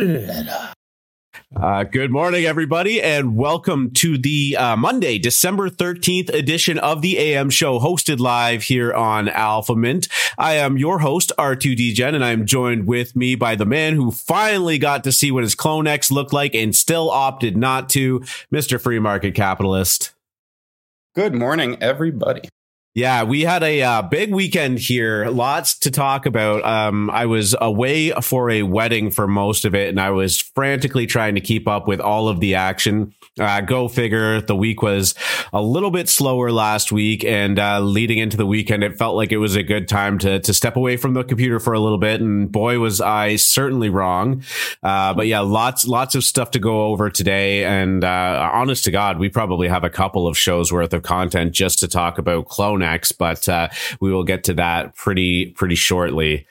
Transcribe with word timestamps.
Uh, 0.00 1.84
good 1.84 2.10
morning, 2.10 2.46
everybody, 2.46 3.02
and 3.02 3.36
welcome 3.36 3.90
to 3.90 4.16
the 4.16 4.56
uh, 4.56 4.74
Monday, 4.74 5.18
December 5.18 5.68
13th 5.68 6.32
edition 6.32 6.78
of 6.78 7.02
the 7.02 7.18
AM 7.18 7.50
show, 7.50 7.78
hosted 7.78 8.18
live 8.18 8.62
here 8.62 8.94
on 8.94 9.28
Alpha 9.28 9.76
Mint. 9.76 10.08
I 10.38 10.54
am 10.54 10.78
your 10.78 11.00
host, 11.00 11.32
R2DGen, 11.36 12.14
and 12.14 12.24
I'm 12.24 12.46
joined 12.46 12.86
with 12.86 13.14
me 13.14 13.34
by 13.34 13.56
the 13.56 13.66
man 13.66 13.94
who 13.94 14.10
finally 14.10 14.78
got 14.78 15.04
to 15.04 15.12
see 15.12 15.30
what 15.30 15.42
his 15.42 15.54
Clone 15.54 15.86
X 15.86 16.10
looked 16.10 16.32
like 16.32 16.54
and 16.54 16.74
still 16.74 17.10
opted 17.10 17.58
not 17.58 17.90
to, 17.90 18.20
Mr. 18.50 18.80
Free 18.80 19.00
Market 19.00 19.34
Capitalist. 19.34 20.14
Good 21.14 21.34
morning, 21.34 21.76
everybody. 21.82 22.48
Yeah, 22.92 23.22
we 23.22 23.42
had 23.42 23.62
a 23.62 23.82
uh, 23.82 24.02
big 24.02 24.34
weekend 24.34 24.80
here. 24.80 25.26
Lots 25.26 25.78
to 25.78 25.92
talk 25.92 26.26
about. 26.26 26.64
Um, 26.64 27.08
I 27.08 27.26
was 27.26 27.54
away 27.60 28.10
for 28.20 28.50
a 28.50 28.64
wedding 28.64 29.12
for 29.12 29.28
most 29.28 29.64
of 29.64 29.76
it, 29.76 29.90
and 29.90 30.00
I 30.00 30.10
was 30.10 30.40
frantically 30.40 31.06
trying 31.06 31.36
to 31.36 31.40
keep 31.40 31.68
up 31.68 31.86
with 31.86 32.00
all 32.00 32.26
of 32.26 32.40
the 32.40 32.56
action. 32.56 33.14
Uh, 33.38 33.60
go 33.60 33.86
figure. 33.86 34.40
The 34.40 34.56
week 34.56 34.82
was 34.82 35.14
a 35.52 35.62
little 35.62 35.92
bit 35.92 36.08
slower 36.08 36.50
last 36.50 36.90
week, 36.90 37.22
and 37.22 37.60
uh, 37.60 37.78
leading 37.78 38.18
into 38.18 38.36
the 38.36 38.44
weekend, 38.44 38.82
it 38.82 38.98
felt 38.98 39.14
like 39.14 39.30
it 39.30 39.38
was 39.38 39.54
a 39.54 39.62
good 39.62 39.86
time 39.86 40.18
to 40.18 40.40
to 40.40 40.52
step 40.52 40.74
away 40.74 40.96
from 40.96 41.14
the 41.14 41.22
computer 41.22 41.60
for 41.60 41.74
a 41.74 41.78
little 41.80 41.96
bit. 41.96 42.20
And 42.20 42.50
boy, 42.50 42.80
was 42.80 43.00
I 43.00 43.36
certainly 43.36 43.88
wrong. 43.88 44.42
Uh, 44.82 45.14
but 45.14 45.28
yeah, 45.28 45.40
lots 45.40 45.86
lots 45.86 46.16
of 46.16 46.24
stuff 46.24 46.50
to 46.50 46.58
go 46.58 46.86
over 46.86 47.08
today. 47.08 47.64
And 47.64 48.02
uh, 48.02 48.50
honest 48.52 48.82
to 48.86 48.90
God, 48.90 49.20
we 49.20 49.28
probably 49.28 49.68
have 49.68 49.84
a 49.84 49.90
couple 49.90 50.26
of 50.26 50.36
shows 50.36 50.72
worth 50.72 50.92
of 50.92 51.04
content 51.04 51.52
just 51.52 51.78
to 51.78 51.86
talk 51.86 52.18
about 52.18 52.48
clone 52.48 52.79
next, 52.80 53.12
but 53.12 53.48
uh, 53.48 53.68
we 54.00 54.12
will 54.12 54.24
get 54.24 54.44
to 54.44 54.54
that 54.54 54.96
pretty 54.96 55.52
pretty 55.52 55.76
shortly. 55.76 56.46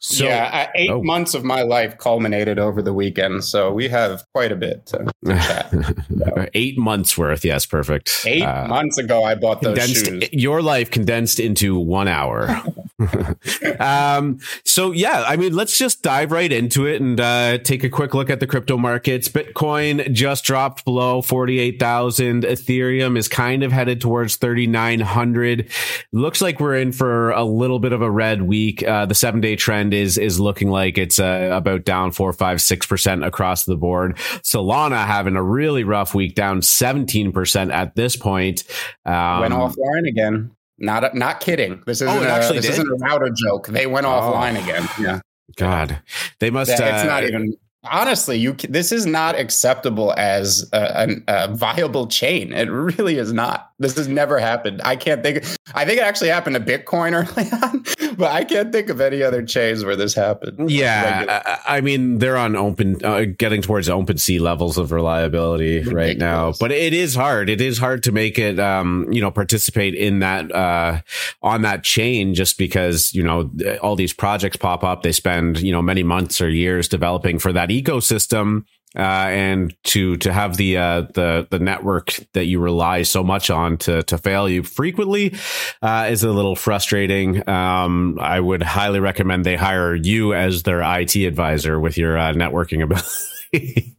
So, 0.00 0.26
yeah, 0.26 0.70
eight 0.76 0.90
oh. 0.90 1.02
months 1.02 1.34
of 1.34 1.42
my 1.42 1.62
life 1.62 1.98
culminated 1.98 2.58
over 2.58 2.82
the 2.82 2.92
weekend, 2.92 3.44
so 3.44 3.72
we 3.72 3.88
have 3.88 4.24
quite 4.32 4.52
a 4.52 4.56
bit 4.56 4.86
to, 4.86 5.12
to 5.24 5.34
chat. 5.34 6.50
eight 6.54 6.78
months 6.78 7.18
worth, 7.18 7.44
yes, 7.44 7.66
perfect. 7.66 8.24
Eight 8.24 8.42
uh, 8.42 8.68
months 8.68 8.96
ago, 8.98 9.24
I 9.24 9.34
bought 9.34 9.60
those 9.60 9.78
shoes. 9.90 10.32
Your 10.32 10.62
life 10.62 10.92
condensed 10.92 11.40
into 11.40 11.76
one 11.78 12.06
hour. 12.06 12.48
um, 13.80 14.38
so 14.64 14.92
yeah, 14.92 15.24
I 15.26 15.36
mean, 15.36 15.54
let's 15.54 15.78
just 15.78 16.02
dive 16.02 16.32
right 16.32 16.52
into 16.52 16.86
it 16.86 17.00
and 17.00 17.18
uh, 17.20 17.58
take 17.58 17.84
a 17.84 17.88
quick 17.88 18.14
look 18.14 18.30
at 18.30 18.40
the 18.40 18.46
crypto 18.46 18.76
markets. 18.76 19.28
Bitcoin 19.28 20.12
just 20.12 20.44
dropped 20.44 20.84
below 20.84 21.22
forty-eight 21.22 21.80
thousand. 21.80 22.42
Ethereum 22.42 23.16
is 23.16 23.26
kind 23.26 23.62
of 23.62 23.72
headed 23.72 24.00
towards 24.00 24.36
thirty-nine 24.36 25.00
hundred. 25.00 25.70
Looks 26.12 26.42
like 26.42 26.60
we're 26.60 26.76
in 26.76 26.92
for 26.92 27.30
a 27.30 27.44
little 27.44 27.78
bit 27.78 27.92
of 27.92 28.02
a 28.02 28.10
red 28.10 28.42
week. 28.42 28.82
Uh, 28.82 29.06
the 29.06 29.14
seven-day 29.14 29.56
trend 29.56 29.78
trend 29.78 29.94
is 29.94 30.18
is 30.18 30.40
looking 30.40 30.70
like 30.70 30.98
it's 30.98 31.18
uh, 31.18 31.50
about 31.52 31.84
down 31.84 32.10
four, 32.10 32.32
five, 32.32 32.60
six 32.60 32.86
percent 32.86 33.24
across 33.24 33.64
the 33.64 33.76
board. 33.76 34.16
Solana 34.42 35.06
having 35.06 35.36
a 35.36 35.42
really 35.42 35.84
rough 35.84 36.14
week, 36.14 36.34
down 36.34 36.62
seventeen 36.62 37.32
percent 37.32 37.70
at 37.70 37.94
this 37.94 38.16
point. 38.16 38.64
Um, 39.04 39.40
Went 39.40 39.54
offline 39.54 40.08
again. 40.08 40.50
Not 40.78 41.14
not 41.14 41.40
kidding. 41.40 41.82
This 41.86 42.00
isn't 42.00 42.08
oh, 42.08 42.20
a, 42.20 42.52
this 42.52 42.64
did? 42.64 42.72
isn't 42.72 42.88
a 42.88 42.94
router 42.96 43.30
joke. 43.30 43.66
They 43.68 43.86
went 43.86 44.06
oh. 44.06 44.10
offline 44.10 44.62
again. 44.62 44.88
Yeah. 45.00 45.20
God, 45.56 46.00
they 46.40 46.50
must. 46.50 46.70
It's 46.70 46.80
uh, 46.80 47.04
not 47.04 47.24
even 47.24 47.56
honestly 47.84 48.36
you 48.36 48.52
this 48.68 48.92
is 48.92 49.06
not 49.06 49.38
acceptable 49.38 50.12
as 50.16 50.68
a, 50.72 51.22
a, 51.28 51.44
a, 51.44 51.54
viable 51.54 52.08
chain 52.08 52.52
it 52.52 52.68
really 52.68 53.16
is 53.18 53.32
not 53.32 53.67
this 53.78 53.96
has 53.96 54.08
never 54.08 54.38
happened. 54.38 54.80
I 54.84 54.96
can't 54.96 55.22
think 55.22 55.44
i 55.74 55.84
think 55.84 56.00
it 56.00 56.02
actually 56.02 56.30
happened 56.30 56.54
to 56.56 56.60
bitcoin 56.60 57.12
early 57.12 57.50
on 57.62 58.16
but 58.16 58.30
i 58.32 58.42
can't 58.42 58.72
think 58.72 58.88
of 58.88 59.00
any 59.00 59.22
other 59.22 59.42
chains 59.44 59.84
where 59.84 59.96
this 59.96 60.14
happened. 60.14 60.70
Yeah 60.70 61.58
I, 61.66 61.76
I, 61.76 61.80
mean 61.80 62.18
they're 62.18 62.36
on 62.36 62.56
open 62.56 63.04
uh, 63.04 63.26
getting 63.36 63.62
towards 63.62 63.88
open 63.88 64.18
sea 64.18 64.38
levels 64.38 64.78
of 64.78 64.90
reliability 64.92 65.78
Ridiculous. 65.78 65.94
right 65.94 66.18
now 66.18 66.52
but 66.58 66.72
it 66.72 66.92
is 66.92 67.14
hard. 67.14 67.50
It 67.50 67.60
is 67.60 67.78
hard 67.78 68.02
to 68.04 68.12
make 68.12 68.38
it 68.38 68.58
um 68.58 69.06
you 69.10 69.20
know 69.20 69.30
participate 69.30 69.94
in 69.94 70.20
that 70.20 70.52
uh 70.54 71.00
on 71.42 71.62
that 71.62 71.84
chain 71.84 72.34
just 72.34 72.58
because 72.58 73.12
you 73.14 73.22
know 73.22 73.50
all 73.82 73.94
these 73.94 74.12
projects 74.12 74.56
pop 74.56 74.82
up. 74.82 75.02
They 75.02 75.12
spend 75.12 75.60
you 75.60 75.72
know 75.72 75.82
many 75.82 76.02
months 76.02 76.40
or 76.40 76.48
years 76.48 76.88
developing 76.88 77.38
for 77.38 77.52
that 77.52 77.68
that 77.68 77.84
ecosystem 77.84 78.64
uh, 78.96 79.00
and 79.00 79.76
to 79.84 80.16
to 80.18 80.32
have 80.32 80.56
the 80.56 80.76
uh, 80.76 81.02
the 81.14 81.46
the 81.50 81.58
network 81.58 82.18
that 82.32 82.46
you 82.46 82.58
rely 82.58 83.02
so 83.02 83.22
much 83.22 83.50
on 83.50 83.76
to 83.78 84.02
to 84.04 84.16
fail 84.16 84.48
you 84.48 84.62
frequently 84.62 85.34
uh, 85.82 86.08
is 86.10 86.22
a 86.22 86.32
little 86.32 86.56
frustrating. 86.56 87.46
Um, 87.48 88.18
I 88.20 88.40
would 88.40 88.62
highly 88.62 89.00
recommend 89.00 89.44
they 89.44 89.56
hire 89.56 89.94
you 89.94 90.32
as 90.32 90.62
their 90.62 90.80
IT 90.80 91.16
advisor 91.16 91.78
with 91.78 91.98
your 91.98 92.16
uh, 92.16 92.32
networking 92.32 92.82
ability. 92.82 93.96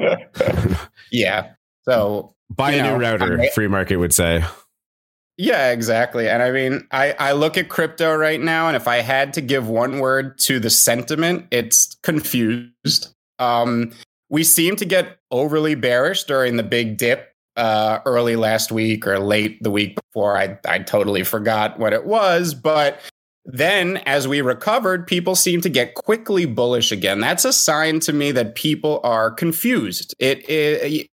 yeah. 1.12 1.52
So 1.84 2.34
buy 2.50 2.72
a 2.72 2.82
know, 2.82 2.96
new 2.96 3.02
router. 3.04 3.40
I, 3.40 3.48
free 3.50 3.68
market 3.68 3.96
would 3.96 4.14
say. 4.14 4.42
Yeah, 5.38 5.70
exactly. 5.70 6.30
And 6.30 6.42
I 6.42 6.50
mean, 6.50 6.88
I, 6.90 7.14
I 7.18 7.32
look 7.32 7.58
at 7.58 7.68
crypto 7.68 8.14
right 8.14 8.40
now, 8.40 8.68
and 8.68 8.76
if 8.76 8.88
I 8.88 9.02
had 9.02 9.34
to 9.34 9.42
give 9.42 9.68
one 9.68 9.98
word 9.98 10.38
to 10.40 10.58
the 10.58 10.70
sentiment, 10.70 11.46
it's 11.50 11.94
confused. 12.02 13.14
Um, 13.38 13.92
we 14.28 14.44
seem 14.44 14.76
to 14.76 14.84
get 14.84 15.18
overly 15.30 15.74
bearish 15.74 16.24
during 16.24 16.56
the 16.56 16.62
big 16.62 16.96
dip 16.96 17.32
uh, 17.56 18.00
early 18.04 18.36
last 18.36 18.70
week 18.70 19.06
or 19.06 19.18
late 19.18 19.62
the 19.62 19.70
week 19.70 19.96
before. 19.96 20.36
I, 20.36 20.58
I 20.66 20.80
totally 20.80 21.22
forgot 21.22 21.78
what 21.78 21.92
it 21.92 22.04
was. 22.04 22.54
But 22.54 23.00
then 23.44 23.98
as 23.98 24.26
we 24.26 24.40
recovered, 24.40 25.06
people 25.06 25.34
seem 25.36 25.60
to 25.60 25.68
get 25.68 25.94
quickly 25.94 26.44
bullish 26.44 26.90
again. 26.90 27.20
That's 27.20 27.44
a 27.44 27.52
sign 27.52 28.00
to 28.00 28.12
me 28.12 28.32
that 28.32 28.56
people 28.56 29.00
are 29.04 29.30
confused. 29.30 30.14
It, 30.18 30.48
it 30.50 31.08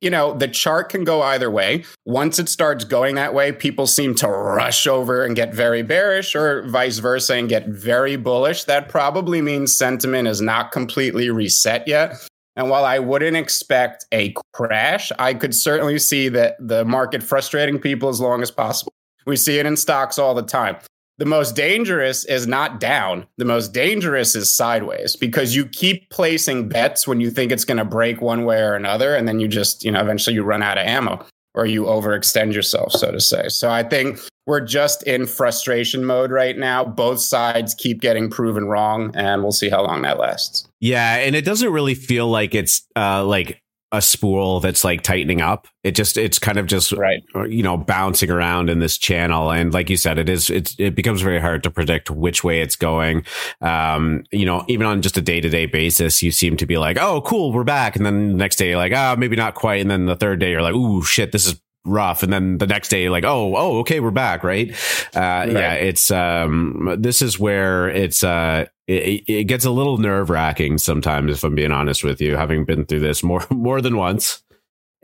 you 0.00 0.10
know, 0.10 0.34
the 0.34 0.48
chart 0.48 0.88
can 0.88 1.04
go 1.04 1.22
either 1.22 1.50
way. 1.50 1.84
Once 2.04 2.38
it 2.38 2.48
starts 2.48 2.84
going 2.84 3.14
that 3.16 3.34
way, 3.34 3.52
people 3.52 3.86
seem 3.86 4.14
to 4.16 4.28
rush 4.28 4.86
over 4.86 5.24
and 5.24 5.36
get 5.36 5.54
very 5.54 5.82
bearish, 5.82 6.34
or 6.34 6.66
vice 6.68 6.98
versa 6.98 7.34
and 7.34 7.48
get 7.48 7.66
very 7.68 8.16
bullish. 8.16 8.64
That 8.64 8.88
probably 8.88 9.42
means 9.42 9.76
sentiment 9.76 10.28
is 10.28 10.40
not 10.40 10.72
completely 10.72 11.30
reset 11.30 11.86
yet. 11.86 12.14
And 12.56 12.70
while 12.70 12.84
I 12.84 12.98
wouldn't 12.98 13.36
expect 13.36 14.06
a 14.12 14.34
crash, 14.52 15.12
I 15.18 15.34
could 15.34 15.54
certainly 15.54 15.98
see 15.98 16.28
that 16.30 16.56
the 16.58 16.84
market 16.84 17.22
frustrating 17.22 17.78
people 17.78 18.08
as 18.08 18.20
long 18.20 18.42
as 18.42 18.50
possible. 18.50 18.92
We 19.26 19.36
see 19.36 19.58
it 19.58 19.66
in 19.66 19.76
stocks 19.76 20.18
all 20.18 20.34
the 20.34 20.42
time 20.42 20.78
the 21.18 21.26
most 21.26 21.56
dangerous 21.56 22.24
is 22.24 22.46
not 22.46 22.80
down. 22.80 23.26
The 23.36 23.44
most 23.44 23.72
dangerous 23.72 24.34
is 24.34 24.52
sideways 24.52 25.16
because 25.16 25.54
you 25.54 25.66
keep 25.66 26.08
placing 26.10 26.68
bets 26.68 27.06
when 27.06 27.20
you 27.20 27.30
think 27.30 27.50
it's 27.52 27.64
going 27.64 27.78
to 27.78 27.84
break 27.84 28.20
one 28.20 28.44
way 28.44 28.60
or 28.60 28.74
another. 28.74 29.14
And 29.14 29.26
then 29.26 29.40
you 29.40 29.48
just, 29.48 29.84
you 29.84 29.90
know, 29.90 30.00
eventually 30.00 30.34
you 30.34 30.44
run 30.44 30.62
out 30.62 30.78
of 30.78 30.86
ammo 30.86 31.24
or 31.54 31.66
you 31.66 31.84
overextend 31.84 32.52
yourself, 32.52 32.92
so 32.92 33.10
to 33.10 33.20
say. 33.20 33.48
So 33.48 33.68
I 33.68 33.82
think 33.82 34.20
we're 34.46 34.60
just 34.60 35.02
in 35.02 35.26
frustration 35.26 36.04
mode 36.04 36.30
right 36.30 36.56
now. 36.56 36.84
Both 36.84 37.20
sides 37.20 37.74
keep 37.74 38.00
getting 38.00 38.30
proven 38.30 38.66
wrong, 38.66 39.10
and 39.14 39.42
we'll 39.42 39.52
see 39.52 39.68
how 39.68 39.84
long 39.84 40.02
that 40.02 40.18
lasts. 40.18 40.68
Yeah. 40.80 41.16
And 41.16 41.34
it 41.34 41.44
doesn't 41.44 41.72
really 41.72 41.94
feel 41.94 42.28
like 42.28 42.54
it's 42.54 42.86
uh, 42.96 43.24
like 43.24 43.60
a 43.90 44.02
spool 44.02 44.60
that's 44.60 44.84
like 44.84 45.02
tightening 45.02 45.40
up. 45.40 45.66
It 45.82 45.92
just 45.92 46.18
it's 46.18 46.38
kind 46.38 46.58
of 46.58 46.66
just 46.66 46.92
right. 46.92 47.22
Uh, 47.34 47.44
you 47.44 47.62
know 47.62 47.76
bouncing 47.76 48.30
around 48.30 48.68
in 48.68 48.80
this 48.80 48.98
channel, 48.98 49.50
and 49.50 49.72
like 49.72 49.88
you 49.88 49.96
said, 49.96 50.18
it 50.18 50.28
is 50.28 50.50
it 50.50 50.74
it 50.78 50.94
becomes 50.94 51.22
very 51.22 51.40
hard 51.40 51.62
to 51.62 51.70
predict 51.70 52.10
which 52.10 52.44
way 52.44 52.60
it's 52.60 52.76
going. 52.76 53.24
Um, 53.60 54.24
you 54.30 54.44
know, 54.44 54.64
even 54.68 54.86
on 54.86 55.00
just 55.00 55.16
a 55.16 55.22
day 55.22 55.40
to 55.40 55.48
day 55.48 55.66
basis, 55.66 56.22
you 56.22 56.30
seem 56.30 56.56
to 56.58 56.66
be 56.66 56.76
like, 56.76 56.98
oh, 56.98 57.22
cool, 57.22 57.52
we're 57.52 57.64
back, 57.64 57.96
and 57.96 58.04
then 58.04 58.32
the 58.32 58.38
next 58.38 58.56
day, 58.56 58.76
like, 58.76 58.92
ah, 58.94 59.14
oh, 59.14 59.16
maybe 59.16 59.36
not 59.36 59.54
quite, 59.54 59.80
and 59.80 59.90
then 59.90 60.06
the 60.06 60.16
third 60.16 60.40
day, 60.40 60.50
you're 60.50 60.62
like, 60.62 60.74
ooh, 60.74 61.02
shit, 61.02 61.32
this 61.32 61.46
is 61.46 61.60
rough 61.84 62.22
and 62.22 62.30
then 62.30 62.58
the 62.58 62.66
next 62.66 62.88
day 62.88 63.08
like 63.08 63.24
oh 63.24 63.56
oh 63.56 63.78
okay 63.78 63.98
we're 63.98 64.10
back 64.10 64.44
right 64.44 64.72
uh 65.16 65.20
right. 65.20 65.52
yeah 65.52 65.72
it's 65.72 66.10
um 66.10 66.96
this 66.98 67.22
is 67.22 67.38
where 67.38 67.88
it's 67.88 68.22
uh 68.22 68.66
it, 68.88 69.22
it 69.28 69.44
gets 69.44 69.64
a 69.64 69.70
little 69.70 69.98
nerve 69.98 70.30
wracking 70.30 70.78
sometimes 70.78 71.32
if 71.32 71.44
i'm 71.44 71.54
being 71.54 71.72
honest 71.72 72.02
with 72.02 72.20
you 72.20 72.36
having 72.36 72.64
been 72.64 72.84
through 72.84 73.00
this 73.00 73.22
more 73.22 73.44
more 73.50 73.80
than 73.80 73.96
once 73.96 74.42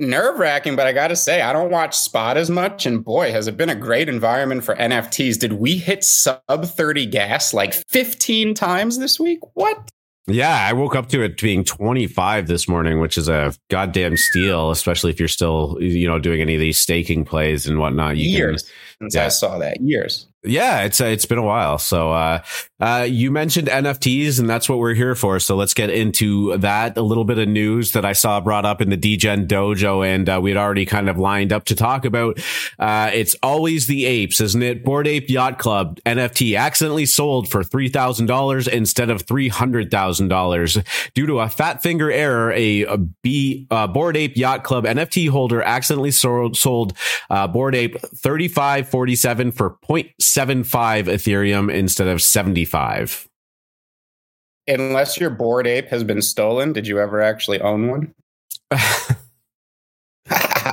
nerve 0.00 0.38
wracking 0.38 0.74
but 0.74 0.86
i 0.86 0.92
gotta 0.92 1.14
say 1.14 1.42
i 1.42 1.52
don't 1.52 1.70
watch 1.70 1.96
spot 1.96 2.36
as 2.36 2.50
much 2.50 2.84
and 2.86 3.04
boy 3.04 3.30
has 3.30 3.46
it 3.46 3.56
been 3.56 3.68
a 3.68 3.74
great 3.74 4.08
environment 4.08 4.64
for 4.64 4.74
nfts 4.74 5.38
did 5.38 5.52
we 5.52 5.76
hit 5.76 6.02
sub 6.02 6.40
30 6.48 7.06
gas 7.06 7.54
like 7.54 7.74
15 7.74 8.54
times 8.54 8.98
this 8.98 9.20
week 9.20 9.38
what 9.54 9.90
yeah, 10.26 10.66
I 10.66 10.72
woke 10.72 10.96
up 10.96 11.10
to 11.10 11.22
it 11.22 11.38
being 11.38 11.64
25 11.64 12.46
this 12.46 12.66
morning, 12.66 12.98
which 12.98 13.18
is 13.18 13.28
a 13.28 13.52
goddamn 13.68 14.16
steal, 14.16 14.70
especially 14.70 15.10
if 15.10 15.18
you're 15.18 15.28
still, 15.28 15.76
you 15.80 16.08
know, 16.08 16.18
doing 16.18 16.40
any 16.40 16.54
of 16.54 16.60
these 16.60 16.78
staking 16.78 17.26
plays 17.26 17.66
and 17.66 17.78
whatnot. 17.78 18.16
You 18.16 18.30
years 18.30 18.62
can, 18.62 18.70
since 19.02 19.14
yeah. 19.16 19.26
I 19.26 19.28
saw 19.28 19.58
that. 19.58 19.82
Years. 19.82 20.26
Yeah, 20.42 20.82
it's 20.84 20.98
uh, 20.98 21.06
it's 21.06 21.26
been 21.26 21.36
a 21.36 21.42
while. 21.42 21.76
So 21.76 22.12
uh, 22.12 22.42
Uh, 22.84 23.00
you 23.02 23.30
mentioned 23.30 23.66
NFTs, 23.68 24.38
and 24.38 24.48
that's 24.48 24.68
what 24.68 24.78
we're 24.78 24.92
here 24.92 25.14
for. 25.14 25.40
So 25.40 25.56
let's 25.56 25.72
get 25.72 25.88
into 25.88 26.54
that. 26.58 26.98
A 26.98 27.00
little 27.00 27.24
bit 27.24 27.38
of 27.38 27.48
news 27.48 27.92
that 27.92 28.04
I 28.04 28.12
saw 28.12 28.42
brought 28.42 28.66
up 28.66 28.82
in 28.82 28.90
the 28.90 28.98
DGen 28.98 29.46
Dojo, 29.46 30.06
and 30.06 30.28
uh, 30.28 30.38
we 30.42 30.50
had 30.50 30.58
already 30.58 30.84
kind 30.84 31.08
of 31.08 31.16
lined 31.16 31.50
up 31.50 31.64
to 31.64 31.74
talk 31.74 32.04
about. 32.04 32.38
Uh, 32.78 33.10
it's 33.14 33.36
always 33.42 33.86
the 33.86 34.04
apes, 34.04 34.38
isn't 34.38 34.62
it? 34.62 34.84
Bored 34.84 35.06
Ape 35.06 35.30
Yacht 35.30 35.58
Club 35.58 35.98
NFT 36.04 36.58
accidentally 36.58 37.06
sold 37.06 37.48
for 37.48 37.64
three 37.64 37.88
thousand 37.88 38.26
dollars 38.26 38.68
instead 38.68 39.08
of 39.08 39.22
three 39.22 39.48
hundred 39.48 39.90
thousand 39.90 40.28
dollars 40.28 40.76
due 41.14 41.26
to 41.26 41.40
a 41.40 41.48
fat 41.48 41.82
finger 41.82 42.10
error. 42.10 42.52
A, 42.52 42.82
a 42.82 42.98
B 42.98 43.66
uh, 43.70 43.86
Bored 43.86 44.18
Ape 44.18 44.36
Yacht 44.36 44.62
Club 44.62 44.84
NFT 44.84 45.30
holder 45.30 45.62
accidentally 45.62 46.10
sold 46.10 46.54
sold 46.54 46.92
uh, 47.30 47.46
Bored 47.46 47.74
Ape 47.74 47.98
thirty 47.98 48.46
five 48.46 48.90
forty 48.90 49.16
seven 49.16 49.52
for 49.52 49.78
0.75 49.88 51.04
Ethereum 51.06 51.72
instead 51.72 52.08
of 52.08 52.20
seventy 52.20 52.66
five. 52.74 53.28
Unless 54.66 55.20
your 55.20 55.30
Bored 55.30 55.68
Ape 55.68 55.86
has 55.90 56.02
been 56.02 56.20
stolen, 56.20 56.72
did 56.72 56.88
you 56.88 56.98
ever 56.98 57.22
actually 57.22 57.60
own 57.60 57.88
one? 57.88 58.12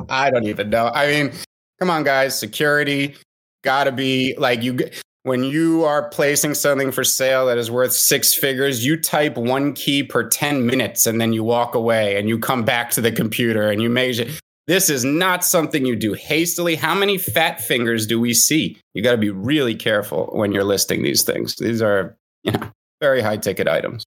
I 0.10 0.32
don't 0.32 0.46
even 0.46 0.72
know. 0.72 0.88
I 0.88 1.08
mean, 1.12 1.32
come 1.80 1.92
on, 1.92 2.04
guys. 2.04 2.40
Security 2.40 3.16
got 3.64 3.84
to 3.84 3.92
be 3.92 4.34
like 4.40 4.64
you. 4.64 4.80
When 5.24 5.44
you 5.44 5.84
are 5.84 6.10
placing 6.10 6.56
something 6.56 6.92
for 6.92 7.04
sale 7.04 7.46
that 7.46 7.60
is 7.60 7.70
worth 7.70 7.94
six 7.94 8.34
figures, 8.34 8.84
you 8.84 9.00
type 9.00 9.38
one 9.38 9.74
key 9.74 10.02
per 10.02 10.28
10 10.28 10.66
minutes 10.66 11.06
and 11.06 11.22
then 11.22 11.32
you 11.32 11.44
walk 11.44 11.76
away 11.76 12.18
and 12.18 12.28
you 12.28 12.40
come 12.40 12.64
back 12.64 12.90
to 12.92 13.02
the 13.02 13.12
computer 13.12 13.70
and 13.70 13.80
you 13.80 13.92
measure. 13.92 14.26
This 14.72 14.90
is 14.90 15.04
not 15.04 15.44
something 15.44 15.86
you 15.86 15.98
do 15.98 16.14
hastily. 16.14 16.76
How 16.76 16.96
many 16.96 17.18
fat 17.18 17.60
fingers 17.60 18.08
do 18.08 18.18
we 18.22 18.34
see? 18.34 18.78
You 18.94 19.04
got 19.04 19.12
to 19.12 19.18
be 19.18 19.30
really 19.30 19.76
careful 19.76 20.30
when 20.32 20.54
you're 20.54 20.64
listing 20.64 21.04
these 21.04 21.24
things. 21.24 21.58
These 21.58 21.82
are, 21.82 22.16
you 22.44 22.54
know, 22.54 22.72
very 23.02 23.22
high 23.22 23.36
ticket 23.36 23.68
items. 23.68 24.06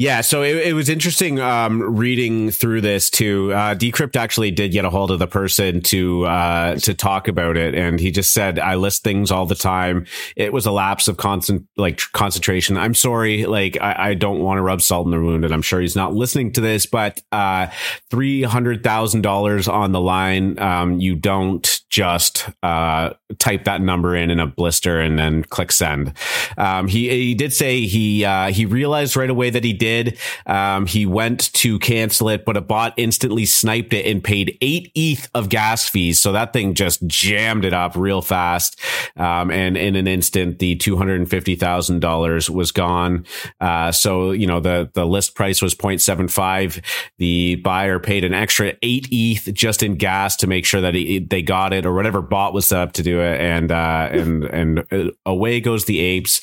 Yeah, 0.00 0.20
so 0.20 0.42
it, 0.44 0.54
it 0.58 0.72
was 0.74 0.88
interesting 0.88 1.40
um, 1.40 1.96
reading 1.96 2.52
through 2.52 2.82
this 2.82 3.10
too. 3.10 3.52
Uh, 3.52 3.74
Decrypt 3.74 4.14
actually 4.14 4.52
did 4.52 4.70
get 4.70 4.84
a 4.84 4.90
hold 4.90 5.10
of 5.10 5.18
the 5.18 5.26
person 5.26 5.80
to 5.82 6.24
uh, 6.24 6.76
to 6.76 6.94
talk 6.94 7.26
about 7.26 7.56
it, 7.56 7.74
and 7.74 7.98
he 7.98 8.12
just 8.12 8.32
said, 8.32 8.60
"I 8.60 8.76
list 8.76 9.02
things 9.02 9.32
all 9.32 9.44
the 9.44 9.56
time. 9.56 10.06
It 10.36 10.52
was 10.52 10.66
a 10.66 10.70
lapse 10.70 11.08
of 11.08 11.16
constant 11.16 11.66
like 11.76 12.00
concentration. 12.12 12.76
I'm 12.76 12.94
sorry, 12.94 13.44
like 13.46 13.76
I, 13.80 14.10
I 14.10 14.14
don't 14.14 14.38
want 14.38 14.58
to 14.58 14.62
rub 14.62 14.82
salt 14.82 15.08
in 15.08 15.10
the 15.10 15.20
wound, 15.20 15.44
and 15.44 15.52
I'm 15.52 15.62
sure 15.62 15.80
he's 15.80 15.96
not 15.96 16.14
listening 16.14 16.52
to 16.52 16.60
this, 16.60 16.86
but 16.86 17.20
uh, 17.32 17.66
three 18.08 18.44
hundred 18.44 18.84
thousand 18.84 19.22
dollars 19.22 19.66
on 19.66 19.90
the 19.90 20.00
line. 20.00 20.60
Um, 20.60 21.00
you 21.00 21.16
don't 21.16 21.80
just 21.88 22.48
uh, 22.62 23.14
type 23.38 23.64
that 23.64 23.80
number 23.80 24.14
in 24.14 24.30
in 24.30 24.40
a 24.40 24.46
blister 24.46 25.00
and 25.00 25.18
then 25.18 25.42
click 25.44 25.72
send. 25.72 26.12
Um, 26.56 26.88
he 26.88 27.08
he 27.08 27.34
did 27.34 27.52
say 27.52 27.86
he 27.86 28.24
uh, 28.24 28.50
he 28.50 28.66
realized 28.66 29.16
right 29.16 29.30
away 29.30 29.50
that 29.50 29.64
he 29.64 29.72
did. 29.72 30.18
Um, 30.46 30.86
he 30.86 31.06
went 31.06 31.52
to 31.54 31.78
cancel 31.78 32.28
it, 32.28 32.44
but 32.44 32.56
a 32.56 32.60
bot 32.60 32.94
instantly 32.96 33.46
sniped 33.46 33.92
it 33.92 34.06
and 34.06 34.22
paid 34.22 34.56
eight 34.60 34.90
ETH 34.94 35.28
of 35.34 35.48
gas 35.48 35.88
fees. 35.88 36.20
So 36.20 36.32
that 36.32 36.52
thing 36.52 36.74
just 36.74 37.06
jammed 37.06 37.64
it 37.64 37.72
up 37.72 37.96
real 37.96 38.22
fast. 38.22 38.78
Um, 39.16 39.50
and 39.50 39.76
in 39.76 39.96
an 39.96 40.06
instant, 40.06 40.58
the 40.58 40.76
$250,000 40.76 42.50
was 42.50 42.72
gone. 42.72 43.26
Uh, 43.60 43.92
so, 43.92 44.30
you 44.32 44.46
know, 44.46 44.60
the, 44.60 44.90
the 44.94 45.06
list 45.06 45.34
price 45.34 45.62
was 45.62 45.74
0.75. 45.74 46.82
The 47.18 47.56
buyer 47.56 47.98
paid 47.98 48.24
an 48.24 48.34
extra 48.34 48.74
eight 48.82 49.08
ETH 49.10 49.52
just 49.54 49.82
in 49.82 49.96
gas 49.96 50.36
to 50.36 50.46
make 50.46 50.64
sure 50.64 50.80
that 50.80 50.94
he, 50.94 51.18
they 51.18 51.42
got 51.42 51.72
it 51.72 51.77
or 51.86 51.94
whatever 51.94 52.22
bot 52.22 52.52
was 52.54 52.66
set 52.66 52.80
up 52.80 52.92
to 52.94 53.02
do 53.02 53.20
it. 53.20 53.40
And, 53.40 53.70
uh, 53.70 54.08
and, 54.10 54.44
and 54.44 54.78
uh, 54.90 55.10
away 55.26 55.60
goes 55.60 55.84
the 55.84 56.00
apes. 56.00 56.40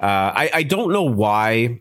Uh, 0.00 0.32
I, 0.34 0.50
I 0.52 0.62
don't 0.62 0.92
know 0.92 1.04
why 1.04 1.80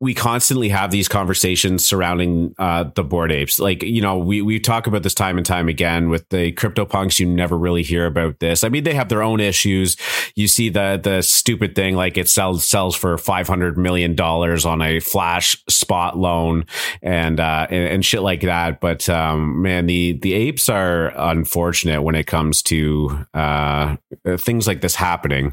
we 0.00 0.12
constantly 0.12 0.68
have 0.68 0.90
these 0.90 1.08
conversations 1.08 1.86
surrounding 1.86 2.54
uh, 2.58 2.84
the 2.94 3.04
Bored 3.04 3.30
Apes. 3.30 3.58
Like, 3.58 3.82
you 3.82 4.02
know, 4.02 4.18
we, 4.18 4.42
we 4.42 4.58
talk 4.58 4.86
about 4.86 5.02
this 5.02 5.14
time 5.14 5.36
and 5.36 5.46
time 5.46 5.68
again 5.68 6.08
with 6.08 6.28
the 6.30 6.52
crypto 6.52 6.84
punks. 6.84 7.20
You 7.20 7.26
never 7.26 7.56
really 7.56 7.82
hear 7.82 8.04
about 8.04 8.40
this. 8.40 8.64
I 8.64 8.68
mean, 8.68 8.84
they 8.84 8.94
have 8.94 9.08
their 9.08 9.22
own 9.22 9.40
issues. 9.40 9.96
You 10.34 10.48
see 10.48 10.68
the 10.68 11.00
the 11.02 11.22
stupid 11.22 11.74
thing 11.74 11.94
like 11.94 12.18
it 12.18 12.28
sells 12.28 12.64
sells 12.64 12.96
for 12.96 13.16
five 13.16 13.46
hundred 13.46 13.78
million 13.78 14.14
dollars 14.14 14.66
on 14.66 14.82
a 14.82 15.00
flash 15.00 15.56
spot 15.68 16.18
loan 16.18 16.66
and 17.00 17.38
uh, 17.38 17.66
and, 17.70 17.94
and 17.94 18.04
shit 18.04 18.22
like 18.22 18.40
that. 18.42 18.80
But 18.80 19.08
um, 19.08 19.62
man, 19.62 19.86
the 19.86 20.18
the 20.20 20.34
apes 20.34 20.68
are 20.68 21.12
unfortunate 21.16 22.02
when 22.02 22.16
it 22.16 22.26
comes 22.26 22.62
to 22.64 23.26
uh, 23.32 23.96
things 24.38 24.66
like 24.66 24.80
this 24.80 24.96
happening. 24.96 25.52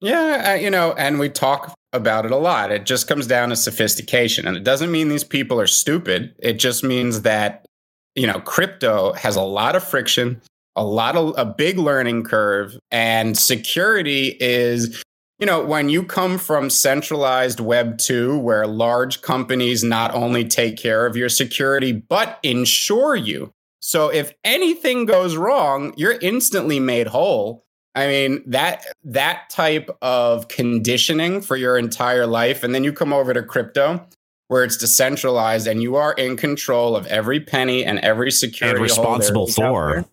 Yeah, 0.00 0.54
you 0.54 0.70
know, 0.70 0.92
and 0.92 1.18
we 1.18 1.28
talk 1.28 1.74
about 1.92 2.24
it 2.24 2.30
a 2.30 2.36
lot. 2.36 2.70
It 2.70 2.86
just 2.86 3.08
comes 3.08 3.26
down 3.26 3.48
to 3.48 3.56
sophistication. 3.56 4.46
And 4.46 4.56
it 4.56 4.64
doesn't 4.64 4.90
mean 4.90 5.08
these 5.08 5.24
people 5.24 5.60
are 5.60 5.66
stupid. 5.66 6.34
It 6.38 6.54
just 6.54 6.84
means 6.84 7.22
that, 7.22 7.66
you 8.14 8.26
know, 8.26 8.40
crypto 8.40 9.12
has 9.14 9.36
a 9.36 9.42
lot 9.42 9.76
of 9.76 9.82
friction, 9.84 10.40
a 10.76 10.84
lot 10.84 11.16
of 11.16 11.34
a 11.36 11.44
big 11.44 11.78
learning 11.78 12.24
curve, 12.24 12.78
and 12.90 13.36
security 13.36 14.36
is 14.40 15.02
you 15.40 15.46
know, 15.46 15.64
when 15.64 15.88
you 15.88 16.04
come 16.04 16.36
from 16.36 16.68
centralized 16.68 17.60
Web 17.60 17.96
2, 17.96 18.38
where 18.38 18.66
large 18.66 19.22
companies 19.22 19.82
not 19.82 20.14
only 20.14 20.44
take 20.44 20.76
care 20.76 21.06
of 21.06 21.16
your 21.16 21.30
security, 21.30 21.92
but 21.92 22.38
insure 22.42 23.16
you. 23.16 23.50
So 23.80 24.10
if 24.10 24.34
anything 24.44 25.06
goes 25.06 25.36
wrong, 25.36 25.94
you're 25.96 26.18
instantly 26.20 26.78
made 26.78 27.06
whole. 27.06 27.64
I 27.94 28.06
mean 28.06 28.42
that 28.46 28.86
that 29.04 29.50
type 29.50 29.90
of 30.00 30.48
conditioning 30.48 31.40
for 31.40 31.56
your 31.56 31.76
entire 31.76 32.26
life, 32.26 32.62
and 32.62 32.74
then 32.74 32.84
you 32.84 32.92
come 32.92 33.12
over 33.12 33.34
to 33.34 33.42
crypto, 33.42 34.06
where 34.48 34.64
it's 34.64 34.76
decentralized 34.76 35.66
and 35.66 35.82
you 35.82 35.96
are 35.96 36.12
in 36.12 36.36
control 36.36 36.96
of 36.96 37.06
every 37.06 37.40
penny 37.40 37.84
and 37.84 37.98
every 38.00 38.30
security 38.30 38.76
and 38.76 38.82
responsible 38.82 39.46
for. 39.46 40.04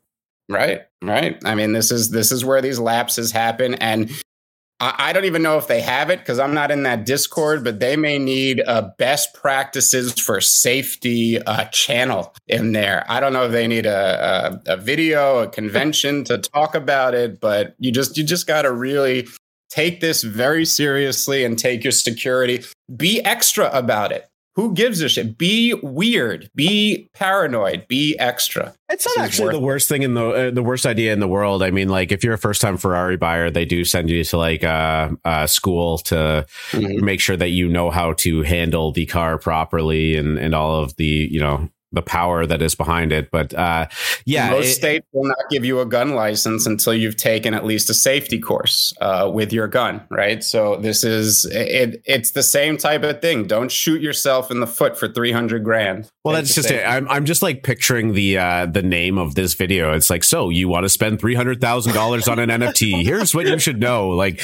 Right, 0.50 0.84
right. 1.04 1.38
I 1.44 1.56
mean, 1.56 1.74
this 1.74 1.92
is 1.92 2.10
this 2.10 2.32
is 2.32 2.46
where 2.46 2.62
these 2.62 2.80
lapses 2.80 3.32
happen, 3.32 3.76
and 3.76 4.12
I, 4.80 5.12
don't 5.12 5.26
even 5.26 5.42
know 5.42 5.58
if 5.58 5.68
they 5.68 5.82
have 5.82 6.12
it 6.12 6.20
because 6.20 6.38
I'm 6.38 6.54
not 6.54 6.70
in 6.70 6.84
that 6.84 7.06
Discord, 7.06 7.64
but 7.64 7.80
they 7.80 7.96
may 7.96 8.20
need 8.20 8.60
a 8.60 8.94
best 9.00 9.34
practices 9.34 10.14
for 10.20 10.40
safety 10.40 11.42
uh, 11.42 11.66
channel 11.66 12.36
in 12.48 12.74
there. 12.74 13.04
I 13.10 13.20
don't 13.20 13.34
know 13.34 13.46
if 13.46 13.52
they 13.52 13.68
need 13.68 13.88
a, 13.88 14.62
a, 14.68 14.74
a 14.74 14.78
video, 14.78 15.40
a 15.40 15.48
convention 15.48 16.24
to 16.26 16.38
talk 16.38 16.76
about 16.76 17.16
it, 17.16 17.40
but 17.40 17.76
you 17.80 17.92
just 17.92 18.18
you 18.18 18.24
just 18.24 18.46
got 18.46 18.64
to 18.64 18.72
really 18.72 19.28
take 19.70 20.00
this 20.00 20.22
very 20.24 20.66
seriously 20.66 21.44
and 21.44 21.58
take 21.58 21.84
your 21.84 21.92
security. 21.92 22.64
Be 22.96 23.24
extra 23.26 23.72
about 23.72 24.12
it. 24.12 24.27
Who 24.58 24.74
gives 24.74 25.02
a 25.02 25.08
shit? 25.08 25.38
Be 25.38 25.76
weird. 25.76 26.50
Be 26.56 27.12
paranoid. 27.14 27.88
Be 27.88 28.18
extra. 28.18 28.74
It's 28.90 29.06
not 29.06 29.24
actually 29.24 29.54
the 29.54 29.60
worst 29.60 29.88
thing 29.88 30.02
in 30.02 30.16
the 30.16 30.30
uh, 30.30 30.50
the 30.50 30.64
worst 30.64 30.88
idea 30.88 31.14
in 31.14 31.20
the 31.20 31.28
world. 31.28 31.62
I 31.62 31.70
mean, 31.70 31.90
like 31.90 32.12
if 32.12 32.24
you're 32.24 32.34
a 32.34 32.40
first 32.40 32.60
time 32.60 32.76
Ferrari 32.78 33.18
buyer, 33.18 33.52
they 33.52 33.66
do 33.66 33.86
send 33.86 34.10
you 34.10 34.24
to 34.24 34.38
like 34.38 34.64
a, 34.64 35.16
a 35.24 35.48
school 35.48 36.00
to 36.00 36.48
mm-hmm. 36.72 37.06
make 37.06 37.20
sure 37.20 37.38
that 37.38 37.50
you 37.50 37.68
know 37.68 37.92
how 37.92 38.14
to 38.14 38.42
handle 38.42 38.92
the 38.92 39.06
car 39.06 39.38
properly 39.38 40.16
and 40.16 40.40
and 40.40 40.56
all 40.56 40.82
of 40.82 40.96
the 40.96 41.06
you 41.30 41.40
know 41.40 41.70
the 41.98 42.02
power 42.04 42.46
that 42.46 42.62
is 42.62 42.76
behind 42.76 43.12
it. 43.12 43.32
But 43.32 43.54
uh, 43.56 43.88
yeah, 44.26 44.52
most 44.52 44.68
it, 44.68 44.74
states 44.74 45.08
will 45.14 45.28
not 45.28 45.50
give 45.50 45.66
you 45.66 45.80
a 45.80 45.86
gun 45.86 46.14
license 46.14 46.68
until 46.68 46.94
you've 46.94 47.18
taken 47.18 47.56
at 47.56 47.66
least 47.66 47.90
a 47.90 47.94
safety 47.96 48.40
course 48.40 48.94
uh, 49.02 49.32
with 49.34 49.52
your 49.52 49.68
gun, 49.68 50.02
right? 50.12 50.44
So 50.44 50.78
this 50.78 51.04
is 51.04 51.46
it. 51.46 52.02
It's 52.06 52.32
the 52.32 52.44
same 52.44 52.78
type 52.78 53.02
of 53.02 53.20
thing. 53.20 53.48
Don't 53.48 53.72
shoot 53.72 54.00
yourself 54.00 54.52
in 54.52 54.60
the 54.60 54.68
foot 54.68 54.98
for 54.98 55.08
three 55.08 55.32
hundred 55.32 55.64
grand. 55.64 56.10
Well, 56.24 56.36
that's 56.36 56.54
just 56.54 56.70
it. 56.70 56.86
I'm 56.86 57.08
I'm 57.10 57.26
just 57.26 57.42
like 57.42 57.64
picturing 57.64 58.14
the 58.14 58.38
uh, 58.38 58.66
the 58.68 58.84
name 58.84 59.18
of 59.18 59.34
this 59.34 59.56
video. 59.56 59.94
It's 59.94 60.12
like, 60.12 60.24
so 60.24 60.50
you 60.50 60.68
want 60.68 60.84
to 60.84 60.90
spend 60.90 61.20
three 61.20 61.36
hundred 61.36 61.60
thousand 61.60 61.94
dollars 61.94 62.28
on 62.28 62.38
an 62.38 62.50
NFT? 62.50 63.04
Here's 63.04 63.34
what 63.34 63.48
you 63.48 63.58
should 63.58 63.80
know. 63.80 64.10
Like 64.10 64.42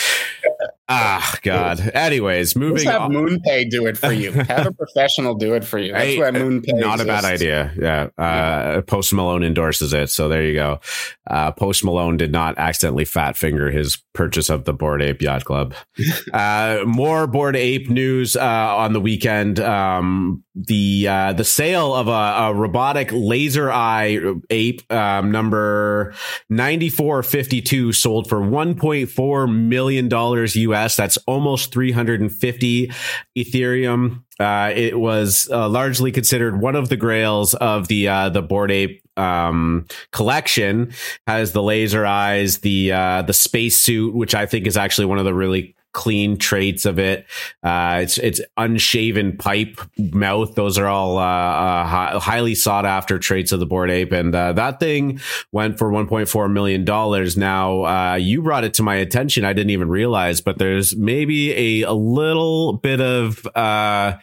Ah, 0.89 1.37
God. 1.43 1.79
Anyways, 1.93 2.57
moving 2.57 2.71
on. 2.71 2.77
Just 2.77 2.87
have 2.89 3.01
on. 3.03 3.11
MoonPay 3.13 3.69
do 3.69 3.85
it 3.85 3.97
for 3.97 4.11
you. 4.11 4.31
have 4.31 4.67
a 4.67 4.73
professional 4.73 5.35
do 5.35 5.53
it 5.53 5.63
for 5.63 5.79
you. 5.79 5.93
That's 5.93 6.17
why 6.17 6.31
MoonPay. 6.31 6.79
Not 6.79 6.99
exists. 6.99 7.03
a 7.03 7.05
bad 7.05 7.25
idea. 7.25 7.73
Yeah. 7.79 8.07
Uh, 8.17 8.81
Post 8.81 9.13
Malone 9.13 9.43
endorses 9.43 9.93
it. 9.93 10.09
So 10.09 10.27
there 10.27 10.43
you 10.43 10.55
go. 10.55 10.81
Uh, 11.25 11.51
Post 11.51 11.85
Malone 11.85 12.17
did 12.17 12.31
not 12.31 12.57
accidentally 12.57 13.05
fat 13.05 13.37
finger 13.37 13.71
his 13.71 13.97
purchase 14.13 14.49
of 14.49 14.65
the 14.65 14.73
Bored 14.73 15.01
Ape 15.01 15.21
Yacht 15.21 15.45
Club. 15.45 15.73
uh, 16.33 16.83
more 16.85 17.27
Bored 17.27 17.55
Ape 17.55 17.89
news 17.89 18.35
uh, 18.35 18.41
on 18.43 18.91
the 18.91 19.01
weekend. 19.01 19.61
Um, 19.61 20.43
the 20.55 21.07
uh, 21.07 21.33
the 21.33 21.43
sale 21.43 21.95
of 21.95 22.07
a, 22.07 22.11
a, 22.11 22.53
robotic 22.53 23.09
laser 23.11 23.71
eye 23.71 24.19
ape 24.51 24.91
um, 24.91 25.31
number 25.31 26.13
9452 26.49 27.91
sold 27.91 28.29
for 28.29 28.39
1.4 28.39 29.67
million 29.67 30.07
dollars 30.07 30.55
US 30.55 30.95
that's 30.95 31.17
almost 31.25 31.73
350 31.73 32.91
ethereum. 33.35 34.23
Uh, 34.39 34.71
it 34.75 34.99
was 34.99 35.47
uh, 35.51 35.69
largely 35.69 36.11
considered 36.11 36.59
one 36.59 36.75
of 36.75 36.89
the 36.89 36.97
grails 36.97 37.53
of 37.55 37.87
the 37.87 38.07
uh, 38.07 38.29
the 38.29 38.41
Bored 38.41 38.71
Ape 38.71 39.01
um, 39.17 39.85
collection. 40.11 40.91
Has 41.27 41.51
the 41.53 41.63
laser 41.63 42.05
eyes, 42.05 42.59
the 42.59 42.91
uh, 42.91 43.21
the 43.23 43.33
space 43.33 43.77
suit, 43.79 44.13
which 44.13 44.35
I 44.35 44.45
think 44.45 44.67
is 44.67 44.77
actually 44.77 45.05
one 45.05 45.19
of 45.19 45.25
the 45.25 45.33
really 45.33 45.75
clean 45.93 46.37
traits 46.37 46.85
of 46.85 46.99
it. 46.99 47.25
Uh, 47.63 47.99
it's 48.01 48.17
it's 48.17 48.41
unshaven 48.57 49.37
pipe 49.37 49.79
mouth. 49.97 50.55
Those 50.55 50.77
are 50.77 50.87
all 50.87 51.17
uh, 51.17 51.21
uh, 51.21 51.85
hi- 51.85 52.19
highly 52.19 52.55
sought 52.55 52.85
after 52.85 53.17
traits 53.19 53.51
of 53.51 53.59
the 53.59 53.65
Bored 53.65 53.89
Ape, 53.89 54.11
and 54.11 54.35
uh, 54.35 54.53
that 54.53 54.79
thing 54.79 55.19
went 55.51 55.77
for 55.77 55.91
1.4 55.91 56.51
million 56.51 56.83
dollars. 56.83 57.37
Now 57.37 57.85
uh, 57.85 58.15
you 58.15 58.41
brought 58.41 58.63
it 58.63 58.73
to 58.75 58.83
my 58.83 58.95
attention. 58.95 59.45
I 59.45 59.53
didn't 59.53 59.71
even 59.71 59.89
realize, 59.89 60.41
but 60.41 60.57
there's 60.57 60.95
maybe 60.95 61.83
a, 61.83 61.89
a 61.89 61.93
little 61.93 62.73
bit 62.73 62.99
of. 62.99 63.45
Uh, 63.55 64.17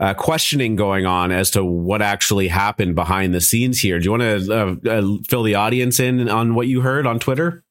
uh, 0.00 0.12
questioning 0.12 0.74
going 0.74 1.06
on 1.06 1.30
as 1.30 1.52
to 1.52 1.64
what 1.64 2.02
actually 2.02 2.48
happened 2.48 2.96
behind 2.96 3.32
the 3.32 3.40
scenes 3.40 3.80
here. 3.80 3.98
Do 4.00 4.04
you 4.04 4.10
want 4.10 4.22
to 4.22 4.52
uh, 4.52 4.90
uh, 4.90 5.18
fill 5.28 5.44
the 5.44 5.54
audience 5.54 6.00
in 6.00 6.28
on 6.28 6.56
what 6.56 6.66
you 6.66 6.80
heard 6.80 7.06
on 7.06 7.20
Twitter? 7.20 7.62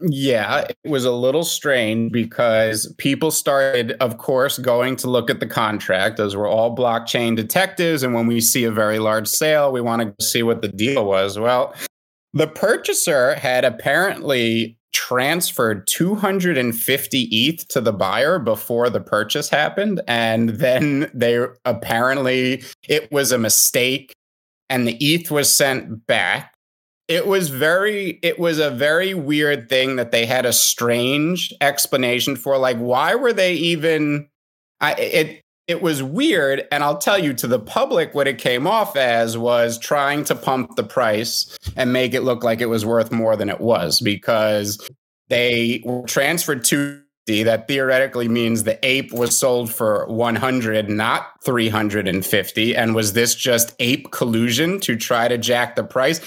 Yeah, 0.00 0.66
it 0.68 0.76
was 0.84 1.04
a 1.04 1.12
little 1.12 1.44
strange 1.44 2.12
because 2.12 2.92
people 2.98 3.30
started, 3.30 3.92
of 4.00 4.18
course, 4.18 4.58
going 4.58 4.96
to 4.96 5.08
look 5.08 5.30
at 5.30 5.40
the 5.40 5.46
contract 5.46 6.18
as 6.18 6.36
we're 6.36 6.48
all 6.48 6.76
blockchain 6.76 7.36
detectives. 7.36 8.02
And 8.02 8.12
when 8.12 8.26
we 8.26 8.40
see 8.40 8.64
a 8.64 8.72
very 8.72 8.98
large 8.98 9.28
sale, 9.28 9.70
we 9.72 9.80
want 9.80 10.18
to 10.18 10.24
see 10.24 10.42
what 10.42 10.62
the 10.62 10.68
deal 10.68 11.06
was. 11.06 11.38
Well, 11.38 11.74
the 12.32 12.48
purchaser 12.48 13.36
had 13.36 13.64
apparently 13.64 14.76
transferred 14.92 15.86
250 15.86 17.22
ETH 17.30 17.68
to 17.68 17.80
the 17.80 17.92
buyer 17.92 18.38
before 18.38 18.90
the 18.90 19.00
purchase 19.00 19.48
happened. 19.48 20.00
And 20.08 20.50
then 20.50 21.10
they 21.14 21.44
apparently, 21.64 22.64
it 22.88 23.10
was 23.12 23.30
a 23.30 23.38
mistake 23.38 24.14
and 24.70 24.88
the 24.88 24.96
ETH 24.98 25.30
was 25.30 25.52
sent 25.52 26.06
back 26.06 26.53
it 27.08 27.26
was 27.26 27.50
very 27.50 28.18
it 28.22 28.38
was 28.38 28.58
a 28.58 28.70
very 28.70 29.14
weird 29.14 29.68
thing 29.68 29.96
that 29.96 30.10
they 30.10 30.26
had 30.26 30.46
a 30.46 30.52
strange 30.52 31.52
explanation 31.60 32.36
for 32.36 32.56
like 32.56 32.78
why 32.78 33.14
were 33.14 33.32
they 33.32 33.54
even 33.54 34.28
I 34.80 34.94
it 34.94 35.40
it 35.66 35.82
was 35.82 36.02
weird 36.02 36.66
and 36.70 36.82
I'll 36.82 36.98
tell 36.98 37.18
you 37.18 37.32
to 37.34 37.46
the 37.46 37.58
public 37.58 38.14
what 38.14 38.28
it 38.28 38.38
came 38.38 38.66
off 38.66 38.96
as 38.96 39.36
was 39.36 39.78
trying 39.78 40.24
to 40.24 40.34
pump 40.34 40.76
the 40.76 40.84
price 40.84 41.56
and 41.76 41.92
make 41.92 42.14
it 42.14 42.22
look 42.22 42.44
like 42.44 42.60
it 42.60 42.66
was 42.66 42.84
worth 42.84 43.10
more 43.12 43.36
than 43.36 43.48
it 43.48 43.60
was 43.60 44.00
because 44.00 44.88
they 45.28 45.82
were 45.84 46.02
transferred 46.06 46.64
to 46.64 47.00
that 47.26 47.66
theoretically 47.66 48.28
means 48.28 48.64
the 48.64 48.78
ape 48.84 49.10
was 49.10 49.38
sold 49.38 49.72
for 49.72 50.06
100 50.08 50.90
not 50.90 51.28
350 51.42 52.76
and 52.76 52.94
was 52.94 53.14
this 53.14 53.34
just 53.34 53.74
ape 53.78 54.10
collusion 54.10 54.78
to 54.80 54.94
try 54.94 55.26
to 55.26 55.38
jack 55.38 55.74
the 55.74 55.84
price 55.84 56.20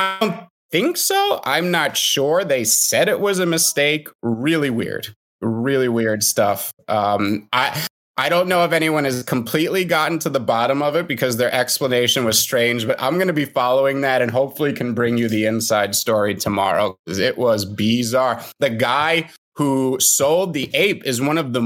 I 0.00 0.16
don't 0.18 0.48
think 0.70 0.96
so. 0.96 1.42
I'm 1.44 1.70
not 1.70 1.94
sure. 1.94 2.42
They 2.42 2.64
said 2.64 3.08
it 3.08 3.20
was 3.20 3.38
a 3.38 3.44
mistake. 3.44 4.08
Really 4.22 4.70
weird. 4.70 5.14
Really 5.42 5.88
weird 5.88 6.22
stuff. 6.22 6.72
Um, 6.88 7.46
I 7.52 7.86
I 8.16 8.30
don't 8.30 8.48
know 8.48 8.64
if 8.64 8.72
anyone 8.72 9.04
has 9.04 9.22
completely 9.22 9.84
gotten 9.84 10.18
to 10.20 10.30
the 10.30 10.40
bottom 10.40 10.82
of 10.82 10.96
it 10.96 11.06
because 11.06 11.36
their 11.36 11.52
explanation 11.54 12.24
was 12.24 12.38
strange, 12.38 12.86
but 12.86 13.00
I'm 13.00 13.14
going 13.14 13.28
to 13.28 13.34
be 13.34 13.44
following 13.44 14.00
that 14.00 14.20
and 14.20 14.30
hopefully 14.30 14.72
can 14.72 14.94
bring 14.94 15.18
you 15.18 15.28
the 15.28 15.46
inside 15.46 15.94
story 15.94 16.34
tomorrow 16.34 16.96
it 17.06 17.36
was 17.36 17.64
bizarre. 17.64 18.42
The 18.58 18.70
guy 18.70 19.30
who 19.60 20.00
sold 20.00 20.54
the 20.54 20.74
ape 20.74 21.04
is 21.04 21.20
one 21.20 21.36
of 21.36 21.52
the 21.52 21.60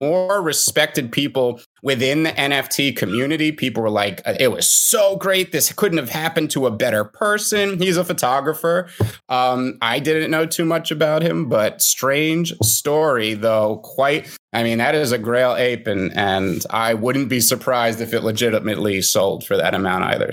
more 0.00 0.42
respected 0.42 1.12
people 1.12 1.60
within 1.80 2.24
the 2.24 2.32
NFT 2.32 2.96
community. 2.96 3.52
People 3.52 3.84
were 3.84 3.88
like, 3.88 4.20
uh, 4.26 4.34
it 4.40 4.48
was 4.48 4.68
so 4.68 5.14
great. 5.14 5.52
This 5.52 5.72
couldn't 5.72 5.98
have 5.98 6.08
happened 6.08 6.50
to 6.50 6.66
a 6.66 6.72
better 6.72 7.04
person. 7.04 7.78
He's 7.78 7.96
a 7.96 8.04
photographer. 8.04 8.88
Um, 9.28 9.78
I 9.80 10.00
didn't 10.00 10.32
know 10.32 10.44
too 10.44 10.64
much 10.64 10.90
about 10.90 11.22
him, 11.22 11.48
but 11.48 11.80
strange 11.80 12.52
story, 12.64 13.34
though. 13.34 13.76
Quite, 13.84 14.28
I 14.52 14.64
mean, 14.64 14.78
that 14.78 14.96
is 14.96 15.12
a 15.12 15.18
grail 15.18 15.54
ape, 15.54 15.86
and, 15.86 16.12
and 16.16 16.64
I 16.70 16.94
wouldn't 16.94 17.28
be 17.28 17.38
surprised 17.38 18.00
if 18.00 18.12
it 18.12 18.24
legitimately 18.24 19.02
sold 19.02 19.46
for 19.46 19.56
that 19.56 19.72
amount 19.72 20.02
either. 20.02 20.32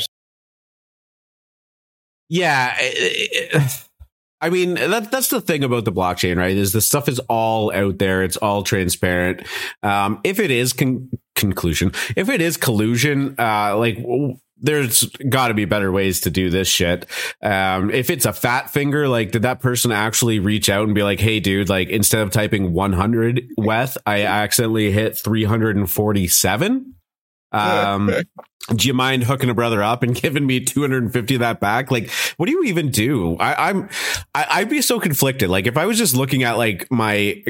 Yeah. 2.28 2.76
I 4.44 4.50
mean, 4.50 4.74
that, 4.74 5.10
that's 5.10 5.30
the 5.30 5.40
thing 5.40 5.64
about 5.64 5.86
the 5.86 5.92
blockchain, 5.94 6.36
right? 6.36 6.56
Is 6.56 6.74
the 6.74 6.82
stuff 6.82 7.08
is 7.08 7.20
all 7.30 7.74
out 7.74 7.98
there. 7.98 8.24
It's 8.24 8.36
all 8.36 8.62
transparent. 8.62 9.48
Um, 9.84 10.20
if 10.26 10.38
it 10.38 10.52
is 10.52 10.74
con- 10.74 11.10
conclusion, 11.34 11.94
if 12.18 12.28
it 12.28 12.42
is 12.42 12.58
collusion, 12.58 13.36
uh, 13.40 13.78
like 13.78 13.98
there's 14.58 15.06
got 15.30 15.48
to 15.48 15.54
be 15.54 15.64
better 15.64 15.94
ways 15.94 16.22
to 16.22 16.30
do 16.30 16.50
this 16.50 16.68
shit. 16.68 17.06
Um, 17.42 17.90
if 17.90 18.10
it's 18.10 18.26
a 18.26 18.34
fat 18.34 18.70
finger, 18.70 19.08
like, 19.08 19.32
did 19.32 19.44
that 19.44 19.62
person 19.62 19.94
actually 19.94 20.40
reach 20.40 20.70
out 20.70 20.86
and 20.86 20.96
be 20.96 21.04
like, 21.04 21.22
"Hey, 21.22 21.40
dude, 21.40 21.70
like, 21.70 21.90
instead 21.90 22.22
of 22.22 22.32
typing 22.32 22.74
100 22.74 23.48
weth, 23.58 23.98
I 24.06 24.24
accidentally 24.24 24.92
hit 24.92 25.18
347." 25.18 26.96
Um, 27.54 28.12
do 28.76 28.88
you 28.88 28.94
mind 28.94 29.24
hooking 29.24 29.50
a 29.50 29.54
brother 29.54 29.82
up 29.84 30.04
and 30.04 30.16
giving 30.22 30.46
me 30.46 30.60
250 30.60 31.36
of 31.36 31.40
that 31.40 31.60
back? 31.60 31.92
Like, 31.92 32.10
what 32.38 32.48
do 32.48 32.52
you 32.52 32.64
even 32.64 32.90
do? 32.90 33.38
I, 33.38 33.70
I'm, 33.70 33.90
I, 34.36 34.46
I'd 34.50 34.70
be 34.70 34.82
so 34.82 35.00
conflicted. 35.00 35.50
Like, 35.50 35.68
if 35.68 35.78
I 35.78 35.86
was 35.86 35.98
just 35.98 36.16
looking 36.16 36.44
at 36.44 36.58
like 36.58 36.90
my 36.92 37.44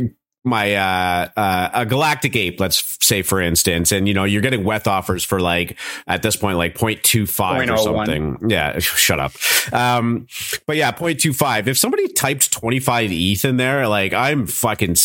my 0.46 0.76
uh, 0.76 1.30
uh 1.38 1.70
a 1.74 1.86
galactic 1.86 2.36
ape 2.36 2.60
let's 2.60 2.98
say 3.06 3.22
for 3.22 3.40
instance 3.40 3.94
and 3.94 4.08
you 4.08 4.14
know 4.14 4.26
you're 4.26 4.42
getting 4.42 4.66
weth 4.66 4.88
offers 4.88 5.24
for 5.24 5.40
like 5.40 5.80
at 6.06 6.22
this 6.22 6.36
point 6.36 6.58
like 6.58 6.78
0.25 6.78 7.72
or 7.72 7.78
something 7.78 8.38
yeah 8.50 8.78
shut 8.80 9.20
up 9.20 9.32
um 9.72 10.28
but 10.68 10.76
yeah 10.76 10.92
0.25 10.92 11.68
if 11.68 11.78
somebody 11.78 12.10
typed 12.10 12.52
25 12.52 13.12
eth 13.12 13.46
in 13.46 13.58
there 13.58 13.88
like 13.88 14.12
i'm 14.12 14.46
fucking 14.46 14.96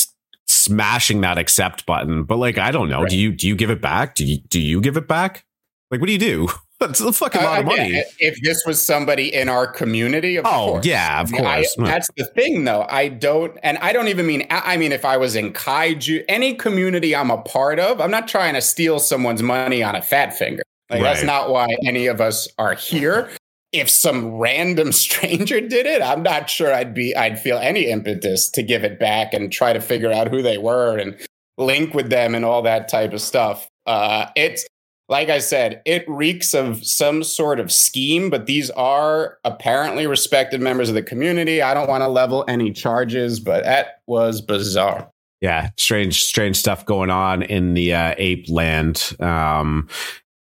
smashing 0.58 1.20
that 1.22 1.38
accept 1.38 1.86
button. 1.86 2.24
But 2.24 2.36
like, 2.36 2.58
I 2.58 2.70
don't 2.70 2.88
know. 2.88 3.02
Right. 3.02 3.10
Do 3.10 3.16
you 3.16 3.32
do 3.32 3.46
you 3.46 3.56
give 3.56 3.70
it 3.70 3.80
back? 3.80 4.14
Do 4.14 4.24
you 4.24 4.38
do 4.38 4.60
you 4.60 4.80
give 4.80 4.96
it 4.96 5.08
back? 5.08 5.44
Like, 5.90 6.00
what 6.00 6.06
do 6.06 6.12
you 6.12 6.18
do? 6.18 6.48
That's 6.80 7.00
a 7.00 7.12
fucking 7.12 7.42
lot 7.42 7.56
uh, 7.56 7.60
of 7.60 7.66
money. 7.66 7.90
Yeah, 7.90 8.02
if 8.20 8.40
this 8.42 8.62
was 8.64 8.80
somebody 8.80 9.34
in 9.34 9.48
our 9.48 9.66
community, 9.66 10.38
oh 10.38 10.42
course. 10.42 10.86
yeah, 10.86 11.20
of 11.20 11.32
course. 11.32 11.76
I, 11.76 11.84
that's 11.84 12.08
the 12.16 12.24
thing, 12.24 12.62
though. 12.62 12.86
I 12.88 13.08
don't, 13.08 13.58
and 13.64 13.78
I 13.78 13.92
don't 13.92 14.06
even 14.06 14.28
mean. 14.28 14.46
I 14.48 14.76
mean, 14.76 14.92
if 14.92 15.04
I 15.04 15.16
was 15.16 15.34
in 15.34 15.52
kaiju, 15.52 16.24
any 16.28 16.54
community 16.54 17.16
I'm 17.16 17.32
a 17.32 17.42
part 17.42 17.80
of, 17.80 18.00
I'm 18.00 18.12
not 18.12 18.28
trying 18.28 18.54
to 18.54 18.60
steal 18.60 19.00
someone's 19.00 19.42
money 19.42 19.82
on 19.82 19.96
a 19.96 20.02
fat 20.02 20.38
finger. 20.38 20.62
Like 20.88 21.02
right. 21.02 21.14
that's 21.14 21.24
not 21.24 21.50
why 21.50 21.66
any 21.84 22.06
of 22.06 22.20
us 22.20 22.46
are 22.58 22.74
here 22.74 23.28
if 23.72 23.90
some 23.90 24.36
random 24.38 24.92
stranger 24.92 25.60
did 25.60 25.86
it, 25.86 26.02
I'm 26.02 26.22
not 26.22 26.50
sure 26.50 26.72
I'd 26.72 26.94
be 26.94 27.14
I'd 27.14 27.40
feel 27.40 27.58
any 27.58 27.86
impetus 27.86 28.48
to 28.50 28.62
give 28.62 28.84
it 28.84 28.98
back 28.98 29.34
and 29.34 29.52
try 29.52 29.72
to 29.72 29.80
figure 29.80 30.12
out 30.12 30.28
who 30.28 30.42
they 30.42 30.58
were 30.58 30.96
and 30.96 31.16
link 31.56 31.94
with 31.94 32.10
them 32.10 32.34
and 32.34 32.44
all 32.44 32.62
that 32.62 32.88
type 32.88 33.12
of 33.12 33.20
stuff. 33.20 33.68
Uh, 33.86 34.26
it's 34.36 34.66
like 35.08 35.30
I 35.30 35.38
said, 35.38 35.80
it 35.86 36.04
reeks 36.06 36.54
of 36.54 36.84
some 36.84 37.22
sort 37.24 37.60
of 37.60 37.72
scheme, 37.72 38.28
but 38.28 38.46
these 38.46 38.70
are 38.70 39.38
apparently 39.42 40.06
respected 40.06 40.60
members 40.60 40.90
of 40.90 40.94
the 40.94 41.02
community. 41.02 41.62
I 41.62 41.72
don't 41.72 41.88
want 41.88 42.02
to 42.02 42.08
level 42.08 42.44
any 42.46 42.72
charges, 42.72 43.40
but 43.40 43.64
that 43.64 44.00
was 44.06 44.42
bizarre. 44.42 45.10
Yeah, 45.40 45.70
strange, 45.78 46.20
strange 46.20 46.56
stuff 46.56 46.84
going 46.84 47.10
on 47.10 47.42
in 47.42 47.74
the 47.74 47.94
uh, 47.94 48.14
ape 48.18 48.50
land. 48.50 49.16
Um, 49.20 49.88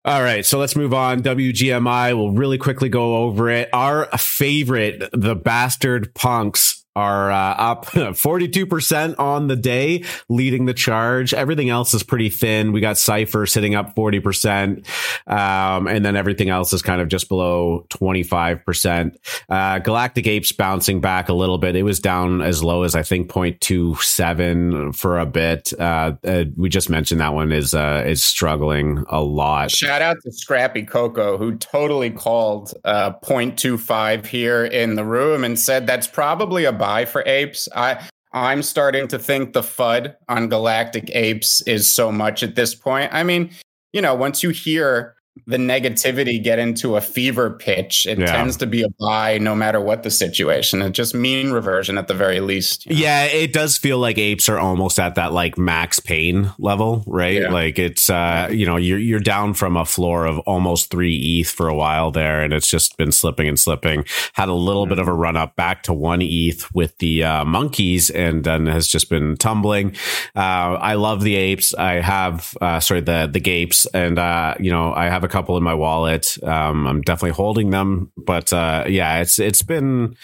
all 0.05 0.21
right, 0.23 0.45
so 0.45 0.57
let's 0.57 0.75
move 0.75 0.93
on. 0.93 1.21
WGMI, 1.21 2.15
we'll 2.15 2.31
really 2.31 2.57
quickly 2.57 2.87
go 2.87 3.17
over 3.17 3.49
it. 3.49 3.69
Our 3.73 4.05
favorite, 4.17 5.09
the 5.11 5.35
bastard 5.35 6.13
punks, 6.15 6.78
are 6.95 7.31
uh, 7.31 7.35
up 7.35 7.85
42% 7.87 9.19
on 9.19 9.47
the 9.47 9.55
day, 9.55 10.03
leading 10.27 10.65
the 10.65 10.73
charge. 10.73 11.33
Everything 11.33 11.69
else 11.69 11.93
is 11.93 12.03
pretty 12.03 12.29
thin. 12.29 12.71
We 12.71 12.81
got 12.81 12.97
Cypher 12.97 13.45
sitting 13.45 13.75
up 13.75 13.95
40%, 13.95 14.85
um, 15.27 15.87
and 15.87 16.03
then 16.03 16.15
everything 16.15 16.49
else 16.49 16.73
is 16.73 16.81
kind 16.81 17.01
of 17.01 17.07
just 17.07 17.29
below 17.29 17.85
25%. 17.89 19.15
Uh, 19.49 19.79
Galactic 19.79 20.27
Apes 20.27 20.51
bouncing 20.51 21.01
back 21.01 21.29
a 21.29 21.33
little 21.33 21.57
bit. 21.57 21.75
It 21.75 21.83
was 21.83 21.99
down 21.99 22.41
as 22.41 22.63
low 22.63 22.83
as 22.83 22.95
I 22.95 23.03
think 23.03 23.29
0.27 23.29 24.95
for 24.95 25.19
a 25.19 25.25
bit. 25.25 25.71
Uh, 25.79 26.13
uh, 26.23 26.45
we 26.57 26.69
just 26.69 26.89
mentioned 26.89 27.21
that 27.21 27.33
one 27.33 27.51
is 27.51 27.73
uh, 27.73 28.03
is 28.05 28.23
struggling 28.23 29.03
a 29.09 29.21
lot. 29.21 29.71
Shout 29.71 30.01
out 30.01 30.17
to 30.23 30.31
Scrappy 30.31 30.83
Coco 30.83 31.37
who 31.37 31.55
totally 31.55 32.09
called 32.09 32.73
uh, 32.83 33.11
0.25 33.23 34.25
here 34.25 34.65
in 34.65 34.95
the 34.95 35.05
room 35.05 35.43
and 35.43 35.57
said 35.57 35.87
that's 35.87 36.07
probably 36.07 36.65
a 36.65 36.71
buy 36.79 37.05
for 37.05 37.21
apes. 37.27 37.69
I 37.75 38.09
I'm 38.33 38.63
starting 38.63 39.07
to 39.09 39.19
think 39.19 39.53
the 39.53 39.61
FUD 39.61 40.15
on 40.27 40.49
Galactic 40.49 41.09
Apes 41.15 41.61
is 41.61 41.91
so 41.91 42.11
much 42.11 42.43
at 42.43 42.55
this 42.55 42.75
point. 42.75 43.11
I 43.13 43.23
mean, 43.23 43.51
you 43.91 44.01
know, 44.01 44.13
once 44.13 44.43
you 44.43 44.51
hear 44.51 45.15
the 45.47 45.57
negativity 45.57 46.41
get 46.41 46.59
into 46.59 46.95
a 46.95 47.01
fever 47.01 47.49
pitch, 47.49 48.05
it 48.05 48.19
yeah. 48.19 48.27
tends 48.27 48.57
to 48.57 48.67
be 48.67 48.83
a 48.83 48.89
buy 48.99 49.37
no 49.39 49.55
matter 49.55 49.79
what 49.79 50.03
the 50.03 50.11
situation. 50.11 50.81
It's 50.81 50.95
just 50.95 51.15
mean 51.15 51.51
reversion 51.51 51.97
at 51.97 52.07
the 52.07 52.13
very 52.13 52.39
least. 52.39 52.85
You 52.85 52.93
know? 52.93 53.01
Yeah, 53.01 53.23
it 53.23 53.53
does 53.53 53.77
feel 53.77 53.97
like 53.97 54.17
apes 54.17 54.49
are 54.49 54.59
almost 54.59 54.99
at 54.99 55.15
that 55.15 55.33
like 55.33 55.57
max 55.57 55.99
pain 55.99 56.51
level, 56.59 57.03
right? 57.07 57.41
Yeah. 57.41 57.51
Like 57.51 57.79
it's 57.79 58.09
uh, 58.09 58.49
you 58.51 58.65
know, 58.65 58.75
you're 58.75 58.99
you're 58.99 59.19
down 59.19 59.53
from 59.53 59.77
a 59.77 59.85
floor 59.85 60.25
of 60.25 60.39
almost 60.39 60.91
three 60.91 61.15
ETH 61.39 61.49
for 61.49 61.67
a 61.67 61.75
while 61.75 62.11
there, 62.11 62.43
and 62.43 62.53
it's 62.53 62.69
just 62.69 62.97
been 62.97 63.11
slipping 63.11 63.47
and 63.47 63.59
slipping. 63.59 64.05
Had 64.33 64.49
a 64.49 64.53
little 64.53 64.83
mm-hmm. 64.83 64.89
bit 64.89 64.99
of 64.99 65.07
a 65.07 65.13
run 65.13 65.37
up 65.37 65.55
back 65.55 65.83
to 65.83 65.93
one 65.93 66.21
ETH 66.21 66.73
with 66.73 66.97
the 66.97 67.23
uh, 67.23 67.45
monkeys, 67.45 68.09
and 68.09 68.43
then 68.43 68.65
has 68.67 68.87
just 68.87 69.09
been 69.09 69.37
tumbling. 69.37 69.95
Uh, 70.35 70.77
I 70.79 70.93
love 70.95 71.21
the 71.23 71.35
apes. 71.35 71.73
I 71.73 72.01
have 72.01 72.55
uh, 72.61 72.79
sorry 72.79 73.01
the 73.01 73.29
the 73.31 73.39
gapes, 73.39 73.85
and 73.87 74.19
uh, 74.19 74.55
you 74.59 74.71
know 74.71 74.93
I 74.93 75.05
have 75.05 75.18
a 75.23 75.27
couple 75.27 75.57
in 75.57 75.63
my 75.63 75.73
wallet. 75.73 76.37
Um, 76.43 76.87
I'm 76.87 77.01
definitely 77.01 77.35
holding 77.35 77.69
them, 77.69 78.11
but 78.17 78.51
uh, 78.53 78.85
yeah, 78.87 79.19
it's 79.21 79.39
it's 79.39 79.61
been 79.61 80.15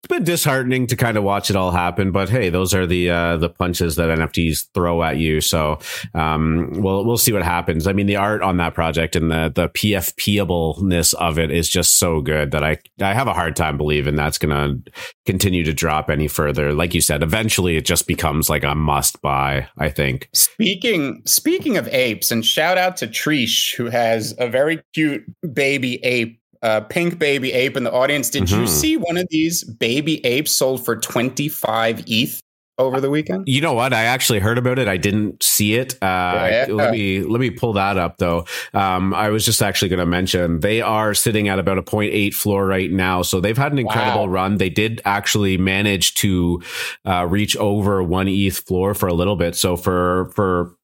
it's 0.00 0.14
been 0.14 0.22
disheartening 0.22 0.86
to 0.86 0.96
kind 0.96 1.16
of 1.16 1.24
watch 1.24 1.50
it 1.50 1.56
all 1.56 1.72
happen, 1.72 2.12
but 2.12 2.28
hey, 2.28 2.50
those 2.50 2.72
are 2.72 2.86
the 2.86 3.10
uh, 3.10 3.36
the 3.36 3.48
punches 3.48 3.96
that 3.96 4.16
NFTs 4.16 4.68
throw 4.72 5.02
at 5.02 5.16
you. 5.16 5.40
So 5.40 5.80
um, 6.14 6.70
we'll 6.74 7.04
we'll 7.04 7.18
see 7.18 7.32
what 7.32 7.42
happens. 7.42 7.88
I 7.88 7.92
mean, 7.92 8.06
the 8.06 8.14
art 8.14 8.40
on 8.40 8.58
that 8.58 8.74
project 8.74 9.16
and 9.16 9.28
the 9.28 9.50
the 9.52 9.68
PFPableness 9.70 11.14
of 11.14 11.40
it 11.40 11.50
is 11.50 11.68
just 11.68 11.98
so 11.98 12.20
good 12.20 12.52
that 12.52 12.62
I 12.62 12.78
I 13.00 13.12
have 13.12 13.26
a 13.26 13.32
hard 13.32 13.56
time 13.56 13.76
believing 13.76 14.14
that's 14.14 14.38
going 14.38 14.84
to 14.84 14.92
continue 15.26 15.64
to 15.64 15.74
drop 15.74 16.10
any 16.10 16.28
further. 16.28 16.72
Like 16.72 16.94
you 16.94 17.00
said, 17.00 17.24
eventually 17.24 17.76
it 17.76 17.84
just 17.84 18.06
becomes 18.06 18.48
like 18.48 18.62
a 18.62 18.76
must 18.76 19.20
buy. 19.20 19.68
I 19.78 19.88
think. 19.88 20.28
Speaking 20.32 21.22
speaking 21.24 21.76
of 21.76 21.88
apes, 21.88 22.30
and 22.30 22.46
shout 22.46 22.78
out 22.78 22.96
to 22.98 23.08
Trish 23.08 23.74
who 23.74 23.86
has 23.86 24.32
a 24.38 24.48
very 24.48 24.80
cute 24.94 25.24
baby 25.52 25.96
ape 26.04 26.40
uh, 26.62 26.80
pink 26.82 27.18
baby 27.18 27.52
ape 27.52 27.76
in 27.76 27.84
the 27.84 27.92
audience. 27.92 28.30
Did 28.30 28.44
mm-hmm. 28.44 28.60
you 28.60 28.66
see 28.66 28.96
one 28.96 29.16
of 29.16 29.26
these 29.30 29.64
baby 29.64 30.24
apes 30.24 30.52
sold 30.52 30.84
for 30.84 30.96
25 30.96 32.04
ETH 32.06 32.40
over 32.78 33.00
the 33.00 33.10
weekend? 33.10 33.48
You 33.48 33.60
know 33.60 33.72
what? 33.72 33.92
I 33.92 34.04
actually 34.04 34.38
heard 34.38 34.56
about 34.56 34.78
it. 34.78 34.88
I 34.88 34.96
didn't 34.96 35.42
see 35.42 35.74
it. 35.74 35.94
Uh, 35.94 36.48
yeah. 36.50 36.66
let 36.70 36.92
me 36.92 37.20
let 37.20 37.40
me 37.40 37.50
pull 37.50 37.72
that 37.74 37.98
up 37.98 38.18
though. 38.18 38.46
Um, 38.72 39.12
I 39.12 39.28
was 39.30 39.44
just 39.44 39.60
actually 39.60 39.88
going 39.88 39.98
to 39.98 40.06
mention 40.06 40.60
they 40.60 40.80
are 40.80 41.14
sitting 41.14 41.48
at 41.48 41.58
about 41.58 41.78
a 41.78 41.82
0.8 41.82 42.32
floor 42.34 42.66
right 42.66 42.90
now, 42.90 43.22
so 43.22 43.40
they've 43.40 43.58
had 43.58 43.72
an 43.72 43.78
incredible 43.78 44.26
wow. 44.26 44.32
run. 44.32 44.56
They 44.56 44.70
did 44.70 45.02
actually 45.04 45.58
manage 45.58 46.14
to 46.14 46.62
uh, 47.04 47.26
reach 47.28 47.56
over 47.56 48.02
one 48.02 48.28
ETH 48.28 48.58
floor 48.58 48.94
for 48.94 49.08
a 49.08 49.14
little 49.14 49.36
bit. 49.36 49.56
So 49.56 49.76
for 49.76 50.30
for 50.34 50.77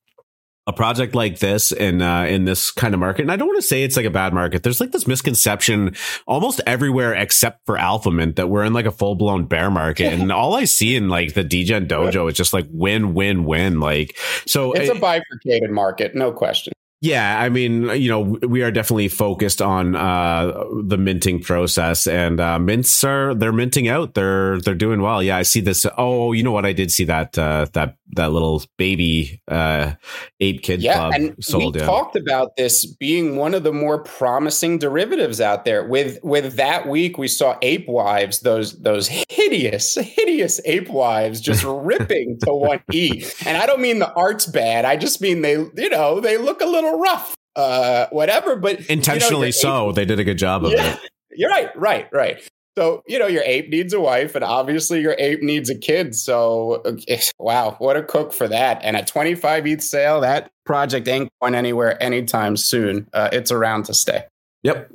a 0.66 0.72
project 0.72 1.14
like 1.14 1.38
this 1.40 1.72
in 1.72 2.00
uh, 2.00 2.24
in 2.24 2.44
this 2.44 2.70
kind 2.70 2.94
of 2.94 3.00
market, 3.00 3.22
and 3.22 3.32
I 3.32 3.36
don't 3.36 3.48
want 3.48 3.60
to 3.60 3.66
say 3.66 3.82
it's 3.82 3.96
like 3.96 4.06
a 4.06 4.10
bad 4.10 4.32
market. 4.32 4.62
There's 4.62 4.80
like 4.80 4.92
this 4.92 5.06
misconception 5.06 5.94
almost 6.26 6.60
everywhere 6.66 7.12
except 7.12 7.66
for 7.66 7.76
Alphamint 7.76 8.36
that 8.36 8.48
we're 8.48 8.64
in 8.64 8.72
like 8.72 8.86
a 8.86 8.90
full 8.90 9.14
blown 9.14 9.46
bear 9.46 9.70
market, 9.70 10.12
and 10.12 10.32
all 10.32 10.54
I 10.54 10.64
see 10.64 10.96
in 10.96 11.08
like 11.08 11.34
the 11.34 11.44
Degen 11.44 11.86
Dojo 11.86 12.30
is 12.30 12.36
just 12.36 12.52
like 12.52 12.66
win, 12.70 13.14
win, 13.14 13.44
win. 13.44 13.80
Like 13.80 14.16
so, 14.46 14.72
it's 14.72 14.90
a 14.90 14.94
bifurcated 14.94 15.70
market, 15.70 16.14
no 16.14 16.32
question. 16.32 16.72
Yeah, 17.04 17.38
I 17.38 17.50
mean, 17.50 17.90
you 17.90 18.08
know, 18.08 18.20
we 18.22 18.62
are 18.62 18.70
definitely 18.70 19.08
focused 19.08 19.60
on 19.60 19.94
uh, 19.94 20.64
the 20.84 20.96
minting 20.96 21.42
process, 21.42 22.06
and 22.06 22.40
uh, 22.40 22.58
mints 22.58 23.04
are 23.04 23.34
they're 23.34 23.52
minting 23.52 23.88
out. 23.88 24.14
They're 24.14 24.58
they're 24.60 24.74
doing 24.74 25.02
well. 25.02 25.22
Yeah, 25.22 25.36
I 25.36 25.42
see 25.42 25.60
this. 25.60 25.84
Oh, 25.98 26.32
you 26.32 26.42
know 26.42 26.52
what? 26.52 26.64
I 26.64 26.72
did 26.72 26.90
see 26.90 27.04
that 27.04 27.36
uh, 27.36 27.66
that 27.74 27.98
that 28.12 28.32
little 28.32 28.62
baby 28.76 29.40
uh, 29.48 29.92
ape 30.40 30.62
kid 30.62 30.82
yeah, 30.82 30.96
club 30.96 31.12
and 31.14 31.44
sold. 31.44 31.74
We 31.74 31.80
yeah. 31.80 31.86
talked 31.86 32.16
about 32.16 32.56
this 32.56 32.86
being 32.86 33.36
one 33.36 33.54
of 33.54 33.62
the 33.62 33.72
more 33.72 34.02
promising 34.02 34.78
derivatives 34.78 35.40
out 35.40 35.64
there. 35.64 35.86
With 35.86 36.18
with 36.22 36.56
that 36.56 36.86
week, 36.86 37.18
we 37.18 37.28
saw 37.28 37.56
ape 37.62 37.88
wives, 37.88 38.40
those 38.40 38.80
those 38.80 39.08
hideous 39.28 39.94
hideous 40.00 40.60
ape 40.64 40.88
wives, 40.88 41.40
just 41.40 41.64
ripping 41.66 42.38
to 42.44 42.52
one 42.52 42.80
e. 42.92 43.24
And 43.44 43.56
I 43.56 43.66
don't 43.66 43.80
mean 43.80 43.98
the 43.98 44.12
art's 44.12 44.46
bad. 44.46 44.84
I 44.84 44.96
just 44.96 45.20
mean 45.20 45.42
they 45.42 45.54
you 45.54 45.90
know 45.90 46.20
they 46.20 46.36
look 46.36 46.60
a 46.60 46.66
little 46.66 46.98
rough, 46.98 47.34
uh, 47.56 48.06
whatever. 48.10 48.56
But 48.56 48.80
intentionally 48.90 49.48
you 49.48 49.52
know, 49.52 49.60
so, 49.60 49.88
ape, 49.88 49.94
they 49.96 50.04
did 50.04 50.20
a 50.20 50.24
good 50.24 50.38
job 50.38 50.64
of 50.64 50.72
yeah, 50.72 50.94
it. 50.94 51.10
You're 51.36 51.50
right, 51.50 51.76
right, 51.76 52.08
right. 52.12 52.48
So 52.76 53.02
you 53.06 53.18
know 53.18 53.26
your 53.26 53.42
ape 53.44 53.68
needs 53.68 53.92
a 53.92 54.00
wife, 54.00 54.34
and 54.34 54.44
obviously 54.44 55.00
your 55.00 55.14
ape 55.18 55.42
needs 55.42 55.70
a 55.70 55.78
kid. 55.78 56.14
So 56.14 56.82
wow, 57.38 57.76
what 57.78 57.96
a 57.96 58.02
cook 58.02 58.32
for 58.32 58.48
that! 58.48 58.80
And 58.82 58.96
a 58.96 59.04
25 59.04 59.66
ETH 59.66 59.82
sale, 59.82 60.20
that 60.20 60.50
project 60.64 61.06
ain't 61.08 61.30
going 61.40 61.54
anywhere 61.54 62.02
anytime 62.02 62.56
soon. 62.56 63.08
Uh, 63.12 63.28
it's 63.32 63.52
around 63.52 63.84
to 63.84 63.94
stay. 63.94 64.24
Yep. 64.64 64.90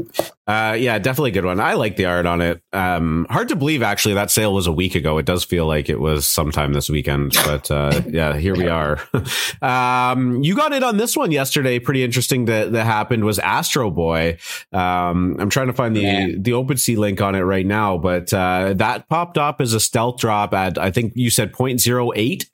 Uh, 0.48 0.76
yeah, 0.80 0.98
definitely 0.98 1.30
a 1.30 1.34
good 1.34 1.46
one. 1.46 1.60
I 1.60 1.76
like 1.76 1.96
the 1.96 2.06
art 2.06 2.26
on 2.26 2.42
it. 2.42 2.60
Um, 2.74 3.28
hard 3.30 3.50
to 3.50 3.56
believe, 3.56 3.84
actually, 3.84 4.16
that 4.16 4.32
sale 4.32 4.52
was 4.52 4.66
a 4.66 4.72
week 4.72 4.96
ago. 4.96 5.20
It 5.20 5.28
does 5.28 5.44
feel 5.44 5.68
like 5.68 5.90
it 5.90 6.00
was 6.00 6.28
sometime 6.28 6.74
this 6.74 6.90
weekend, 6.90 7.34
but 7.46 7.70
uh, 7.70 8.02
yeah, 8.08 8.36
here 8.36 8.56
we 8.56 8.68
are. 8.68 9.00
um, 9.62 10.42
you 10.42 10.56
got 10.56 10.74
it 10.74 10.82
on 10.82 10.98
this 10.98 11.16
one 11.16 11.30
yesterday. 11.30 11.78
Pretty 11.78 12.04
interesting 12.04 12.46
that 12.46 12.72
that 12.72 12.86
happened 12.86 13.26
was 13.26 13.38
Astro 13.38 13.92
Boy. 13.92 14.40
Um, 14.74 15.38
I'm 15.40 15.52
trying 15.52 15.68
to 15.68 15.74
find 15.74 15.96
the 15.96 16.02
Man. 16.02 16.42
the 16.42 16.52
OpenSea 16.52 16.98
link 16.98 17.22
on 17.22 17.36
it 17.36 17.42
right 17.42 17.66
now, 17.66 18.00
but 18.00 18.34
uh, 18.34 18.74
that 18.74 19.08
popped 19.08 19.38
up 19.38 19.62
as 19.62 19.76
a 19.76 19.80
stealth 19.80 20.18
drop 20.18 20.52
at 20.56 20.80
I 20.80 20.90
think 20.90 21.14
you 21.16 21.30
said 21.30 21.54
0.08. 21.54 22.50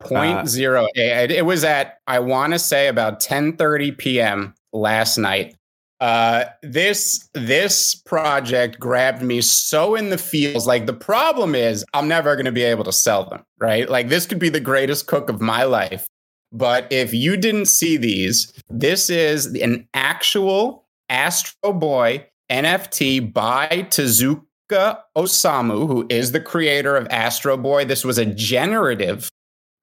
Point 0.00 0.38
uh, 0.38 0.46
zero 0.46 0.88
eight. 0.96 1.30
It 1.30 1.46
was 1.46 1.62
at 1.62 1.98
I 2.08 2.18
want 2.18 2.52
to 2.52 2.58
say 2.58 2.88
about 2.88 3.20
10:30 3.20 3.96
p.m. 3.96 4.54
last 4.72 5.18
night. 5.18 5.54
Uh, 6.02 6.46
this 6.64 7.28
this 7.32 7.94
project 7.94 8.80
grabbed 8.80 9.22
me 9.22 9.40
so 9.40 9.94
in 9.94 10.10
the 10.10 10.18
feels. 10.18 10.66
Like 10.66 10.86
the 10.86 10.92
problem 10.92 11.54
is, 11.54 11.84
I'm 11.94 12.08
never 12.08 12.34
going 12.34 12.46
to 12.46 12.50
be 12.50 12.64
able 12.64 12.82
to 12.82 12.92
sell 12.92 13.24
them. 13.24 13.44
Right? 13.60 13.88
Like 13.88 14.08
this 14.08 14.26
could 14.26 14.40
be 14.40 14.48
the 14.48 14.58
greatest 14.58 15.06
cook 15.06 15.30
of 15.30 15.40
my 15.40 15.62
life, 15.62 16.08
but 16.50 16.92
if 16.92 17.14
you 17.14 17.36
didn't 17.36 17.66
see 17.66 17.96
these, 17.96 18.52
this 18.68 19.10
is 19.10 19.46
an 19.54 19.86
actual 19.94 20.86
Astro 21.08 21.72
Boy 21.72 22.26
NFT 22.50 23.32
by 23.32 23.68
Tezuka 23.68 24.98
Osamu, 25.16 25.86
who 25.86 26.04
is 26.10 26.32
the 26.32 26.40
creator 26.40 26.96
of 26.96 27.06
Astro 27.10 27.56
Boy. 27.56 27.84
This 27.84 28.04
was 28.04 28.18
a 28.18 28.26
generative 28.26 29.28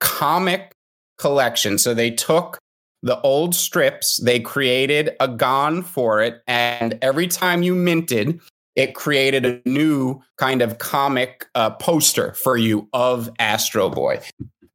comic 0.02 0.74
collection. 1.18 1.78
So 1.78 1.94
they 1.94 2.12
took 2.12 2.58
the 3.02 3.20
old 3.22 3.56
strips, 3.56 4.18
they 4.18 4.40
created 4.40 5.16
a 5.20 5.28
GAN 5.28 5.84
for 5.84 6.22
it. 6.22 6.42
And 6.48 6.98
every 7.02 7.28
time 7.28 7.64
you 7.64 7.76
minted, 7.76 8.40
it 8.76 8.96
created 8.96 9.46
a 9.46 9.62
new 9.66 10.22
kind 10.38 10.62
of 10.62 10.78
comic 10.78 11.48
uh, 11.56 11.72
poster 11.72 12.34
for 12.34 12.58
you 12.58 12.88
of 12.94 13.30
Astro 13.40 13.90
Boy. 13.90 14.22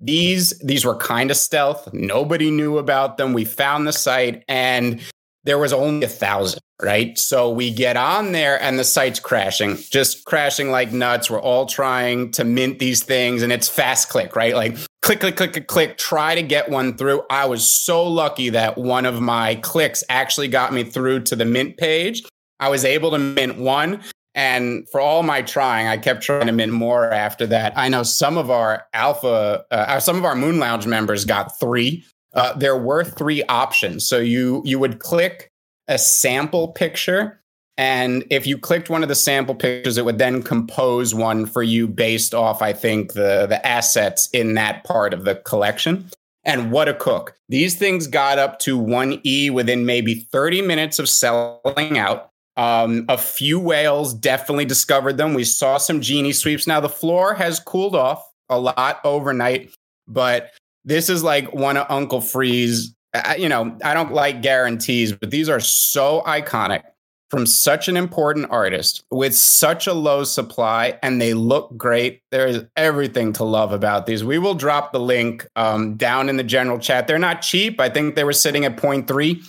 These 0.00 0.58
these 0.58 0.84
were 0.84 0.96
kind 0.96 1.30
of 1.30 1.37
stealth. 1.37 1.88
Nobody 1.94 2.50
knew 2.50 2.76
about 2.76 3.16
them. 3.16 3.32
We 3.32 3.46
found 3.46 3.87
the 3.87 3.92
site 3.92 4.44
and 4.48 5.00
there 5.44 5.58
was 5.58 5.72
only 5.72 6.04
a 6.04 6.08
thousand, 6.08 6.60
right? 6.82 7.16
So 7.18 7.50
we 7.50 7.70
get 7.70 7.96
on 7.96 8.32
there 8.32 8.60
and 8.62 8.78
the 8.78 8.84
site's 8.84 9.20
crashing, 9.20 9.76
just 9.90 10.24
crashing 10.24 10.70
like 10.70 10.92
nuts. 10.92 11.30
We're 11.30 11.40
all 11.40 11.66
trying 11.66 12.30
to 12.32 12.44
mint 12.44 12.78
these 12.78 13.02
things 13.02 13.42
and 13.42 13.52
it's 13.52 13.68
fast 13.68 14.08
click, 14.08 14.37
right? 14.37 14.54
Like 14.54 14.76
click, 15.04 15.20
click, 15.20 15.36
click, 15.36 15.52
click, 15.52 15.66
click, 15.66 15.98
try 15.98 16.34
to 16.34 16.42
get 16.42 16.70
one 16.70 16.96
through. 16.96 17.22
I 17.28 17.44
was 17.44 17.66
so 17.66 18.02
lucky 18.02 18.48
that 18.48 18.78
one 18.78 19.04
of 19.04 19.20
my 19.20 19.56
clicks 19.56 20.02
actually 20.08 20.48
got 20.48 20.72
me 20.72 20.82
through 20.82 21.24
to 21.24 21.36
the 21.36 21.44
mint 21.44 21.76
page. 21.76 22.22
I 22.58 22.70
was 22.70 22.86
able 22.86 23.10
to 23.10 23.18
mint 23.18 23.58
one. 23.58 24.02
And 24.34 24.88
for 24.90 25.00
all 25.00 25.22
my 25.22 25.42
trying, 25.42 25.86
I 25.88 25.98
kept 25.98 26.22
trying 26.22 26.46
to 26.46 26.52
mint 26.52 26.72
more 26.72 27.12
after 27.12 27.46
that. 27.48 27.74
I 27.76 27.88
know 27.88 28.02
some 28.02 28.38
of 28.38 28.50
our 28.50 28.86
alpha, 28.94 29.64
uh, 29.70 30.00
some 30.00 30.16
of 30.16 30.24
our 30.24 30.34
Moon 30.34 30.58
Lounge 30.58 30.86
members 30.86 31.26
got 31.26 31.58
three. 31.60 32.02
Uh, 32.32 32.54
there 32.54 32.76
were 32.76 33.04
three 33.04 33.44
options. 33.44 34.08
So 34.08 34.18
you 34.18 34.62
you 34.64 34.78
would 34.78 35.00
click 35.00 35.50
a 35.86 35.98
sample 35.98 36.68
picture, 36.68 37.42
and 37.76 38.24
if 38.30 38.46
you 38.46 38.56
clicked 38.56 38.88
one 38.88 39.02
of 39.02 39.08
the 39.08 39.14
sample 39.14 39.54
pictures, 39.54 39.98
it 39.98 40.04
would 40.04 40.18
then 40.18 40.42
compose 40.42 41.14
one 41.14 41.44
for 41.44 41.62
you 41.62 41.88
based 41.88 42.32
off, 42.32 42.62
I 42.62 42.72
think, 42.72 43.14
the 43.14 43.46
the 43.48 43.64
assets 43.66 44.28
in 44.32 44.54
that 44.54 44.84
part 44.84 45.12
of 45.12 45.24
the 45.24 45.37
collection. 45.37 46.08
And 46.44 46.70
what 46.70 46.88
a 46.88 46.94
cook! 46.94 47.37
These 47.48 47.76
things 47.76 48.06
got 48.06 48.38
up 48.38 48.58
to 48.60 48.78
one 48.78 49.20
e 49.24 49.50
within 49.50 49.87
maybe 49.87 50.26
thirty 50.30 50.62
minutes 50.62 50.98
of 50.98 51.08
selling 51.08 51.98
out. 51.98 52.30
Um, 52.56 53.06
a 53.08 53.18
few 53.18 53.58
whales 53.58 54.14
definitely 54.14 54.66
discovered 54.66 55.16
them. 55.16 55.34
We 55.34 55.42
saw 55.42 55.78
some 55.78 56.00
genie 56.00 56.32
sweeps. 56.32 56.68
Now 56.68 56.78
the 56.78 56.88
floor 56.88 57.34
has 57.34 57.58
cooled 57.58 57.96
off 57.96 58.24
a 58.48 58.58
lot 58.60 59.00
overnight, 59.02 59.74
but 60.06 60.52
this 60.84 61.08
is 61.08 61.24
like 61.24 61.52
one 61.52 61.76
of 61.76 61.87
Uncle 61.90 62.20
Freeze. 62.20 62.94
I, 63.14 63.37
you 63.37 63.48
know, 63.48 63.76
I 63.82 63.94
don't 63.94 64.12
like 64.12 64.42
guarantees, 64.42 65.12
but 65.12 65.30
these 65.30 65.48
are 65.48 65.60
so 65.60 66.22
iconic 66.26 66.82
from 67.30 67.46
such 67.46 67.88
an 67.88 67.96
important 67.96 68.46
artist 68.50 69.04
with 69.10 69.34
such 69.34 69.87
a 69.87 69.92
low 69.92 70.24
supply, 70.24 70.98
and 71.02 71.20
they 71.20 71.34
look 71.34 71.76
great. 71.76 72.20
There 72.30 72.46
is 72.46 72.64
everything 72.76 73.32
to 73.34 73.44
love 73.44 73.72
about 73.72 74.06
these. 74.06 74.22
We 74.22 74.38
will 74.38 74.54
drop 74.54 74.92
the 74.92 75.00
link 75.00 75.46
um, 75.56 75.96
down 75.96 76.28
in 76.28 76.37
the 76.37 76.44
general 76.44 76.78
chat. 76.78 77.06
They're 77.06 77.18
not 77.18 77.42
cheap. 77.42 77.80
I 77.80 77.88
think 77.88 78.14
they 78.14 78.24
were 78.24 78.32
sitting 78.32 78.64
at 78.64 78.76
0.3 78.76 79.42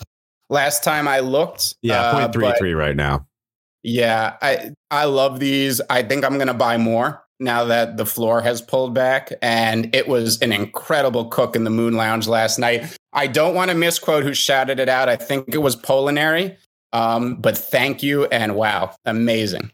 last 0.49 0.83
time 0.83 1.07
I 1.07 1.19
looked. 1.19 1.75
Yeah, 1.81 2.01
uh, 2.01 2.13
point 2.31 2.33
three 2.33 2.73
but 2.73 2.79
right 2.79 2.95
now. 2.95 3.27
Yeah, 3.83 4.37
I 4.41 4.71
I 4.89 5.05
love 5.05 5.39
these. 5.39 5.79
I 5.89 6.01
think 6.01 6.25
I'm 6.25 6.37
gonna 6.37 6.53
buy 6.53 6.77
more 6.77 7.25
now 7.39 7.65
that 7.65 7.97
the 7.97 8.05
floor 8.05 8.41
has 8.41 8.61
pulled 8.61 8.93
back. 8.93 9.31
And 9.41 9.93
it 9.95 10.07
was 10.07 10.41
an 10.41 10.51
incredible 10.51 11.25
cook 11.25 11.55
in 11.55 11.63
the 11.63 11.69
Moon 11.69 11.93
Lounge 11.93 12.27
last 12.27 12.57
night. 12.59 12.97
I 13.13 13.27
don't 13.27 13.55
want 13.55 13.71
to 13.71 13.77
misquote 13.77 14.23
who 14.23 14.33
shouted 14.33 14.79
it 14.79 14.89
out. 14.89 15.09
I 15.09 15.15
think 15.15 15.53
it 15.53 15.59
was 15.59 15.75
Polinary. 15.75 16.57
Um, 16.95 17.35
but 17.35 17.57
thank 17.57 18.01
you 18.01 18.23
and 18.27 18.55
wow, 18.55 18.95
amazing. 19.03 19.69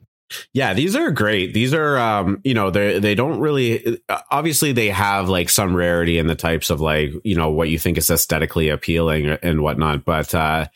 Yeah, 0.54 0.74
these 0.74 0.96
are 0.96 1.12
great. 1.12 1.54
These 1.54 1.74
are, 1.74 1.98
um, 1.98 2.42
you 2.44 2.54
know, 2.54 2.70
they 2.70 3.00
they 3.00 3.16
don't 3.16 3.40
really. 3.40 4.02
Obviously, 4.30 4.72
they 4.72 4.90
have 4.90 5.30
like 5.30 5.50
some 5.50 5.76
rarity 5.76 6.18
in 6.18 6.28
the 6.28 6.36
types 6.36 6.70
of 6.70 6.82
like 6.82 7.12
you 7.24 7.36
know 7.36 7.50
what 7.50 7.70
you 7.70 7.80
think 7.80 7.98
is 7.98 8.10
aesthetically 8.10 8.70
appealing 8.70 9.28
and 9.42 9.62
whatnot. 9.62 10.06
But 10.06 10.34
uh, 10.34 10.68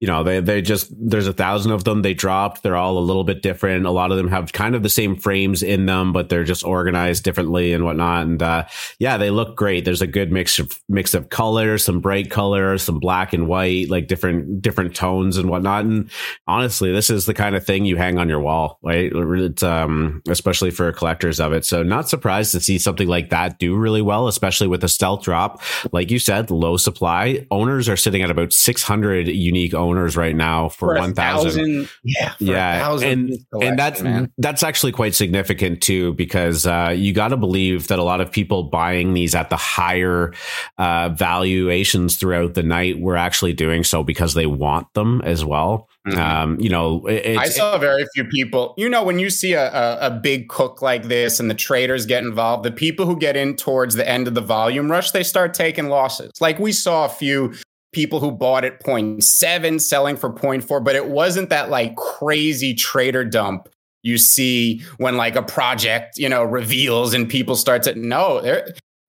you 0.00 0.08
know, 0.08 0.22
they 0.22 0.40
they 0.40 0.62
just 0.62 0.92
there's 0.96 1.26
a 1.26 1.32
thousand 1.32 1.72
of 1.72 1.84
them. 1.84 2.02
They 2.02 2.14
dropped. 2.14 2.62
They're 2.62 2.76
all 2.76 2.98
a 2.98 3.00
little 3.00 3.24
bit 3.24 3.42
different. 3.42 3.86
A 3.86 3.90
lot 3.90 4.10
of 4.10 4.16
them 4.16 4.28
have 4.28 4.52
kind 4.52 4.74
of 4.74 4.82
the 4.82 4.88
same 4.88 5.16
frames 5.16 5.62
in 5.62 5.86
them, 5.86 6.12
but 6.12 6.28
they're 6.28 6.44
just 6.44 6.64
organized 6.64 7.24
differently 7.24 7.72
and 7.72 7.84
whatnot. 7.84 8.26
And 8.26 8.42
uh, 8.42 8.66
yeah, 8.98 9.16
they 9.16 9.30
look 9.30 9.56
great. 9.56 9.84
There's 9.84 10.02
a 10.02 10.06
good 10.06 10.30
mix 10.30 10.58
of 10.58 10.80
mix 10.88 11.14
of 11.14 11.30
colors, 11.30 11.84
some 11.84 12.00
bright 12.00 12.30
colors, 12.30 12.82
some 12.82 13.00
black 13.00 13.32
and 13.32 13.48
white, 13.48 13.88
like 13.88 14.06
different 14.06 14.60
different 14.60 14.94
tones 14.94 15.36
and 15.36 15.48
whatnot. 15.48 15.84
And 15.84 16.10
honestly, 16.46 16.92
this 16.92 17.10
is 17.10 17.26
the 17.26 17.34
kind 17.34 17.56
of 17.56 17.64
thing 17.64 17.84
you 17.84 17.96
hang 17.96 18.18
on 18.18 18.28
your 18.28 18.40
wall, 18.40 18.78
right? 19.12 19.42
It's, 19.42 19.62
um, 19.62 20.22
especially 20.28 20.70
for 20.70 20.90
collectors 20.92 21.40
of 21.40 21.52
it. 21.52 21.64
So 21.64 21.82
not 21.82 22.08
surprised 22.08 22.52
to 22.52 22.60
see 22.60 22.78
something 22.78 23.08
like 23.08 23.30
that 23.30 23.58
do 23.58 23.76
really 23.76 24.02
well, 24.02 24.28
especially 24.28 24.66
with 24.66 24.80
the 24.80 24.88
stealth 24.88 25.22
drop. 25.22 25.62
Like 25.92 26.10
you 26.10 26.18
said, 26.18 26.50
low 26.50 26.76
supply 26.76 27.46
owners 27.50 27.88
are 27.88 27.96
sitting 27.96 28.22
at 28.22 28.30
about 28.30 28.52
600 28.52 29.28
unique 29.28 29.74
owners 29.74 30.16
right 30.16 30.36
now 30.36 30.68
for, 30.68 30.94
for 30.94 31.00
1000. 31.00 31.88
Yeah. 32.02 32.34
yeah. 32.38 32.96
and, 33.02 33.32
and 33.52 33.78
that's, 33.78 34.02
man. 34.02 34.32
that's 34.38 34.62
actually 34.62 34.92
quite 34.92 35.14
significant 35.14 35.82
too, 35.82 36.14
because, 36.14 36.66
uh, 36.66 36.94
you 36.96 37.12
got 37.12 37.28
to 37.28 37.36
believe 37.36 37.88
that 37.88 37.98
a 37.98 38.04
lot 38.04 38.20
of 38.20 38.30
people 38.30 38.64
buying 38.64 39.14
these 39.14 39.34
at 39.34 39.50
the 39.50 39.56
higher, 39.56 40.32
uh, 40.78 41.08
valuations 41.10 42.16
throughout 42.16 42.54
the 42.54 42.62
night 42.62 43.00
were 43.00 43.16
actually 43.16 43.52
doing 43.52 43.84
so 43.84 44.02
because 44.02 44.34
they 44.34 44.46
want 44.46 44.92
them 44.94 45.20
as 45.22 45.44
well. 45.44 45.88
Mm-hmm. 46.06 46.18
Um, 46.18 46.60
you 46.60 46.68
know, 46.68 47.06
it, 47.06 47.38
I 47.38 47.48
saw 47.48 47.78
very 47.78 48.04
few 48.14 48.24
people. 48.24 48.74
You 48.76 48.90
know, 48.90 49.02
when 49.02 49.18
you 49.18 49.30
see 49.30 49.54
a, 49.54 49.72
a, 49.72 50.08
a, 50.08 50.10
big 50.10 50.50
cook 50.50 50.82
like 50.82 51.04
this 51.04 51.40
and 51.40 51.48
the 51.48 51.54
traders 51.54 52.04
get 52.04 52.22
involved, 52.22 52.62
the 52.62 52.70
people 52.70 53.06
who 53.06 53.18
get 53.18 53.38
in 53.38 53.56
towards 53.56 53.94
the 53.94 54.06
end 54.06 54.28
of 54.28 54.34
the 54.34 54.42
volume 54.42 54.90
rush, 54.90 55.12
they 55.12 55.22
start 55.22 55.54
taking 55.54 55.88
losses. 55.88 56.30
Like 56.42 56.58
we 56.58 56.72
saw 56.72 57.06
a 57.06 57.08
few 57.08 57.54
people 57.92 58.20
who 58.20 58.32
bought 58.32 58.64
at 58.64 58.82
0.7 58.82 59.80
selling 59.80 60.16
for 60.16 60.30
0.4, 60.30 60.84
but 60.84 60.94
it 60.94 61.08
wasn't 61.08 61.48
that 61.48 61.70
like 61.70 61.96
crazy 61.96 62.74
trader 62.74 63.24
dump 63.24 63.68
you 64.04 64.18
see 64.18 64.82
when 64.98 65.16
like 65.16 65.34
a 65.34 65.42
project, 65.42 66.18
you 66.18 66.28
know, 66.28 66.44
reveals 66.44 67.14
and 67.14 67.28
people 67.28 67.56
start 67.56 67.82
to 67.84 67.94
no, 67.94 68.62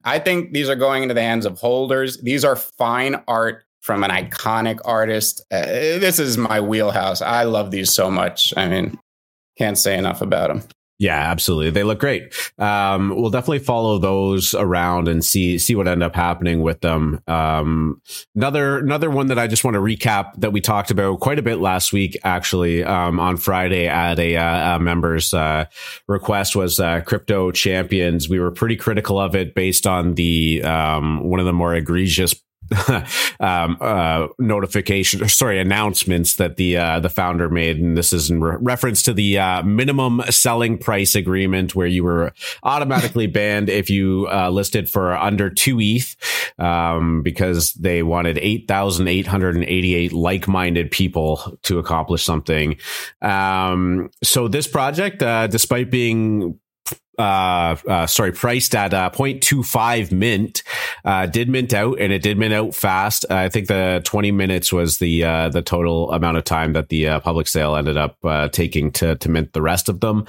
I 0.06 0.20
think 0.20 0.54
these 0.54 0.70
are 0.70 0.76
going 0.76 1.04
into 1.04 1.14
the 1.14 1.22
hands 1.22 1.46
of 1.46 1.60
holders. 1.60 2.18
These 2.22 2.46
are 2.46 2.56
fine 2.56 3.22
art 3.28 3.65
from 3.86 4.04
an 4.04 4.10
iconic 4.10 4.80
artist. 4.84 5.46
Uh, 5.52 5.62
this 5.62 6.18
is 6.18 6.40
my 6.40 6.60
wheelhouse. 6.60 7.22
I 7.22 7.44
love 7.44 7.70
these 7.70 7.92
so 7.92 8.10
much. 8.10 8.52
I 8.58 8.68
mean, 8.68 8.98
can't 9.60 9.78
say 9.78 9.96
enough 9.96 10.24
about 10.24 10.48
them. 10.48 10.64
Yeah, 10.98 11.20
absolutely. 11.30 11.70
They 11.72 11.84
look 11.84 12.00
great. 12.00 12.34
Um, 12.58 13.10
we'll 13.10 13.30
definitely 13.30 13.60
follow 13.60 14.00
those 14.00 14.56
around 14.56 15.10
and 15.10 15.24
see 15.24 15.58
see 15.58 15.76
what 15.76 15.90
end 15.90 16.02
up 16.02 16.16
happening 16.16 16.62
with 16.62 16.80
them. 16.80 17.20
Um, 17.28 18.02
another 18.34 18.80
another 18.80 19.12
one 19.12 19.28
that 19.28 19.38
I 19.38 19.48
just 19.48 19.66
want 19.66 19.76
to 19.76 19.82
recap 19.82 20.32
that 20.38 20.54
we 20.54 20.62
talked 20.62 20.92
about 20.92 21.20
quite 21.20 21.38
a 21.38 21.44
bit 21.44 21.60
last 21.60 21.92
week, 21.92 22.18
actually, 22.24 22.84
um, 22.84 23.20
on 23.20 23.36
Friday 23.36 23.88
at 23.88 24.18
a, 24.20 24.38
uh, 24.38 24.78
a 24.78 24.80
members 24.80 25.34
uh, 25.34 25.66
request 26.08 26.56
was 26.56 26.80
uh, 26.80 27.02
crypto 27.02 27.52
champions. 27.52 28.30
We 28.30 28.40
were 28.40 28.52
pretty 28.52 28.78
critical 28.78 29.20
of 29.20 29.36
it 29.36 29.54
based 29.54 29.86
on 29.86 30.16
the 30.16 30.64
um, 30.64 31.24
one 31.26 31.42
of 31.42 31.46
the 31.46 31.54
more 31.54 31.76
egregious 31.76 32.34
um, 33.40 33.78
uh, 33.80 34.28
notification, 34.40 35.28
sorry, 35.30 35.60
announcements 35.60 36.36
that 36.36 36.58
the 36.58 36.78
uh, 36.78 37.00
the 37.00 37.10
founder 37.10 37.50
made, 37.50 37.78
and 37.78 37.98
this 37.98 38.12
is 38.12 38.30
in 38.30 38.42
re- 38.42 38.58
reference 38.60 39.04
to 39.04 39.14
the 39.14 39.38
uh, 39.38 39.64
minimum 39.64 40.22
selling 40.30 40.78
price 40.78 41.16
agreement, 41.16 41.76
where 41.76 41.88
you 41.88 42.04
were 42.04 42.34
automatically 42.64 43.28
banned 43.36 43.70
if 43.70 43.90
you 43.90 44.28
uh, 44.32 44.50
listed 44.50 44.90
for 44.90 45.14
under 45.14 45.50
two 45.50 45.80
ETH, 45.80 46.16
um, 46.58 47.22
because 47.22 47.74
they 47.74 48.04
wanted 48.04 48.38
eight 48.40 48.68
thousand 48.68 49.08
eight 49.08 49.28
hundred 49.28 49.56
and 49.56 49.66
eighty 49.66 49.94
eight 49.94 50.14
like 50.14 50.48
minded 50.48 50.90
people 50.90 51.58
to 51.64 51.78
accomplish 51.78 52.24
something. 52.24 52.78
Um, 53.22 54.10
so 54.24 54.48
this 54.48 54.68
project, 54.68 55.22
uh, 55.22 55.48
despite 55.48 55.92
being 55.92 56.60
uh, 57.18 57.76
uh, 57.88 58.08
sorry, 58.08 58.32
priced 58.32 58.76
at 58.76 58.94
uh, 58.94 59.10
0.25 59.14 60.12
mint, 60.12 60.64
uh, 61.04 61.26
did 61.26 61.50
mint 61.50 61.74
out 61.74 62.00
and 62.00 62.12
it 62.12 62.22
did 62.22 62.38
mint 62.38 62.54
out 62.54 62.76
fast. 62.76 63.26
I 63.32 63.50
think 63.50 63.68
the 63.68 64.02
20 64.04 64.32
minutes 64.32 64.74
was 64.74 64.98
the 64.98 65.24
uh, 65.24 65.50
the 65.50 65.62
total 65.62 66.12
amount 66.12 66.38
of 66.38 66.44
time 66.44 66.74
that 66.74 66.90
the 66.90 67.08
uh, 67.08 67.20
public 67.20 67.48
sale 67.48 67.76
ended 67.76 67.98
up 67.98 68.18
uh, 68.24 68.50
taking 68.50 68.92
to 68.94 69.16
to 69.16 69.30
mint 69.30 69.54
the 69.54 69.62
rest 69.62 69.90
of 69.90 70.00
them. 70.00 70.26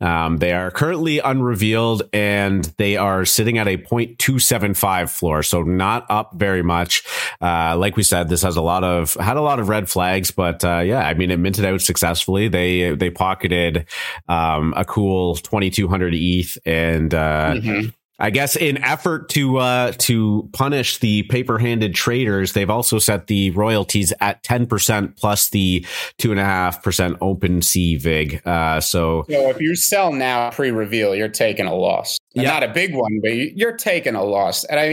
Um, 0.00 0.38
they 0.38 0.52
are 0.52 0.70
currently 0.70 1.18
unrevealed 1.18 2.02
and 2.12 2.64
they 2.78 2.96
are 2.96 3.24
sitting 3.24 3.58
at 3.58 3.68
a 3.68 3.76
0.275 3.76 5.10
floor, 5.10 5.42
so 5.42 5.62
not 5.62 6.06
up 6.10 6.34
very 6.34 6.62
much. 6.62 7.04
Uh, 7.40 7.76
like 7.76 7.96
we 7.96 8.02
said, 8.02 8.28
this 8.28 8.42
has 8.42 8.56
a 8.56 8.62
lot 8.62 8.84
of 8.84 9.14
had 9.14 9.36
a 9.36 9.42
lot 9.42 9.60
of 9.60 9.68
red 9.68 9.88
flags, 9.88 10.30
but 10.30 10.64
uh, 10.64 10.80
yeah, 10.80 11.06
I 11.06 11.14
mean, 11.14 11.30
it 11.30 11.38
minted 11.38 11.64
out 11.64 11.80
successfully. 11.80 12.48
They 12.48 12.94
they 12.94 13.10
pocketed 13.10 13.86
um, 14.28 14.74
a 14.76 14.84
cool 14.84 15.36
2200 15.36 16.14
ETH, 16.34 16.58
and 16.64 17.14
uh, 17.14 17.54
mm-hmm. 17.54 17.88
I 18.18 18.30
guess 18.30 18.56
in 18.56 18.82
effort 18.82 19.28
to 19.30 19.58
uh, 19.58 19.92
to 19.98 20.48
punish 20.54 20.98
the 20.98 21.24
paper-handed 21.24 21.94
traders, 21.94 22.54
they've 22.54 22.70
also 22.70 22.98
set 22.98 23.26
the 23.26 23.50
royalties 23.50 24.12
at 24.20 24.42
ten 24.42 24.66
percent 24.66 25.16
plus 25.16 25.50
the 25.50 25.84
two 26.16 26.30
and 26.30 26.40
a 26.40 26.44
half 26.44 26.82
percent 26.82 27.18
OpenSea 27.20 28.00
vig. 28.00 28.40
Uh, 28.46 28.80
so, 28.80 29.26
so 29.28 29.50
if 29.50 29.60
you 29.60 29.76
sell 29.76 30.12
now 30.12 30.50
pre-reveal, 30.50 31.14
you're 31.14 31.28
taking 31.28 31.66
a 31.66 31.74
loss. 31.74 32.16
Yeah. 32.34 32.50
Not 32.50 32.62
a 32.62 32.68
big 32.68 32.94
one, 32.94 33.20
but 33.22 33.34
you're 33.34 33.76
taking 33.76 34.14
a 34.14 34.24
loss. 34.24 34.64
And 34.64 34.80
I 34.80 34.88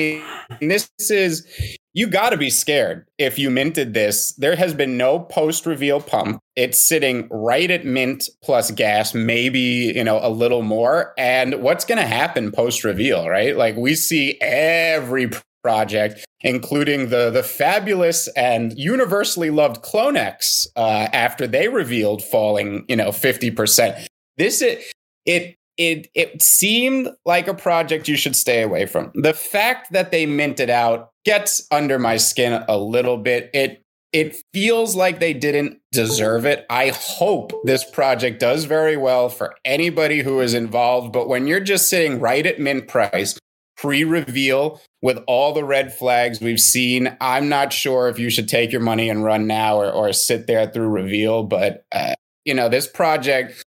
mean, 0.60 0.69
this 0.69 0.89
is 1.10 1.48
you 1.94 2.08
got 2.08 2.32
to 2.32 2.38
be 2.38 2.50
scared 2.50 3.06
if 3.18 3.38
you 3.38 3.50
minted 3.50 3.94
this. 3.94 4.34
There 4.34 4.56
has 4.56 4.74
been 4.74 4.98
no 4.98 5.20
post 5.20 5.66
reveal 5.66 6.02
pump. 6.02 6.40
It's 6.56 6.80
sitting 6.80 7.28
right 7.30 7.70
at 7.70 7.86
mint 7.86 8.30
plus 8.44 8.72
gas, 8.72 9.14
maybe, 9.14 9.94
you 9.96 10.04
know, 10.04 10.20
a 10.22 10.30
little 10.30 10.64
more. 10.64 11.14
And 11.18 11.62
what's 11.62 11.86
going 11.86 12.00
to 12.00 12.08
happen 12.08 12.52
post 12.52 12.84
reveal, 12.84 13.30
right? 13.30 13.56
Like 13.56 13.76
we 13.76 13.94
see 13.94 14.40
every 14.42 15.30
project, 15.64 16.26
including 16.42 17.10
the 17.10 17.30
the 17.30 17.44
fabulous 17.44 18.28
and 18.30 18.78
universally 18.78 19.50
loved 19.50 19.84
Clonex 19.84 20.68
uh, 20.76 21.08
after 21.14 21.48
they 21.48 21.68
revealed 21.68 22.24
falling, 22.24 22.86
you 22.88 22.96
know, 22.96 23.10
50%. 23.10 24.08
This 24.38 24.62
is 24.62 24.84
it 25.26 25.56
it 25.78 26.10
it 26.14 26.42
seemed 26.42 27.10
like 27.26 27.48
a 27.48 27.54
project 27.54 28.08
you 28.08 28.16
should 28.16 28.36
stay 28.36 28.62
away 28.62 28.86
from. 28.86 29.12
The 29.16 29.34
fact 29.34 29.92
that 29.92 30.12
they 30.12 30.26
minted 30.26 30.70
out 30.70 31.12
gets 31.26 31.68
under 31.72 31.98
my 32.00 32.18
skin 32.18 32.64
a 32.68 32.78
little 32.78 33.18
bit. 33.18 33.50
It 33.54 33.84
it 34.12 34.36
feels 34.54 34.96
like 34.96 35.20
they 35.20 35.34
didn't 35.34 35.80
deserve 35.92 36.46
it. 36.46 36.68
I 36.70 36.90
hope 36.90 37.52
this 37.64 37.84
project 37.84 38.40
does 38.40 38.66
very 38.66 38.96
well 38.96 39.28
for 39.28 39.56
anybody 39.66 40.22
who 40.22 40.40
is 40.40 40.54
involved, 40.54 41.12
but 41.12 41.28
when 41.28 41.48
you're 41.48 41.60
just 41.60 41.90
sitting 41.90 42.20
right 42.20 42.46
at 42.46 42.60
mint 42.60 42.88
price, 42.88 43.40
pre-reveal 43.76 44.80
with 45.02 45.18
all 45.26 45.52
the 45.52 45.64
red 45.64 45.92
flags 45.92 46.40
we've 46.40 46.60
seen, 46.60 47.18
I'm 47.20 47.50
not 47.50 47.74
sure 47.74 48.08
if 48.08 48.20
you 48.20 48.30
should 48.30 48.48
take 48.48 48.72
your 48.72 48.82
money 48.82 49.10
and 49.10 49.24
run 49.24 49.48
now 49.48 49.78
or, 49.78 49.92
or 49.92 50.14
sit 50.14 50.46
there 50.46 50.68
through 50.68 50.90
reveal, 50.90 51.44
but 51.44 51.84
uh, 51.92 52.14
you 52.46 52.54
know, 52.54 52.70
this 52.70 52.86
project 52.86 53.64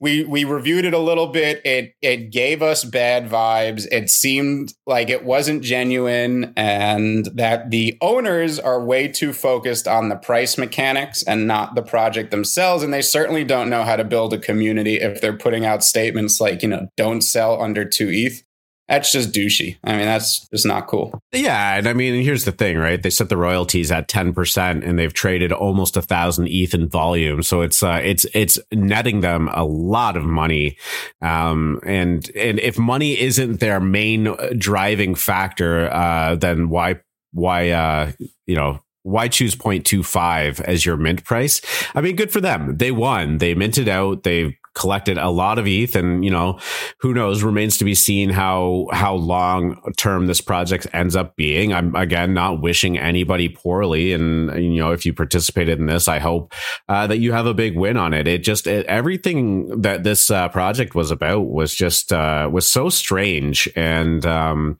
we 0.00 0.24
we 0.24 0.44
reviewed 0.44 0.84
it 0.84 0.94
a 0.94 0.98
little 0.98 1.26
bit. 1.28 1.60
It 1.64 1.94
it 2.00 2.30
gave 2.30 2.62
us 2.62 2.84
bad 2.84 3.28
vibes. 3.28 3.86
It 3.90 4.10
seemed 4.10 4.72
like 4.86 5.10
it 5.10 5.24
wasn't 5.24 5.62
genuine, 5.62 6.52
and 6.56 7.26
that 7.34 7.70
the 7.70 7.98
owners 8.00 8.58
are 8.58 8.84
way 8.84 9.08
too 9.08 9.32
focused 9.32 9.88
on 9.88 10.08
the 10.08 10.16
price 10.16 10.56
mechanics 10.56 11.22
and 11.24 11.46
not 11.46 11.74
the 11.74 11.82
project 11.82 12.30
themselves. 12.30 12.82
And 12.82 12.92
they 12.92 13.02
certainly 13.02 13.44
don't 13.44 13.70
know 13.70 13.82
how 13.82 13.96
to 13.96 14.04
build 14.04 14.32
a 14.32 14.38
community 14.38 15.00
if 15.00 15.20
they're 15.20 15.36
putting 15.36 15.66
out 15.66 15.82
statements 15.82 16.40
like 16.40 16.62
you 16.62 16.68
know 16.68 16.88
don't 16.96 17.22
sell 17.22 17.60
under 17.60 17.84
two 17.84 18.08
ETH 18.10 18.42
that's 18.88 19.12
just 19.12 19.32
douchey. 19.32 19.76
I 19.84 19.96
mean, 19.96 20.06
that's 20.06 20.48
just 20.48 20.66
not 20.66 20.86
cool. 20.86 21.20
Yeah, 21.32 21.76
and 21.76 21.86
I 21.86 21.92
mean, 21.92 22.22
here's 22.22 22.44
the 22.44 22.52
thing, 22.52 22.78
right? 22.78 23.02
They 23.02 23.10
set 23.10 23.28
the 23.28 23.36
royalties 23.36 23.92
at 23.92 24.08
ten 24.08 24.32
percent, 24.32 24.82
and 24.82 24.98
they've 24.98 25.12
traded 25.12 25.52
almost 25.52 25.96
a 25.96 26.02
thousand 26.02 26.48
ETH 26.48 26.72
in 26.74 26.88
volume, 26.88 27.42
so 27.42 27.60
it's 27.60 27.82
uh, 27.82 28.00
it's 28.02 28.24
it's 28.34 28.58
netting 28.72 29.20
them 29.20 29.48
a 29.52 29.64
lot 29.64 30.16
of 30.16 30.24
money. 30.24 30.78
Um, 31.20 31.80
and 31.84 32.30
and 32.34 32.58
if 32.60 32.78
money 32.78 33.18
isn't 33.18 33.60
their 33.60 33.80
main 33.80 34.34
driving 34.56 35.14
factor, 35.14 35.92
uh, 35.92 36.36
then 36.36 36.70
why 36.70 37.00
why 37.32 37.70
uh, 37.70 38.12
you 38.46 38.56
know 38.56 38.80
why 39.08 39.28
choose 39.28 39.54
0.25 39.54 40.60
as 40.60 40.84
your 40.84 40.96
mint 40.96 41.24
price? 41.24 41.62
I 41.94 42.00
mean, 42.02 42.16
good 42.16 42.30
for 42.30 42.40
them. 42.40 42.76
They 42.76 42.90
won. 42.90 43.38
They 43.38 43.54
minted 43.54 43.88
out. 43.88 44.22
They 44.22 44.57
collected 44.78 45.18
a 45.18 45.28
lot 45.28 45.58
of 45.58 45.66
ETH, 45.66 45.94
and 45.96 46.24
you 46.24 46.30
know, 46.30 46.58
who 47.00 47.12
knows? 47.12 47.42
Remains 47.42 47.76
to 47.78 47.84
be 47.84 47.94
seen 47.94 48.30
how 48.30 48.86
how 48.92 49.14
long 49.14 49.80
term 49.96 50.26
this 50.26 50.40
project 50.40 50.86
ends 50.92 51.16
up 51.16 51.36
being. 51.36 51.74
I'm 51.74 51.94
again 51.94 52.32
not 52.32 52.62
wishing 52.62 52.96
anybody 52.96 53.48
poorly, 53.48 54.12
and 54.12 54.50
you 54.62 54.80
know, 54.80 54.92
if 54.92 55.04
you 55.04 55.12
participated 55.12 55.78
in 55.78 55.86
this, 55.86 56.08
I 56.08 56.18
hope 56.18 56.54
uh, 56.88 57.06
that 57.08 57.18
you 57.18 57.32
have 57.32 57.46
a 57.46 57.54
big 57.54 57.76
win 57.76 57.96
on 57.96 58.14
it. 58.14 58.28
It 58.28 58.44
just 58.44 58.66
it, 58.66 58.86
everything 58.86 59.82
that 59.82 60.04
this 60.04 60.30
uh, 60.30 60.48
project 60.48 60.94
was 60.94 61.10
about 61.10 61.48
was 61.48 61.74
just 61.74 62.12
uh, 62.12 62.48
was 62.50 62.68
so 62.68 62.88
strange, 62.88 63.68
and 63.74 64.24
um, 64.24 64.78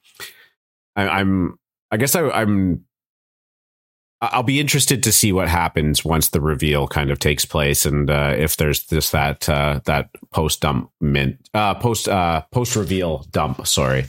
I, 0.97 1.09
I'm 1.09 1.59
I 1.91 1.97
guess 1.97 2.15
I, 2.15 2.29
I'm 2.29 2.85
I'll 4.21 4.43
be 4.43 4.59
interested 4.59 5.03
to 5.05 5.13
see 5.13 5.33
what 5.33 5.49
happens 5.49 6.05
once 6.05 6.31
the 6.31 6.41
reveal 6.41 6.89
kind 6.89 7.11
of 7.11 7.21
takes 7.21 7.45
place, 7.45 7.87
and 7.87 8.11
uh, 8.11 8.35
if 8.37 8.57
there's 8.57 8.85
just 8.85 9.13
that 9.13 9.49
uh, 9.49 9.81
that 9.85 10.11
post 10.33 10.61
dump 10.61 10.91
mint 11.01 11.39
uh, 11.55 11.75
post 11.75 12.09
uh, 12.09 12.43
post 12.51 12.75
reveal 12.75 13.27
dump. 13.31 13.65
Sorry, 13.67 14.07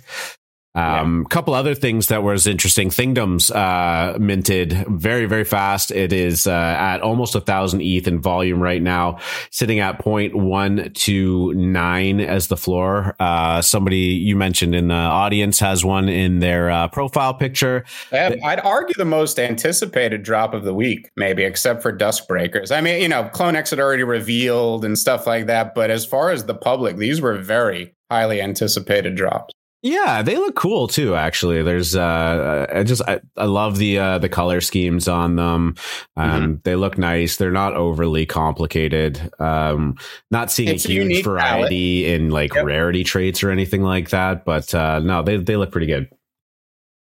um, 0.80 1.20
yeah. 1.20 1.26
couple 1.30 1.54
other 1.54 1.76
things 1.76 2.08
that 2.08 2.24
was 2.24 2.48
interesting. 2.48 2.90
Thingdoms 2.90 3.52
uh, 3.52 4.16
minted 4.20 4.86
very, 4.88 5.26
very 5.26 5.44
fast. 5.44 5.92
It 5.92 6.14
is 6.14 6.48
uh, 6.48 6.52
at 6.52 7.02
almost 7.02 7.36
a 7.36 7.42
thousand 7.42 7.82
ETH 7.82 8.08
in 8.08 8.22
volume 8.22 8.62
right 8.62 8.82
now, 8.82 9.20
sitting 9.52 9.80
at 9.80 10.02
0.129 10.04 12.26
as 12.26 12.48
the 12.48 12.58
floor. 12.58 13.16
Uh, 13.20 13.62
somebody 13.62 13.98
you 13.98 14.36
mentioned 14.36 14.74
in 14.76 14.88
the 14.88 14.96
audience 14.96 15.60
has 15.60 15.84
one 15.84 16.08
in 16.10 16.40
their 16.40 16.70
uh, 16.70 16.88
profile 16.88 17.34
picture. 17.34 17.84
I'd 18.12 18.60
argue 18.62 18.94
the 18.98 19.06
most 19.06 19.40
anticipated 19.40 20.24
drop 20.24 20.54
of 20.54 20.64
the 20.64 20.74
week, 20.74 21.10
maybe, 21.16 21.44
except 21.44 21.82
for 21.82 21.96
Duskbreakers. 21.96 22.76
I 22.76 22.82
mean, 22.82 23.02
you 23.02 23.10
know, 23.10 23.30
CloneX 23.34 23.72
had 23.72 23.80
already 23.80 24.04
revealed 24.04 24.86
and 24.86 24.98
stuff 24.98 25.28
like 25.28 25.48
that. 25.48 25.76
But 25.76 25.92
as 25.92 26.06
far 26.06 26.32
as 26.32 26.46
the 26.46 26.56
public, 26.56 26.96
these 26.98 27.22
were 27.22 27.38
very 27.38 27.94
highly 28.10 28.42
anticipated 28.42 29.16
drops. 29.16 29.54
Yeah, 29.82 30.24
they 30.24 30.36
look 30.36 30.56
cool 30.56 30.90
too. 30.90 31.16
Actually, 31.16 31.64
there's 31.64 31.96
uh, 31.96 32.68
I 32.74 32.84
just 32.84 33.02
I, 33.08 33.22
I 33.38 33.46
love 33.46 33.78
the 33.78 33.98
uh, 33.98 34.18
the 34.18 34.28
color 34.28 34.60
schemes 34.60 35.08
on 35.08 35.38
them. 35.38 35.76
Um, 36.18 36.32
mm-hmm. 36.32 36.54
They 36.64 36.76
look 36.76 36.98
nice. 36.98 37.38
They're 37.38 37.52
not 37.52 37.76
overly 37.76 38.26
complicated. 38.26 39.32
Um, 39.40 39.96
not 40.32 40.52
seeing 40.52 40.76
it's 40.76 40.86
a 40.86 40.90
huge 40.90 41.20
a 41.20 41.22
variety 41.22 42.04
palette. 42.04 42.22
in 42.22 42.30
like 42.30 42.54
yep. 42.54 42.66
rarity 42.66 43.06
traits 43.06 43.42
or 43.42 43.52
anything 43.52 43.82
like 43.82 44.10
that, 44.10 44.44
but 44.44 44.74
uh, 44.76 45.00
no, 45.00 45.24
they 45.24 45.38
they 45.38 45.56
look 45.56 45.72
pretty 45.72 45.88
good. 45.88 46.10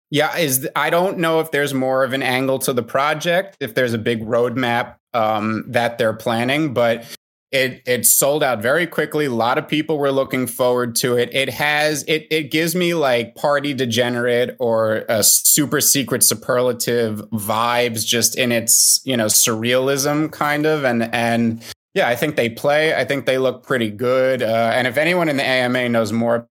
Yeah, 0.09 0.37
is 0.37 0.69
I 0.73 0.89
don't 0.89 1.17
know 1.17 1.41
if 1.41 1.51
there's 1.51 1.73
more 1.73 2.05
of 2.05 2.13
an 2.13 2.23
angle 2.23 2.59
to 2.59 2.71
the 2.71 2.83
project, 2.83 3.57
if 3.59 3.75
there's 3.75 3.93
a 3.93 3.97
big 3.97 4.23
roadmap 4.23 4.95
um, 5.13 5.65
that 5.67 5.97
they're 5.97 6.13
planning, 6.13 6.73
but 6.73 7.03
it 7.53 7.83
it 7.85 8.05
sold 8.05 8.43
out 8.43 8.61
very 8.61 8.87
quickly. 8.87 9.25
A 9.25 9.29
lot 9.31 9.57
of 9.57 9.67
people 9.67 9.99
were 9.99 10.11
looking 10.11 10.47
forward 10.47 10.95
to 10.97 11.15
it. 11.15 11.29
It 11.33 11.49
has 11.49 12.03
it 12.07 12.27
it 12.31 12.51
gives 12.51 12.75
me 12.75 12.95
like 12.95 13.35
party 13.35 13.73
degenerate 13.73 14.55
or 14.59 15.05
a 15.07 15.23
super 15.23 15.79
secret 15.79 16.23
superlative 16.23 17.19
vibes 17.31 18.05
just 18.05 18.37
in 18.37 18.51
its, 18.51 19.01
you 19.05 19.15
know, 19.15 19.27
surrealism 19.27 20.31
kind 20.31 20.65
of 20.65 20.83
and 20.83 21.03
and 21.13 21.63
yeah, 21.93 22.09
I 22.09 22.15
think 22.15 22.35
they 22.35 22.49
play. 22.49 22.95
I 22.95 23.05
think 23.05 23.27
they 23.27 23.37
look 23.37 23.63
pretty 23.63 23.91
good. 23.91 24.41
Uh, 24.41 24.71
and 24.73 24.87
if 24.87 24.97
anyone 24.97 25.29
in 25.29 25.37
the 25.37 25.45
AMA 25.45 25.89
knows 25.89 26.11
more 26.11 26.47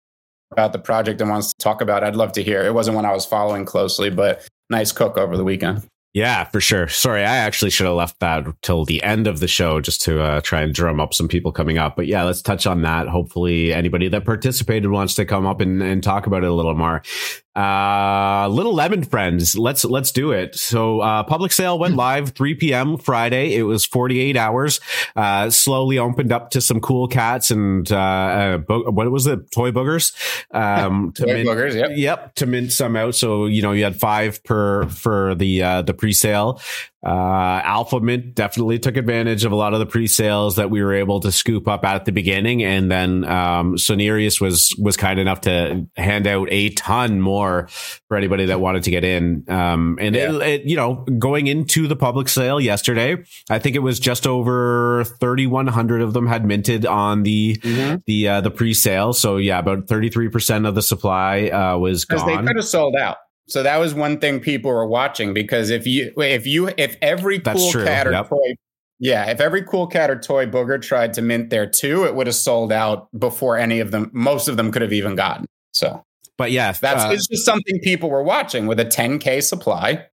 about 0.53 0.73
the 0.73 0.79
project 0.79 1.21
and 1.21 1.29
wants 1.29 1.53
to 1.53 1.59
talk 1.59 1.81
about 1.81 2.05
it, 2.05 2.07
I'd 2.07 2.17
love 2.17 2.33
to 2.33 2.45
hear. 2.45 2.63
It 2.63 2.75
wasn't 2.75 2.95
one 2.95 3.05
I 3.05 3.13
was 3.13 3.27
following 3.27 3.65
closely, 3.65 4.09
but 4.09 4.47
nice 4.71 4.93
cook 4.93 5.19
over 5.19 5.37
the 5.37 5.43
weekend. 5.43 5.83
Yeah, 6.15 6.45
for 6.45 6.61
sure. 6.61 6.89
Sorry, 6.89 7.23
I 7.23 7.37
actually 7.37 7.71
should 7.71 7.87
have 7.87 7.97
left 7.97 8.21
that 8.21 8.45
till 8.61 8.85
the 8.85 9.03
end 9.03 9.27
of 9.27 9.41
the 9.41 9.49
show 9.49 9.81
just 9.81 10.03
to 10.03 10.21
uh, 10.21 10.41
try 10.43 10.61
and 10.61 10.75
drum 10.75 11.01
up 11.01 11.15
some 11.15 11.27
people 11.27 11.53
coming 11.53 11.79
up. 11.79 11.97
But 11.97 12.07
yeah, 12.07 12.23
let's 12.25 12.43
touch 12.43 12.67
on 12.67 12.83
that. 12.83 13.09
Hopefully, 13.09 13.73
anybody 13.73 14.09
that 14.09 14.27
participated 14.27 14.91
wants 14.91 15.15
to 15.15 15.25
come 15.25 15.47
up 15.47 15.63
and, 15.63 15.83
and 15.83 16.03
talk 16.03 16.27
about 16.27 16.45
it 16.45 16.51
a 16.51 16.53
little 16.53 16.75
more. 16.75 17.03
Uh, 17.55 18.49
Little 18.51 18.75
Lemon 18.75 19.03
friends, 19.03 19.59
let's 19.59 19.85
let's 19.85 20.11
do 20.11 20.33
it. 20.33 20.55
So, 20.55 21.01
uh, 21.01 21.23
public 21.25 21.53
sale 21.53 21.79
went 21.79 21.97
live 21.97 22.31
3 22.31 22.55
p.m. 22.55 22.97
Friday. 22.97 23.55
It 23.55 23.65
was 23.65 23.85
48 23.85 24.37
hours. 24.37 24.81
Uh, 25.15 25.51
slowly 25.51 25.99
opened 25.99 26.33
up 26.33 26.51
to 26.51 26.61
some 26.61 26.81
cool 26.81 27.09
cats 27.09 27.51
and 27.51 27.91
uh, 27.93 27.97
uh 27.97 28.59
bo- 28.59 28.91
what 28.91 29.11
was 29.11 29.27
it? 29.27 29.51
Toy 29.51 29.71
boogers. 29.71 30.13
Um, 30.53 31.13
to 31.15 31.25
Toy 31.25 31.35
mint, 31.35 31.49
boogers. 31.49 31.75
Yep. 31.75 31.91
Yep. 31.95 32.35
To 32.37 32.47
mint 32.47 32.73
some 32.73 32.95
out. 32.95 33.15
So 33.15 33.47
you 33.47 33.63
know 33.63 33.73
you 33.73 33.85
had 33.85 33.99
five 33.99 34.43
per 34.45 34.87
for 34.89 35.35
the 35.35 35.63
uh, 35.63 35.83
the 35.83 35.95
pre 35.95 36.13
sale. 36.13 36.61
Uh, 37.05 37.61
Alpha 37.65 37.99
Mint 38.01 38.35
definitely 38.35 38.79
took 38.79 38.97
advantage 38.97 39.45
of 39.45 39.51
a 39.51 39.57
lot 39.57 39.73
of 39.75 39.81
the 39.81 39.87
pre-sales 39.87 40.57
that 40.57 40.71
we 40.71 40.83
were 40.83 40.95
able 40.95 41.19
to 41.19 41.33
scoop 41.33 41.67
up 41.67 41.85
at 41.85 42.05
the 42.05 42.13
beginning, 42.13 42.63
and 42.63 42.91
then 42.91 43.25
um, 43.25 43.75
Sonerius 43.75 44.41
was 44.41 44.73
was 44.79 44.97
kind 44.97 45.19
enough 45.19 45.41
to 45.43 45.87
hand 45.97 46.29
out 46.29 46.47
a 46.51 46.69
ton 46.71 47.21
more 47.21 47.67
for 48.07 48.17
anybody 48.17 48.47
that 48.47 48.61
wanted 48.61 48.85
to 48.85 48.91
get 48.93 49.03
in. 49.03 49.45
Um, 49.49 49.99
and 50.01 50.15
yeah. 50.15 50.33
it, 50.33 50.43
it, 50.43 50.63
you 50.65 50.77
know, 50.77 51.05
going 51.19 51.49
into 51.49 51.89
the 51.89 51.97
public 51.97 52.29
sale 52.29 52.61
yesterday, 52.61 53.17
I 53.51 53.59
think 53.59 53.75
it 53.75 53.81
was 53.81 53.99
just 53.99 54.27
over 54.27 55.03
thirty 55.05 55.49
one 55.49 55.67
hundred 55.67 56.03
of 56.03 56.13
them 56.13 56.29
had 56.29 56.45
minted 56.45 56.87
on 56.87 57.25
the 57.25 57.57
mm-hmm. 57.57 57.97
the 58.07 58.29
uh, 58.29 58.41
the 58.43 58.51
pre-sale. 58.53 59.13
So 59.13 59.39
yeah, 59.39 59.59
about 59.59 59.89
thirty 59.89 60.09
three 60.09 60.29
percent 60.29 60.67
of 60.67 60.77
the 60.77 60.83
supply 60.83 61.49
uh, 61.49 61.79
was 61.79 62.05
gone. 62.05 62.27
They 62.27 62.47
could 62.47 62.57
have 62.57 62.65
sold 62.65 62.95
out. 62.95 63.17
So 63.49 63.63
that 63.63 63.79
was 63.79 63.95
one 63.95 64.19
thing 64.19 64.41
people 64.41 64.71
were 64.71 64.87
watching 64.87 65.35
because 65.35 65.71
if 65.71 65.87
you 65.87 66.13
if 66.17 66.47
you 66.47 66.71
if 66.77 66.97
every 67.03 67.41
cool 67.41 67.73
cat 67.73 68.07
or 68.07 68.13
yep. 68.13 68.29
toy 68.29 68.55
yeah, 68.99 69.31
if 69.31 69.41
every 69.41 69.63
cool 69.65 69.89
cat 69.89 70.11
or 70.11 70.19
toy 70.19 70.47
booger 70.47 70.81
tried 70.81 71.15
to 71.15 71.23
mint 71.23 71.51
there 71.51 71.69
too, 71.69 72.05
it 72.05 72.15
would 72.15 72.29
have 72.29 72.37
sold 72.37 72.71
out 72.71 73.09
before 73.19 73.57
any 73.57 73.81
of 73.81 73.91
them 73.91 74.11
most 74.13 74.49
of 74.49 74.57
them 74.57 74.71
could 74.71 74.83
have 74.83 74.93
even 74.93 75.17
gotten. 75.17 75.47
So 75.73 76.03
but 76.39 76.51
yeah, 76.51 76.73
that's 76.73 77.05
uh, 77.05 77.11
it's 77.13 77.27
just 77.27 77.45
something 77.45 77.79
people 77.83 78.11
were 78.11 78.23
watching 78.23 78.67
with 78.67 78.81
a 78.81 78.85
10k 78.85 79.43
supply 79.43 80.07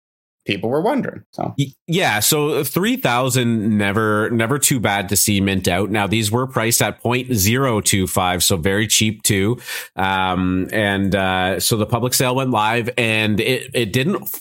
people 0.50 0.70
were 0.70 0.82
wondering. 0.82 1.24
So 1.32 1.54
yeah, 1.88 2.20
so 2.20 2.64
three 2.64 2.98
thousand 2.98 3.78
never 3.78 4.30
never 4.32 4.58
too 4.58 4.80
bad 4.80 5.10
to 5.10 5.16
see 5.16 5.40
mint 5.42 5.68
out. 5.68 5.92
Now 5.92 6.08
these 6.08 6.32
were 6.32 6.48
priced 6.48 6.82
at 6.82 7.04
0.025, 7.04 8.42
so 8.42 8.58
very 8.58 8.88
cheap 8.88 9.22
too. 9.22 9.60
Um, 9.96 10.68
and 10.72 11.14
uh, 11.14 11.60
so 11.60 11.78
the 11.78 11.86
public 11.86 12.16
sale 12.16 12.36
went 12.36 12.50
live, 12.50 12.90
and 12.98 13.40
it 13.40 13.70
it 13.76 13.94
didn't 13.94 14.36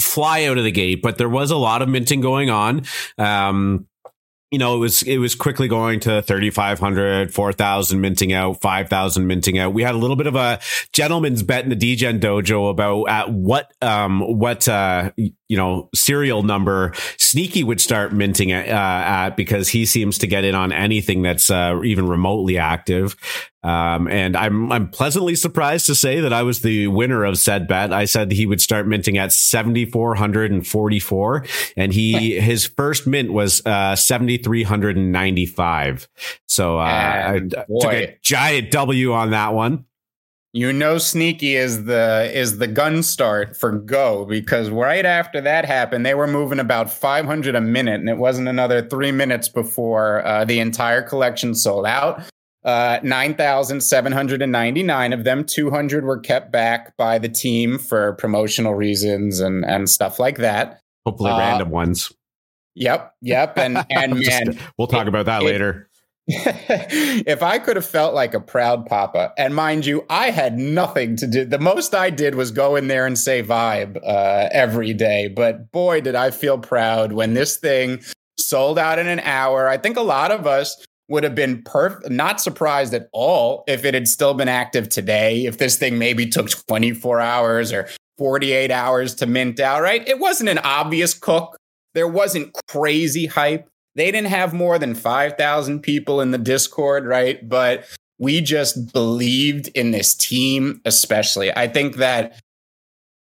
fly 0.00 0.44
out 0.44 0.58
of 0.58 0.64
the 0.64 0.70
gate, 0.70 1.02
but 1.02 1.18
there 1.18 1.28
was 1.28 1.50
a 1.50 1.56
lot 1.56 1.82
of 1.82 1.88
minting 1.88 2.20
going 2.20 2.50
on. 2.50 2.82
Um, 3.18 3.88
you 4.50 4.58
know, 4.58 4.76
it 4.76 4.78
was 4.78 5.02
it 5.02 5.18
was 5.18 5.34
quickly 5.34 5.68
going 5.68 6.00
to 6.00 6.22
3,500, 6.22 7.34
4,000 7.34 8.00
minting 8.00 8.32
out, 8.32 8.60
5,000 8.60 9.26
minting 9.26 9.58
out. 9.58 9.74
We 9.74 9.82
had 9.82 9.94
a 9.94 9.98
little 9.98 10.16
bit 10.16 10.26
of 10.26 10.36
a 10.36 10.60
gentleman's 10.92 11.42
bet 11.42 11.64
in 11.64 11.70
the 11.70 11.76
Degen 11.76 12.18
dojo 12.18 12.70
about 12.70 13.08
at 13.08 13.30
what 13.30 13.70
um 13.82 14.20
what 14.20 14.66
uh 14.66 15.10
you 15.48 15.56
know 15.56 15.88
serial 15.94 16.42
number 16.42 16.92
Sneaky 17.16 17.64
would 17.64 17.80
start 17.80 18.12
minting 18.12 18.52
at, 18.52 18.68
uh, 18.68 18.72
at 18.72 19.30
because 19.36 19.68
he 19.68 19.86
seems 19.86 20.18
to 20.18 20.26
get 20.26 20.44
in 20.44 20.54
on 20.54 20.72
anything 20.72 21.22
that's 21.22 21.50
uh, 21.50 21.80
even 21.84 22.06
remotely 22.08 22.56
active. 22.56 23.16
Um, 23.62 24.08
and 24.08 24.34
I'm 24.36 24.72
I'm 24.72 24.88
pleasantly 24.88 25.34
surprised 25.34 25.84
to 25.86 25.94
say 25.94 26.20
that 26.20 26.32
I 26.32 26.42
was 26.42 26.62
the 26.62 26.86
winner 26.86 27.24
of 27.24 27.36
said 27.38 27.68
bet. 27.68 27.92
I 27.92 28.06
said 28.06 28.32
he 28.32 28.46
would 28.46 28.60
start 28.60 28.86
minting 28.86 29.18
at 29.18 29.32
7444 29.32 31.44
and 31.76 31.92
he 31.92 32.40
his 32.40 32.66
first 32.66 33.06
mint 33.06 33.32
was 33.32 33.64
uh 33.66 33.96
7395. 33.96 36.08
So 36.46 36.78
uh, 36.78 36.82
I 36.82 37.40
took 37.40 37.92
a 37.92 38.16
giant 38.22 38.70
W 38.70 39.12
on 39.12 39.32
that 39.32 39.52
one. 39.54 39.84
You 40.54 40.72
know 40.72 40.96
Sneaky 40.96 41.56
is 41.56 41.84
the 41.84 42.30
is 42.32 42.56
the 42.56 42.66
gun 42.66 43.02
start 43.02 43.54
for 43.54 43.72
Go 43.72 44.24
because 44.24 44.70
right 44.70 45.04
after 45.04 45.42
that 45.42 45.66
happened, 45.66 46.06
they 46.06 46.14
were 46.14 46.26
moving 46.26 46.58
about 46.58 46.90
500 46.90 47.54
a 47.54 47.60
minute, 47.60 48.00
and 48.00 48.08
it 48.08 48.16
wasn't 48.16 48.48
another 48.48 48.80
three 48.80 49.12
minutes 49.12 49.50
before 49.50 50.26
uh, 50.26 50.46
the 50.46 50.58
entire 50.58 51.02
collection 51.02 51.54
sold 51.54 51.84
out. 51.84 52.22
Uh, 52.64 52.98
9,799 53.02 55.12
of 55.12 55.24
them, 55.24 55.44
200 55.44 56.04
were 56.04 56.18
kept 56.18 56.50
back 56.50 56.96
by 56.96 57.18
the 57.18 57.28
team 57.28 57.78
for 57.78 58.14
promotional 58.14 58.74
reasons 58.74 59.38
and, 59.40 59.64
and 59.64 59.88
stuff 59.88 60.18
like 60.18 60.38
that. 60.38 60.80
Hopefully, 61.06 61.30
uh, 61.30 61.38
random 61.38 61.70
ones. 61.70 62.10
Yep, 62.74 63.14
yep, 63.20 63.56
and 63.58 63.78
and 63.90 64.18
man, 64.18 64.58
we'll 64.78 64.88
talk 64.88 65.02
it, 65.02 65.08
about 65.08 65.26
that 65.26 65.42
it, 65.42 65.46
later. 65.46 65.87
If 66.28 67.42
I 67.42 67.58
could 67.58 67.76
have 67.76 67.86
felt 67.86 68.14
like 68.14 68.34
a 68.34 68.40
proud 68.40 68.86
papa, 68.86 69.32
and 69.38 69.54
mind 69.54 69.86
you, 69.86 70.04
I 70.10 70.30
had 70.30 70.58
nothing 70.58 71.16
to 71.16 71.26
do. 71.26 71.44
The 71.44 71.58
most 71.58 71.94
I 71.94 72.10
did 72.10 72.34
was 72.34 72.50
go 72.50 72.76
in 72.76 72.88
there 72.88 73.06
and 73.06 73.18
say 73.18 73.42
vibe 73.42 73.96
uh, 74.06 74.48
every 74.52 74.92
day. 74.92 75.28
But 75.28 75.72
boy, 75.72 76.00
did 76.02 76.14
I 76.14 76.30
feel 76.30 76.58
proud 76.58 77.12
when 77.12 77.34
this 77.34 77.56
thing 77.56 78.00
sold 78.48 78.78
out 78.78 78.98
in 78.98 79.06
an 79.06 79.20
hour. 79.20 79.68
I 79.68 79.76
think 79.76 79.96
a 79.96 80.02
lot 80.02 80.30
of 80.30 80.46
us 80.46 80.84
would 81.08 81.24
have 81.24 81.34
been 81.34 81.62
perf- 81.62 82.08
not 82.10 82.40
surprised 82.40 82.94
at 82.94 83.08
all 83.12 83.64
if 83.66 83.84
it 83.84 83.94
had 83.94 84.08
still 84.08 84.34
been 84.34 84.48
active 84.48 84.88
today. 84.88 85.46
If 85.46 85.58
this 85.58 85.76
thing 85.76 85.98
maybe 85.98 86.26
took 86.26 86.50
24 86.66 87.20
hours 87.20 87.72
or 87.72 87.88
48 88.18 88.70
hours 88.70 89.14
to 89.16 89.26
mint 89.26 89.60
out, 89.60 89.82
right? 89.82 90.06
It 90.06 90.18
wasn't 90.18 90.50
an 90.50 90.58
obvious 90.58 91.14
cook. 91.14 91.56
There 91.94 92.08
wasn't 92.08 92.54
crazy 92.68 93.26
hype. 93.26 93.68
They 93.98 94.12
didn't 94.12 94.28
have 94.28 94.54
more 94.54 94.78
than 94.78 94.94
5,000 94.94 95.80
people 95.80 96.20
in 96.20 96.30
the 96.30 96.38
Discord, 96.38 97.04
right? 97.04 97.46
But 97.46 97.84
we 98.20 98.40
just 98.40 98.92
believed 98.92 99.66
in 99.74 99.90
this 99.90 100.14
team, 100.14 100.80
especially. 100.84 101.54
I 101.56 101.66
think 101.66 101.96
that 101.96 102.40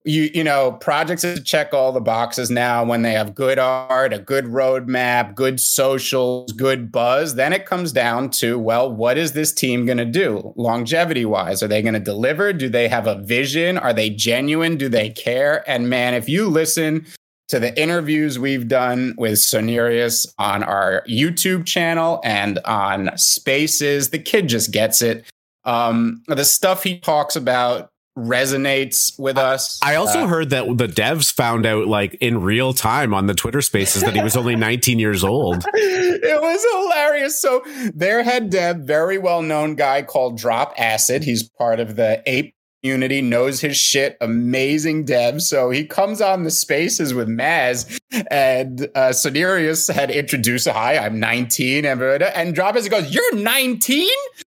you 0.04 0.30
you 0.34 0.42
know 0.44 0.72
projects 0.72 1.22
to 1.22 1.40
check 1.40 1.72
all 1.72 1.92
the 1.92 2.00
boxes 2.00 2.50
now. 2.50 2.84
When 2.84 3.02
they 3.02 3.12
have 3.12 3.34
good 3.34 3.60
art 3.60 4.12
a 4.12 4.20
good 4.20 4.44
roadmap 4.44 5.34
good 5.34 5.58
socials 5.58 6.52
good 6.52 6.92
buzz 6.92 7.34
then 7.34 7.52
it 7.52 7.66
comes 7.66 7.90
down 7.90 8.30
to 8.30 8.56
well 8.56 8.88
what 8.88 9.18
is 9.18 9.32
this 9.32 9.52
team 9.52 9.84
going 9.84 9.98
to 9.98 10.04
do? 10.04 10.52
Longevity 10.54 11.24
wise 11.24 11.60
are 11.60 11.68
they 11.68 11.82
going 11.82 11.94
to 11.94 12.00
deliver? 12.00 12.52
Do 12.52 12.68
they 12.68 12.86
have 12.86 13.08
a 13.08 13.20
vision? 13.22 13.78
Are 13.78 13.92
they 13.92 14.10
genuine? 14.10 14.76
Do 14.76 14.88
they 14.88 15.10
care? 15.10 15.68
And 15.68 15.90
man 15.90 16.14
if 16.14 16.28
you 16.28 16.48
listen 16.48 17.04
to 17.48 17.60
the 17.60 17.80
interviews 17.80 18.38
we've 18.38 18.68
done 18.68 19.14
with 19.16 19.34
Sonirius 19.34 20.26
on 20.38 20.62
our 20.62 21.02
YouTube 21.08 21.64
channel 21.66 22.20
and 22.24 22.58
on 22.64 23.16
Spaces. 23.16 24.10
The 24.10 24.18
kid 24.18 24.48
just 24.48 24.72
gets 24.72 25.02
it. 25.02 25.24
Um, 25.64 26.22
the 26.28 26.44
stuff 26.44 26.82
he 26.82 26.98
talks 26.98 27.36
about 27.36 27.90
resonates 28.16 29.18
with 29.18 29.36
us. 29.36 29.78
I 29.82 29.96
also 29.96 30.20
uh, 30.20 30.26
heard 30.26 30.50
that 30.50 30.66
the 30.78 30.86
devs 30.86 31.30
found 31.32 31.66
out 31.66 31.86
like 31.86 32.14
in 32.14 32.40
real 32.40 32.72
time 32.72 33.12
on 33.12 33.26
the 33.26 33.34
Twitter 33.34 33.60
spaces 33.60 34.02
that 34.02 34.14
he 34.14 34.22
was 34.22 34.36
only 34.36 34.56
19 34.56 34.98
years 34.98 35.22
old. 35.22 35.64
It 36.18 36.40
was 36.40 36.66
hilarious. 36.72 37.40
So 37.40 37.62
their 37.94 38.22
head 38.22 38.50
dev, 38.50 38.78
very 38.78 39.16
well 39.16 39.42
known 39.42 39.74
guy 39.74 40.02
called 40.02 40.38
Drop 40.38 40.74
Acid. 40.76 41.22
He's 41.22 41.48
part 41.48 41.78
of 41.78 41.94
the 41.94 42.22
ape 42.26 42.55
community, 42.86 43.20
knows 43.20 43.60
his 43.60 43.76
shit, 43.76 44.16
amazing 44.20 45.04
dev. 45.04 45.42
So 45.42 45.70
he 45.70 45.84
comes 45.84 46.20
on 46.20 46.44
the 46.44 46.50
spaces 46.52 47.12
with 47.12 47.28
Maz 47.28 47.98
and 48.30 48.82
uh 48.94 49.10
Sonirius 49.10 49.92
had 49.92 50.10
introduced, 50.10 50.68
hi, 50.68 50.96
I'm 50.96 51.18
19. 51.18 51.84
And, 51.84 52.00
and 52.00 52.54
Drop 52.54 52.76
Acid 52.76 52.92
goes, 52.92 53.12
You're 53.12 53.34
19? 53.34 54.08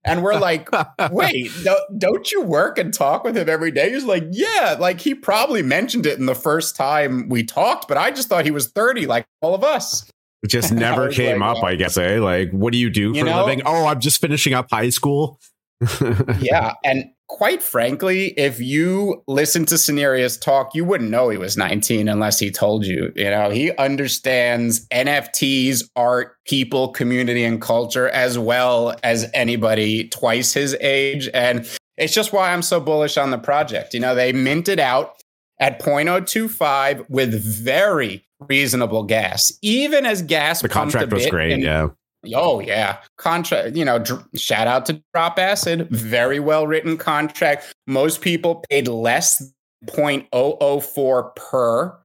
And 0.06 0.24
we're 0.24 0.39
like, 0.39 0.70
wait, 1.12 1.52
don't, 1.63 2.00
don't 2.00 2.32
you 2.32 2.42
work 2.42 2.78
and 2.78 2.94
talk 2.94 3.24
with 3.24 3.36
him 3.36 3.50
every 3.50 3.72
day? 3.72 3.92
He's 3.92 4.06
like, 4.06 4.24
yeah, 4.32 4.78
like 4.80 5.02
he 5.02 5.13
probably 5.15 5.62
mentioned 5.63 6.06
it 6.06 6.20
in 6.20 6.26
the 6.26 6.36
first 6.36 6.76
time 6.76 7.28
we 7.30 7.44
talked, 7.44 7.88
but 7.88 7.98
I 7.98 8.12
just 8.12 8.30
thought 8.30 8.46
he 8.46 8.52
was 8.52 8.70
30, 8.70 9.08
like 9.08 9.26
all 9.42 9.56
of 9.56 9.63
us. 9.63 10.10
It 10.44 10.48
just 10.48 10.72
never 10.72 11.10
came 11.10 11.42
like, 11.42 11.58
up, 11.58 11.63
I 11.63 11.76
guess. 11.76 11.98
Eh? 11.98 12.20
Like, 12.20 12.52
what 12.52 12.74
do 12.74 12.80
you 12.80 12.89
do 12.89 13.12
for 13.13 13.18
you 13.18 13.24
know, 13.24 13.39
a 13.39 13.46
living? 13.46 13.63
Oh, 13.65 13.88
I'm 13.88 14.00
just 14.00 14.22
finishing 14.22 14.54
up 14.54 14.68
high 14.72 14.89
school. 14.89 15.39
yeah. 16.39 16.74
And 16.84 17.12
quite 17.30 17.63
frankly, 17.63 18.34
if 18.38 18.60
you 18.60 19.24
listen 19.28 19.65
to 19.68 19.76
Sonirius 19.76 20.39
talk, 20.39 20.76
you 20.76 20.84
wouldn't 20.84 21.10
know 21.10 21.30
he 21.30 21.38
was 21.38 21.56
19 21.56 22.10
unless 22.10 22.39
he 22.39 22.52
told 22.52 22.86
you. 22.86 23.13
You 23.15 23.30
know, 23.30 23.50
he 23.50 23.72
understands 23.78 24.86
NFTs, 24.88 25.84
art, 25.96 26.36
people, 26.46 26.89
community, 26.89 27.46
and 27.46 27.62
culture 27.62 28.10
as 28.10 28.38
well 28.38 28.96
as 29.04 29.30
anybody 29.34 30.10
twice 30.10 30.54
his 30.54 30.76
age. 30.82 31.30
And 31.34 31.70
it's 31.98 32.13
just 32.13 32.34
why 32.34 32.52
I'm 32.52 32.63
so 32.63 32.80
bullish 32.80 33.15
on 33.15 33.32
the 33.32 33.38
project. 33.38 33.94
You 33.94 34.00
know, 34.02 34.15
they 34.15 34.34
minted 34.34 34.80
out 34.80 35.13
at 35.60 35.80
0.025 35.80 37.06
with 37.10 37.34
very 37.34 38.26
reasonable 38.39 39.04
gas, 39.04 39.52
even 39.62 40.06
as 40.06 40.22
gas. 40.24 40.62
The 40.62 40.70
contract 40.70 41.13
was 41.13 41.28
great. 41.28 41.60
Yeah. 41.60 41.89
Oh 42.34 42.60
yeah, 42.60 42.98
contract. 43.18 43.76
You 43.76 43.86
know, 43.86 44.00
dr- 44.00 44.26
shout 44.36 44.68
out 44.68 44.86
to 44.88 45.02
Drop 45.14 45.40
Acid. 45.40 45.88
Very 45.90 46.40
well 46.40 46.68
written 46.68 46.98
contract. 46.98 47.74
Most 47.88 48.22
people 48.22 48.64
paid 48.70 48.88
less 48.88 49.42
0.004 49.86 51.36
per 51.36 52.00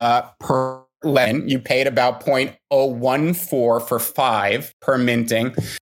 uh, 0.00 0.22
per 0.38 0.82
len. 1.02 1.48
You 1.48 1.58
paid 1.58 1.86
about 1.86 2.24
0.014 2.24 3.36
for 3.88 3.98
five 3.98 4.74
per 4.80 4.98
minting. 4.98 5.54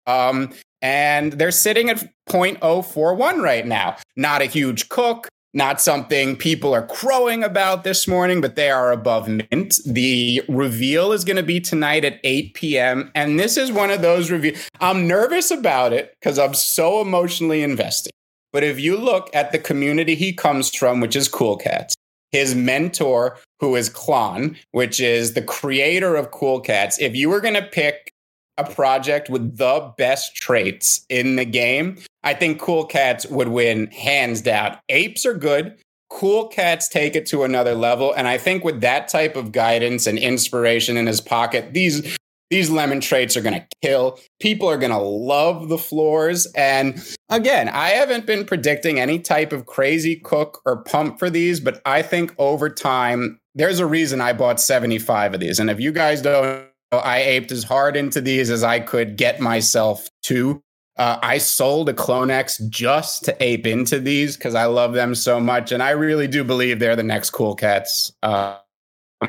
Um, 0.07 0.53
and 0.81 1.33
they're 1.33 1.51
sitting 1.51 1.89
at 1.89 2.03
0.041 2.29 3.41
right 3.41 3.65
now. 3.65 3.97
Not 4.15 4.41
a 4.41 4.45
huge 4.45 4.89
cook, 4.89 5.27
not 5.53 5.81
something 5.81 6.35
people 6.35 6.73
are 6.73 6.85
crowing 6.85 7.43
about 7.43 7.83
this 7.83 8.07
morning, 8.07 8.39
but 8.39 8.55
they 8.55 8.69
are 8.69 8.91
above 8.91 9.27
mint. 9.27 9.79
The 9.85 10.41
reveal 10.47 11.11
is 11.11 11.25
going 11.25 11.37
to 11.37 11.43
be 11.43 11.59
tonight 11.59 12.05
at 12.05 12.19
8 12.23 12.53
p.m. 12.53 13.11
And 13.15 13.39
this 13.39 13.57
is 13.57 13.71
one 13.71 13.91
of 13.91 14.01
those 14.01 14.31
reviews. 14.31 14.69
I'm 14.79 15.07
nervous 15.07 15.51
about 15.51 15.93
it 15.93 16.15
because 16.19 16.39
I'm 16.39 16.53
so 16.53 17.01
emotionally 17.01 17.63
invested. 17.63 18.11
But 18.53 18.63
if 18.63 18.79
you 18.79 18.97
look 18.97 19.29
at 19.33 19.51
the 19.51 19.59
community 19.59 20.15
he 20.15 20.33
comes 20.33 20.73
from, 20.73 20.99
which 20.99 21.15
is 21.15 21.27
Cool 21.27 21.57
Cats, 21.57 21.95
his 22.31 22.55
mentor, 22.55 23.37
who 23.59 23.75
is 23.75 23.89
Clon, 23.89 24.57
which 24.71 24.99
is 24.99 25.33
the 25.33 25.41
creator 25.41 26.15
of 26.15 26.31
Cool 26.31 26.61
Cats, 26.61 26.99
if 26.99 27.15
you 27.15 27.29
were 27.29 27.41
going 27.41 27.53
to 27.53 27.61
pick 27.61 28.11
a 28.57 28.63
project 28.63 29.29
with 29.29 29.57
the 29.57 29.93
best 29.97 30.35
traits 30.35 31.05
in 31.09 31.35
the 31.35 31.45
game, 31.45 31.97
I 32.23 32.33
think 32.33 32.59
Cool 32.59 32.85
Cats 32.85 33.25
would 33.27 33.47
win 33.47 33.87
hands 33.87 34.41
down. 34.41 34.77
Apes 34.89 35.25
are 35.25 35.33
good. 35.33 35.77
Cool 36.09 36.47
Cats 36.47 36.89
take 36.89 37.15
it 37.15 37.25
to 37.27 37.43
another 37.43 37.73
level. 37.73 38.13
And 38.13 38.27
I 38.27 38.37
think 38.37 38.63
with 38.63 38.81
that 38.81 39.07
type 39.07 39.35
of 39.35 39.51
guidance 39.51 40.07
and 40.07 40.19
inspiration 40.19 40.97
in 40.97 41.07
his 41.07 41.21
pocket, 41.21 41.73
these 41.73 42.17
these 42.51 42.69
lemon 42.69 42.99
traits 42.99 43.37
are 43.37 43.41
going 43.41 43.55
to 43.55 43.65
kill. 43.81 44.19
People 44.41 44.67
are 44.67 44.77
going 44.77 44.91
to 44.91 44.97
love 44.97 45.69
the 45.69 45.77
floors. 45.77 46.45
And 46.53 47.01
again, 47.29 47.69
I 47.69 47.91
haven't 47.91 48.25
been 48.25 48.45
predicting 48.45 48.99
any 48.99 49.19
type 49.19 49.53
of 49.53 49.65
crazy 49.65 50.17
cook 50.17 50.61
or 50.65 50.83
pump 50.83 51.17
for 51.17 51.29
these, 51.29 51.61
but 51.61 51.81
I 51.85 52.01
think 52.01 52.35
over 52.37 52.69
time, 52.69 53.39
there's 53.55 53.79
a 53.79 53.85
reason 53.85 54.19
I 54.19 54.33
bought 54.33 54.59
75 54.59 55.35
of 55.35 55.39
these. 55.39 55.59
And 55.59 55.69
if 55.69 55.79
you 55.79 55.93
guys 55.93 56.21
don't 56.21 56.65
I 56.91 57.21
aped 57.21 57.51
as 57.51 57.63
hard 57.63 57.95
into 57.95 58.19
these 58.19 58.49
as 58.49 58.63
I 58.63 58.79
could 58.79 59.15
get 59.15 59.39
myself 59.39 60.09
to. 60.23 60.61
Uh, 60.97 61.17
I 61.21 61.37
sold 61.37 61.87
a 61.87 61.93
CloneX 61.93 62.69
just 62.69 63.23
to 63.25 63.43
ape 63.43 63.65
into 63.65 63.99
these 63.99 64.35
because 64.35 64.55
I 64.55 64.65
love 64.65 64.93
them 64.93 65.15
so 65.15 65.39
much, 65.39 65.71
and 65.71 65.81
I 65.81 65.91
really 65.91 66.27
do 66.27 66.43
believe 66.43 66.79
they're 66.79 66.97
the 66.97 67.03
next 67.03 67.29
cool 67.29 67.55
cats. 67.55 68.11
Uh, 68.21 68.57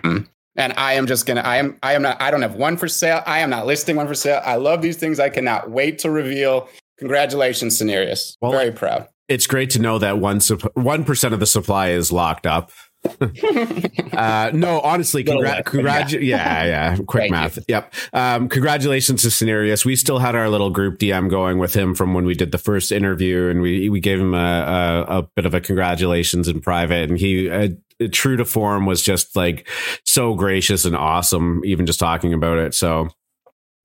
and 0.02 0.28
I 0.76 0.94
am 0.94 1.06
just 1.06 1.24
gonna. 1.24 1.40
I 1.42 1.56
am. 1.56 1.78
I 1.82 1.94
am 1.94 2.02
not. 2.02 2.20
I 2.20 2.30
don't 2.30 2.42
have 2.42 2.56
one 2.56 2.76
for 2.76 2.88
sale. 2.88 3.22
I 3.26 3.38
am 3.38 3.50
not 3.50 3.66
listing 3.66 3.96
one 3.96 4.08
for 4.08 4.14
sale. 4.14 4.42
I 4.44 4.56
love 4.56 4.82
these 4.82 4.96
things. 4.96 5.20
I 5.20 5.28
cannot 5.28 5.70
wait 5.70 5.98
to 6.00 6.10
reveal. 6.10 6.68
Congratulations, 6.98 7.80
Sonirius. 7.80 8.36
Well, 8.40 8.52
Very 8.52 8.72
proud. 8.72 9.08
It's 9.28 9.46
great 9.46 9.70
to 9.70 9.78
know 9.78 9.98
that 9.98 10.18
one 10.18 10.40
one 10.74 11.04
percent 11.04 11.32
of 11.32 11.40
the 11.40 11.46
supply 11.46 11.90
is 11.90 12.10
locked 12.10 12.46
up. 12.46 12.70
uh, 14.12 14.50
no, 14.54 14.80
honestly, 14.80 15.24
congrat, 15.24 15.64
congrat- 15.64 16.12
yeah, 16.22 16.64
yeah, 16.64 16.96
quick 17.06 17.22
Thank 17.22 17.32
math. 17.32 17.56
You. 17.56 17.64
Yep. 17.68 17.94
Um, 18.12 18.48
congratulations 18.48 19.22
to 19.22 19.28
Sonirius. 19.28 19.84
We 19.84 19.96
still 19.96 20.18
had 20.18 20.34
our 20.34 20.48
little 20.48 20.70
group 20.70 20.98
DM 20.98 21.28
going 21.28 21.58
with 21.58 21.74
him 21.74 21.94
from 21.94 22.14
when 22.14 22.24
we 22.24 22.34
did 22.34 22.52
the 22.52 22.58
first 22.58 22.92
interview, 22.92 23.48
and 23.48 23.60
we 23.60 23.88
we 23.88 24.00
gave 24.00 24.20
him 24.20 24.34
a 24.34 25.06
a, 25.08 25.18
a 25.18 25.22
bit 25.34 25.46
of 25.46 25.54
a 25.54 25.60
congratulations 25.60 26.48
in 26.48 26.60
private, 26.60 27.10
and 27.10 27.18
he. 27.18 27.50
Uh, 27.50 27.68
true 28.10 28.36
to 28.36 28.44
form 28.44 28.84
was 28.84 29.00
just 29.00 29.36
like 29.36 29.68
so 30.04 30.34
gracious 30.34 30.84
and 30.84 30.96
awesome 30.96 31.62
even 31.64 31.86
just 31.86 32.00
talking 32.00 32.32
about 32.32 32.58
it 32.58 32.74
so 32.74 33.08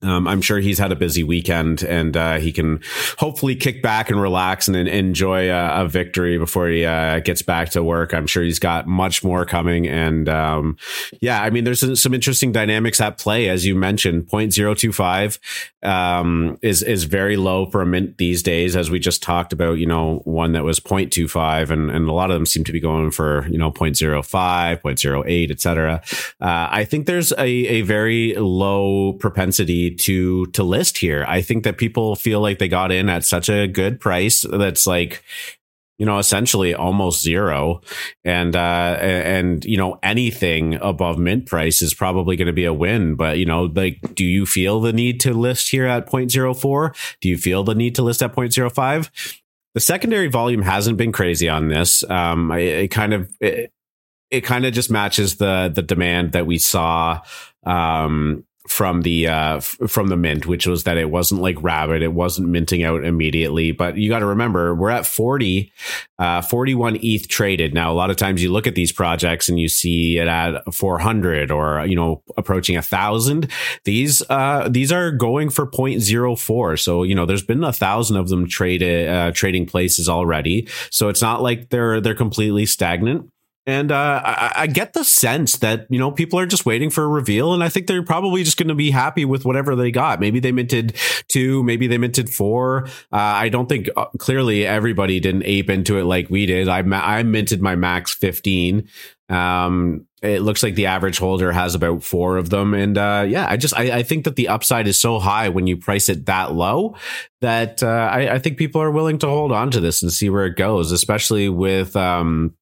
um, 0.03 0.27
I'm 0.27 0.41
sure 0.41 0.59
he's 0.59 0.77
had 0.77 0.91
a 0.91 0.95
busy 0.95 1.23
weekend 1.23 1.81
and 1.81 2.15
uh, 2.15 2.37
he 2.37 2.51
can 2.51 2.81
hopefully 3.17 3.55
kick 3.55 3.81
back 3.81 4.11
and 4.11 4.21
relax 4.21 4.67
and, 4.67 4.77
and 4.77 4.87
enjoy 4.87 5.49
a, 5.49 5.85
a, 5.85 5.87
victory 5.87 6.37
before 6.37 6.67
he 6.67 6.85
uh, 6.85 7.19
gets 7.19 7.41
back 7.41 7.69
to 7.71 7.83
work. 7.83 8.13
I'm 8.13 8.27
sure 8.27 8.43
he's 8.43 8.59
got 8.59 8.85
much 8.85 9.23
more 9.23 9.43
coming. 9.43 9.87
And 9.87 10.29
um, 10.29 10.77
yeah, 11.19 11.41
I 11.41 11.49
mean, 11.49 11.63
there's 11.63 11.99
some 11.99 12.13
interesting 12.13 12.51
dynamics 12.51 13.01
at 13.01 13.17
play, 13.17 13.49
as 13.49 13.65
you 13.65 13.73
mentioned. 13.73 14.27
0.025 14.27 15.39
um, 15.81 16.59
is 16.61 16.83
is 16.83 17.05
very 17.05 17.37
low 17.37 17.65
for 17.65 17.81
a 17.81 17.85
mint 17.85 18.17
these 18.17 18.43
days, 18.43 18.75
as 18.75 18.91
we 18.91 18.99
just 18.99 19.23
talked 19.23 19.53
about. 19.53 19.79
You 19.79 19.85
know, 19.87 20.21
one 20.25 20.51
that 20.51 20.63
was 20.63 20.79
0.25, 20.79 21.71
and, 21.71 21.89
and 21.89 22.07
a 22.07 22.13
lot 22.13 22.29
of 22.29 22.35
them 22.35 22.45
seem 22.45 22.63
to 22.65 22.71
be 22.71 22.79
going 22.79 23.09
for 23.09 23.47
you 23.47 23.57
know 23.57 23.71
0.05, 23.71 24.81
0.08, 24.81 25.51
etc. 25.51 26.01
Uh, 26.41 26.67
I 26.69 26.83
think 26.83 27.07
there's 27.07 27.31
a, 27.33 27.47
a 27.47 27.81
very 27.81 28.35
low 28.35 29.13
propensity 29.13 29.86
to 29.95 30.45
to 30.47 30.63
list 30.63 30.97
here. 30.97 31.25
I 31.27 31.41
think 31.41 31.63
that 31.63 31.77
people 31.77 32.15
feel 32.15 32.41
like 32.41 32.59
they 32.59 32.67
got 32.67 32.91
in 32.91 33.09
at 33.09 33.25
such 33.25 33.49
a 33.49 33.67
good 33.67 33.99
price 33.99 34.45
that's 34.49 34.87
like 34.87 35.23
you 35.97 36.05
know 36.05 36.19
essentially 36.19 36.73
almost 36.73 37.21
zero. 37.21 37.81
And 38.23 38.55
uh 38.55 38.97
and 38.99 39.63
you 39.65 39.77
know 39.77 39.99
anything 40.03 40.75
above 40.75 41.17
mint 41.17 41.45
price 41.45 41.81
is 41.81 41.93
probably 41.93 42.35
going 42.35 42.47
to 42.47 42.53
be 42.53 42.65
a 42.65 42.73
win. 42.73 43.15
But 43.15 43.37
you 43.39 43.45
know 43.45 43.63
like 43.63 44.15
do 44.15 44.23
you 44.23 44.45
feel 44.45 44.79
the 44.79 44.93
need 44.93 45.19
to 45.21 45.33
list 45.33 45.69
here 45.69 45.85
at 45.85 46.07
0.04 46.07 47.17
do 47.21 47.29
you 47.29 47.37
feel 47.37 47.63
the 47.63 47.75
need 47.75 47.95
to 47.95 48.03
list 48.03 48.21
at 48.21 48.35
0.05 48.35 49.41
the 49.73 49.79
secondary 49.79 50.27
volume 50.27 50.63
hasn't 50.63 50.97
been 50.97 51.11
crazy 51.11 51.49
on 51.49 51.67
this. 51.67 52.03
Um 52.09 52.51
it, 52.51 52.83
it 52.83 52.87
kind 52.89 53.13
of 53.13 53.31
it, 53.39 53.71
it 54.29 54.41
kind 54.41 54.65
of 54.65 54.73
just 54.73 54.91
matches 54.91 55.37
the 55.37 55.71
the 55.73 55.81
demand 55.81 56.33
that 56.33 56.45
we 56.45 56.57
saw 56.57 57.21
um 57.65 58.43
from 58.67 59.01
the 59.01 59.27
uh, 59.27 59.57
f- 59.57 59.77
from 59.87 60.07
the 60.07 60.17
mint, 60.17 60.45
which 60.45 60.67
was 60.67 60.83
that 60.83 60.97
it 60.97 61.09
wasn't 61.09 61.41
like 61.41 61.61
Rabbit, 61.61 62.01
it 62.01 62.13
wasn't 62.13 62.49
minting 62.49 62.83
out 62.83 63.03
immediately. 63.03 63.71
But 63.71 63.97
you 63.97 64.09
got 64.09 64.19
to 64.19 64.25
remember, 64.25 64.75
we're 64.75 64.89
at 64.89 65.05
40, 65.05 65.71
uh, 66.19 66.41
41 66.41 66.99
ETH 67.01 67.27
traded. 67.27 67.73
Now, 67.73 67.91
a 67.91 67.95
lot 67.95 68.09
of 68.09 68.17
times 68.17 68.43
you 68.43 68.51
look 68.51 68.67
at 68.67 68.75
these 68.75 68.91
projects 68.91 69.49
and 69.49 69.59
you 69.59 69.69
see 69.69 70.17
it 70.17 70.27
at 70.27 70.73
400 70.73 71.51
or 71.51 71.85
you 71.85 71.95
know 71.95 72.23
approaching 72.35 72.77
a 72.77 72.81
thousand. 72.81 73.49
These 73.85 74.21
uh, 74.29 74.67
these 74.69 74.91
are 74.91 75.11
going 75.11 75.49
for 75.49 75.65
0.04. 75.65 76.79
So 76.79 77.03
you 77.03 77.15
know, 77.15 77.25
there's 77.25 77.43
been 77.43 77.63
a 77.63 77.73
thousand 77.73 78.17
of 78.17 78.29
them 78.29 78.47
traded 78.47 79.09
uh, 79.09 79.31
trading 79.31 79.65
places 79.65 80.09
already. 80.09 80.67
So 80.91 81.09
it's 81.09 81.21
not 81.21 81.41
like 81.41 81.69
they're 81.69 82.01
they're 82.01 82.15
completely 82.15 82.65
stagnant. 82.65 83.31
And 83.67 83.91
uh, 83.91 84.21
I, 84.23 84.53
I, 84.55 84.67
get 84.67 84.93
the 84.93 85.03
sense 85.03 85.57
that 85.57 85.87
you 85.89 85.99
know 85.99 86.09
people 86.09 86.39
are 86.39 86.45
just 86.45 86.65
waiting 86.65 86.89
for 86.89 87.03
a 87.03 87.07
reveal, 87.07 87.53
and 87.53 87.61
I 87.61 87.67
think 87.67 87.87
they're 87.87 88.01
probably 88.01 88.45
just 88.45 88.55
going 88.55 88.69
to 88.69 88.75
be 88.75 88.91
happy 88.91 89.25
with 89.25 89.43
whatever 89.43 89.75
they 89.75 89.91
got. 89.91 90.21
Maybe 90.21 90.39
they 90.39 90.53
minted 90.53 90.95
two, 91.27 91.63
maybe 91.63 91.85
they 91.85 91.97
minted 91.97 92.29
four. 92.29 92.85
Uh, 93.11 93.17
I 93.17 93.49
don't 93.49 93.67
think 93.67 93.89
uh, 93.97 94.05
clearly 94.19 94.65
everybody 94.65 95.19
didn't 95.19 95.43
ape 95.43 95.69
into 95.69 95.97
it 95.97 96.05
like 96.05 96.29
we 96.29 96.45
did. 96.45 96.69
I 96.69 96.79
I 96.79 97.23
minted 97.23 97.61
my 97.61 97.75
max 97.75 98.13
fifteen. 98.13 98.87
Um, 99.27 100.07
it 100.21 100.41
looks 100.41 100.63
like 100.63 100.75
the 100.75 100.85
average 100.85 101.19
holder 101.19 101.51
has 101.51 101.75
about 101.75 102.03
four 102.03 102.37
of 102.37 102.49
them, 102.49 102.73
and 102.73 102.97
uh, 102.97 103.25
yeah, 103.27 103.47
I 103.49 103.57
just 103.57 103.77
I, 103.77 103.97
I, 103.97 104.03
think 104.03 104.23
that 104.23 104.37
the 104.37 104.47
upside 104.47 104.87
is 104.87 104.97
so 104.97 105.19
high 105.19 105.49
when 105.49 105.67
you 105.67 105.75
price 105.75 106.07
it 106.07 106.25
that 106.27 106.53
low 106.53 106.95
that 107.41 107.83
uh, 107.83 108.09
I, 108.11 108.35
I, 108.35 108.39
think 108.39 108.57
people 108.57 108.81
are 108.81 108.89
willing 108.89 109.19
to 109.19 109.27
hold 109.27 109.51
on 109.51 109.71
to 109.71 109.81
this 109.81 110.01
and 110.01 110.11
see 110.11 110.29
where 110.29 110.45
it 110.45 110.55
goes, 110.55 110.93
especially 110.93 111.49
with 111.49 111.97
um, 111.97 112.55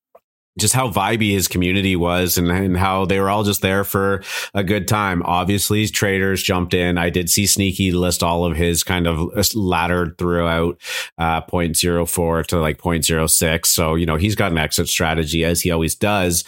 just 0.58 0.74
how 0.74 0.89
vibey 0.89 1.32
his 1.32 1.47
community 1.47 1.95
was 1.95 2.38
and, 2.38 2.49
and 2.49 2.78
how 2.78 3.06
they 3.06 3.20
were 3.20 3.30
all 3.30 3.43
just 3.43 3.62
there 3.62 3.84
for 3.84 4.24
a 4.53 4.64
good 4.64 4.88
time. 4.88 5.22
Obviously, 5.24 5.86
traders 5.88 6.41
jumped 6.41 6.74
in. 6.74 6.97
I 6.97 7.10
did 7.10 7.30
see 7.30 7.45
Sneaky 7.45 7.91
list 7.91 8.24
all 8.24 8.45
of 8.45 8.56
his 8.56 8.84
kind 8.84 9.08
of 9.08 9.56
laddered 9.56 10.18
throughout 10.18 10.80
uh, 11.18 11.41
0.04 11.41 12.45
to 12.47 12.60
like 12.60 12.78
0.06. 12.78 13.66
So, 13.66 13.95
you 13.95 14.06
know, 14.06 14.16
he's 14.16 14.36
got 14.36 14.51
an 14.51 14.58
exit 14.58 14.88
strategy 14.88 15.43
as 15.43 15.62
he 15.62 15.72
always 15.72 15.95
does. 15.95 16.45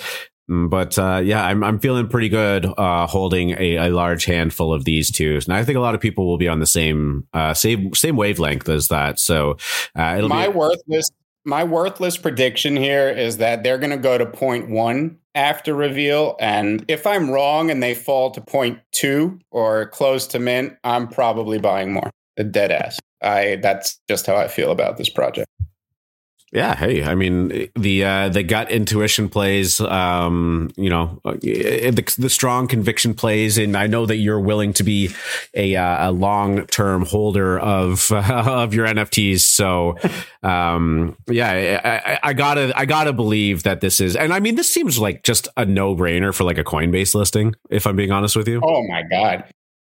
Mm, 0.50 0.70
but 0.70 0.98
uh, 0.98 1.22
yeah, 1.24 1.46
I'm 1.46 1.62
I'm 1.62 1.78
feeling 1.78 2.08
pretty 2.08 2.30
good 2.30 2.66
uh, 2.66 3.06
holding 3.06 3.52
a, 3.52 3.76
a, 3.76 3.90
large 3.90 4.24
handful 4.24 4.74
of 4.74 4.86
these 4.86 5.12
two, 5.12 5.38
and 5.46 5.54
I 5.54 5.66
think 5.66 5.78
a 5.78 5.82
lot 5.82 5.94
of 5.94 6.00
people 6.00 6.26
will 6.26 6.38
be 6.38 6.48
on 6.48 6.60
the 6.60 6.66
same 6.66 7.28
uh, 7.34 7.54
same 7.54 7.94
same 7.94 8.16
wavelength 8.16 8.70
as 8.70 8.88
that. 8.88 9.20
So 9.20 9.58
uh, 9.94 10.16
it'll 10.18 10.30
my 10.30 10.48
be- 10.48 10.54
worthless 10.54 11.12
my 11.48 11.64
worthless 11.64 12.18
prediction 12.18 12.76
here 12.76 13.08
is 13.08 13.38
that 13.38 13.64
they're 13.64 13.78
going 13.78 13.92
to 13.92 13.98
go 13.98 14.18
to 14.18 14.26
point 14.26 14.70
one 14.70 15.18
after 15.34 15.74
reveal. 15.74 16.36
And 16.42 16.84
if 16.90 17.08
I'm 17.08 17.32
wrong 17.32 17.72
and 17.72 17.82
they 17.82 17.96
fall 17.96 18.32
to 18.32 18.42
point 18.42 18.80
two 18.92 19.40
or 19.50 19.88
close 19.88 20.28
to 20.28 20.40
mint, 20.40 20.74
I'm 20.84 21.08
probably 21.08 21.58
buying 21.58 21.94
more. 21.94 22.12
A 22.36 22.44
dead 22.44 22.72
ass. 22.72 23.00
I 23.24 23.58
that's 23.64 24.00
just 24.08 24.28
how 24.28 24.36
I 24.36 24.48
feel 24.48 24.72
about 24.72 24.98
this 24.98 25.10
project. 25.10 25.48
Yeah, 26.54 26.76
hey, 26.76 27.04
I 27.04 27.16
mean 27.16 27.70
the 27.76 28.06
uh, 28.06 28.30
the 28.30 28.42
gut 28.42 28.72
intuition 28.72 29.28
plays, 29.28 29.82
um, 29.82 30.72
you 30.78 30.90
know, 30.90 31.20
uh, 31.26 31.34
the, 31.34 32.16
the 32.18 32.30
strong 32.30 32.70
conviction 32.70 33.16
plays, 33.16 33.58
and 33.58 33.76
I 33.76 33.88
know 33.88 34.06
that 34.06 34.16
you're 34.16 34.40
willing 34.40 34.72
to 34.74 34.84
be 34.86 35.14
a, 35.54 35.76
uh, 35.76 36.10
a 36.10 36.12
long 36.14 36.66
term 36.68 37.06
holder 37.06 37.60
of 37.60 38.10
uh, 38.14 38.44
of 38.64 38.74
your 38.74 38.88
NFTs. 38.88 39.42
So, 39.42 39.98
um, 40.42 41.18
yeah, 41.28 41.82
I, 42.24 42.30
I, 42.30 42.34
gotta 42.34 42.72
I 42.78 42.86
gotta 42.86 43.12
believe 43.12 43.64
that 43.64 43.82
this 43.82 44.00
is, 44.00 44.16
and 44.16 44.34
I 44.34 44.40
mean, 44.40 44.56
this 44.56 44.70
seems 44.70 44.98
like 44.98 45.24
just 45.24 45.50
a 45.58 45.66
no 45.66 45.98
brainer 45.98 46.34
for 46.34 46.46
like 46.46 46.58
a 46.58 46.64
Coinbase 46.64 47.14
listing. 47.14 47.56
If 47.70 47.86
I'm 47.86 47.98
being 47.98 48.12
honest 48.12 48.38
with 48.38 48.48
you. 48.48 48.62
Oh 48.64 48.88
my 48.88 49.04
god, 49.12 49.44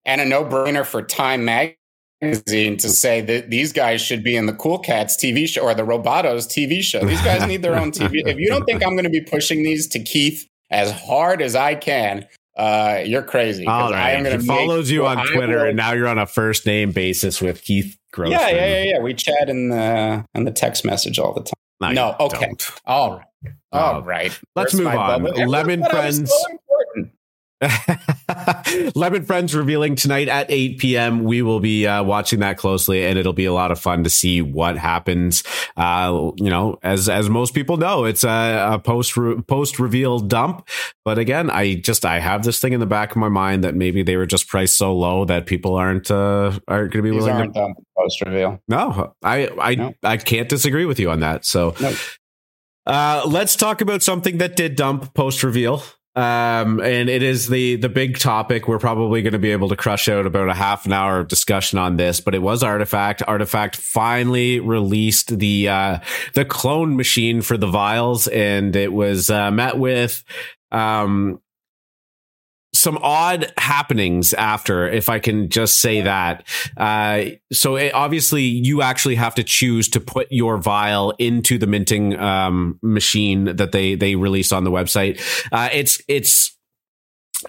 and 0.05 0.21
a 0.21 0.25
no 0.25 0.45
brainer 0.45 0.85
for 0.85 1.03
Time 1.03 1.45
Mag 1.45 1.78
magazine 2.21 2.77
to 2.79 2.89
say 2.89 3.21
that 3.21 3.51
these 3.51 3.73
guys 3.73 4.01
should 4.01 4.23
be 4.23 4.37
in 4.37 4.47
the 4.47 4.53
Cool 4.53 4.79
Cats 4.79 5.17
TV 5.17 5.47
show 5.47 5.63
or 5.63 5.75
the 5.75 5.83
Robotos 5.83 6.47
TV 6.47 6.81
show. 6.83 7.05
These 7.05 7.23
guys 7.23 7.47
need 7.47 7.63
their 7.63 7.77
own 7.77 7.91
TV. 7.93 8.27
if 8.27 8.39
you 8.39 8.49
don't 8.49 8.65
think 8.65 8.85
I'm 8.85 8.93
going 8.93 9.05
to 9.05 9.11
be 9.11 9.21
pushing 9.21 9.63
these 9.63 9.87
to 9.89 10.01
Keith 10.01 10.49
as 10.71 10.91
hard 10.91 11.41
as 11.41 11.55
I 11.55 11.75
can, 11.75 12.27
uh, 12.57 13.03
you're 13.05 13.23
crazy. 13.23 13.67
All 13.67 13.93
right. 13.93 14.07
I 14.07 14.11
am 14.13 14.25
going 14.25 14.39
to 14.39 14.45
follows 14.45 14.91
you 14.91 15.07
on 15.07 15.25
Twitter, 15.29 15.65
and 15.65 15.77
now 15.77 15.93
you're 15.93 16.09
on 16.09 16.19
a 16.19 16.27
first 16.27 16.67
name 16.67 16.91
basis 16.91 17.41
with 17.41 17.63
Keith 17.63 17.97
Grossman. 18.13 18.39
Yeah, 18.41 18.49
yeah, 18.49 18.67
yeah, 18.67 18.83
yeah. 18.83 18.99
We 18.99 19.15
chat 19.15 19.49
in 19.49 19.69
the 19.69 20.25
in 20.35 20.45
the 20.45 20.51
text 20.51 20.85
message 20.85 21.19
all 21.19 21.33
the 21.33 21.43
time. 21.43 21.95
No, 21.95 22.17
no 22.19 22.27
okay, 22.27 22.47
don't. 22.47 22.71
all 22.85 23.17
right, 23.19 23.55
all 23.71 24.03
right. 24.03 24.39
Let's 24.57 24.75
move 24.75 24.89
on. 24.89 25.23
Lemon 25.23 25.85
friends. 25.85 26.33
Lemon 28.95 29.25
Friends 29.25 29.55
revealing 29.55 29.97
tonight 29.97 30.29
at 30.29 30.47
8 30.49 30.79
p.m. 30.79 31.25
We 31.25 31.43
will 31.43 31.59
be 31.59 31.89
uh, 31.89 32.05
watching 32.05 32.39
that 32.39 32.57
closely, 32.57 33.05
and 33.05 33.19
it'll 33.19 33.33
be 33.33 33.47
a 33.47 33.53
lot 33.53 33.73
of 33.73 33.81
fun 33.81 34.05
to 34.05 34.11
see 34.11 34.41
what 34.41 34.77
happens. 34.77 35.43
Uh, 35.77 36.31
you 36.37 36.51
know, 36.51 36.79
as 36.85 37.09
as 37.09 37.29
most 37.29 37.55
people 37.55 37.77
know, 37.77 38.05
it's 38.05 38.23
a, 38.23 38.71
a 38.75 38.79
post 38.79 39.17
re- 39.17 39.41
post 39.43 39.81
reveal 39.81 40.21
dump. 40.21 40.69
But 41.05 41.19
again, 41.19 41.51
I 41.51 41.75
just 41.75 42.07
I 42.07 42.21
have 42.21 42.45
this 42.45 42.61
thing 42.61 42.75
in 42.75 42.81
the 42.81 42.87
back 42.87 43.11
of 43.11 43.17
my 43.17 43.29
mind 43.29 43.65
that 43.65 43.75
maybe 43.75 44.05
they 44.05 44.17
were 44.17 44.27
just 44.27 44.47
priced 44.47 44.77
so 44.77 44.95
low 44.95 45.25
that 45.25 45.47
people 45.47 45.75
aren't 45.75 46.13
uh, 46.13 46.59
aren't 46.69 46.93
going 46.93 47.03
to 47.05 47.11
be 47.11 47.11
These 47.11 47.25
willing 47.25 47.53
to 47.53 47.75
post 47.97 48.23
reveal. 48.25 48.63
No, 48.69 49.15
I 49.25 49.49
I 49.61 49.75
no. 49.75 49.95
I 50.05 50.17
can't 50.17 50.49
disagree 50.49 50.85
with 50.85 51.01
you 51.01 51.11
on 51.11 51.21
that. 51.21 51.45
So. 51.45 51.75
No. 51.81 51.93
Uh, 52.87 53.23
let's 53.27 53.55
talk 53.55 53.83
about 53.83 54.03
something 54.03 54.39
that 54.39 54.57
did 54.57 54.75
dump 54.75 55.13
post 55.13 55.43
reveal. 55.43 55.83
Um, 56.19 56.81
and 56.81 57.09
it 57.09 57.23
is 57.23 57.47
the 57.47 57.77
the 57.77 57.89
big 57.89 58.19
topic. 58.19 58.67
We're 58.67 58.81
probably 58.81 59.23
going 59.23 59.35
to 59.35 59.39
be 59.39 59.53
able 59.53 59.69
to 59.69 59.77
crush 59.77 60.09
out 60.09 60.27
about 60.27 60.49
a 60.49 60.55
half 60.55 60.85
an 60.85 60.93
hour 60.93 61.21
of 61.21 61.29
discussion 61.29 61.79
on 61.79 61.97
this, 61.97 62.21
but 62.21 62.35
it 62.35 62.41
was 62.41 62.65
Artifact. 62.65 63.23
Artifact 63.29 63.77
finally 63.77 64.59
released 64.59 65.39
the 65.39 65.69
uh, 65.69 65.99
the 66.33 66.45
clone 66.45 66.97
machine 66.97 67.41
for 67.41 67.57
the 67.57 67.69
vials, 67.69 68.27
and 68.27 68.75
it 68.75 68.93
was 68.93 69.31
uh, 69.31 69.53
met 69.53 69.79
with 69.79 70.25
um, 70.73 71.41
some 72.79 72.99
odd 73.03 73.53
happenings 73.59 74.35
after, 74.35 74.89
if 74.89 75.09
I 75.09 75.19
can 75.19 75.49
just 75.49 75.81
say 75.81 76.03
that. 76.03 76.45
Uh, 76.77 77.25
so 77.53 77.77
it, 77.77 77.95
obviously, 77.95 78.43
you 78.43 78.83
actually 78.83 79.17
have 79.17 79.35
to 79.37 79.45
choose 79.45 79.89
to 79.91 80.01
put 80.01 80.31
your 80.31 80.59
vial 80.59 81.15
into 81.19 81.59
the 81.59 81.67
minting 81.67 82.19
um, 82.19 82.79
machine 82.83 83.57
that 83.57 83.73
they 83.73 83.95
they 83.95 84.15
release 84.15 84.53
on 84.53 84.65
the 84.65 84.71
website. 84.71 85.21
Uh, 85.53 85.69
it's 85.73 86.01
it's 86.09 86.58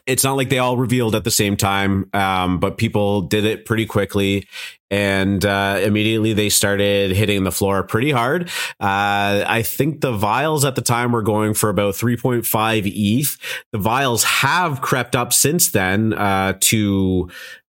it's 0.06 0.24
not 0.24 0.38
like 0.38 0.50
they 0.50 0.60
all 0.60 0.78
revealed 0.78 1.16
at 1.16 1.24
the 1.24 1.32
same 1.32 1.58
time, 1.58 2.10
um, 2.14 2.60
but 2.60 2.78
people 2.78 3.22
did 3.22 3.46
it 3.46 3.66
pretty 3.66 3.86
quickly. 3.86 4.48
And 4.92 5.44
uh, 5.46 5.80
immediately 5.84 6.34
they 6.34 6.50
started 6.50 7.12
hitting 7.12 7.44
the 7.44 7.52
floor 7.52 7.84
pretty 7.84 8.12
hard. 8.12 8.50
Uh, 8.80 9.44
I 9.46 9.62
think 9.64 10.02
the 10.02 10.12
vials 10.12 10.66
at 10.66 10.76
the 10.76 10.82
time 10.82 11.12
were 11.12 11.22
going 11.22 11.54
for 11.54 11.70
about 11.70 11.94
3.5 11.94 12.84
ETH. 12.86 13.38
The 13.72 13.78
vials 13.78 14.24
have 14.24 14.82
crept 14.82 15.16
up 15.16 15.32
since 15.32 15.70
then 15.72 16.14
uh, 16.14 16.58
to 16.62 17.30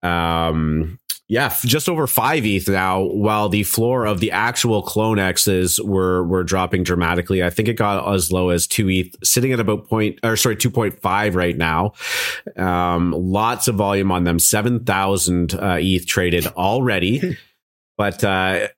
um, 0.04 0.99
yeah, 1.30 1.54
just 1.62 1.88
over 1.88 2.08
five 2.08 2.44
ETH 2.44 2.68
now, 2.68 3.02
while 3.02 3.50
the 3.50 3.62
floor 3.62 4.06
of 4.06 4.20
the 4.20 4.32
actual 4.32 4.82
clone 4.82 5.20
X's 5.20 5.80
were 5.80 6.24
were 6.24 6.44
dropping 6.44 6.82
dramatically. 6.82 7.44
I 7.44 7.52
think 7.52 7.68
it 7.68 7.76
got 7.76 8.12
as 8.12 8.32
low 8.32 8.50
as 8.50 8.66
two 8.66 8.90
ETH, 8.90 9.16
sitting 9.24 9.54
at 9.54 9.60
about 9.60 9.88
point 9.88 10.18
or 10.24 10.36
sorry, 10.36 10.56
two 10.56 10.72
point 10.72 11.00
five 11.00 11.36
right 11.36 11.56
now. 11.56 11.94
Um, 12.58 13.12
lots 13.12 13.68
of 13.68 13.76
volume 13.76 14.12
on 14.12 14.24
them, 14.24 14.40
seven 14.40 14.84
thousand 14.84 15.54
uh, 15.54 15.78
ETH 15.80 16.08
traded 16.08 16.48
already. 16.48 17.38
but 17.98 18.24
uh, 18.24 18.70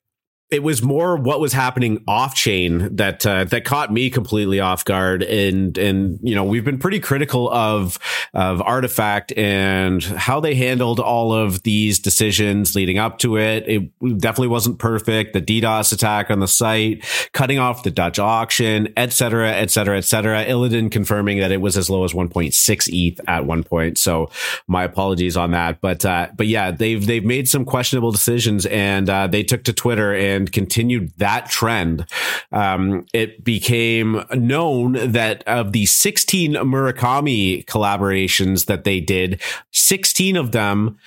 it 0.52 0.64
was 0.64 0.84
more 0.84 1.16
what 1.16 1.40
was 1.40 1.54
happening 1.54 2.04
off 2.10 2.36
chain 2.36 2.94
that 2.98 3.26
uh, 3.26 3.46
that 3.46 3.64
caught 3.64 3.92
me 3.92 4.10
completely 4.10 4.60
off 4.60 4.84
guard. 4.84 5.24
And 5.24 5.78
and 5.78 6.20
you 6.22 6.36
know 6.36 6.44
we've 6.44 6.66
been 6.66 6.78
pretty 6.78 7.00
critical 7.00 7.50
of 7.50 7.98
of 8.34 8.62
artifact 8.62 9.32
and 9.38 10.04
how 10.04 10.42
they 10.42 10.54
handled 10.54 11.00
all 11.00 11.34
of 11.34 11.64
these 11.64 12.00
decisions 12.00 12.76
leading 12.76 12.98
up 12.98 13.18
to 13.20 13.38
it. 13.38 13.64
It 13.66 14.20
definitely 14.20 14.50
wasn't 14.50 14.78
perfect. 14.78 15.32
The 15.32 15.42
DDoS 15.42 15.94
attack 15.94 16.30
on 16.30 16.42
the 16.42 16.50
site 16.50 17.06
cutting 17.32 17.58
off 17.58 17.84
the 17.84 17.92
Dutch 17.92 18.20
auction 18.20 18.90
etc 18.98 19.54
etc 19.54 19.98
etc 19.98 20.44
Illidan 20.44 20.92
confirming 20.92 21.40
that 21.40 21.54
it 21.54 21.62
was 21.62 21.78
as 21.78 21.90
low 21.90 22.04
as 22.04 22.12
1.6 22.12 22.90
ETH 22.92 23.22
at 23.26 23.46
one 23.46 23.64
point. 23.64 23.98
So 23.98 24.30
my 24.68 24.84
apologies 24.84 25.38
on 25.38 25.52
that. 25.52 25.80
But 25.80 26.06
uh, 26.06 26.28
but 26.36 26.48
yeah 26.48 26.72
they've 26.72 27.06
they've 27.06 27.24
made 27.24 27.48
some 27.48 27.64
questionable 27.64 28.12
decisions 28.12 28.66
and 28.66 29.10
uh, 29.10 29.28
they 29.28 29.44
took 29.44 29.64
to 29.64 29.72
Twitter 29.72 30.14
and 30.14 30.41
and 30.42 30.52
continued 30.52 31.12
that 31.18 31.50
trend. 31.50 32.06
Um, 32.52 33.06
it 33.14 33.44
became 33.44 34.24
known 34.34 35.12
that 35.12 35.44
of 35.48 35.72
the 35.72 35.86
16 35.86 36.54
Murakami 36.54 37.66
collaborations 37.66 38.66
that 38.66 38.84
they 38.84 39.00
did, 39.00 39.40
16 39.72 40.36
of 40.36 40.52
them 40.52 40.98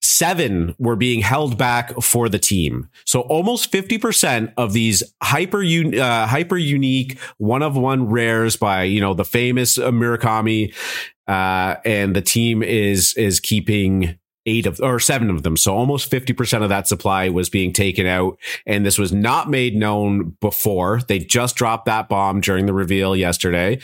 seven 0.00 0.74
were 0.78 0.96
being 0.96 1.20
held 1.20 1.56
back 1.56 1.94
for 2.02 2.28
the 2.28 2.38
team. 2.38 2.88
So 3.06 3.20
almost 3.20 3.72
50% 3.72 4.52
of 4.56 4.72
these 4.72 5.02
hyper, 5.22 5.62
uh, 5.62 6.26
hyper 6.26 6.58
unique 6.58 7.18
one 7.38 7.62
of 7.62 7.76
one 7.76 8.08
rares 8.08 8.56
by, 8.56 8.84
you 8.84 9.00
know, 9.00 9.14
the 9.14 9.24
famous 9.24 9.78
Murakami 9.78 10.74
uh, 11.26 11.76
and 11.84 12.14
the 12.14 12.20
team 12.20 12.62
is 12.62 13.14
is 13.16 13.40
keeping 13.40 14.18
eight 14.46 14.66
of 14.66 14.80
or 14.80 15.00
seven 15.00 15.30
of 15.30 15.42
them. 15.42 15.56
So 15.56 15.74
almost 15.74 16.10
50% 16.10 16.62
of 16.62 16.68
that 16.68 16.86
supply 16.86 17.28
was 17.28 17.48
being 17.48 17.72
taken 17.72 18.06
out. 18.06 18.38
And 18.66 18.84
this 18.84 18.98
was 18.98 19.12
not 19.12 19.48
made 19.48 19.74
known 19.74 20.36
before. 20.40 21.00
They 21.06 21.18
just 21.18 21.56
dropped 21.56 21.86
that 21.86 22.08
bomb 22.08 22.40
during 22.40 22.66
the 22.66 22.72
reveal 22.72 23.16
yesterday. 23.16 23.80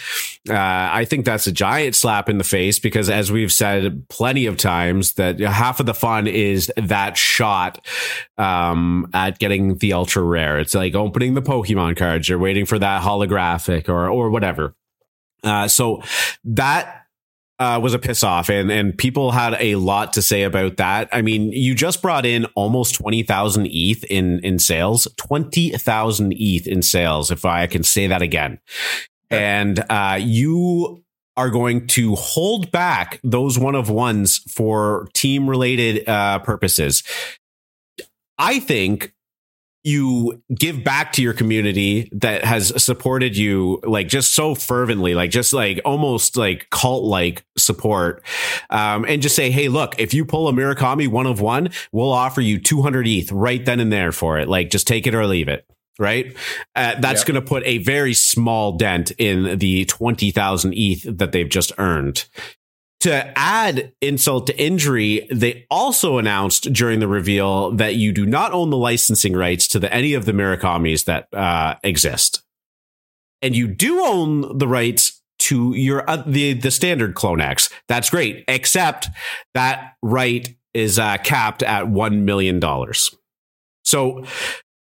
Uh, 0.49 0.55
I 0.55 1.05
think 1.05 1.25
that's 1.25 1.47
a 1.47 1.53
giant 1.53 1.95
slap 1.95 2.29
in 2.29 2.39
the 2.39 2.45
face 2.45 2.79
because 2.79 3.09
as 3.09 3.33
we've 3.33 3.53
said 3.53 4.09
plenty 4.09 4.47
of 4.47 4.57
times 4.57 5.15
that 5.15 5.41
half 5.41 5.81
of 5.81 5.87
the 5.87 5.95
fun 5.95 6.27
is 6.27 6.71
that 6.77 7.17
shot 7.17 7.85
um, 8.39 9.09
at 9.15 9.39
getting 9.39 9.77
the 9.79 9.93
ultra 9.93 10.23
rare. 10.23 10.59
It's 10.59 10.75
like 10.75 10.95
opening 10.95 11.35
the 11.35 11.43
Pokemon 11.43 11.97
cards. 11.97 12.29
You're 12.29 12.39
waiting 12.39 12.67
for 12.67 12.79
that 12.79 13.03
holographic 13.03 13.89
or, 13.89 14.09
or 14.09 14.31
whatever. 14.31 14.75
Uh, 15.43 15.69
so 15.69 16.03
that 16.45 17.00
uh, 17.61 17.79
was 17.79 17.93
a 17.93 17.99
piss 17.99 18.25
off, 18.25 18.49
and 18.49 18.73
and 18.73 18.97
people 18.97 19.31
had 19.31 19.55
a 19.61 19.77
lot 19.77 20.15
to 20.15 20.23
say 20.23 20.43
about 20.45 20.79
that. 20.79 21.11
I 21.13 21.21
mean, 21.21 21.53
you 21.53 21.75
just 21.75 22.01
brought 22.01 22.25
in 22.25 22.47
almost 22.57 22.95
twenty 22.95 23.23
thousand 23.23 23.69
ETH 23.71 24.03
in 24.05 24.41
in 24.41 24.59
sales, 24.59 25.07
twenty 25.17 25.71
thousand 25.71 26.33
ETH 26.37 26.67
in 26.67 26.83
sales, 26.83 27.31
if 27.31 27.45
I 27.45 27.67
can 27.67 27.85
say 27.85 28.07
that 28.07 28.23
again, 28.23 28.59
and 29.29 29.85
uh, 29.91 30.19
you 30.21 31.05
are 31.37 31.51
going 31.51 31.87
to 31.89 32.15
hold 32.17 32.73
back 32.73 33.21
those 33.23 33.59
one 33.59 33.75
of 33.75 33.91
ones 33.91 34.39
for 34.51 35.09
team 35.13 35.49
related 35.49 36.09
uh, 36.09 36.39
purposes. 36.41 37.03
I 38.39 38.59
think 38.59 39.13
you 39.83 40.43
give 40.55 40.85
back 40.85 41.13
to 41.13 41.23
your 41.23 41.33
community 41.33 42.09
that 42.13 42.45
has 42.45 42.83
supported 42.83 43.37
you 43.37 43.81
like 43.85 44.09
just 44.09 44.35
so 44.35 44.55
fervently 44.55 45.15
like 45.15 45.31
just 45.31 45.53
like 45.53 45.81
almost 45.85 46.37
like 46.37 46.69
cult 46.71 47.05
like 47.05 47.45
support. 47.57 48.23
Um, 48.69 49.05
and 49.09 49.23
just 49.23 49.35
say 49.35 49.51
hey 49.51 49.69
look 49.69 49.99
if 49.99 50.13
you 50.13 50.25
pull 50.25 50.49
a 50.49 50.53
Murakami 50.53 51.09
one 51.09 51.27
of 51.27 51.41
one 51.41 51.71
we'll 51.93 52.13
offer 52.13 52.41
you 52.41 52.59
200 52.59 53.07
ETH 53.07 53.33
right 53.33 53.65
then 53.65 53.81
and 53.81 53.93
there 53.93 54.13
for 54.13 54.39
it. 54.39 54.49
Like 54.49 54.71
just 54.71 54.87
take 54.87 55.07
it 55.07 55.15
or 55.15 55.27
leave 55.27 55.49
it. 55.49 55.67
Right? 55.99 56.35
Uh, 56.75 56.99
that's 56.99 57.21
yep. 57.21 57.27
going 57.27 57.43
to 57.43 57.47
put 57.47 57.63
a 57.67 57.77
very 57.79 58.15
small 58.15 58.73
dent 58.79 59.11
in 59.19 59.59
the 59.59 59.85
20,000 59.85 60.73
ETH 60.75 61.19
that 61.19 61.33
they've 61.33 61.49
just 61.49 61.73
earned 61.77 62.25
to 63.01 63.39
add 63.39 63.93
insult 64.03 64.47
to 64.49 64.63
injury, 64.63 65.27
they 65.31 65.67
also 65.71 66.19
announced 66.19 66.73
during 66.73 67.01
the 67.01 67.09
reveal 67.09 67.71
that 67.73 67.97
you 67.97 68.13
do 68.13 68.27
not 68.27 68.53
own 68.53 68.71
the 68.71 68.77
licensing 68.77 69.33
rights 69.33 69.67
to 69.69 69.79
the, 69.79 69.93
any 69.93 70.15
of 70.15 70.27
the 70.27 70.33
Murakamis 70.33 71.07
that 71.07 71.33
uh, 71.33 71.77
exist, 71.83 72.43
and 73.43 73.57
you 73.57 73.67
do 73.67 74.05
own 74.05 74.59
the 74.59 74.69
rights 74.69 75.21
to 75.39 75.75
your 75.75 76.09
uh, 76.09 76.23
the 76.27 76.53
the 76.53 76.71
standard 76.71 77.15
Clonex. 77.15 77.73
That's 77.89 78.11
great, 78.11 78.45
except 78.47 79.09
that 79.55 79.95
right 80.03 80.55
is 80.75 80.99
uh, 80.99 81.17
capped 81.19 81.63
at 81.63 81.89
one 81.89 82.25
million 82.27 82.61
dollars. 82.61 83.15
So, 83.85 84.25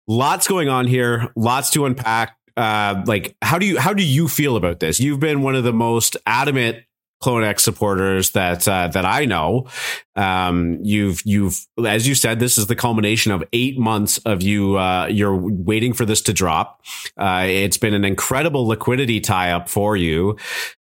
lots 0.08 0.48
going 0.48 0.70
on 0.70 0.88
here, 0.88 1.32
lots 1.36 1.70
to 1.72 1.86
unpack. 1.86 2.38
Uh, 2.56 3.04
like, 3.06 3.36
how 3.42 3.60
do 3.60 3.66
you 3.66 3.78
how 3.78 3.94
do 3.94 4.04
you 4.04 4.30
feel 4.30 4.56
about 4.56 4.80
this? 4.80 5.02
You've 5.02 5.20
been 5.20 5.42
one 5.42 5.56
of 5.56 5.66
the 5.66 5.74
most 5.74 6.16
adamant 6.26 6.85
CloneX 7.22 7.62
supporters 7.62 8.32
that 8.32 8.68
uh, 8.68 8.88
that 8.90 9.06
I 9.06 9.26
know. 9.26 9.68
Um, 10.16 10.80
you've 10.84 11.22
you've 11.26 11.66
as 11.86 12.08
you 12.08 12.16
said, 12.16 12.40
this 12.40 12.58
is 12.58 12.68
the 12.68 12.76
culmination 12.76 13.32
of 13.32 13.44
eight 13.54 13.78
months 13.80 14.18
of 14.20 14.42
you. 14.42 14.78
Uh, 14.78 15.08
you're 15.08 15.36
waiting 15.36 15.94
for 15.94 16.06
this 16.06 16.22
to 16.24 16.34
drop. 16.34 16.82
Uh, 17.18 17.46
it's 17.48 17.78
been 17.78 17.94
an 17.94 18.06
incredible 18.06 18.68
liquidity 18.68 19.20
tie 19.20 19.52
up 19.52 19.70
for 19.70 19.96
you, 19.98 20.38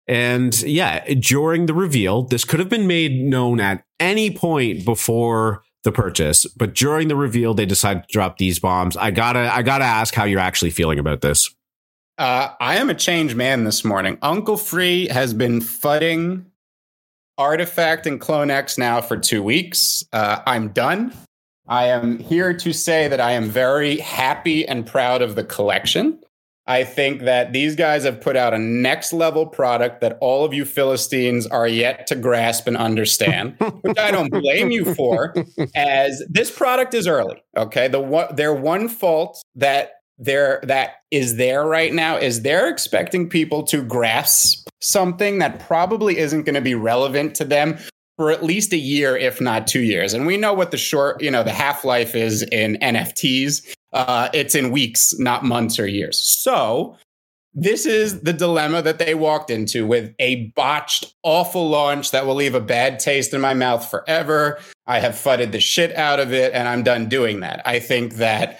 and 0.08 0.62
yeah, 0.64 1.04
during 1.14 1.66
the 1.66 1.74
reveal, 1.74 2.24
this 2.24 2.46
could 2.46 2.60
have 2.60 2.70
been 2.70 2.88
made 2.88 3.14
known 3.20 3.60
at 3.60 3.84
any 4.00 4.30
point 4.30 4.86
before 4.86 5.64
the 5.86 5.92
purchase, 5.92 6.46
but 6.58 6.76
during 6.76 7.08
the 7.08 7.16
reveal, 7.16 7.54
they 7.54 7.66
decided 7.66 8.04
to 8.04 8.12
drop 8.12 8.38
these 8.38 8.60
bombs. 8.60 8.98
I 8.98 9.12
gotta 9.12 9.50
I 9.54 9.62
gotta 9.62 9.86
ask 9.86 10.14
how 10.14 10.26
you're 10.26 10.40
actually 10.42 10.72
feeling 10.72 11.00
about 11.00 11.22
this. 11.22 11.55
Uh, 12.18 12.49
I 12.61 12.78
am 12.78 12.89
a 12.89 12.95
changed 12.95 13.36
man 13.36 13.66
this 13.66 13.84
morning. 13.84 14.18
Uncle 14.22 14.55
Free 14.55 15.07
has 15.09 15.34
been 15.34 15.59
fudding 15.59 16.45
Artifact 17.38 18.07
and 18.07 18.22
Clone 18.22 18.49
X 18.49 18.78
now 18.78 19.01
for 19.01 19.18
two 19.18 19.43
weeks. 19.43 20.05
Uh, 20.13 20.39
I'm 20.47 20.70
done. 20.70 21.13
I 21.68 21.88
am 21.88 22.20
here 22.20 22.53
to 22.53 22.74
say 22.74 23.07
that 23.09 23.20
I 23.20 23.32
am 23.32 23.49
very 23.49 23.97
happy 23.97 24.66
and 24.66 24.86
proud 24.86 25.22
of 25.22 25.36
the 25.36 25.43
collection. 25.43 26.20
I 26.68 26.84
think 26.84 27.24
that 27.24 27.53
these 27.53 27.76
guys 27.76 28.05
have 28.05 28.22
put 28.22 28.36
out 28.36 28.53
a 28.53 28.57
next 28.57 29.13
level 29.13 29.45
product 29.45 30.01
that 30.01 30.18
all 30.22 30.45
of 30.45 30.53
you 30.53 30.66
Philistines 30.66 31.45
are 31.45 31.68
yet 31.68 32.07
to 32.07 32.16
grasp 32.16 32.66
and 32.66 32.78
understand, 32.78 33.55
which 33.82 33.99
I 33.99 34.09
don't 34.09 34.32
blame 34.32 34.72
you 34.72 34.95
for, 34.95 35.36
as 35.76 36.24
this 36.30 36.49
product 36.49 36.93
is 36.93 37.07
early. 37.07 37.43
Okay. 37.55 37.88
The 37.88 37.99
one, 37.99 38.36
their 38.36 38.53
one 38.53 38.88
fault 38.88 39.43
that 39.55 39.91
there 40.18 40.59
that 40.63 41.01
is 41.11 41.36
there 41.36 41.66
right 41.66 41.93
now 41.93 42.18
is 42.18 42.41
they're 42.41 42.70
expecting 42.70 43.30
people 43.30 43.63
to 43.63 43.84
grasp 43.84 44.68
something 44.82 45.39
that 45.39 45.59
probably 45.59 46.18
isn't 46.18 46.43
going 46.43 46.55
to 46.55 46.61
be 46.61 46.76
relevant 46.76 47.36
to 47.36 47.45
them 47.45 47.78
for 48.18 48.32
at 48.32 48.43
least 48.43 48.72
a 48.72 48.78
year 48.78 49.18
if 49.18 49.41
not 49.41 49.68
two 49.68 49.82
years. 49.82 50.13
And 50.13 50.26
we 50.26 50.38
know 50.38 50.53
what 50.53 50.72
the 50.72 50.78
short 50.78 51.22
you 51.22 51.32
know 51.32 51.43
the 51.43 51.51
half-life 51.51 52.16
is 52.16 52.43
in 52.43 52.78
nfts 52.82 53.76
uh, 53.93 54.30
it's 54.34 54.55
in 54.55 54.72
weeks 54.72 55.18
not 55.20 55.45
months 55.45 55.80
or 55.80 55.88
years. 55.88 56.20
So 56.20 56.97
this 57.53 57.86
is 57.86 58.20
the 58.22 58.34
dilemma 58.34 58.82
that 58.82 58.99
they 58.99 59.16
walked 59.16 59.49
into 59.49 59.88
with 59.88 60.13
a 60.20 60.47
botched 60.57 61.16
awful 61.24 61.70
launch 61.70 62.11
that 62.11 62.26
will 62.26 62.36
leave 62.36 62.53
a 62.53 62.59
bad 62.59 62.99
taste 62.99 63.34
in 63.34 63.39
my 63.39 63.53
mouth 63.53 63.89
forever. 63.89 64.59
I 64.86 64.99
have 64.99 65.16
fudded 65.16 65.53
the 65.53 65.61
shit 65.61 65.95
out 65.95 66.20
of 66.20 66.34
it 66.34 66.53
and 66.53 66.68
i'm 66.68 66.84
done 66.84 67.07
doing 67.07 67.39
that. 67.39 67.61
I 67.66 67.80
think 67.80 68.16
that 68.16 68.59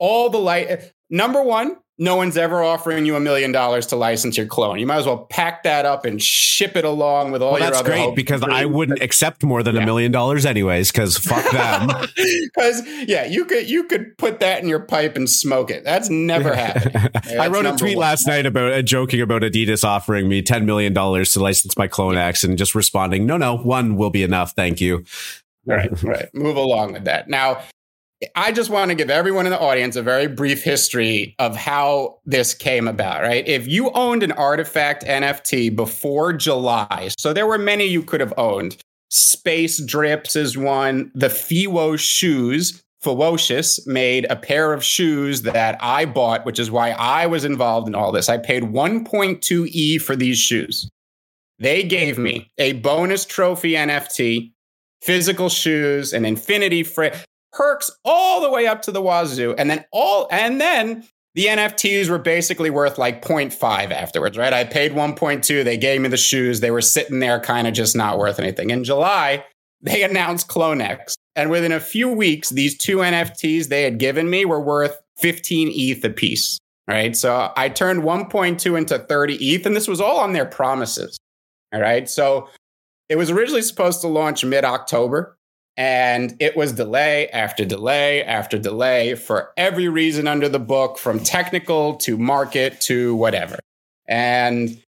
all 0.00 0.30
the 0.30 0.38
light. 0.38 0.92
Number 1.08 1.42
one, 1.42 1.76
no 2.00 2.16
one's 2.16 2.38
ever 2.38 2.62
offering 2.62 3.04
you 3.04 3.14
a 3.14 3.20
million 3.20 3.52
dollars 3.52 3.86
to 3.88 3.96
license 3.96 4.38
your 4.38 4.46
clone. 4.46 4.78
You 4.78 4.86
might 4.86 4.96
as 4.96 5.06
well 5.06 5.26
pack 5.26 5.64
that 5.64 5.84
up 5.84 6.06
and 6.06 6.20
ship 6.20 6.74
it 6.74 6.86
along 6.86 7.30
with 7.30 7.42
all 7.42 7.52
well, 7.52 7.60
your 7.60 7.68
that's 7.68 7.80
other. 7.80 7.90
That's 7.90 8.04
great 8.06 8.16
because 8.16 8.42
I 8.42 8.64
wouldn't 8.64 9.02
accept 9.02 9.44
more 9.44 9.62
than 9.62 9.76
a 9.76 9.84
million 9.84 10.10
dollars 10.10 10.46
anyways. 10.46 10.90
Because 10.90 11.18
fuck 11.18 11.48
them. 11.52 11.90
Because 12.16 12.82
yeah, 13.06 13.26
you 13.26 13.44
could 13.44 13.68
you 13.68 13.84
could 13.84 14.16
put 14.16 14.40
that 14.40 14.62
in 14.62 14.68
your 14.68 14.80
pipe 14.80 15.14
and 15.14 15.28
smoke 15.28 15.70
it. 15.70 15.84
That's 15.84 16.08
never 16.08 16.54
happened. 16.56 17.10
I 17.38 17.48
wrote 17.48 17.66
a 17.66 17.76
tweet 17.76 17.98
one. 17.98 18.06
last 18.06 18.26
night 18.26 18.46
about 18.46 18.72
uh, 18.72 18.80
joking 18.80 19.20
about 19.20 19.42
Adidas 19.42 19.84
offering 19.84 20.26
me 20.26 20.40
ten 20.40 20.64
million 20.64 20.94
dollars 20.94 21.32
to 21.32 21.40
license 21.40 21.76
my 21.76 21.86
Clone 21.86 22.16
X 22.16 22.42
and 22.42 22.56
just 22.56 22.74
responding, 22.74 23.26
no, 23.26 23.36
no, 23.36 23.58
one 23.58 23.96
will 23.96 24.10
be 24.10 24.22
enough. 24.22 24.52
Thank 24.52 24.80
you. 24.80 25.04
Right, 25.66 26.02
right. 26.02 26.34
Move 26.34 26.56
along 26.56 26.94
with 26.94 27.04
that. 27.04 27.28
Now, 27.28 27.60
I 28.34 28.52
just 28.52 28.68
want 28.68 28.90
to 28.90 28.94
give 28.94 29.08
everyone 29.08 29.46
in 29.46 29.50
the 29.50 29.58
audience 29.58 29.96
a 29.96 30.02
very 30.02 30.26
brief 30.26 30.62
history 30.62 31.34
of 31.38 31.56
how 31.56 32.18
this 32.26 32.52
came 32.52 32.86
about, 32.86 33.22
right? 33.22 33.46
If 33.48 33.66
you 33.66 33.90
owned 33.92 34.22
an 34.22 34.32
artifact 34.32 35.04
NFT 35.04 35.74
before 35.74 36.34
July, 36.34 37.08
so 37.16 37.32
there 37.32 37.46
were 37.46 37.58
many 37.58 37.86
you 37.86 38.02
could 38.02 38.20
have 38.20 38.34
owned. 38.36 38.76
Space 39.08 39.82
Drips 39.82 40.36
is 40.36 40.56
one. 40.56 41.10
The 41.14 41.28
Fiwo 41.28 41.98
shoes, 41.98 42.82
Fewocious, 43.02 43.86
made 43.86 44.26
a 44.28 44.36
pair 44.36 44.74
of 44.74 44.84
shoes 44.84 45.42
that 45.42 45.78
I 45.80 46.04
bought, 46.04 46.44
which 46.44 46.58
is 46.58 46.70
why 46.70 46.90
I 46.90 47.26
was 47.26 47.44
involved 47.44 47.88
in 47.88 47.94
all 47.94 48.12
this. 48.12 48.28
I 48.28 48.36
paid 48.36 48.64
1.2 48.64 49.66
E 49.68 49.96
for 49.96 50.14
these 50.14 50.38
shoes. 50.38 50.90
They 51.58 51.82
gave 51.82 52.18
me 52.18 52.50
a 52.58 52.74
bonus 52.74 53.24
trophy 53.24 53.72
NFT, 53.72 54.52
physical 55.00 55.48
shoes, 55.48 56.12
an 56.12 56.26
infinity 56.26 56.82
frame 56.82 57.12
perks 57.52 57.90
all 58.04 58.40
the 58.40 58.50
way 58.50 58.66
up 58.66 58.82
to 58.82 58.92
the 58.92 59.02
wazoo. 59.02 59.54
And 59.56 59.70
then 59.70 59.84
all 59.92 60.28
and 60.30 60.60
then 60.60 61.04
the 61.34 61.46
NFTs 61.46 62.08
were 62.08 62.18
basically 62.18 62.70
worth 62.70 62.98
like 62.98 63.22
0.5 63.24 63.92
afterwards, 63.92 64.36
right? 64.36 64.52
I 64.52 64.64
paid 64.64 64.92
1.2. 64.92 65.64
They 65.64 65.76
gave 65.76 66.00
me 66.00 66.08
the 66.08 66.16
shoes. 66.16 66.60
They 66.60 66.72
were 66.72 66.80
sitting 66.80 67.20
there 67.20 67.40
kind 67.40 67.68
of 67.68 67.74
just 67.74 67.94
not 67.94 68.18
worth 68.18 68.40
anything. 68.40 68.70
In 68.70 68.82
July, 68.82 69.44
they 69.80 70.02
announced 70.08 70.48
CloneX. 70.48 71.14
And 71.36 71.50
within 71.50 71.72
a 71.72 71.80
few 71.80 72.08
weeks, 72.08 72.50
these 72.50 72.76
two 72.76 72.98
NFTs 72.98 73.68
they 73.68 73.82
had 73.82 73.98
given 73.98 74.28
me 74.28 74.44
were 74.44 74.60
worth 74.60 75.00
15 75.18 75.70
ETH 75.72 76.04
apiece. 76.04 76.58
Right. 76.88 77.14
So 77.14 77.52
I 77.56 77.68
turned 77.68 78.02
1.2 78.02 78.76
into 78.76 78.98
30 78.98 79.34
ETH, 79.36 79.64
and 79.64 79.76
this 79.76 79.86
was 79.86 80.00
all 80.00 80.18
on 80.18 80.32
their 80.32 80.44
promises. 80.44 81.16
All 81.72 81.80
right. 81.80 82.10
So 82.10 82.48
it 83.08 83.16
was 83.16 83.30
originally 83.30 83.62
supposed 83.62 84.00
to 84.00 84.08
launch 84.08 84.44
mid 84.44 84.64
October. 84.64 85.36
And 85.76 86.36
it 86.40 86.56
was 86.56 86.72
delay 86.72 87.28
after 87.28 87.64
delay 87.64 88.22
after 88.22 88.58
delay 88.58 89.14
for 89.14 89.52
every 89.56 89.88
reason 89.88 90.28
under 90.28 90.48
the 90.48 90.58
book, 90.58 90.98
from 90.98 91.20
technical 91.20 91.96
to 91.98 92.18
market 92.18 92.80
to 92.82 93.14
whatever. 93.14 93.58
And 94.06 94.82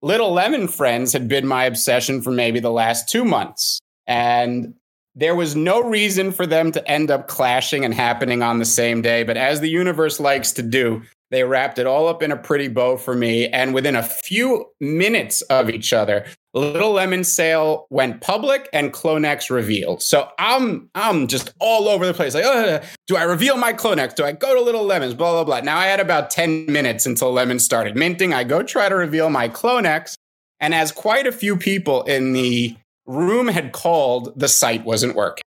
Little 0.00 0.32
Lemon 0.32 0.68
Friends 0.68 1.12
had 1.12 1.28
been 1.28 1.46
my 1.46 1.64
obsession 1.64 2.22
for 2.22 2.30
maybe 2.30 2.60
the 2.60 2.70
last 2.70 3.08
two 3.08 3.24
months. 3.24 3.78
And 4.06 4.74
there 5.14 5.34
was 5.34 5.54
no 5.54 5.82
reason 5.82 6.32
for 6.32 6.46
them 6.46 6.72
to 6.72 6.90
end 6.90 7.10
up 7.10 7.28
clashing 7.28 7.84
and 7.84 7.92
happening 7.92 8.42
on 8.42 8.58
the 8.58 8.64
same 8.64 9.02
day. 9.02 9.24
But 9.24 9.36
as 9.36 9.60
the 9.60 9.68
universe 9.68 10.18
likes 10.18 10.52
to 10.52 10.62
do, 10.62 11.02
they 11.30 11.44
wrapped 11.44 11.78
it 11.78 11.86
all 11.86 12.08
up 12.08 12.22
in 12.22 12.32
a 12.32 12.36
pretty 12.36 12.68
bow 12.68 12.96
for 12.96 13.14
me. 13.14 13.48
And 13.48 13.74
within 13.74 13.96
a 13.96 14.02
few 14.02 14.66
minutes 14.80 15.42
of 15.42 15.70
each 15.70 15.92
other, 15.92 16.26
Little 16.54 16.92
Lemon 16.92 17.24
sale 17.24 17.86
went 17.88 18.20
public 18.20 18.68
and 18.74 18.92
Clonex 18.92 19.48
revealed. 19.48 20.02
So 20.02 20.28
I'm 20.38 20.90
I'm 20.94 21.26
just 21.26 21.54
all 21.60 21.88
over 21.88 22.04
the 22.04 22.12
place. 22.12 22.34
Like, 22.34 22.44
oh, 22.46 22.80
do 23.06 23.16
I 23.16 23.22
reveal 23.22 23.56
my 23.56 23.72
Clonex? 23.72 24.14
Do 24.14 24.24
I 24.24 24.32
go 24.32 24.54
to 24.54 24.60
Little 24.60 24.84
Lemons? 24.84 25.14
Blah 25.14 25.32
blah 25.32 25.44
blah. 25.44 25.60
Now 25.60 25.78
I 25.78 25.86
had 25.86 26.00
about 26.00 26.30
10 26.30 26.66
minutes 26.66 27.06
until 27.06 27.32
Lemon 27.32 27.58
started 27.58 27.96
minting. 27.96 28.34
I 28.34 28.44
go 28.44 28.62
try 28.62 28.88
to 28.88 28.94
reveal 28.94 29.30
my 29.30 29.48
Clonex, 29.48 30.14
and 30.60 30.74
as 30.74 30.92
quite 30.92 31.26
a 31.26 31.32
few 31.32 31.56
people 31.56 32.02
in 32.02 32.34
the 32.34 32.76
room 33.06 33.48
had 33.48 33.72
called, 33.72 34.38
the 34.38 34.48
site 34.48 34.84
wasn't 34.84 35.16
working. 35.16 35.42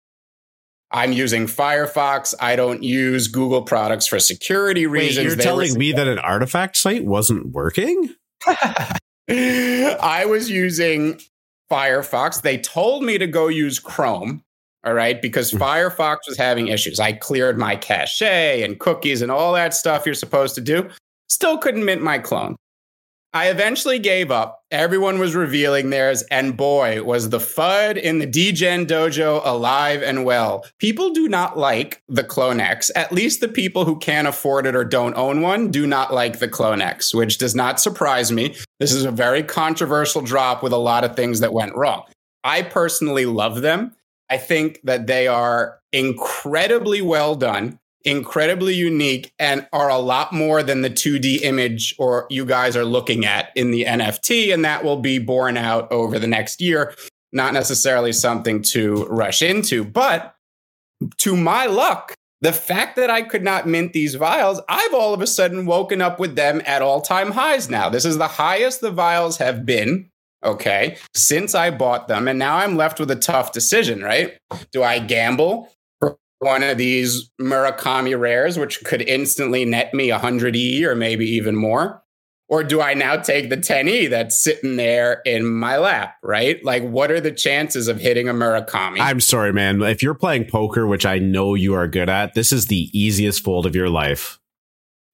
I'm 0.91 1.13
using 1.13 1.47
Firefox. 1.47 2.35
I 2.41 2.57
don't 2.57 2.83
use 2.83 3.27
Google 3.27 3.63
products 3.63 4.07
for 4.07 4.21
security 4.21 4.87
reasons. 4.87 5.19
Wait, 5.19 5.25
you're 5.25 5.37
They 5.37 5.43
telling 5.45 5.77
me 5.77 5.93
that 5.93 6.07
an 6.07 6.21
artifact 6.21 6.77
site 6.77 7.05
wasn't 7.05 7.49
working? 7.49 8.15
I 9.29 10.25
was 10.27 10.51
using 10.51 11.21
Firefox. 11.71 12.43
They 12.43 12.59
told 12.59 13.03
me 13.03 13.19
to 13.19 13.27
go 13.27 13.49
use 13.49 13.79
Chrome. 13.79 14.43
All 14.85 14.93
right, 14.93 15.21
because 15.23 15.51
Hmm. 15.51 15.59
Firefox 15.59 16.19
was 16.29 16.37
having 16.37 16.69
issues. 16.69 17.01
I 17.01 17.13
cleared 17.15 17.59
my 17.59 17.75
cache 17.77 18.21
and 18.23 18.79
cookies 18.79 19.23
and 19.23 19.31
all 19.31 19.53
that 19.55 19.73
stuff 19.73 20.05
you're 20.05 20.15
supposed 20.15 20.55
to 20.57 20.61
do. 20.61 20.91
Still 21.29 21.57
couldn't 21.57 21.85
mint 21.87 22.03
my 22.03 22.19
clone. 22.19 22.57
I 23.35 23.49
eventually 23.49 23.99
gave 23.99 24.31
up. 24.31 24.63
Everyone 24.71 25.19
was 25.19 25.35
revealing 25.35 25.91
theirs, 25.91 26.23
and 26.31 26.57
boy, 26.57 27.03
was 27.03 27.31
the 27.31 27.41
FUD 27.41 28.01
in 28.01 28.21
the 28.21 28.29
DGen 28.29 28.87
dojo 28.87 29.43
alive 29.45 30.05
and 30.05 30.25
well. 30.25 30.65
People 30.79 31.11
do 31.11 31.29
not 31.29 31.59
like 31.59 32.01
the 32.07 32.23
Clonex. 32.23 32.93
At 32.95 33.11
least 33.11 33.41
the 33.41 33.49
people 33.49 33.85
who 33.85 33.99
can't 33.99 34.29
afford 34.29 34.67
it 34.67 34.77
or 34.77 34.85
don't 34.85 35.17
own 35.17 35.41
one 35.41 35.73
do 35.73 35.85
not 35.85 36.15
like 36.15 36.39
the 36.39 36.47
Clonex, 36.47 37.13
which 37.13 37.39
does 37.39 37.57
not 37.57 37.81
surprise 37.81 38.31
me. 38.31 38.55
This 38.79 38.93
is 38.93 39.05
a 39.05 39.11
very 39.11 39.43
controversial 39.43 40.23
drop 40.23 40.63
with 40.63 40.73
a 40.73 40.77
lot 40.77 41.03
of 41.03 41.17
things 41.17 41.41
that 41.41 41.53
went 41.53 41.75
wrong. 41.75 42.05
I 42.45 42.63
personally 42.63 43.27
love 43.27 43.63
them. 43.63 43.97
I 44.31 44.37
think 44.37 44.79
that 44.85 45.09
they 45.09 45.27
are 45.27 45.81
incredibly 45.93 47.03
well 47.03 47.35
done 47.35 47.81
incredibly 48.05 48.75
unique 48.75 49.33
and 49.39 49.67
are 49.73 49.89
a 49.89 49.99
lot 49.99 50.33
more 50.33 50.63
than 50.63 50.83
the 50.83 50.91
2D 50.91 51.43
image 51.43 51.95
or 51.99 52.27
you 52.31 52.45
guys 52.45 52.77
are 52.77 52.85
looking 52.85 53.25
at 53.25 53.51
in 53.55 53.71
the 53.71 53.85
NFT. 53.85 54.53
And 54.53 54.65
that 54.65 54.85
will 54.85 54.99
be 54.99 55.19
borne 55.19 55.57
out 55.57 55.91
over 55.91 56.19
the 56.19 56.27
next 56.27 56.61
year. 56.61 56.95
Not 57.33 57.55
necessarily 57.55 58.13
something 58.13 58.63
to 58.63 59.07
rush 59.07 59.43
into, 59.43 59.85
but 59.85 60.35
to 61.19 61.37
my 61.37 61.67
luck, 61.67 62.15
the 62.41 62.53
fact 62.53 62.97
that 62.97 63.11
I 63.11 63.23
could 63.23 63.43
not 63.43 63.67
mint 63.67 63.93
these 63.93 64.15
vials, 64.15 64.61
I've 64.69 64.95
all 64.95 65.15
of 65.15 65.23
a 65.23 65.27
sudden 65.27 65.67
woken 65.67 66.03
up 66.03 66.21
with 66.21 66.37
them 66.37 66.61
at 66.67 66.83
all 66.83 67.01
time 67.01 67.33
highs 67.33 67.71
now. 67.71 67.89
This 67.89 68.05
is 68.05 68.19
the 68.19 68.29
highest 68.29 68.83
the 68.83 68.91
vials 68.91 69.39
have 69.39 69.65
been, 69.65 70.11
okay, 70.45 70.99
since 71.15 71.55
I 71.55 71.71
bought 71.71 72.07
them. 72.07 72.29
And 72.29 72.39
now 72.39 72.59
I'm 72.59 72.77
left 72.77 73.01
with 73.01 73.11
a 73.11 73.17
tough 73.17 73.53
decision, 73.53 74.03
right? 74.03 74.37
Do 74.73 74.83
I 74.83 74.99
gamble 74.99 75.71
one 76.39 76.63
of 76.63 76.79
these 76.79 77.31
Murakami 77.41 78.19
rares, 78.19 78.59
which 78.59 78.85
could 78.85 79.03
instantly 79.03 79.65
net 79.65 79.95
me 79.95 80.09
100E 80.09 80.83
or 80.83 80.95
maybe 80.95 81.27
even 81.27 81.57
more? 81.57 82.03
Or 82.47 82.63
do 82.63 82.83
I 82.83 82.93
now 82.93 83.17
take 83.17 83.49
the 83.49 83.57
10E 83.57 84.11
that's 84.11 84.39
sitting 84.39 84.77
there 84.77 85.23
in 85.25 85.47
my 85.47 85.79
lap, 85.79 86.17
right? 86.23 86.63
Like, 86.63 86.83
what 86.83 87.11
are 87.11 87.21
the 87.21 87.33
chances 87.33 87.89
of 87.89 87.99
hitting 87.99 88.29
a 88.29 88.35
Murakami? 88.35 89.01
I'm 89.01 89.21
sorry, 89.21 89.53
man. 89.53 89.81
If 89.81 90.03
you're 90.03 90.15
playing 90.15 90.47
poker, 90.51 90.87
which 90.87 91.07
I 91.07 91.19
know 91.19 91.55
you 91.55 91.73
are 91.75 91.89
good 91.89 92.11
at, 92.11 92.35
this 92.35 92.53
is 92.53 92.67
the 92.67 92.91
easiest 92.93 93.43
fold 93.43 93.65
of 93.65 93.75
your 93.75 93.89
life. 93.89 94.39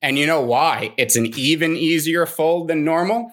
and 0.02 0.18
you 0.18 0.26
know 0.26 0.40
why? 0.40 0.92
It's 0.96 1.14
an 1.14 1.26
even 1.38 1.76
easier 1.76 2.26
fold 2.26 2.68
than 2.68 2.84
normal. 2.84 3.32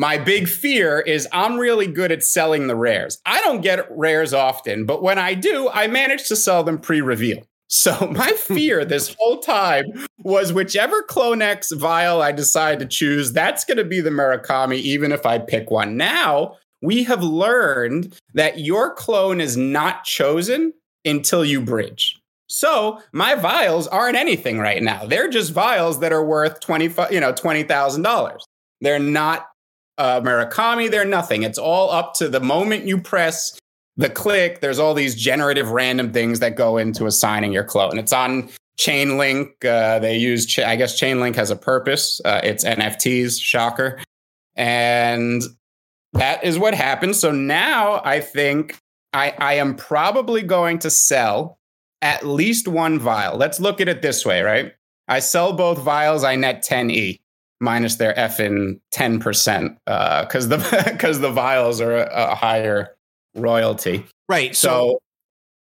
My 0.00 0.16
big 0.16 0.48
fear 0.48 0.98
is 0.98 1.28
I'm 1.30 1.58
really 1.58 1.86
good 1.86 2.10
at 2.10 2.24
selling 2.24 2.68
the 2.68 2.74
rares. 2.74 3.20
I 3.26 3.38
don't 3.42 3.60
get 3.60 3.86
rares 3.90 4.32
often, 4.32 4.86
but 4.86 5.02
when 5.02 5.18
I 5.18 5.34
do, 5.34 5.68
I 5.68 5.88
manage 5.88 6.26
to 6.28 6.36
sell 6.36 6.64
them 6.64 6.78
pre 6.78 7.02
reveal. 7.02 7.42
So 7.68 8.10
my 8.10 8.30
fear 8.30 8.82
this 8.86 9.14
whole 9.18 9.40
time 9.40 9.84
was 10.20 10.54
whichever 10.54 11.02
Clonex 11.02 11.76
vial 11.78 12.22
I 12.22 12.32
decide 12.32 12.78
to 12.78 12.86
choose, 12.86 13.34
that's 13.34 13.66
going 13.66 13.76
to 13.76 13.84
be 13.84 14.00
the 14.00 14.08
Murakami, 14.08 14.76
even 14.76 15.12
if 15.12 15.26
I 15.26 15.38
pick 15.38 15.70
one. 15.70 15.98
Now 15.98 16.56
we 16.80 17.04
have 17.04 17.22
learned 17.22 18.18
that 18.32 18.58
your 18.58 18.94
clone 18.94 19.38
is 19.38 19.58
not 19.58 20.04
chosen 20.04 20.72
until 21.04 21.44
you 21.44 21.60
bridge. 21.60 22.18
So 22.46 23.02
my 23.12 23.34
vials 23.34 23.86
aren't 23.86 24.16
anything 24.16 24.60
right 24.60 24.82
now. 24.82 25.04
They're 25.04 25.28
just 25.28 25.52
vials 25.52 26.00
that 26.00 26.10
are 26.10 26.24
worth 26.24 26.60
twenty, 26.60 26.88
you 27.10 27.20
know, 27.20 27.32
twenty 27.34 27.64
thousand 27.64 28.00
dollars. 28.00 28.46
They're 28.80 28.98
not 28.98 29.46
uh, 30.00 30.20
Murakami. 30.22 30.90
They're 30.90 31.04
nothing. 31.04 31.42
It's 31.42 31.58
all 31.58 31.90
up 31.90 32.14
to 32.14 32.28
the 32.28 32.40
moment 32.40 32.86
you 32.86 32.98
press 33.00 33.58
the 33.96 34.08
click. 34.08 34.60
There's 34.60 34.78
all 34.78 34.94
these 34.94 35.14
generative 35.14 35.70
random 35.70 36.12
things 36.12 36.40
that 36.40 36.56
go 36.56 36.78
into 36.78 37.06
assigning 37.06 37.52
your 37.52 37.64
clone. 37.64 37.98
It's 37.98 38.12
on 38.12 38.48
Chainlink. 38.78 39.62
Uh, 39.64 39.98
they 39.98 40.16
use, 40.16 40.46
Ch- 40.46 40.60
I 40.60 40.76
guess, 40.76 40.98
Chainlink 40.98 41.36
has 41.36 41.50
a 41.50 41.56
purpose. 41.56 42.20
Uh, 42.24 42.40
it's 42.42 42.64
NFTs. 42.64 43.40
Shocker. 43.40 44.00
And 44.56 45.42
that 46.14 46.42
is 46.44 46.58
what 46.58 46.74
happened. 46.74 47.14
So 47.14 47.30
now 47.30 48.00
I 48.02 48.20
think 48.20 48.78
I, 49.12 49.34
I 49.38 49.54
am 49.54 49.74
probably 49.74 50.42
going 50.42 50.78
to 50.80 50.90
sell 50.90 51.58
at 52.00 52.26
least 52.26 52.66
one 52.66 52.98
vial. 52.98 53.36
Let's 53.36 53.60
look 53.60 53.82
at 53.82 53.88
it 53.88 54.00
this 54.00 54.24
way, 54.24 54.40
right? 54.40 54.72
I 55.08 55.18
sell 55.18 55.52
both 55.52 55.78
vials. 55.78 56.24
I 56.24 56.36
net 56.36 56.64
10e 56.66 57.20
minus 57.60 57.96
their 57.96 58.14
effing 58.14 58.80
10% 58.94 59.76
because 59.86 60.50
uh, 60.50 60.56
the 60.56 60.84
because 60.92 61.20
the 61.20 61.30
vials 61.30 61.80
are 61.80 61.96
a, 61.96 62.30
a 62.30 62.34
higher 62.34 62.96
royalty. 63.34 64.04
Right. 64.28 64.54
So, 64.56 65.00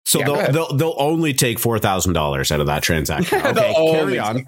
So, 0.06 0.20
so 0.20 0.20
Yeah, 0.20 0.26
they'll, 0.26 0.52
they'll 0.52 0.78
they'll 0.78 0.95
only 0.98 1.34
take 1.34 1.60
four 1.60 1.80
thousand 1.80 2.14
dollars 2.14 2.52
out 2.52 2.60
of 2.60 2.68
that 2.68 2.84
transaction. 2.84 3.41
Okay, 3.45 3.74
carry 3.91 4.20
on. 4.20 4.45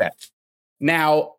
Now, 0.80 1.36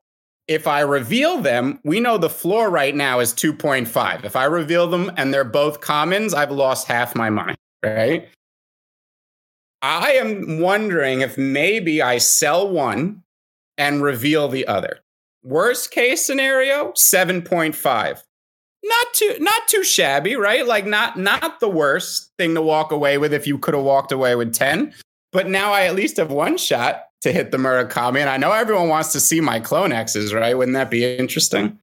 if 0.50 0.66
I 0.66 0.80
reveal 0.80 1.38
them, 1.38 1.78
we 1.84 2.00
know 2.00 2.18
the 2.18 2.28
floor 2.28 2.68
right 2.68 2.94
now 2.94 3.20
is 3.20 3.32
2.5. 3.32 4.24
If 4.24 4.34
I 4.34 4.44
reveal 4.44 4.88
them 4.88 5.10
and 5.16 5.32
they're 5.32 5.44
both 5.44 5.80
commons, 5.80 6.34
I've 6.34 6.50
lost 6.50 6.88
half 6.88 7.14
my 7.14 7.30
money, 7.30 7.54
right? 7.84 8.28
I 9.80 10.12
am 10.12 10.58
wondering 10.58 11.20
if 11.20 11.38
maybe 11.38 12.02
I 12.02 12.18
sell 12.18 12.68
one 12.68 13.22
and 13.78 14.02
reveal 14.02 14.48
the 14.48 14.66
other. 14.66 14.98
Worst 15.42 15.90
case 15.90 16.24
scenario, 16.24 16.92
7.5. 16.92 18.22
Not 18.82 19.06
too 19.12 19.36
not 19.40 19.68
too 19.68 19.84
shabby, 19.84 20.36
right? 20.36 20.66
Like 20.66 20.86
not 20.86 21.18
not 21.18 21.60
the 21.60 21.68
worst 21.68 22.32
thing 22.38 22.54
to 22.54 22.62
walk 22.62 22.92
away 22.92 23.18
with 23.18 23.34
if 23.34 23.46
you 23.46 23.58
could 23.58 23.74
have 23.74 23.82
walked 23.82 24.10
away 24.10 24.34
with 24.36 24.54
10. 24.54 24.94
But 25.32 25.48
now 25.48 25.72
I 25.72 25.82
at 25.82 25.94
least 25.94 26.16
have 26.16 26.30
one 26.32 26.56
shot 26.56 27.04
to 27.20 27.32
hit 27.32 27.50
the 27.50 27.58
Murakami, 27.58 28.20
and 28.20 28.30
I 28.30 28.38
know 28.38 28.52
everyone 28.52 28.88
wants 28.88 29.12
to 29.12 29.20
see 29.20 29.40
my 29.40 29.60
clone 29.60 29.92
X's, 29.92 30.32
right? 30.32 30.56
Wouldn't 30.56 30.74
that 30.74 30.90
be 30.90 31.04
interesting? 31.04 31.78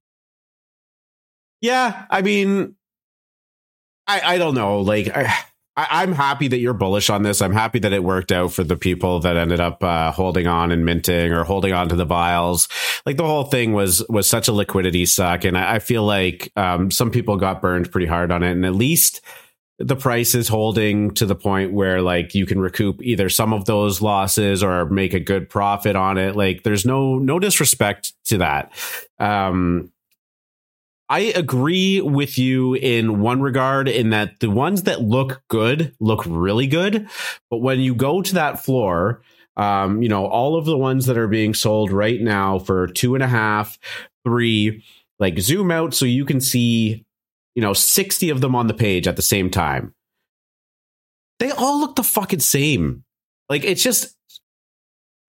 Yeah, 1.60 2.06
I 2.10 2.22
mean, 2.22 2.74
I 4.06 4.34
I 4.34 4.38
don't 4.38 4.54
know. 4.54 4.80
Like, 4.80 5.08
I, 5.14 5.32
I 5.78 6.02
I'm 6.02 6.12
happy 6.12 6.48
that 6.48 6.58
you're 6.58 6.74
bullish 6.74 7.08
on 7.08 7.22
this. 7.22 7.40
I'm 7.40 7.52
happy 7.52 7.78
that 7.78 7.92
it 7.92 8.02
worked 8.02 8.32
out 8.32 8.52
for 8.52 8.64
the 8.64 8.76
people 8.76 9.20
that 9.20 9.36
ended 9.36 9.60
up 9.60 9.82
uh, 9.82 10.10
holding 10.10 10.48
on 10.48 10.72
and 10.72 10.84
minting 10.84 11.32
or 11.32 11.44
holding 11.44 11.72
on 11.72 11.88
to 11.88 11.96
the 11.96 12.04
vials. 12.04 12.68
Like 13.06 13.16
the 13.16 13.26
whole 13.26 13.44
thing 13.44 13.72
was 13.72 14.04
was 14.08 14.26
such 14.26 14.48
a 14.48 14.52
liquidity 14.52 15.06
suck, 15.06 15.44
and 15.44 15.56
I, 15.56 15.76
I 15.76 15.78
feel 15.78 16.02
like 16.02 16.50
um, 16.56 16.90
some 16.90 17.10
people 17.12 17.36
got 17.36 17.62
burned 17.62 17.92
pretty 17.92 18.08
hard 18.08 18.32
on 18.32 18.42
it, 18.42 18.50
and 18.52 18.66
at 18.66 18.74
least. 18.74 19.20
The 19.80 19.94
price 19.94 20.34
is 20.34 20.48
holding 20.48 21.14
to 21.14 21.24
the 21.24 21.36
point 21.36 21.72
where 21.72 22.02
like 22.02 22.34
you 22.34 22.46
can 22.46 22.58
recoup 22.58 23.00
either 23.00 23.28
some 23.28 23.52
of 23.52 23.64
those 23.66 24.02
losses 24.02 24.60
or 24.60 24.86
make 24.86 25.14
a 25.14 25.20
good 25.20 25.48
profit 25.48 25.94
on 25.94 26.18
it. 26.18 26.34
Like 26.34 26.64
there's 26.64 26.84
no 26.84 27.20
no 27.20 27.38
disrespect 27.38 28.12
to 28.24 28.38
that. 28.38 28.72
Um, 29.20 29.92
I 31.08 31.20
agree 31.20 32.00
with 32.00 32.36
you 32.36 32.74
in 32.74 33.20
one 33.20 33.40
regard 33.40 33.88
in 33.88 34.10
that 34.10 34.40
the 34.40 34.50
ones 34.50 34.82
that 34.82 35.00
look 35.00 35.42
good 35.48 35.94
look 36.00 36.22
really 36.26 36.66
good. 36.66 37.08
But 37.50 37.58
when 37.58 37.80
you 37.80 37.94
go 37.94 38.20
to 38.20 38.34
that 38.34 38.62
floor, 38.62 39.22
um, 39.56 40.02
you 40.02 40.08
know, 40.08 40.26
all 40.26 40.56
of 40.56 40.66
the 40.66 40.76
ones 40.76 41.06
that 41.06 41.16
are 41.16 41.28
being 41.28 41.54
sold 41.54 41.90
right 41.90 42.20
now 42.20 42.58
for 42.58 42.86
two 42.86 43.14
and 43.14 43.24
a 43.24 43.28
half, 43.28 43.78
three, 44.22 44.84
like 45.18 45.38
zoom 45.40 45.70
out 45.70 45.94
so 45.94 46.04
you 46.04 46.24
can 46.24 46.40
see, 46.40 47.04
you 47.54 47.62
know, 47.62 47.72
60 47.72 48.30
of 48.30 48.40
them 48.40 48.54
on 48.54 48.66
the 48.66 48.74
page 48.74 49.08
at 49.08 49.16
the 49.16 49.22
same 49.22 49.50
time. 49.50 49.94
They 51.40 51.50
all 51.50 51.80
look 51.80 51.96
the 51.96 52.04
fucking 52.04 52.40
same. 52.40 53.04
Like 53.48 53.64
it's 53.64 53.82
just 53.82 54.14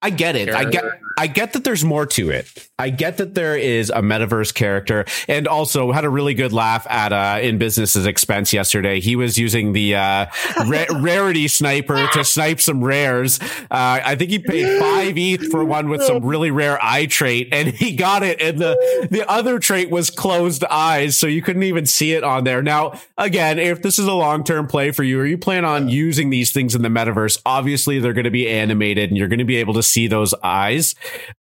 I 0.02 0.12
get 0.12 0.36
it. 0.38 0.50
I 0.50 0.66
get 0.66 0.86
I 1.18 1.28
get 1.28 1.52
that 1.54 1.66
there's 1.66 1.84
more 1.84 2.06
to 2.06 2.30
it. 2.30 2.70
I 2.80 2.89
get 2.89 3.18
that 3.18 3.36
there 3.36 3.58
is 3.58 3.89
a 3.89 4.02
metaverse 4.02 4.54
character 4.54 5.04
and 5.28 5.45
also 5.45 5.91
had 5.91 6.06
a 6.06 6.10
really 6.10 6.34
good 6.34 6.54
laugh 6.54 6.88
at 6.89 7.12
uh 7.12 7.39
in 7.41 7.58
business's 7.58 8.06
expense 8.06 8.54
yesterday. 8.54 9.02
He 9.02 9.18
was 9.18 9.38
using 9.38 9.74
the 9.74 9.95
uh 9.95 10.28
ra- 10.66 10.86
rarity 11.02 11.50
sniper 11.50 12.08
to 12.14 12.24
snipe 12.24 12.62
some 12.62 12.82
rares. 12.82 13.41
Uh 13.70 14.00
I 14.06 14.16
think 14.16 14.32
he 14.32 14.39
paid 14.39 14.80
5 14.80 15.18
ETH 15.18 15.52
for 15.52 15.66
one 15.66 15.89
with 15.89 16.02
some 16.04 16.24
really 16.24 16.52
rare 16.52 16.80
eye 16.82 17.06
trait 17.08 17.50
and 17.52 17.68
he 17.68 17.93
got 17.93 18.24
it 18.24 18.41
and 18.41 18.58
the 18.58 19.08
the 19.12 19.30
other 19.30 19.60
trait 19.60 19.89
was 19.89 20.10
closed 20.10 20.64
eyes 20.64 21.20
so 21.20 21.28
you 21.28 21.41
couldn't 21.41 21.64
even 21.64 21.86
see 21.86 22.14
it 22.14 22.24
on 22.24 22.45
there. 22.45 22.62
Now, 22.62 22.93
again, 23.18 23.60
if 23.60 23.82
this 23.82 24.00
is 24.00 24.06
a 24.06 24.14
long-term 24.14 24.68
play 24.68 24.91
for 24.91 25.04
you 25.04 25.20
or 25.20 25.26
you 25.26 25.38
plan 25.38 25.66
on 25.66 25.89
using 25.89 26.30
these 26.30 26.52
things 26.52 26.74
in 26.74 26.84
the 26.84 26.89
metaverse, 26.89 27.41
obviously 27.45 28.00
they're 28.00 28.14
going 28.14 28.24
to 28.24 28.32
be 28.32 28.47
animated 28.47 29.10
and 29.10 29.18
you're 29.18 29.28
going 29.28 29.39
to 29.39 29.45
be 29.45 29.58
able 29.58 29.74
to 29.74 29.89
see 29.90 30.08
those 30.08 30.34
eyes. 30.44 30.96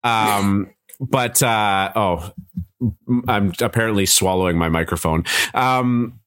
Um, 0.03 0.71
but 0.99 1.41
uh, 1.43 1.91
oh, 1.95 2.31
I'm 3.27 3.53
apparently 3.61 4.05
swallowing 4.05 4.57
my 4.57 4.69
microphone. 4.69 5.25
Um, 5.53 6.19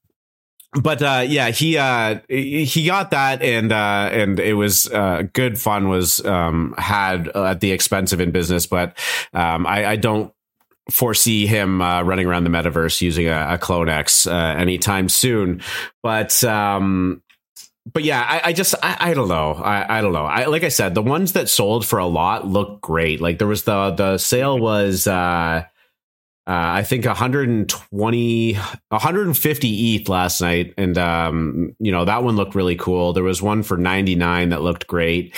but 0.73 1.03
uh, 1.03 1.25
yeah, 1.27 1.51
he 1.51 1.77
uh, 1.77 2.21
he 2.29 2.87
got 2.87 3.11
that, 3.11 3.43
and 3.43 3.73
uh, 3.73 4.09
and 4.13 4.39
it 4.39 4.55
was 4.55 4.89
uh, 4.89 5.25
good 5.33 5.59
fun 5.59 5.89
was 5.89 6.25
um, 6.25 6.75
had 6.79 7.29
at 7.29 7.59
the 7.59 7.73
expense 7.73 8.13
of 8.13 8.21
in 8.21 8.31
business. 8.31 8.67
But 8.67 8.97
um, 9.33 9.67
I, 9.67 9.87
I 9.87 9.97
don't 9.97 10.33
foresee 10.89 11.47
him 11.47 11.81
uh, 11.81 12.03
running 12.03 12.27
around 12.27 12.45
the 12.45 12.51
metaverse 12.51 13.01
using 13.01 13.27
a, 13.27 13.55
a 13.55 13.59
Clone 13.59 13.89
X 13.89 14.29
uh, 14.29 14.55
anytime 14.59 15.09
soon. 15.09 15.61
But 16.05 16.43
um, 16.45 17.23
but 17.87 18.05
yeah, 18.05 18.21
I, 18.21 18.51
I 18.51 18.53
just 18.53 18.75
I, 18.83 18.97
I, 19.01 19.15
don't 19.15 19.29
know. 19.29 19.53
I, 19.55 19.99
I 19.99 20.01
don't 20.01 20.13
know. 20.13 20.27
I 20.27 20.47
like 20.47 20.65
I 20.65 20.69
said, 20.69 20.95
the 20.95 21.03
ones 21.03 21.33
that 21.33 21.49
sold 21.49 21.87
for 21.87 21.99
a 21.99 22.07
lot 22.07 22.47
look 22.47 22.81
great. 22.81 23.21
Like 23.21 23.39
there 23.39 23.49
was 23.49 23.65
the 23.65 23.91
the 23.93 24.19
sale 24.19 24.59
was 24.59 25.07
uh 25.07 25.65
uh, 26.47 26.53
I 26.75 26.83
think 26.83 27.05
120, 27.05 28.53
150 28.55 29.95
ETH 29.95 30.09
last 30.09 30.41
night, 30.41 30.75
and 30.77 30.99
um, 30.99 31.77
you 31.79 31.93
know 31.93 32.05
that 32.07 32.25
one 32.25 32.35
looked 32.35 32.57
really 32.57 32.75
cool. 32.75 33.13
There 33.13 33.23
was 33.23 33.41
one 33.41 33.63
for 33.63 33.77
99 33.77 34.49
that 34.49 34.63
looked 34.63 34.87
great. 34.89 35.35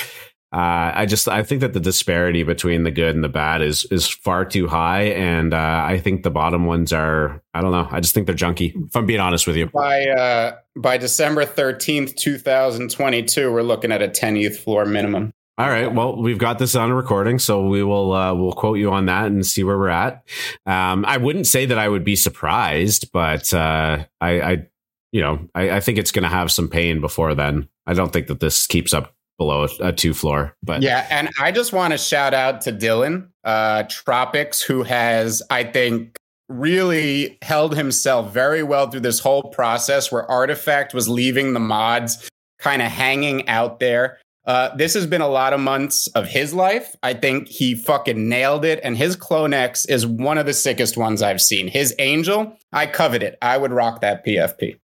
Uh, 0.53 0.93
I 0.95 1.07
just 1.07 1.29
I 1.29 1.43
think 1.43 1.63
that 1.63 1.73
the 1.73 1.81
disparity 1.81 2.43
between 2.43 2.83
the 2.83 2.91
good 2.91 3.15
and 3.15 3.25
the 3.25 3.31
bad 3.31 3.63
is 3.63 3.87
is 3.87 4.07
far 4.07 4.45
too 4.45 4.69
high, 4.69 5.05
and 5.05 5.55
uh, 5.55 5.83
I 5.87 5.99
think 5.99 6.25
the 6.25 6.31
bottom 6.31 6.67
ones 6.67 6.93
are 6.93 7.43
I 7.55 7.63
don't 7.63 7.73
know. 7.73 7.89
I 7.91 8.01
just 8.01 8.13
think 8.13 8.27
they're 8.27 8.37
junky. 8.37 8.75
If 8.87 8.95
I'm 8.95 9.07
being 9.07 9.21
honest 9.21 9.47
with 9.47 9.57
you. 9.57 9.67
By 9.67 10.07
uh, 10.07 10.57
by 10.77 10.99
December 10.99 11.47
thirteenth, 11.47 12.17
two 12.17 12.37
thousand 12.37 12.91
twenty 12.91 13.23
two, 13.23 13.51
we're 13.51 13.63
looking 13.63 13.93
at 13.93 14.03
a 14.03 14.09
ten 14.09 14.37
ETH 14.37 14.59
floor 14.59 14.85
minimum. 14.85 15.33
All 15.59 15.69
right. 15.69 15.93
Well, 15.93 16.17
we've 16.17 16.39
got 16.39 16.59
this 16.59 16.75
on 16.75 16.91
a 16.91 16.95
recording, 16.95 17.39
so 17.39 17.67
we 17.67 17.83
will 17.83 18.13
uh, 18.13 18.35
we'll 18.35 18.53
quote 18.53 18.79
you 18.79 18.91
on 18.91 19.07
that 19.07 19.27
and 19.27 19.47
see 19.47 19.65
where 19.65 19.79
we're 19.79 19.89
at. 19.89 20.23
Um, 20.67 21.05
I 21.07 21.19
wouldn't 21.19 21.47
say 21.47 21.67
that 21.67 21.79
I 21.79 21.89
would 21.89 22.05
be 22.05 22.17
surprised, 22.17 23.13
but 23.13 23.53
uh, 23.55 24.05
I, 24.21 24.41
I, 24.41 24.67
you 25.13 25.21
know, 25.21 25.49
I, 25.55 25.73
I 25.73 25.81
think 25.81 25.99
it's 25.99 26.11
going 26.11 26.23
to 26.23 26.29
have 26.29 26.51
some 26.51 26.69
pain 26.69 27.01
before 27.01 27.35
then. 27.35 27.69
I 27.87 27.93
don't 27.95 28.13
think 28.13 28.29
that 28.29 28.41
this 28.41 28.67
keeps 28.67 28.95
up 28.95 29.15
below 29.39 29.67
a 29.81 29.93
two 29.93 30.15
floor. 30.15 30.57
But 30.63 30.83
yeah, 30.83 31.07
and 31.11 31.31
I 31.41 31.53
just 31.53 31.73
want 31.73 31.93
to 31.93 31.99
shout 31.99 32.35
out 32.35 32.61
to 32.63 32.73
Dylan 32.73 33.29
uh, 33.45 33.85
Tropics, 33.89 34.63
who 34.63 34.83
has, 34.83 35.43
I 35.51 35.65
think, 35.65 36.17
really 36.49 37.39
held 37.43 37.77
himself 37.77 38.33
very 38.33 38.63
well 38.63 38.91
through 38.91 39.01
this 39.01 39.21
whole 39.21 39.45
process 39.45 40.13
where 40.13 40.31
Artifact 40.31 40.95
was 40.95 41.09
leaving 41.09 41.53
the 41.53 41.61
mods 41.61 42.29
kind 42.59 42.83
of 42.83 42.89
hanging 42.89 43.49
out 43.49 43.81
there. 43.81 44.19
Uh, 44.45 44.75
this 44.77 44.95
has 44.95 45.07
been 45.07 45.21
a 45.21 45.29
lot 45.29 45.53
of 45.53 45.61
months 45.61 46.09
of 46.09 46.27
his 46.27 46.53
life. 46.53 46.97
I 47.03 47.15
think 47.15 47.49
he 47.49 47.75
fucking 47.75 48.29
nailed 48.29 48.65
it. 48.65 48.81
And 48.83 48.97
his 48.97 49.15
Clone 49.15 49.55
X 49.55 49.85
is 49.85 50.07
one 50.07 50.37
of 50.37 50.47
the 50.47 50.55
sickest 50.55 50.97
ones 50.97 51.23
I've 51.23 51.41
seen. 51.41 51.69
His 51.69 51.95
Angel, 51.99 52.57
I 52.73 52.87
covet 52.87 53.23
it. 53.23 53.39
I 53.41 53.57
would 53.57 53.73
rock 53.73 54.01
that 54.01 54.27
PFP. 54.27 54.79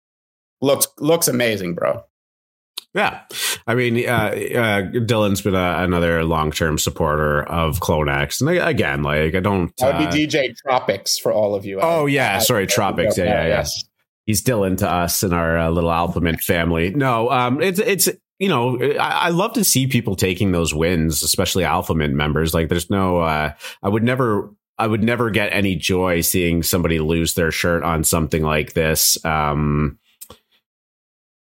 Looks 0.60 0.88
looks 0.98 1.28
amazing, 1.28 1.74
bro. 1.74 2.02
Yeah, 2.96 3.20
I 3.66 3.74
mean, 3.74 4.08
uh, 4.08 4.10
uh, 4.10 4.82
Dylan's 4.90 5.42
been 5.42 5.54
a, 5.54 5.82
another 5.82 6.24
long-term 6.24 6.78
supporter 6.78 7.42
of 7.42 7.80
Clonex, 7.80 8.40
and 8.40 8.48
again, 8.48 9.02
like 9.02 9.34
I 9.34 9.40
don't. 9.40 9.70
That 9.76 10.00
would 10.00 10.10
be 10.14 10.24
uh, 10.24 10.28
DJ 10.30 10.56
Tropics 10.56 11.18
for 11.18 11.30
all 11.30 11.54
of 11.54 11.66
you. 11.66 11.78
Oh 11.82 12.06
yeah, 12.06 12.38
sorry, 12.38 12.66
Tropics. 12.66 13.18
Yeah, 13.18 13.24
yeah, 13.24 13.42
yeah. 13.42 13.48
Yes. 13.48 13.84
He's 14.24 14.42
Dylan 14.42 14.78
to 14.78 14.90
us 14.90 15.22
and 15.22 15.34
our 15.34 15.58
uh, 15.58 15.70
little 15.70 15.90
Alphamint 15.90 16.42
family. 16.42 16.90
No, 16.90 17.30
um, 17.30 17.60
it's 17.60 17.78
it's 17.78 18.08
you 18.38 18.48
know, 18.48 18.78
I, 18.80 19.26
I, 19.26 19.28
love 19.28 19.52
to 19.54 19.64
see 19.64 19.86
people 19.86 20.16
taking 20.16 20.52
those 20.52 20.74
wins, 20.74 21.22
especially 21.22 21.64
Alphamint 21.64 22.12
members. 22.12 22.52
Like, 22.52 22.68
there's 22.68 22.90
no, 22.90 23.18
uh, 23.18 23.52
I 23.82 23.88
would 23.88 24.02
never. 24.02 24.54
I 24.78 24.86
would 24.86 25.02
never 25.02 25.30
get 25.30 25.54
any 25.54 25.74
joy 25.74 26.20
seeing 26.20 26.62
somebody 26.62 26.98
lose 26.98 27.32
their 27.32 27.50
shirt 27.50 27.82
on 27.82 28.04
something 28.04 28.42
like 28.42 28.74
this. 28.74 29.16
Um, 29.24 29.98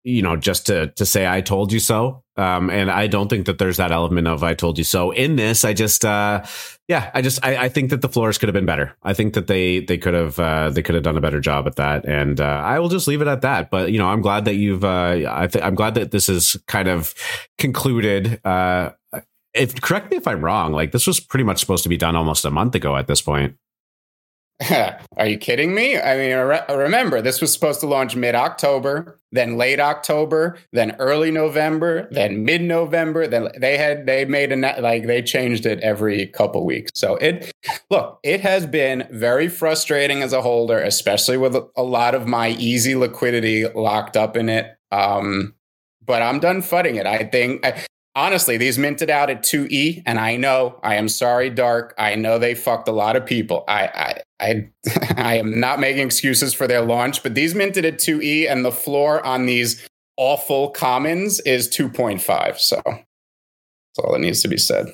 you 0.05 0.23
know, 0.23 0.37
just 0.37 0.67
to 0.67 0.89
to 0.89 1.05
say 1.05 1.27
I 1.27 1.41
told 1.41 1.73
you 1.73 1.81
so. 1.81 2.23
Um, 2.37 2.71
and 2.71 2.89
I 2.89 3.09
don't 3.09 3.29
think 3.29 3.47
that 3.47 3.59
there's 3.59 3.79
that 3.79 3.91
element 3.91 4.29
of 4.29 4.45
I 4.45 4.55
told 4.55 4.79
you 4.79 4.85
so 4.85 5.11
in 5.11 5.35
this. 5.35 5.65
I 5.65 5.73
just, 5.73 6.05
uh, 6.05 6.45
yeah, 6.87 7.11
I 7.13 7.21
just 7.21 7.45
I, 7.45 7.65
I 7.65 7.69
think 7.69 7.91
that 7.91 8.01
the 8.01 8.09
floors 8.09 8.39
could 8.39 8.49
have 8.49 8.55
been 8.55 8.65
better. 8.65 8.97
I 9.03 9.13
think 9.13 9.35
that 9.35 9.49
they 9.49 9.81
they 9.81 9.99
could 9.99 10.15
have 10.15 10.39
uh, 10.39 10.71
they 10.71 10.83
could 10.83 10.95
have 10.95 11.05
done 11.05 11.17
a 11.17 11.21
better 11.21 11.41
job 11.41 11.67
at 11.67 11.77
that. 11.77 12.07
And 12.07 12.41
uh, 12.41 12.45
I 12.45 12.79
will 12.79 12.89
just 12.89 13.09
leave 13.09 13.23
it 13.23 13.29
at 13.29 13.43
that. 13.43 13.71
But 13.71 13.91
you 13.91 13.99
know, 13.99 14.09
I'm 14.09 14.23
glad 14.23 14.45
that 14.45 14.55
you've. 14.55 14.85
Uh, 14.85 15.27
I 15.29 15.49
th- 15.49 15.65
I'm 15.65 15.75
glad 15.75 15.95
that 15.95 16.13
this 16.13 16.29
is 16.29 16.57
kind 16.69 16.89
of 16.89 17.13
concluded. 17.59 18.41
Uh, 18.47 18.91
if 19.55 19.81
correct 19.81 20.11
me 20.11 20.17
if 20.17 20.29
I'm 20.29 20.45
wrong, 20.45 20.73
like 20.73 20.93
this 20.93 21.07
was 21.07 21.19
pretty 21.19 21.45
much 21.45 21.59
supposed 21.59 21.83
to 21.83 21.89
be 21.89 21.97
done 21.97 22.15
almost 22.15 22.45
a 22.45 22.51
month 22.51 22.75
ago 22.75 22.97
at 22.97 23.09
this 23.09 23.21
point. 23.21 23.57
Are 25.17 25.27
you 25.27 25.39
kidding 25.39 25.73
me? 25.73 25.97
I 25.97 26.17
mean, 26.17 26.37
re- 26.37 26.65
remember, 26.69 27.23
this 27.23 27.41
was 27.41 27.53
supposed 27.53 27.79
to 27.81 27.87
launch 27.87 28.17
mid 28.17 28.35
October, 28.35 29.21
then 29.31 29.57
late 29.57 29.79
October, 29.79 30.59
then 30.73 30.97
early 30.99 31.31
November, 31.31 32.09
then 32.11 32.45
mid 32.45 32.63
November. 32.63 33.29
Then 33.29 33.51
they 33.57 33.79
had 33.79 34.07
they 34.07 34.25
made 34.25 34.51
a 34.51 34.81
like 34.81 35.07
they 35.07 35.23
changed 35.23 35.65
it 35.65 35.79
every 35.81 36.27
couple 36.27 36.67
weeks. 36.67 36.91
So 36.97 37.15
it 37.17 37.53
look, 37.89 38.19
it 38.25 38.41
has 38.41 38.67
been 38.67 39.07
very 39.13 39.49
frustrating 39.49 40.23
as 40.23 40.33
a 40.33 40.43
holder, 40.43 40.81
especially 40.81 41.37
with 41.37 41.57
a 41.77 41.83
lot 41.85 42.17
of 42.17 42.27
my 42.27 42.49
easy 42.51 42.97
liquidity 42.97 43.69
locked 43.69 44.17
up 44.17 44.37
in 44.37 44.49
it. 44.49 44.77
Um, 44.91 45.55
but 46.05 46.23
I'm 46.23 46.41
done 46.41 46.63
fudding 46.63 46.97
it. 46.97 47.07
I 47.07 47.25
think 47.25 47.65
I, 47.65 47.85
honestly, 48.19 48.57
these 48.57 48.79
minted 48.79 49.11
out 49.11 49.31
at 49.31 49.43
2E, 49.43 50.03
and 50.05 50.19
I 50.19 50.37
know, 50.37 50.81
I 50.83 50.97
am 50.97 51.09
sorry, 51.09 51.51
Dark. 51.51 51.95
I 51.97 52.17
know 52.17 52.39
they 52.39 52.55
fucked 52.57 52.89
a 52.89 52.93
lot 52.93 53.15
of 53.15 53.25
people. 53.25 53.65
I, 53.69 54.21
I, 54.41 54.45
I, 54.45 54.69
I 55.17 55.37
am 55.37 55.61
not 55.61 55.79
making 55.79 56.05
excuses 56.05 56.53
for 56.53 56.67
their 56.67 56.83
launch, 56.83 57.23
but 57.23 57.37
these 57.37 57.55
minted 57.55 57.85
at 57.85 57.99
2E, 57.99 58.51
and 58.51 58.65
the 58.65 58.73
floor 58.73 59.25
on 59.25 59.47
these 59.47 59.87
awful 60.17 60.71
commons 60.71 61.39
is 61.41 61.69
2.5. 61.69 62.59
So 62.59 62.83
that's 62.85 62.99
all 64.03 64.13
that 64.13 64.21
needs 64.21 64.43
to 64.43 64.49
be 64.49 64.59
said. 64.59 64.89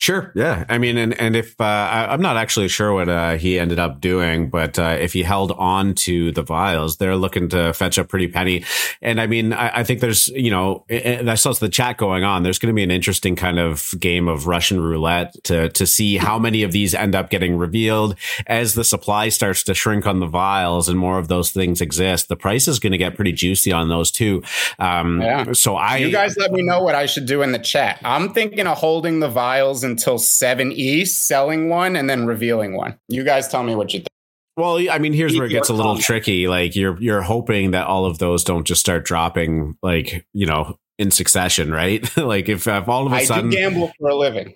Sure. 0.00 0.32
Yeah. 0.36 0.64
I 0.68 0.78
mean, 0.78 0.96
and, 0.96 1.12
and 1.20 1.34
if 1.34 1.60
uh, 1.60 1.64
I, 1.64 2.14
am 2.14 2.22
not 2.22 2.36
actually 2.36 2.68
sure 2.68 2.92
what 2.92 3.08
uh, 3.08 3.36
he 3.36 3.58
ended 3.58 3.80
up 3.80 4.00
doing, 4.00 4.48
but 4.48 4.78
uh, 4.78 4.96
if 5.00 5.12
he 5.12 5.24
held 5.24 5.50
on 5.52 5.94
to 5.94 6.30
the 6.30 6.42
vials, 6.42 6.98
they're 6.98 7.16
looking 7.16 7.48
to 7.48 7.72
fetch 7.74 7.98
a 7.98 8.04
pretty 8.04 8.28
penny. 8.28 8.64
And 9.02 9.20
I 9.20 9.26
mean, 9.26 9.52
I, 9.52 9.80
I 9.80 9.84
think 9.84 10.00
there's, 10.00 10.28
you 10.28 10.52
know, 10.52 10.84
and 10.88 11.28
I 11.28 11.34
saw 11.34 11.52
the 11.52 11.68
chat 11.68 11.96
going 11.96 12.22
on. 12.22 12.44
There's 12.44 12.60
going 12.60 12.72
to 12.72 12.76
be 12.76 12.84
an 12.84 12.92
interesting 12.92 13.34
kind 13.34 13.58
of 13.58 13.92
game 13.98 14.28
of 14.28 14.46
Russian 14.46 14.80
roulette 14.80 15.34
to 15.44 15.70
to 15.70 15.86
see 15.86 16.16
how 16.16 16.38
many 16.38 16.62
of 16.62 16.72
these 16.72 16.94
end 16.94 17.14
up 17.14 17.30
getting 17.30 17.56
revealed 17.56 18.14
as 18.46 18.74
the 18.74 18.84
supply 18.84 19.30
starts 19.30 19.64
to 19.64 19.74
shrink 19.74 20.06
on 20.06 20.20
the 20.20 20.26
vials 20.26 20.88
and 20.88 20.98
more 20.98 21.18
of 21.18 21.28
those 21.28 21.50
things 21.50 21.80
exist. 21.80 22.28
The 22.28 22.36
price 22.36 22.68
is 22.68 22.78
going 22.78 22.92
to 22.92 22.98
get 22.98 23.16
pretty 23.16 23.32
juicy 23.32 23.72
on 23.72 23.88
those 23.88 24.10
too. 24.10 24.42
Um, 24.78 25.20
yeah. 25.22 25.52
So 25.52 25.74
I, 25.74 25.96
you 25.96 26.12
guys, 26.12 26.36
let 26.36 26.52
me 26.52 26.62
know 26.62 26.82
what 26.82 26.94
I 26.94 27.06
should 27.06 27.26
do 27.26 27.42
in 27.42 27.52
the 27.52 27.58
chat. 27.58 27.98
I'm 28.04 28.32
thinking 28.32 28.66
of 28.66 28.78
holding 28.78 29.20
the 29.20 29.28
vials 29.28 29.82
until 29.88 30.18
7E, 30.18 31.06
selling 31.06 31.68
one 31.68 31.96
and 31.96 32.08
then 32.08 32.26
revealing 32.26 32.74
one. 32.74 32.98
You 33.08 33.24
guys 33.24 33.48
tell 33.48 33.62
me 33.62 33.74
what 33.74 33.92
you 33.92 34.00
think. 34.00 34.08
Well, 34.56 34.78
I 34.90 34.98
mean, 34.98 35.12
here's 35.12 35.36
where 35.36 35.46
it 35.46 35.50
gets 35.50 35.68
a 35.68 35.72
little 35.72 35.98
tricky. 35.98 36.48
Like 36.48 36.74
you're 36.74 37.00
you're 37.00 37.22
hoping 37.22 37.70
that 37.70 37.86
all 37.86 38.06
of 38.06 38.18
those 38.18 38.42
don't 38.42 38.66
just 38.66 38.80
start 38.80 39.04
dropping, 39.04 39.76
like 39.84 40.26
you 40.32 40.46
know, 40.46 40.78
in 40.98 41.12
succession, 41.12 41.70
right? 41.70 42.16
like 42.16 42.48
if, 42.48 42.66
if 42.66 42.88
all 42.88 43.06
of 43.06 43.12
a 43.12 43.16
I 43.16 43.24
sudden, 43.24 43.50
I 43.50 43.54
gamble 43.54 43.92
for 43.98 44.10
a 44.10 44.16
living. 44.16 44.54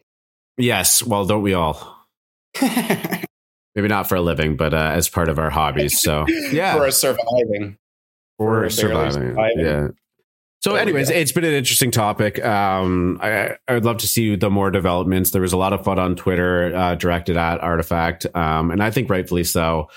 Yes, 0.58 1.04
well, 1.04 1.24
don't 1.24 1.42
we 1.42 1.54
all? 1.54 2.06
Maybe 2.60 3.88
not 3.88 4.08
for 4.08 4.16
a 4.16 4.20
living, 4.20 4.56
but 4.56 4.74
uh, 4.74 4.90
as 4.92 5.08
part 5.08 5.28
of 5.28 5.38
our 5.38 5.50
hobbies. 5.50 6.00
So 6.00 6.26
yeah, 6.50 6.74
for 6.74 6.86
a 6.86 6.92
surviving, 6.92 7.78
for, 8.38 8.64
for 8.64 8.70
surviving. 8.70 9.12
surviving. 9.12 9.64
Yeah. 9.64 9.88
So, 10.62 10.76
anyways, 10.76 11.10
it's 11.10 11.32
been 11.32 11.44
an 11.44 11.54
interesting 11.54 11.90
topic. 11.90 12.42
Um, 12.44 13.18
I, 13.20 13.56
I, 13.66 13.74
would 13.74 13.84
love 13.84 13.96
to 13.98 14.06
see 14.06 14.36
the 14.36 14.48
more 14.48 14.70
developments. 14.70 15.32
There 15.32 15.42
was 15.42 15.52
a 15.52 15.56
lot 15.56 15.72
of 15.72 15.82
fun 15.82 15.98
on 15.98 16.14
Twitter 16.14 16.72
uh, 16.72 16.94
directed 16.94 17.36
at 17.36 17.60
Artifact, 17.60 18.26
um, 18.36 18.70
and 18.70 18.80
I 18.80 18.92
think 18.92 19.10
rightfully 19.10 19.42
so. 19.42 19.88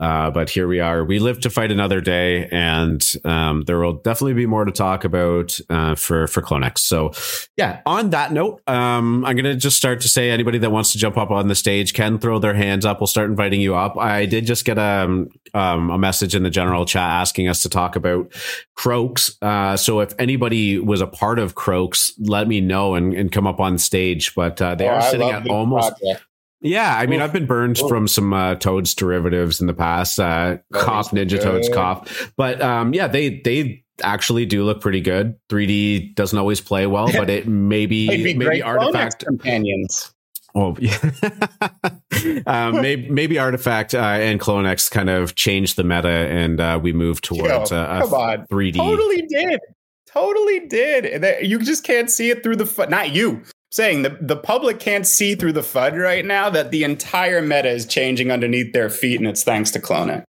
Uh, 0.00 0.30
but 0.30 0.48
here 0.48 0.66
we 0.66 0.80
are. 0.80 1.04
We 1.04 1.18
live 1.18 1.40
to 1.40 1.50
fight 1.50 1.70
another 1.70 2.00
day, 2.00 2.48
and 2.50 3.04
um, 3.24 3.62
there 3.66 3.78
will 3.78 3.92
definitely 3.92 4.34
be 4.34 4.46
more 4.46 4.64
to 4.64 4.72
talk 4.72 5.04
about 5.04 5.60
uh, 5.68 5.94
for 5.94 6.26
for 6.26 6.40
Clonex. 6.40 6.78
So, 6.78 7.12
yeah. 7.56 7.82
On 7.84 8.10
that 8.10 8.32
note, 8.32 8.62
um, 8.66 9.24
I'm 9.26 9.36
gonna 9.36 9.54
just 9.54 9.76
start 9.76 10.00
to 10.00 10.08
say 10.08 10.30
anybody 10.30 10.58
that 10.58 10.70
wants 10.70 10.92
to 10.92 10.98
jump 10.98 11.18
up 11.18 11.30
on 11.30 11.48
the 11.48 11.54
stage 11.54 11.92
can 11.92 12.18
throw 12.18 12.38
their 12.38 12.54
hands 12.54 12.86
up. 12.86 13.00
We'll 13.00 13.08
start 13.08 13.28
inviting 13.28 13.60
you 13.60 13.74
up. 13.74 13.98
I 13.98 14.24
did 14.24 14.46
just 14.46 14.64
get 14.64 14.78
a 14.78 15.04
um, 15.04 15.28
um, 15.52 15.90
a 15.90 15.98
message 15.98 16.34
in 16.34 16.42
the 16.42 16.50
general 16.50 16.86
chat 16.86 17.02
asking 17.02 17.48
us 17.48 17.62
to 17.62 17.68
talk 17.68 17.94
about 17.94 18.32
Croaks. 18.76 19.36
Uh, 19.42 19.76
so 19.76 20.00
if 20.00 20.14
anybody 20.18 20.78
was 20.78 21.00
a 21.00 21.06
part 21.06 21.38
of 21.38 21.54
Croaks, 21.54 22.12
let 22.18 22.48
me 22.48 22.60
know 22.60 22.94
and, 22.94 23.12
and 23.12 23.30
come 23.30 23.46
up 23.46 23.60
on 23.60 23.76
stage. 23.76 24.34
But 24.34 24.62
uh, 24.62 24.74
they 24.74 24.88
oh, 24.88 24.92
are 24.92 25.02
sitting 25.02 25.30
at 25.30 25.48
almost. 25.48 25.98
Project. 25.98 26.24
Yeah, 26.62 26.94
I 26.96 27.06
mean, 27.06 27.20
Oof. 27.20 27.24
I've 27.24 27.32
been 27.32 27.46
burned 27.46 27.78
Oof. 27.78 27.88
from 27.88 28.06
some 28.06 28.32
uh, 28.32 28.54
Toads 28.56 28.94
derivatives 28.94 29.60
in 29.60 29.66
the 29.66 29.74
past. 29.74 30.20
Uh, 30.20 30.58
cough, 30.72 31.10
Ninja 31.10 31.30
good. 31.30 31.42
Toads, 31.42 31.68
cough. 31.70 32.32
But 32.36 32.60
um, 32.60 32.92
yeah, 32.92 33.06
they 33.06 33.40
they 33.40 33.84
actually 34.02 34.46
do 34.46 34.64
look 34.64 34.80
pretty 34.80 35.00
good. 35.00 35.36
3D 35.48 36.14
doesn't 36.14 36.38
always 36.38 36.60
play 36.60 36.86
well, 36.86 37.10
but 37.12 37.30
it 37.30 37.48
maybe 37.48 38.34
maybe 38.34 38.62
artifact 38.62 39.24
companions. 39.24 40.12
Oh, 40.54 40.76
yeah. 40.80 40.98
um, 42.46 42.82
maybe, 42.82 43.08
maybe 43.08 43.38
Artifact 43.38 43.94
uh, 43.94 43.98
and 43.98 44.40
CloneX 44.40 44.90
kind 44.90 45.08
of 45.08 45.36
changed 45.36 45.76
the 45.76 45.84
meta, 45.84 46.08
and 46.08 46.60
uh, 46.60 46.80
we 46.82 46.92
moved 46.92 47.22
towards 47.22 47.70
Yo, 47.70 47.76
a, 47.76 48.00
a 48.00 48.46
3D. 48.50 48.74
Totally 48.74 49.22
did. 49.28 49.60
Totally 50.08 50.66
did. 50.66 51.46
You 51.46 51.60
just 51.60 51.84
can't 51.84 52.10
see 52.10 52.30
it 52.30 52.42
through 52.42 52.56
the. 52.56 52.66
Fu- 52.66 52.86
Not 52.86 53.14
you 53.14 53.44
saying 53.70 54.02
the, 54.02 54.16
the 54.20 54.36
public 54.36 54.80
can't 54.80 55.06
see 55.06 55.34
through 55.34 55.52
the 55.52 55.60
FUD 55.60 56.00
right 56.00 56.24
now 56.24 56.50
that 56.50 56.70
the 56.70 56.84
entire 56.84 57.40
meta 57.40 57.68
is 57.68 57.86
changing 57.86 58.30
underneath 58.30 58.72
their 58.72 58.90
feet, 58.90 59.20
and 59.20 59.28
it's 59.28 59.44
thanks 59.44 59.70
to 59.72 59.80
Clone 59.80 60.10
it. 60.10 60.24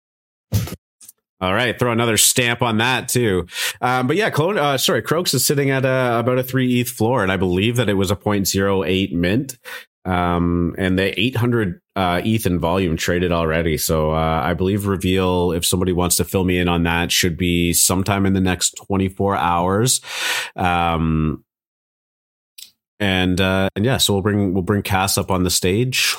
All 1.40 1.54
right, 1.54 1.78
throw 1.78 1.92
another 1.92 2.18
stamp 2.18 2.64
on 2.64 2.80
that 2.80 3.10
too. 3.10 3.46
Um, 3.80 4.08
but 4.08 4.16
yeah, 4.16 4.32
clone. 4.32 4.58
Uh, 4.58 4.80
sorry, 4.80 5.04
Croaks 5.04 5.36
is 5.36 5.46
sitting 5.46 5.70
at 5.70 5.86
a, 5.86 6.18
about 6.20 6.40
a 6.40 6.44
three 6.44 6.80
ETH 6.80 6.90
floor, 6.90 7.22
and 7.22 7.32
I 7.32 7.38
believe 7.38 7.76
that 7.76 7.90
it 7.90 7.94
was 7.94 8.10
a 8.10 8.16
0.08 8.16 9.12
mint, 9.14 9.60
um, 10.04 10.74
and 10.80 10.98
the 10.98 11.20
800 11.20 11.80
uh, 11.96 12.22
ETH 12.26 12.48
in 12.48 12.60
volume 12.60 12.98
traded 12.98 13.32
already. 13.32 13.78
So 13.78 14.14
uh, 14.14 14.42
I 14.44 14.56
believe 14.56 14.88
reveal 14.88 15.52
if 15.52 15.64
somebody 15.64 15.92
wants 15.92 16.16
to 16.16 16.26
fill 16.26 16.44
me 16.44 16.58
in 16.58 16.68
on 16.68 16.84
that 16.84 17.12
should 17.12 17.38
be 17.38 17.72
sometime 17.72 18.26
in 18.26 18.34
the 18.34 18.42
next 18.42 18.72
24 18.88 19.36
hours. 19.36 20.02
Um, 20.56 21.44
and 23.00 23.40
uh, 23.40 23.70
and 23.76 23.86
yeah, 23.86 23.98
so 23.98 24.14
we'll 24.14 24.22
bring 24.22 24.54
we'll 24.54 24.64
bring 24.64 24.82
Cass 24.82 25.18
up 25.18 25.32
on 25.32 25.44
the 25.44 25.50
stage. 25.50 26.16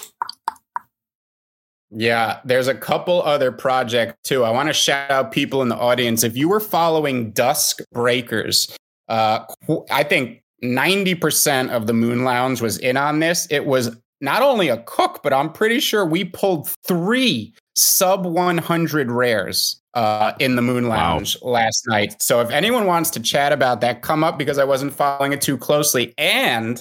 Yeah, 1.91 2.41
there's 2.45 2.69
a 2.69 2.75
couple 2.75 3.23
other 3.23 3.51
projects 3.51 4.17
too. 4.25 4.45
I 4.45 4.51
want 4.51 4.69
to 4.69 4.75
shout 4.75 5.11
out 5.11 5.33
people 5.33 5.63
in 5.63 5.69
the 5.69 5.77
audience. 5.77 6.23
If 6.23 6.37
you 6.37 6.49
were 6.49 6.61
following 6.61 7.31
Dusk 7.31 7.81
Breakers, 7.93 8.77
uh, 9.09 9.45
I 9.91 10.03
think 10.03 10.43
90% 10.63 11.71
of 11.71 11.87
the 11.87 11.95
Moon 11.95 12.25
Lounge 12.25 12.61
was 12.61 12.77
in 12.79 12.99
on 12.99 13.21
this. 13.21 13.47
It 13.51 13.65
was 13.65 13.97
not 14.21 14.43
only 14.43 14.69
a 14.69 14.83
cook, 14.83 15.21
but 15.23 15.33
I'm 15.33 15.51
pretty 15.51 15.81
sure 15.81 16.05
we 16.05 16.25
pulled 16.25 16.69
three 16.87 17.55
sub 17.75 18.27
100 18.27 19.11
rares 19.11 19.81
uh, 19.99 20.33
in 20.39 20.55
the 20.55 20.63
Moon 20.63 20.87
Lounge 20.87 21.37
wow. 21.43 21.51
last 21.51 21.89
night. 21.89 22.23
So 22.23 22.41
if 22.41 22.51
anyone 22.51 22.87
wants 22.87 23.11
to 23.11 23.21
chat 23.21 23.51
about 23.51 23.81
that, 23.81 24.01
come 24.01 24.23
up 24.23 24.39
because 24.39 24.57
I 24.57 24.63
wasn't 24.63 24.93
following 24.93 25.33
it 25.33 25.41
too 25.41 25.59
closely. 25.59 26.15
And 26.17 26.81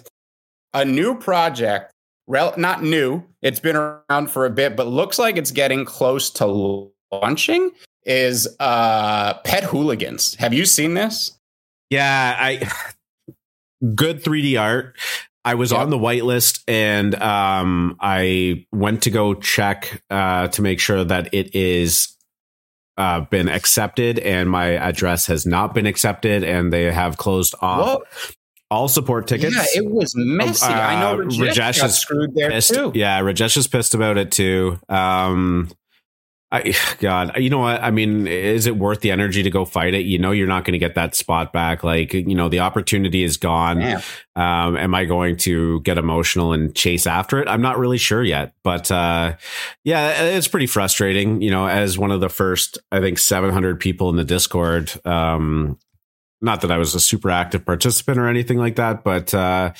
a 0.76 0.86
new 0.86 1.18
project, 1.18 1.92
rel- 2.28 2.54
not 2.58 2.84
new, 2.84 3.24
it's 3.42 3.60
been 3.60 3.76
around 3.76 4.30
for 4.30 4.46
a 4.46 4.52
bit, 4.52 4.76
but 4.76 4.86
looks 4.86 5.18
like 5.18 5.36
it's 5.36 5.50
getting 5.50 5.84
close 5.84 6.30
to 6.32 6.92
launching. 7.12 7.72
Is 8.06 8.48
uh, 8.60 9.34
Pet 9.44 9.64
Hooligans? 9.64 10.36
Have 10.36 10.54
you 10.54 10.68
seen 10.68 10.94
this? 10.94 11.40
Yeah, 11.90 12.36
I 12.40 12.70
good 13.96 14.24
3D 14.24 14.62
art. 14.62 14.96
I 15.44 15.56
was 15.56 15.72
yep. 15.72 15.82
on 15.82 15.90
the 15.90 15.98
whitelist 15.98 16.62
and 16.68 17.16
um, 17.16 17.98
I 18.00 18.68
went 18.72 19.04
to 19.04 19.10
go 19.10 19.34
check 19.34 20.04
uh, 20.12 20.50
to 20.50 20.62
make 20.62 20.80
sure 20.80 21.04
that 21.04 21.34
it 21.34 21.56
is 21.56 22.17
uh, 22.98 23.22
been 23.22 23.48
accepted 23.48 24.20
and 24.20 24.50
my 24.50 24.72
address 24.72 25.28
has 25.28 25.46
not 25.46 25.74
been 25.74 25.86
accepted 25.86 26.44
and 26.44 26.74
they 26.74 26.92
have 26.92 27.18
closed 27.18 27.56
off 27.62 28.02
all 28.70 28.88
support 28.88 29.28
tickets. 29.28 29.56
Yeah, 29.56 29.82
it 29.82 29.90
was 29.90 30.14
messy. 30.16 30.66
Uh, 30.66 30.70
I 30.70 31.00
know 31.00 31.24
Rajesh, 31.24 31.50
Rajesh 31.50 31.82
got 31.82 31.92
screwed 31.92 32.36
there 32.36 32.52
pissed. 32.52 32.74
too. 32.74 32.92
Yeah, 32.94 33.22
Rajesh 33.22 33.58
is 33.58 33.68
pissed 33.68 33.94
about 33.94 34.18
it 34.18 34.32
too. 34.32 34.80
Um, 34.90 35.70
I, 36.52 36.74
God, 37.00 37.38
you 37.38 37.50
know 37.50 37.60
what? 37.60 37.82
I 37.82 37.92
mean, 37.92 38.28
is 38.28 38.68
it 38.68 38.78
worth 38.78 39.02
the 39.02 39.12
energy 39.12 39.44
to 39.44 39.50
go 39.50 39.66
fight 39.66 39.94
it? 39.94 40.06
You 40.06 40.18
know, 40.20 40.32
you're 40.32 40.48
not 40.48 40.66
going 40.66 40.74
to 40.74 40.80
get 40.80 40.96
that 40.96 41.16
spot 41.16 41.54
back. 41.54 41.84
Like, 41.84 42.14
you 42.14 42.36
know, 42.36 42.50
the 42.50 42.60
opportunity 42.60 43.24
is 43.24 43.38
gone. 43.38 43.82
Um, 44.36 44.78
am 44.78 44.94
I 44.96 45.06
going 45.06 45.38
to 45.38 45.82
get 45.82 45.98
emotional 45.98 46.54
and 46.54 46.76
chase 46.76 47.08
after 47.08 47.40
it? 47.40 47.48
I'm 47.48 47.62
not 47.62 47.78
really 47.78 47.98
sure 47.98 48.24
yet. 48.24 48.54
But 48.64 48.92
uh, 48.92 49.36
yeah, 49.84 50.24
it's 50.24 50.48
pretty 50.48 50.68
frustrating. 50.68 51.42
You 51.42 51.52
know, 51.52 51.68
as 51.68 51.98
one 51.98 52.12
of 52.12 52.22
the 52.22 52.30
first, 52.30 52.78
I 52.92 53.00
think, 53.00 53.18
700 53.18 53.80
people 53.80 54.10
in 54.10 54.16
the 54.16 54.24
Discord. 54.24 54.92
Um, 55.06 55.78
not 56.42 56.62
that 56.62 56.72
I 56.72 56.78
was 56.78 56.94
a 56.94 57.00
super 57.00 57.32
active 57.32 57.66
participant 57.66 58.20
or 58.20 58.28
anything 58.28 58.58
like 58.58 58.76
that, 58.76 59.04
but 59.04 59.34
uh, 59.34 59.74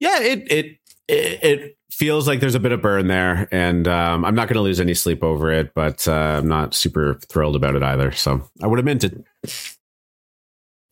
yeah, 0.00 0.20
it 0.20 0.52
it 0.52 0.66
it, 1.08 1.42
it 1.42 1.73
feels 1.94 2.26
like 2.26 2.40
there's 2.40 2.54
a 2.54 2.60
bit 2.60 2.72
of 2.72 2.82
burn 2.82 3.06
there, 3.06 3.48
and 3.50 3.86
um, 3.88 4.24
I'm 4.24 4.34
not 4.34 4.48
going 4.48 4.56
to 4.56 4.62
lose 4.62 4.80
any 4.80 4.94
sleep 4.94 5.22
over 5.22 5.50
it, 5.50 5.72
but 5.74 6.06
uh, 6.06 6.40
I'm 6.40 6.48
not 6.48 6.74
super 6.74 7.18
thrilled 7.28 7.56
about 7.56 7.76
it 7.76 7.82
either. 7.82 8.12
So 8.12 8.48
I 8.62 8.66
would 8.66 8.78
have 8.78 8.84
minted. 8.84 9.24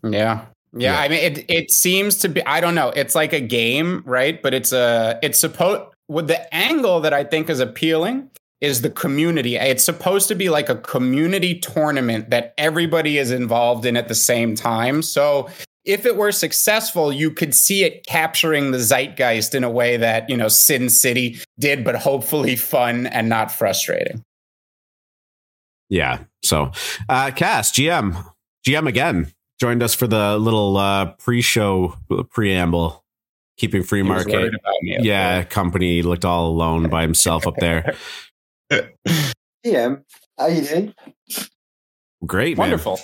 Yeah. 0.02 0.46
Yeah, 0.74 0.94
yeah, 0.94 1.00
I 1.00 1.08
mean 1.08 1.18
it 1.18 1.50
it 1.50 1.70
seems 1.70 2.16
to 2.20 2.30
be 2.30 2.42
I 2.46 2.60
don't 2.60 2.74
know, 2.74 2.88
it's 2.88 3.14
like 3.14 3.34
a 3.34 3.40
game, 3.40 4.02
right? 4.06 4.40
But 4.40 4.54
it's 4.54 4.72
a 4.72 5.18
it's 5.22 5.38
supposed 5.38 5.82
with 6.08 6.28
the 6.28 6.54
angle 6.54 7.00
that 7.00 7.12
I 7.12 7.24
think 7.24 7.50
is 7.50 7.60
appealing 7.60 8.30
is 8.62 8.80
the 8.80 8.88
community. 8.88 9.56
It's 9.56 9.84
supposed 9.84 10.28
to 10.28 10.34
be 10.34 10.48
like 10.48 10.68
a 10.68 10.76
community 10.76 11.58
tournament 11.58 12.30
that 12.30 12.54
everybody 12.56 13.18
is 13.18 13.32
involved 13.32 13.84
in 13.84 13.96
at 13.96 14.08
the 14.08 14.14
same 14.14 14.54
time. 14.54 15.02
So 15.02 15.50
if 15.84 16.06
it 16.06 16.16
were 16.16 16.32
successful, 16.32 17.12
you 17.12 17.30
could 17.30 17.54
see 17.54 17.84
it 17.84 18.06
capturing 18.06 18.70
the 18.70 18.78
zeitgeist 18.78 19.54
in 19.54 19.64
a 19.64 19.70
way 19.70 19.96
that, 19.96 20.28
you 20.30 20.36
know, 20.36 20.48
Sin 20.48 20.88
City 20.88 21.40
did, 21.58 21.84
but 21.84 21.96
hopefully 21.96 22.56
fun 22.56 23.06
and 23.06 23.28
not 23.28 23.50
frustrating. 23.50 24.22
Yeah. 25.88 26.20
So, 26.42 26.70
uh, 27.08 27.32
Cass, 27.32 27.72
GM, 27.72 28.24
GM 28.66 28.88
again, 28.88 29.32
joined 29.60 29.82
us 29.82 29.94
for 29.94 30.06
the 30.06 30.38
little 30.38 30.76
uh, 30.76 31.12
pre 31.18 31.42
show 31.42 31.96
preamble, 32.30 33.04
keeping 33.56 33.82
free 33.82 34.02
market. 34.02 34.54
yeah, 34.82 35.44
company 35.44 36.02
looked 36.02 36.24
all 36.24 36.48
alone 36.48 36.88
by 36.88 37.02
himself 37.02 37.46
up 37.46 37.56
there. 37.56 37.94
GM, 39.66 40.02
how 40.38 40.46
you 40.46 40.62
doing? 40.62 40.94
Great, 42.24 42.56
Wonderful. 42.56 43.00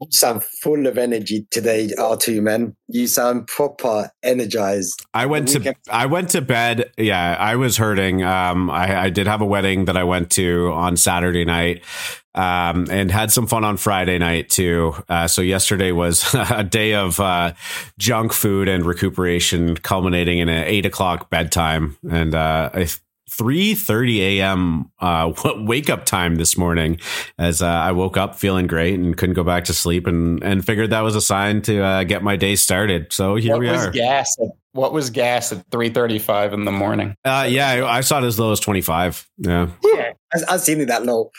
You 0.00 0.08
sound 0.10 0.42
full 0.44 0.86
of 0.86 0.96
energy 0.96 1.46
today, 1.50 1.90
R2 1.98 2.42
man. 2.42 2.74
You 2.88 3.06
sound 3.06 3.46
proper 3.46 4.10
energized. 4.22 5.04
I 5.12 5.26
went 5.26 5.48
to 5.48 5.74
I 5.90 6.06
went 6.06 6.30
to 6.30 6.40
bed. 6.40 6.90
Yeah, 6.96 7.36
I 7.38 7.56
was 7.56 7.76
hurting. 7.76 8.22
Um, 8.22 8.70
I, 8.70 9.02
I 9.02 9.10
did 9.10 9.26
have 9.26 9.42
a 9.42 9.46
wedding 9.46 9.84
that 9.84 9.98
I 9.98 10.04
went 10.04 10.30
to 10.32 10.72
on 10.72 10.96
Saturday 10.96 11.44
night. 11.44 11.84
Um, 12.32 12.86
and 12.88 13.10
had 13.10 13.32
some 13.32 13.48
fun 13.48 13.64
on 13.64 13.76
Friday 13.76 14.16
night 14.16 14.48
too. 14.48 14.94
Uh, 15.08 15.26
so 15.26 15.42
yesterday 15.42 15.90
was 15.90 16.32
a 16.50 16.62
day 16.62 16.94
of 16.94 17.18
uh, 17.18 17.54
junk 17.98 18.32
food 18.32 18.68
and 18.68 18.86
recuperation, 18.86 19.76
culminating 19.76 20.38
in 20.38 20.48
an 20.48 20.64
eight 20.64 20.86
o'clock 20.86 21.28
bedtime. 21.28 21.96
And 22.08 22.36
uh, 22.36 22.70
I 22.72 22.86
3:30 23.30 24.18
a.m. 24.18 24.90
Uh, 24.98 25.32
wake 25.56 25.88
up 25.88 26.04
time 26.04 26.36
this 26.36 26.56
morning, 26.56 26.98
as 27.38 27.62
uh, 27.62 27.66
I 27.66 27.92
woke 27.92 28.16
up 28.16 28.34
feeling 28.34 28.66
great 28.66 28.94
and 28.94 29.16
couldn't 29.16 29.34
go 29.34 29.44
back 29.44 29.64
to 29.64 29.74
sleep, 29.74 30.06
and 30.06 30.42
and 30.42 30.64
figured 30.64 30.90
that 30.90 31.00
was 31.00 31.16
a 31.16 31.20
sign 31.20 31.62
to 31.62 31.82
uh, 31.82 32.04
get 32.04 32.22
my 32.22 32.36
day 32.36 32.56
started. 32.56 33.12
So 33.12 33.36
here 33.36 33.52
what 33.52 33.60
we 33.60 33.70
was 33.70 33.86
are. 33.86 33.90
Gas. 33.90 34.36
At, 34.40 34.48
what 34.72 34.92
was 34.92 35.10
gas 35.10 35.52
at 35.52 35.68
3:35 35.70 36.52
in 36.52 36.64
the 36.64 36.72
morning? 36.72 37.14
Uh, 37.24 37.46
yeah, 37.48 37.70
I, 37.70 37.98
I, 37.98 38.00
saw 38.02 38.22
it 38.22 38.24
as 38.24 38.38
low 38.38 38.52
as 38.52 38.60
25. 38.60 39.28
Yeah, 39.38 39.70
yeah, 39.82 40.12
I, 40.32 40.38
I've 40.48 40.60
seen 40.60 40.80
it 40.80 40.86
that 40.86 41.04
low 41.04 41.30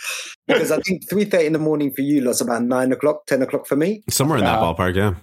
because 0.48 0.72
I 0.72 0.80
think 0.80 1.10
3:30 1.10 1.46
in 1.46 1.54
the 1.54 1.60
morning 1.60 1.94
for 1.94 2.02
you, 2.02 2.22
lots 2.22 2.42
about 2.42 2.64
nine 2.64 2.92
o'clock, 2.92 3.26
10 3.28 3.42
o'clock 3.42 3.68
for 3.68 3.76
me. 3.76 4.04
Somewhere 4.10 4.38
in 4.38 4.44
that 4.44 4.60
ballpark, 4.60 4.96
yeah. 4.96 5.16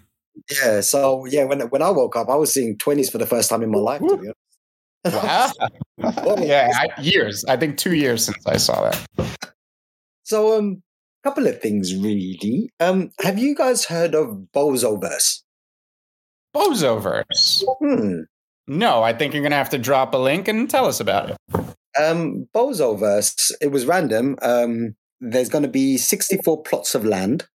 Yeah, 0.50 0.80
so 0.80 1.26
yeah, 1.26 1.44
when 1.44 1.60
when 1.60 1.82
I 1.82 1.90
woke 1.90 2.16
up, 2.16 2.28
I 2.28 2.36
was 2.36 2.52
seeing 2.52 2.78
20s 2.78 3.10
for 3.10 3.18
the 3.18 3.26
first 3.26 3.50
time 3.50 3.62
in 3.62 3.70
my 3.70 3.78
life. 3.78 4.00
To 4.00 4.16
be 4.16 4.28
honest. 4.28 4.47
Wow. 5.04 5.52
yeah, 6.38 6.70
I, 6.74 7.00
years. 7.00 7.44
I 7.46 7.56
think 7.56 7.78
two 7.78 7.94
years 7.94 8.24
since 8.24 8.46
I 8.46 8.56
saw 8.56 8.90
that. 8.90 9.38
So, 10.24 10.58
um, 10.58 10.82
a 11.24 11.28
couple 11.28 11.46
of 11.46 11.60
things 11.60 11.94
really. 11.94 12.70
Um, 12.80 13.10
have 13.20 13.38
you 13.38 13.54
guys 13.54 13.86
heard 13.86 14.14
of 14.14 14.48
Bozoverse? 14.54 15.42
Bozoverse. 16.54 17.62
Hmm. 17.80 18.20
No, 18.66 19.02
I 19.02 19.12
think 19.14 19.32
you're 19.32 19.42
going 19.42 19.52
to 19.52 19.56
have 19.56 19.70
to 19.70 19.78
drop 19.78 20.12
a 20.12 20.18
link 20.18 20.46
and 20.46 20.68
tell 20.68 20.86
us 20.86 21.00
about 21.00 21.30
it. 21.30 21.36
Um, 21.98 22.46
Bozoverse, 22.54 23.52
it 23.60 23.68
was 23.68 23.86
random. 23.86 24.36
Um, 24.42 24.94
there's 25.20 25.48
going 25.48 25.62
to 25.62 25.70
be 25.70 25.96
64 25.96 26.62
plots 26.62 26.94
of 26.94 27.04
land, 27.04 27.46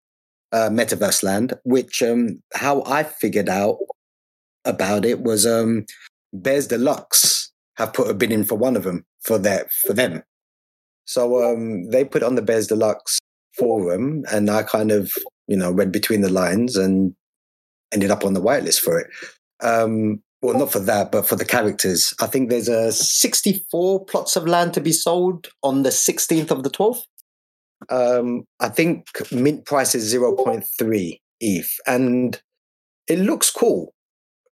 uh, 0.51 0.69
metaverse 0.69 1.23
land, 1.23 1.53
which 1.63 2.01
um, 2.01 2.41
how 2.53 2.83
I 2.85 3.03
figured 3.03 3.49
out 3.49 3.77
about 4.65 5.05
it 5.05 5.21
was 5.21 5.45
um, 5.45 5.85
Bears 6.33 6.67
Deluxe 6.67 7.51
have 7.77 7.93
put 7.93 8.09
a 8.09 8.13
bid 8.13 8.31
in 8.31 8.43
for 8.43 8.55
one 8.55 8.75
of 8.75 8.83
them 8.83 9.05
for 9.21 9.37
their 9.37 9.67
for 9.85 9.93
them. 9.93 10.23
So 11.05 11.43
um, 11.43 11.89
they 11.89 12.03
put 12.03 12.23
on 12.23 12.35
the 12.35 12.41
Bears 12.41 12.67
Deluxe 12.67 13.19
forum, 13.57 14.23
and 14.31 14.49
I 14.49 14.63
kind 14.63 14.91
of 14.91 15.13
you 15.47 15.57
know 15.57 15.71
read 15.71 15.91
between 15.91 16.21
the 16.21 16.31
lines 16.31 16.75
and 16.75 17.15
ended 17.93 18.11
up 18.11 18.25
on 18.25 18.33
the 18.33 18.41
whitelist 18.41 18.79
for 18.79 18.99
it. 18.99 19.07
Um, 19.61 20.21
well, 20.41 20.57
not 20.57 20.71
for 20.71 20.79
that, 20.79 21.11
but 21.11 21.25
for 21.25 21.37
the 21.37 21.45
characters. 21.45 22.13
I 22.19 22.27
think 22.27 22.49
there's 22.49 22.67
a 22.67 22.91
64 22.91 24.05
plots 24.05 24.35
of 24.35 24.45
land 24.45 24.73
to 24.73 24.81
be 24.81 24.91
sold 24.91 25.47
on 25.63 25.83
the 25.83 25.89
16th 25.89 26.51
of 26.51 26.63
the 26.63 26.69
12th. 26.69 27.03
Um, 27.89 28.43
I 28.59 28.67
think 28.67 29.07
mint 29.31 29.65
price 29.65 29.95
is 29.95 30.13
0.3 30.13 31.19
ETH, 31.39 31.79
and 31.87 32.41
it 33.07 33.19
looks 33.19 33.51
cool. 33.51 33.93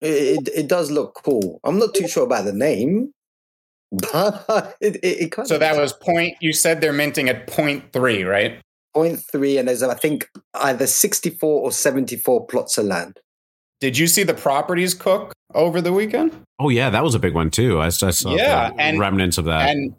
It, 0.01 0.47
it, 0.47 0.49
it 0.55 0.67
does 0.67 0.91
look 0.91 1.15
cool. 1.23 1.59
I'm 1.63 1.79
not 1.79 1.93
too 1.95 2.07
sure 2.07 2.23
about 2.23 2.45
the 2.45 2.53
name, 2.53 3.11
but 3.91 4.75
it, 4.81 4.97
it, 4.97 5.21
it 5.21 5.31
kind 5.31 5.47
So 5.47 5.55
of 5.55 5.61
that 5.61 5.77
was 5.77 5.93
point. 5.93 6.35
You 6.41 6.53
said 6.53 6.81
they're 6.81 6.93
minting 6.93 7.29
at 7.29 7.47
point 7.47 7.91
three, 7.93 8.23
right? 8.23 8.59
point 8.93 9.19
three, 9.31 9.57
and 9.59 9.67
there's 9.67 9.83
I 9.83 9.93
think 9.93 10.27
either 10.55 10.87
64 10.87 11.61
or 11.61 11.71
74 11.71 12.47
plots 12.47 12.77
of 12.79 12.85
land. 12.85 13.19
Did 13.79 13.95
you 13.95 14.07
see 14.07 14.23
the 14.23 14.33
properties 14.33 14.95
cook 14.95 15.33
over 15.53 15.81
the 15.81 15.93
weekend? 15.93 16.35
Oh 16.59 16.69
yeah, 16.69 16.89
that 16.89 17.03
was 17.03 17.13
a 17.13 17.19
big 17.19 17.35
one 17.35 17.51
too. 17.51 17.79
I, 17.79 17.87
I 17.87 17.89
saw 17.89 18.33
Yeah, 18.35 18.71
the 18.71 18.81
and- 18.81 18.99
remnants 18.99 19.37
of 19.37 19.45
that. 19.45 19.69
And 19.69 19.95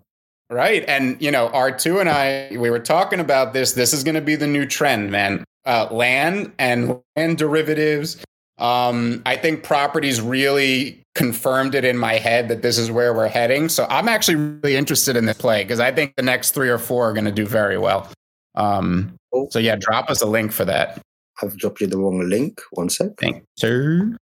right, 0.50 0.84
and 0.88 1.20
you 1.22 1.30
know, 1.30 1.48
R 1.50 1.70
two 1.70 2.00
and 2.00 2.08
I, 2.08 2.48
we 2.58 2.70
were 2.70 2.80
talking 2.80 3.20
about 3.20 3.52
this. 3.52 3.72
This 3.74 3.92
is 3.92 4.02
going 4.02 4.16
to 4.16 4.20
be 4.20 4.34
the 4.34 4.48
new 4.48 4.66
trend, 4.66 5.12
man. 5.12 5.44
Uh, 5.64 5.86
land 5.92 6.52
and 6.58 6.98
land 7.14 7.38
derivatives. 7.38 8.16
Um, 8.58 9.22
I 9.26 9.36
think 9.36 9.62
properties 9.62 10.20
really 10.20 11.00
confirmed 11.14 11.74
it 11.74 11.84
in 11.84 11.96
my 11.96 12.14
head 12.14 12.48
that 12.48 12.62
this 12.62 12.78
is 12.78 12.90
where 12.90 13.12
we're 13.14 13.28
heading. 13.28 13.68
So 13.68 13.86
I'm 13.90 14.08
actually 14.08 14.36
really 14.36 14.76
interested 14.76 15.16
in 15.16 15.26
this 15.26 15.36
play 15.36 15.62
because 15.64 15.80
I 15.80 15.92
think 15.92 16.14
the 16.16 16.22
next 16.22 16.52
three 16.52 16.68
or 16.68 16.78
four 16.78 17.08
are 17.08 17.12
going 17.12 17.24
to 17.24 17.32
do 17.32 17.46
very 17.46 17.78
well. 17.78 18.10
Um, 18.54 19.14
Cool. 19.32 19.48
so 19.50 19.58
yeah, 19.58 19.76
drop 19.78 20.10
us 20.10 20.22
a 20.22 20.26
link 20.26 20.52
for 20.52 20.64
that. 20.64 21.00
I've 21.42 21.56
dropped 21.56 21.80
you 21.80 21.86
the 21.86 21.98
wrong 21.98 22.28
link. 22.28 22.60
One 22.72 22.88
sec. 22.88 23.10
Thank 23.18 23.44
you. 23.62 24.16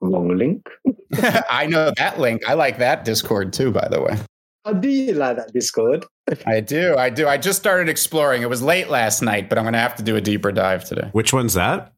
Wrong 0.00 0.36
link. 0.36 0.66
I 1.50 1.66
know 1.66 1.92
that 1.96 2.18
link. 2.20 2.42
I 2.48 2.54
like 2.54 2.78
that 2.78 3.04
Discord 3.04 3.52
too, 3.52 3.70
by 3.72 3.88
the 3.90 4.00
way. 4.00 4.16
How 4.64 4.74
do 4.74 4.88
you 4.88 5.14
like 5.14 5.36
that 5.36 5.52
Discord? 5.52 6.04
I 6.46 6.60
do. 6.60 6.94
I 6.96 7.10
do. 7.10 7.26
I 7.26 7.38
just 7.38 7.58
started 7.58 7.88
exploring. 7.88 8.42
It 8.42 8.50
was 8.50 8.62
late 8.62 8.88
last 8.88 9.22
night, 9.22 9.48
but 9.48 9.58
I'm 9.58 9.64
going 9.64 9.72
to 9.72 9.78
have 9.80 9.96
to 9.96 10.02
do 10.02 10.16
a 10.16 10.20
deeper 10.20 10.52
dive 10.52 10.84
today. 10.84 11.08
Which 11.12 11.32
one's 11.32 11.54
that? 11.54 11.92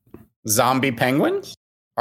Zombie 0.49 0.93
penguins? 0.93 1.55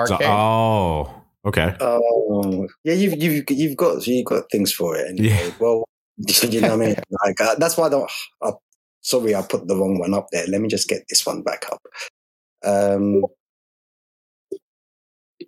So- 0.08 0.18
oh, 0.22 1.22
okay. 1.46 1.76
Oh, 1.80 2.68
yeah, 2.84 2.94
you've 2.94 3.22
you've 3.22 3.44
you've 3.50 3.78
got 3.78 4.06
you've 4.08 4.26
got 4.26 4.50
things 4.52 4.72
for 4.72 4.96
it. 4.96 5.08
Anyway. 5.10 5.30
Yeah. 5.30 5.52
Well, 5.60 5.84
you 6.42 6.62
know 6.62 6.78
what 6.78 6.82
I 6.84 6.86
mean. 6.88 6.96
Like 7.26 7.42
uh, 7.42 7.56
that's 7.56 7.78
why 7.78 7.88
I 7.88 7.90
don't. 7.90 8.12
Uh, 8.42 8.54
sorry, 9.02 9.36
I 9.36 9.42
put 9.42 9.68
the 9.68 9.76
wrong 9.76 10.00
one 10.00 10.14
up 10.14 10.28
there. 10.32 10.46
Let 10.48 10.62
me 10.62 10.70
just 10.70 10.88
get 10.88 11.04
this 11.10 11.26
one 11.26 11.42
back 11.44 11.66
up. 11.72 11.82
Um, 12.64 13.24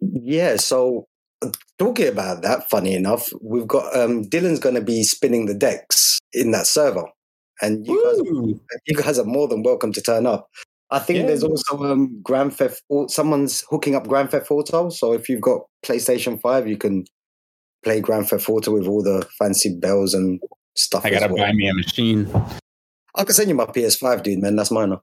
yeah. 0.02 0.58
So 0.58 1.06
uh, 1.42 1.52
talking 1.78 2.08
about 2.08 2.42
that, 2.42 2.70
funny 2.70 2.94
enough, 2.96 3.32
we've 3.42 3.68
got 3.68 3.96
um, 3.96 4.24
Dylan's 4.24 4.60
going 4.60 4.76
to 4.76 4.82
be 4.82 5.04
spinning 5.04 5.46
the 5.46 5.54
decks 5.54 6.20
in 6.34 6.52
that 6.52 6.68
server, 6.68 7.06
and 7.62 7.86
you 7.86 8.04
guys 8.04 8.82
you 8.88 8.96
guys 8.96 9.20
are 9.20 9.26
more 9.26 9.48
than 9.48 9.64
welcome 9.64 9.92
to 9.94 10.02
turn 10.02 10.26
up. 10.26 10.50
I 10.94 11.00
think 11.00 11.20
Yeah. 11.20 11.26
there's 11.28 11.44
also 11.44 11.84
um, 11.84 12.22
Grand 12.22 12.54
Theft. 12.54 12.82
Au- 12.90 13.08
Someone's 13.08 13.64
hooking 13.70 13.96
up 13.96 14.08
Grand 14.08 14.30
Theft 14.32 14.50
Auto, 14.52 14.90
so 14.90 15.12
if 15.14 15.28
you've 15.28 15.42
got 15.42 15.62
PlayStation 15.86 16.40
Five, 16.40 16.68
you 16.68 16.78
can 16.78 17.04
play 17.84 18.00
Grand 18.00 18.30
Theft 18.30 18.48
Auto 18.48 18.72
with 18.72 18.88
all 18.88 19.02
the 19.04 19.28
fancy 19.38 19.76
bells 19.76 20.14
and 20.14 20.40
stuff. 20.76 21.04
I 21.06 21.10
got 21.10 21.28
to 21.28 21.34
well. 21.34 21.44
buy 21.46 21.52
me 21.52 21.68
a 21.68 21.74
machine. 21.74 22.30
I 23.16 23.24
can 23.26 23.34
send 23.34 23.50
you 23.50 23.56
my 23.56 23.66
PS5, 23.66 24.24
dude. 24.24 24.40
Man, 24.42 24.56
that's 24.56 24.72
mine. 24.72 24.96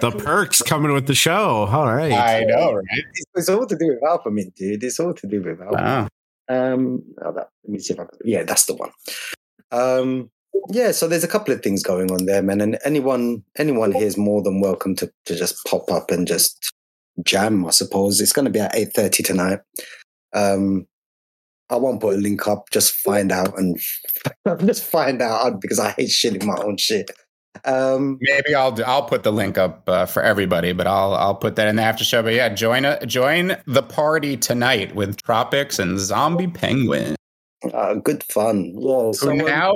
the 0.00 0.14
perks 0.18 0.62
coming 0.62 0.92
with 0.92 1.06
the 1.06 1.14
show. 1.14 1.66
All 1.70 1.86
right. 1.92 2.12
I 2.12 2.44
know, 2.44 2.72
right? 2.74 2.84
It's, 2.90 3.24
it's 3.34 3.48
all 3.48 3.66
to 3.66 3.76
do 3.76 3.88
with 3.88 4.00
AlphaMint, 4.02 4.54
dude. 4.54 4.82
It's 4.82 4.98
all 5.00 5.14
to 5.14 5.26
do 5.26 5.42
with 5.42 5.58
AlphaMint. 5.58 5.72
Wow. 5.72 6.08
Um, 6.48 7.02
oh, 7.24 7.32
that, 7.32 7.48
let 7.64 7.72
me 7.72 7.78
see 7.78 7.94
if 7.94 8.00
I 8.00 8.04
can. 8.04 8.18
Yeah, 8.24 8.42
that's 8.44 8.66
the 8.66 8.74
one. 8.74 8.90
Um, 9.70 10.30
yeah, 10.68 10.92
so 10.92 11.08
there's 11.08 11.24
a 11.24 11.28
couple 11.28 11.52
of 11.54 11.62
things 11.62 11.82
going 11.82 12.10
on 12.10 12.26
there, 12.26 12.42
man. 12.42 12.60
And 12.60 12.78
anyone, 12.84 13.42
anyone 13.56 13.92
here 13.92 14.06
is 14.06 14.16
more 14.16 14.42
than 14.42 14.60
welcome 14.60 14.94
to, 14.96 15.12
to 15.26 15.34
just 15.36 15.64
pop 15.66 15.90
up 15.90 16.10
and 16.10 16.26
just 16.26 16.72
jam. 17.24 17.66
I 17.66 17.70
suppose 17.70 18.20
it's 18.20 18.32
going 18.32 18.44
to 18.44 18.50
be 18.50 18.60
at 18.60 18.74
eight 18.74 18.92
thirty 18.94 19.22
tonight. 19.22 19.60
Um, 20.34 20.86
I 21.70 21.76
won't 21.76 22.00
put 22.00 22.14
a 22.14 22.18
link 22.18 22.46
up. 22.46 22.70
Just 22.70 22.92
find 22.94 23.32
out 23.32 23.58
and 23.58 23.78
just 24.66 24.84
find 24.84 25.22
out 25.22 25.60
because 25.60 25.78
I 25.78 25.90
hate 25.92 26.10
shitting 26.10 26.44
my 26.44 26.56
own 26.62 26.76
shit. 26.76 27.10
Um, 27.64 28.18
Maybe 28.20 28.54
I'll 28.54 28.72
do, 28.72 28.82
I'll 28.82 29.04
put 29.04 29.22
the 29.22 29.32
link 29.32 29.58
up 29.58 29.88
uh, 29.88 30.06
for 30.06 30.22
everybody, 30.22 30.72
but 30.72 30.86
I'll 30.86 31.14
I'll 31.14 31.34
put 31.34 31.56
that 31.56 31.68
in 31.68 31.76
the 31.76 31.82
after 31.82 32.04
show. 32.04 32.22
But 32.22 32.34
yeah, 32.34 32.48
join 32.48 32.84
a, 32.84 33.04
join 33.06 33.56
the 33.66 33.82
party 33.82 34.36
tonight 34.36 34.94
with 34.94 35.22
Tropics 35.22 35.78
and 35.78 35.98
Zombie 35.98 36.48
Penguin. 36.48 37.14
uh, 37.72 37.94
good 37.94 38.24
fun. 38.24 38.74
Yeah. 38.78 39.12
So 39.12 39.12
So 39.12 39.30
um, 39.30 39.38
now 39.38 39.74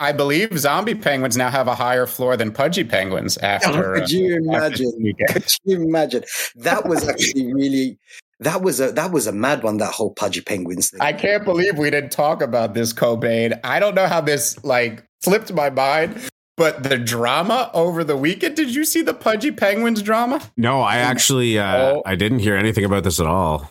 I 0.00 0.12
believe 0.12 0.58
Zombie 0.58 0.94
Penguins 0.94 1.36
now 1.36 1.50
have 1.50 1.68
a 1.68 1.74
higher 1.74 2.06
floor 2.06 2.36
than 2.36 2.52
Pudgy 2.52 2.84
Penguins 2.84 3.36
after. 3.42 3.94
could 3.94 4.10
you 4.10 4.34
uh, 4.50 4.56
after 4.56 4.82
imagine? 4.82 5.14
Could 5.28 5.46
you 5.64 5.82
imagine? 5.82 6.24
That 6.56 6.86
was 6.88 7.08
actually 7.08 7.52
really. 7.52 7.98
That 8.40 8.62
was 8.62 8.80
a 8.80 8.90
that 8.92 9.12
was 9.12 9.26
a 9.28 9.32
mad 9.32 9.62
one. 9.62 9.76
That 9.78 9.92
whole 9.92 10.10
pudgy 10.10 10.40
penguins 10.40 10.90
thing. 10.90 11.00
I 11.00 11.12
can't 11.12 11.44
believe 11.44 11.78
we 11.78 11.88
didn't 11.88 12.10
talk 12.10 12.42
about 12.42 12.74
this, 12.74 12.92
Cobain. 12.92 13.58
I 13.62 13.78
don't 13.78 13.94
know 13.94 14.08
how 14.08 14.20
this 14.20 14.62
like 14.64 15.06
flipped 15.22 15.52
my 15.52 15.70
mind, 15.70 16.20
but 16.56 16.82
the 16.82 16.98
drama 16.98 17.70
over 17.72 18.02
the 18.02 18.16
weekend. 18.16 18.56
Did 18.56 18.74
you 18.74 18.84
see 18.84 19.02
the 19.02 19.14
Pudgy 19.14 19.52
Penguins 19.52 20.02
drama? 20.02 20.40
No, 20.56 20.80
I 20.80 20.96
actually 20.96 21.58
uh, 21.58 21.76
Oh. 21.76 22.02
I 22.04 22.16
didn't 22.16 22.40
hear 22.40 22.56
anything 22.56 22.84
about 22.84 23.04
this 23.04 23.20
at 23.20 23.26
all. 23.26 23.70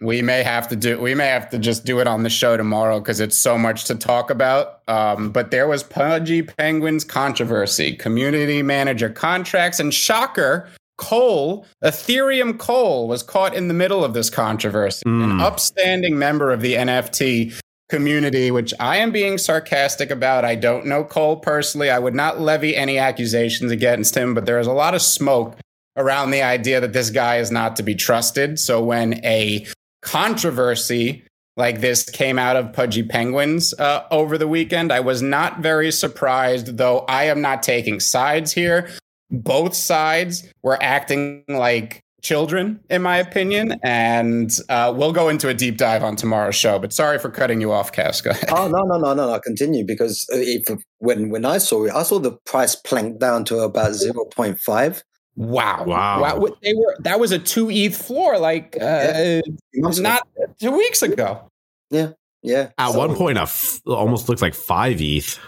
We 0.00 0.22
may 0.22 0.42
have 0.42 0.68
to 0.68 0.76
do. 0.76 1.00
We 1.00 1.14
may 1.14 1.28
have 1.28 1.48
to 1.50 1.58
just 1.58 1.84
do 1.84 2.00
it 2.00 2.06
on 2.06 2.24
the 2.24 2.30
show 2.30 2.56
tomorrow 2.56 2.98
because 2.98 3.20
it's 3.20 3.36
so 3.38 3.56
much 3.56 3.84
to 3.84 3.94
talk 3.94 4.28
about. 4.30 4.80
Um, 4.88 5.30
but 5.30 5.50
there 5.50 5.68
was 5.68 5.82
Pudgy 5.82 6.42
Penguins 6.42 7.04
controversy, 7.04 7.94
community 7.94 8.62
manager 8.62 9.08
contracts, 9.08 9.78
and 9.80 9.94
shocker. 9.94 10.68
Cole, 10.96 11.66
Ethereum 11.84 12.56
Cole, 12.58 13.08
was 13.08 13.22
caught 13.24 13.54
in 13.54 13.66
the 13.66 13.74
middle 13.74 14.04
of 14.04 14.14
this 14.14 14.30
controversy. 14.30 15.02
An 15.06 15.30
Hmm. 15.32 15.40
upstanding 15.40 16.16
member 16.18 16.52
of 16.52 16.60
the 16.60 16.76
NFT 16.76 17.52
community, 17.88 18.50
which 18.50 18.72
I 18.80 18.96
am 18.98 19.10
being 19.10 19.36
sarcastic 19.38 20.10
about. 20.10 20.44
I 20.44 20.54
don't 20.54 20.86
know 20.86 21.02
Cole 21.04 21.36
personally. 21.36 21.90
I 21.90 21.98
would 21.98 22.14
not 22.14 22.40
levy 22.40 22.76
any 22.76 22.98
accusations 22.98 23.70
against 23.72 24.16
him, 24.16 24.34
but 24.34 24.46
there 24.46 24.58
is 24.60 24.66
a 24.68 24.72
lot 24.72 24.94
of 24.94 25.02
smoke 25.02 25.56
around 25.96 26.30
the 26.30 26.42
idea 26.42 26.80
that 26.80 26.92
this 26.92 27.10
guy 27.10 27.36
is 27.38 27.50
not 27.50 27.76
to 27.76 27.82
be 27.82 27.94
trusted. 27.94 28.58
So 28.58 28.82
when 28.82 29.14
a 29.24 29.66
controversy 30.04 31.24
like 31.56 31.80
this 31.80 32.08
came 32.08 32.38
out 32.38 32.56
of 32.56 32.72
Pudgy 32.72 33.02
Penguins 33.02 33.74
uh, 33.74 34.04
over 34.10 34.36
the 34.36 34.48
weekend, 34.48 34.92
I 34.92 35.00
was 35.00 35.22
not 35.22 35.60
very 35.60 35.92
surprised, 35.92 36.76
though 36.78 37.00
I 37.00 37.24
am 37.24 37.40
not 37.40 37.62
taking 37.62 38.00
sides 38.00 38.52
here. 38.52 38.90
Both 39.30 39.74
sides 39.74 40.48
were 40.62 40.80
acting 40.82 41.44
like 41.48 42.00
children, 42.22 42.80
in 42.90 43.02
my 43.02 43.18
opinion, 43.18 43.78
and 43.84 44.50
uh, 44.68 44.92
we'll 44.96 45.12
go 45.12 45.28
into 45.28 45.48
a 45.48 45.54
deep 45.54 45.76
dive 45.76 46.02
on 46.02 46.16
tomorrow's 46.16 46.56
show. 46.56 46.78
But 46.78 46.92
sorry 46.92 47.18
for 47.18 47.30
cutting 47.30 47.60
you 47.60 47.70
off, 47.70 47.92
Casca. 47.92 48.34
Oh 48.48 48.68
no 48.68 48.82
no 48.84 48.98
no 48.98 49.14
no 49.14 49.30
no! 49.30 49.40
Continue 49.40 49.84
because 49.84 50.26
uh, 50.32 50.36
if 50.38 50.64
when 50.98 51.30
when 51.30 51.44
I 51.44 51.58
saw 51.58 51.84
it, 51.84 51.92
I 51.92 52.02
saw 52.02 52.18
the 52.18 52.32
price 52.46 52.74
plank 52.74 53.20
down 53.20 53.44
to 53.46 53.58
about 53.58 53.92
zero 53.92 54.24
point 54.26 54.58
five. 54.58 55.04
Wow, 55.36 55.84
Wow. 55.86 56.38
What- 56.38 56.60
They 56.62 56.74
were 56.74 56.96
that 57.00 57.18
was 57.20 57.32
a 57.32 57.38
two 57.38 57.70
ETH 57.70 57.96
floor, 57.96 58.38
like 58.38 58.76
uh, 58.80 59.40
not 59.74 60.26
two 60.60 60.70
weeks 60.72 61.02
ago. 61.02 61.50
Yeah. 61.90 62.10
Yeah. 62.42 62.70
At 62.78 62.92
So- 62.92 62.98
one 62.98 63.14
point, 63.14 63.38
a 63.38 63.42
f- 63.42 63.80
almost 63.86 64.28
looked 64.28 64.42
like 64.42 64.54
five 64.54 65.00
ETH. 65.00 65.38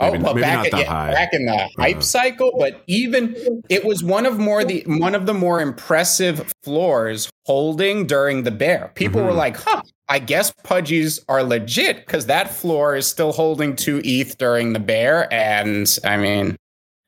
Oh, 0.00 0.12
Maybe- 0.12 0.22
well, 0.22 0.34
maybe 0.34 0.42
back, 0.42 0.54
not 0.56 0.70
that 0.70 0.80
yeah, 0.80 0.86
high. 0.86 1.12
back 1.12 1.34
in 1.34 1.44
the 1.46 1.56
hype 1.76 1.96
Uh-huh. 1.96 2.00
cycle, 2.02 2.52
but 2.56 2.82
even 2.86 3.34
it 3.68 3.84
was 3.84 4.04
one 4.04 4.26
of 4.26 4.38
more 4.38 4.62
the 4.62 4.84
one 4.86 5.16
of 5.16 5.26
the 5.26 5.34
more 5.34 5.60
impressive 5.60 6.52
floors 6.62 7.28
holding 7.46 8.06
during 8.06 8.44
the 8.44 8.52
bear. 8.52 8.92
People 8.94 9.22
were 9.24 9.32
Mhm. 9.32 9.36
like, 9.36 9.56
"Huh, 9.56 9.82
I 10.08 10.20
guess 10.20 10.52
pudgies 10.62 11.18
are 11.28 11.42
legit 11.42 12.06
because 12.06 12.26
that 12.26 12.48
floor 12.54 12.94
is 12.94 13.08
still 13.08 13.32
holding 13.32 13.74
two 13.74 14.00
ETH 14.04 14.38
during 14.38 14.72
the 14.72 14.78
bear." 14.78 15.26
And 15.34 15.88
I 16.04 16.16
mean, 16.16 16.54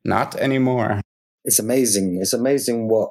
not 0.04 0.34
anymore. 0.34 1.00
It's 1.50 1.58
amazing. 1.58 2.20
It's 2.22 2.32
amazing 2.32 2.86
what 2.86 3.10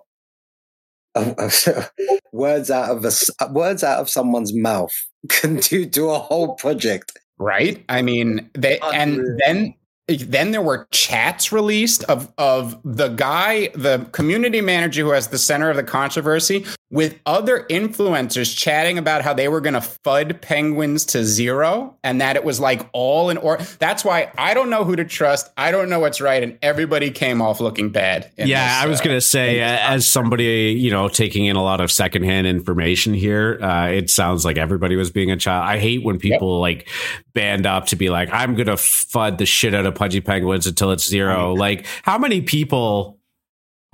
words 2.32 2.72
out 2.72 2.90
of 2.90 3.04
a, 3.04 3.52
words 3.52 3.84
out 3.84 4.00
of 4.00 4.10
someone's 4.10 4.56
mouth 4.56 4.94
can 5.30 5.58
do 5.58 5.86
to 5.86 6.10
a 6.12 6.20
whole 6.20 6.56
project. 6.56 7.12
Right? 7.38 7.84
I 7.90 8.02
mean, 8.02 8.50
they 8.54 8.80
and 8.80 9.38
then 9.46 9.74
then 10.18 10.52
there 10.52 10.62
were 10.62 10.88
chats 10.92 11.52
released 11.52 12.04
of 12.06 12.32
of 12.38 12.80
the 12.84 13.10
guy, 13.10 13.70
the 13.76 14.08
community 14.12 14.62
manager 14.62 15.04
who 15.04 15.12
has 15.12 15.28
the 15.28 15.38
center 15.38 15.70
of 15.70 15.76
the 15.76 15.84
controversy, 15.84 16.66
with 16.92 17.20
other 17.26 17.66
influencers 17.70 18.58
chatting 18.58 18.98
about 18.98 19.22
how 19.22 19.34
they 19.34 19.48
were 19.48 19.62
going 19.62 19.76
to 19.76 19.80
fud 19.80 20.42
penguins 20.42 21.06
to 21.06 21.24
zero 21.24 21.96
and 22.04 22.20
that 22.20 22.36
it 22.36 22.44
was 22.44 22.60
like 22.60 22.88
all 22.94 23.30
in 23.30 23.38
or 23.38 23.58
that's 23.78 24.04
why 24.04 24.32
I 24.38 24.54
don't 24.54 24.70
know 24.70 24.84
who 24.84 24.96
to 24.96 25.06
trust. 25.06 25.52
I 25.56 25.72
don't 25.72 25.90
know 25.90 26.00
what's 26.00 26.20
right, 26.20 26.42
and 26.42 26.58
everybody 26.62 27.12
came 27.12 27.42
off 27.42 27.60
looking 27.60 27.90
bad. 27.90 28.32
Yeah, 28.38 28.46
this, 28.46 28.84
I 28.84 28.88
was 28.88 29.02
uh, 29.02 29.04
going 29.04 29.18
to 29.18 29.22
say, 29.22 29.60
as 29.60 30.08
somebody 30.08 30.74
you 30.78 30.90
know 30.90 31.10
taking 31.10 31.46
in 31.46 31.56
a 31.56 31.64
lot 31.64 31.82
of 31.82 31.92
secondhand 31.92 32.48
information 32.48 33.14
here, 33.14 33.60
uh, 33.62 33.90
it 33.90 34.10
sounds 34.10 34.44
like 34.46 34.58
everybody 34.58 34.96
was 34.96 35.12
being 35.12 35.32
a 35.32 35.38
child. 35.38 35.68
I 35.68 35.78
hate 35.78 36.04
when 36.04 36.20
people 36.20 36.56
yep. 36.56 36.62
like 36.62 36.88
band 37.34 37.66
up 37.66 37.88
to 37.88 37.96
be 37.96 38.10
like, 38.10 38.30
"I'm 38.32 38.56
going 38.56 38.68
to 38.68 38.74
fud 38.74 39.38
the 39.38 39.46
shit 39.46 39.74
out 39.76 39.86
of 39.86 39.94
Pudgy 40.00 40.22
Penguins 40.22 40.66
until 40.66 40.92
it's 40.92 41.08
zero. 41.08 41.54
Like, 41.54 41.86
how 42.02 42.18
many 42.18 42.42
people? 42.42 43.20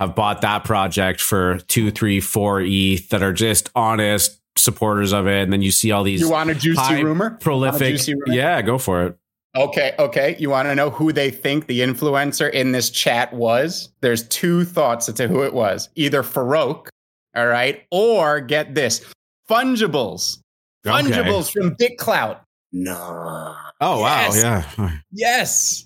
have 0.00 0.14
bought 0.14 0.42
that 0.42 0.64
project 0.64 1.20
for 1.20 1.58
two, 1.68 1.90
three, 1.90 2.20
four 2.20 2.60
ETH 2.60 3.08
that 3.08 3.22
are 3.22 3.32
just 3.32 3.70
honest 3.74 4.40
supporters 4.56 5.12
of 5.12 5.26
it. 5.26 5.42
And 5.42 5.52
then 5.52 5.62
you 5.62 5.70
see 5.70 5.92
all 5.92 6.02
these. 6.02 6.20
You 6.20 6.30
want 6.30 6.50
a 6.50 6.54
juicy 6.54 7.02
rumor? 7.02 7.30
Prolific. 7.40 7.92
Juicy 7.92 8.14
rumor? 8.14 8.34
Yeah, 8.34 8.60
go 8.62 8.78
for 8.78 9.04
it. 9.04 9.16
Okay, 9.56 9.94
okay. 9.98 10.36
You 10.38 10.50
want 10.50 10.68
to 10.68 10.74
know 10.74 10.90
who 10.90 11.12
they 11.12 11.30
think 11.30 11.66
the 11.66 11.80
influencer 11.80 12.50
in 12.50 12.72
this 12.72 12.90
chat 12.90 13.32
was? 13.32 13.90
There's 14.02 14.28
two 14.28 14.64
thoughts 14.64 15.08
as 15.08 15.14
to 15.14 15.28
who 15.28 15.44
it 15.44 15.54
was. 15.54 15.88
Either 15.94 16.22
Farokh, 16.22 16.88
all 17.34 17.46
right, 17.46 17.82
or 17.90 18.40
get 18.40 18.74
this, 18.74 19.02
Fungibles. 19.48 20.40
Fungibles 20.84 21.56
okay. 21.56 21.68
from 21.68 21.76
BitClout. 21.76 22.40
No. 22.72 23.56
Oh 23.80 24.00
yes. 24.00 24.44
wow, 24.44 24.64
yeah. 24.78 24.90
Yes. 25.10 25.85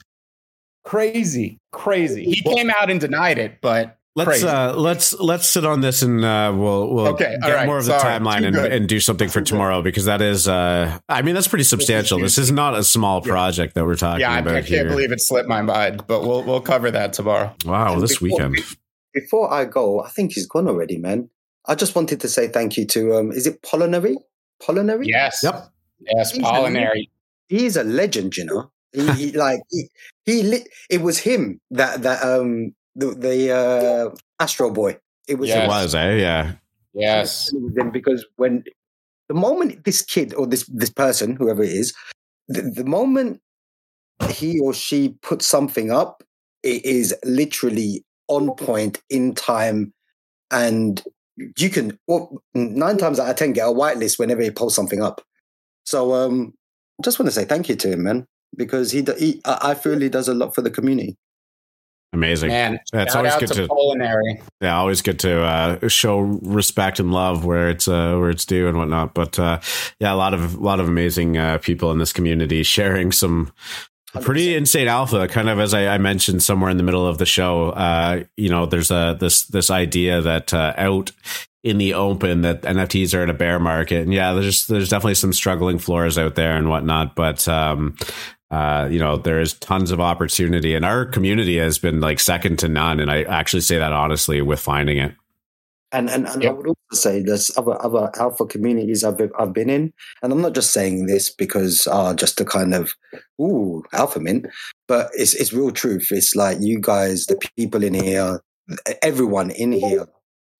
Crazy, 0.85 1.59
crazy. 1.73 2.25
He 2.25 2.43
came 2.43 2.71
out 2.71 2.91
and 2.91 3.01
denied 3.01 3.39
it, 3.39 3.61
but 3.61 4.01
Let's 4.17 4.43
uh, 4.43 4.75
let's 4.77 5.13
let's 5.21 5.49
sit 5.49 5.65
on 5.65 5.83
this 5.83 6.03
and 6.03 6.25
uh, 6.25 6.53
we'll 6.55 6.93
we'll 6.93 7.07
okay, 7.09 7.37
get 7.41 7.55
right. 7.55 7.67
more 7.67 7.79
of 7.79 7.85
the 7.85 7.97
Sorry. 7.97 8.19
timeline 8.19 8.45
and, 8.45 8.57
and, 8.57 8.89
do 8.89 8.99
something 8.99 9.29
for 9.29 9.41
tomorrow 9.41 9.83
because 9.83 10.07
that 10.07 10.21
is 10.21 10.49
uh, 10.49 10.99
I 11.09 11.23
mean 11.23 11.37
that's 11.37 11.47
pretty 11.47 11.63
substantial. 11.63 12.19
This 12.19 12.37
is 12.37 12.51
not 12.51 12.77
a 12.77 12.83
small 12.83 13.23
project 13.23 13.75
that 13.77 13.87
we're 13.87 13.95
talking 13.95 14.23
yeah, 14.23 14.37
about. 14.37 14.57
I, 14.57 14.59
I 14.59 14.63
can't 14.63 14.89
believe 14.89 15.13
it 15.13 15.21
slipped 15.21 15.49
my 15.49 15.63
mind, 15.63 16.09
but 16.09 16.23
we'll 16.23 16.43
we'll 16.43 16.61
cover 16.61 16.91
that 16.91 17.13
tomorrow. 17.13 17.55
Wow, 17.65 17.93
and 17.93 18.03
this 18.03 18.19
before, 18.19 18.49
weekend. 18.49 18.77
Before 19.15 19.53
I 19.53 19.65
go, 19.65 20.03
I 20.03 20.09
think 20.09 20.33
he's 20.33 20.47
gone 20.47 20.67
already, 20.67 20.99
man. 20.99 21.31
I 21.67 21.77
just 21.77 21.95
wanted 21.95 22.21
to 22.21 22.29
say 22.29 22.49
thank 22.49 22.77
you 22.77 22.87
to 22.87 23.15
um, 23.15 23.31
is 23.31 23.47
it 23.47 23.63
Pollinary? 23.63 24.17
Pollinary? 24.61 25.07
Yes. 25.07 25.41
Yep. 25.45 25.71
Yes, 26.01 26.33
he's 26.33 26.43
Pollinary. 26.43 27.03
A, 27.03 27.11
he's 27.49 27.77
a 27.77 27.85
legend, 27.85 28.37
you 28.37 28.45
know. 28.45 28.73
He, 28.93 29.11
he 29.13 29.33
like 29.33 29.61
he, 29.71 29.89
he 30.25 30.43
lit, 30.43 30.69
it 30.89 31.03
was 31.03 31.19
him 31.19 31.61
that 31.71 32.03
that 32.03 32.23
um 32.23 32.75
the 32.95 33.15
the 33.15 33.53
uh, 33.53 34.15
Astro 34.41 34.71
Boy. 34.71 34.99
It 35.29 35.39
was. 35.39 35.49
Yes. 35.49 35.65
It 35.65 35.69
was, 35.69 35.95
eh? 35.95 36.15
Yeah. 36.17 36.53
Yes. 36.93 37.53
Because 37.93 38.27
when 38.37 38.65
the 39.29 39.35
moment 39.35 39.85
this 39.85 40.03
kid 40.03 40.35
or 40.35 40.47
this 40.47 40.65
this 40.67 40.91
person, 40.91 41.37
whoever 41.37 41.63
it 41.63 41.71
is, 41.71 41.95
the, 42.49 42.63
the 42.63 42.85
moment 42.85 43.41
he 44.29 44.59
or 44.59 44.75
she 44.75 45.11
puts 45.23 45.47
something 45.47 45.93
up, 45.93 46.25
it 46.63 46.85
is 46.85 47.15
literally 47.25 48.05
on 48.27 48.55
point 48.57 49.01
in 49.09 49.35
time, 49.35 49.93
and 50.51 51.03
you 51.57 51.71
can 51.71 51.97
well, 52.09 52.43
nine 52.55 52.99
times 52.99 53.21
out 53.21 53.31
of 53.31 53.37
ten 53.37 53.53
get 53.53 53.69
a 53.69 53.73
whitelist 53.73 54.19
whenever 54.19 54.43
he 54.43 54.51
posts 54.51 54.77
something 54.77 55.03
up. 55.03 55.21
So, 55.85 56.13
um, 56.13 56.55
just 57.03 57.19
want 57.19 57.29
to 57.29 57.33
say 57.33 57.45
thank 57.45 57.69
you 57.69 57.77
to 57.77 57.93
him, 57.93 58.03
man, 58.03 58.27
because 58.57 58.93
he, 58.93 59.05
he 59.19 59.41
I 59.45 59.75
feel 59.75 59.99
he 59.99 60.09
does 60.09 60.29
a 60.29 60.35
lot 60.35 60.55
for 60.55 60.63
the 60.63 60.71
community. 60.71 61.17
Amazing. 62.13 62.49
Man, 62.49 62.81
yeah, 62.93 63.03
it's 63.03 63.15
always 63.15 63.37
good 63.37 63.53
to, 63.53 63.69
to 63.69 64.37
Yeah, 64.61 64.77
always 64.77 65.01
good 65.01 65.21
to 65.21 65.43
uh, 65.43 65.89
show 65.89 66.19
respect 66.19 66.99
and 66.99 67.13
love 67.13 67.45
where 67.45 67.71
it's 67.71 67.87
uh, 67.87 68.17
where 68.17 68.31
it's 68.31 68.45
due 68.45 68.67
and 68.67 68.77
whatnot. 68.77 69.15
But 69.15 69.39
uh, 69.39 69.61
yeah, 70.01 70.13
a 70.13 70.17
lot 70.17 70.35
of 70.35 70.57
a 70.57 70.61
lot 70.61 70.81
of 70.81 70.89
amazing 70.89 71.37
uh, 71.37 71.59
people 71.59 71.93
in 71.93 71.99
this 71.99 72.13
community 72.13 72.63
sharing 72.65 73.13
some 73.13 73.53
pretty 74.23 74.57
insane 74.57 74.89
alpha. 74.89 75.29
Kind 75.29 75.49
of 75.49 75.61
as 75.61 75.73
I, 75.73 75.87
I, 75.87 75.99
mentioned 75.99 76.43
somewhere 76.43 76.71
in 76.71 76.79
the 76.79 76.83
middle 76.83 77.07
of 77.07 77.19
the 77.19 77.27
show. 77.27 77.71
Uh, 77.71 78.25
you 78.37 78.49
know, 78.49 78.67
there's 78.67 78.91
a 78.91 79.17
this 79.19 79.45
this 79.45 79.71
idea 79.71 80.21
that 80.21 80.53
uh, 80.53 80.75
out 80.77 81.13
in 81.63 81.79
the 81.79 81.95
open 81.95 82.41
that 82.43 82.63
NFTs 82.63 83.17
are 83.17 83.23
in 83.23 83.31
a 83.31 83.35
bear 83.35 83.61
market, 83.61 84.03
and 84.03 84.13
yeah, 84.13 84.33
there's 84.33 84.67
there's 84.67 84.89
definitely 84.89 85.15
some 85.15 85.33
struggling 85.33 85.79
floors 85.79 86.19
out 86.19 86.35
there 86.35 86.57
and 86.57 86.69
whatnot. 86.69 87.15
But 87.15 87.47
um, 87.47 87.97
uh, 88.51 88.89
you 88.91 88.99
know, 88.99 89.17
there 89.17 89.41
is 89.41 89.55
tons 89.55 89.91
of 89.91 90.01
opportunity, 90.01 90.75
and 90.75 90.85
our 90.85 91.05
community 91.07 91.57
has 91.59 91.79
been 91.79 92.01
like 92.01 92.19
second 92.19 92.59
to 92.61 92.69
none. 92.69 92.99
And 92.99 93.11
I 93.11 93.23
actually 93.23 93.61
say 93.61 93.79
that 93.79 93.93
honestly 93.93 94.43
with 94.43 94.61
finding 94.61 94.99
it. 94.99 95.15
And 95.93 96.11
and, 96.11 96.27
and 96.29 96.43
yep. 96.43 96.53
I 96.53 96.55
would 96.55 96.67
also 96.69 96.95
say 96.95 97.23
there's 97.23 97.51
other 97.57 97.81
other 97.83 98.11
alpha 98.19 98.47
communities 98.47 99.05
I've 99.05 99.21
I've 99.39 99.53
been 99.53 99.71
in, 99.71 99.93
and 100.23 100.33
I'm 100.33 100.41
not 100.41 100.55
just 100.55 100.73
saying 100.73 101.07
this 101.07 101.31
because 101.33 101.89
uh, 101.91 102.15
just 102.15 102.39
to 102.39 102.45
kind 102.45 102.75
of 102.75 102.93
ooh 103.41 103.83
AlphaMint, 103.93 104.47
but 104.89 105.11
it's 105.15 105.35
it's 105.35 105.53
real 105.53 105.71
truth. 105.71 106.09
It's 106.11 106.35
like 106.35 106.59
you 106.61 106.81
guys, 106.81 107.27
the 107.27 107.41
people 107.57 107.83
in 107.83 107.95
here, 107.95 108.41
everyone 109.03 109.51
in 109.51 109.73
here, 109.73 110.07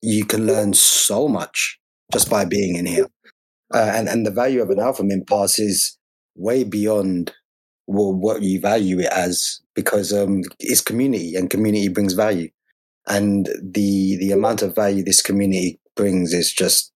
you 0.03 0.25
can 0.25 0.47
learn 0.47 0.75
so 0.75 1.29
much 1.29 1.79
just 2.13 2.29
by 2.29 2.45
being 2.45 2.75
in 2.75 2.87
here, 2.87 3.07
uh, 3.73 3.93
and 3.95 4.09
and 4.09 4.27
the 4.27 4.33
value 4.33 4.63
of 4.63 4.71
an 4.71 4.79
AlphaMint 4.79 5.29
pass 5.29 5.61
is 5.61 5.97
way 6.37 6.65
beyond 6.65 7.33
well, 7.91 8.13
what 8.13 8.43
you 8.43 8.61
value 8.61 9.01
it 9.01 9.13
as 9.13 9.61
because 9.75 10.13
um, 10.13 10.43
it's 10.61 10.81
community 10.81 11.35
and 11.35 11.51
community 11.51 11.89
brings 11.89 12.13
value. 12.13 12.49
And 13.09 13.49
the 13.61 14.17
the 14.19 14.31
amount 14.33 14.63
of 14.63 14.75
value 14.75 15.03
this 15.03 15.21
community 15.21 15.81
brings 15.97 16.33
is 16.33 16.53
just 16.53 16.93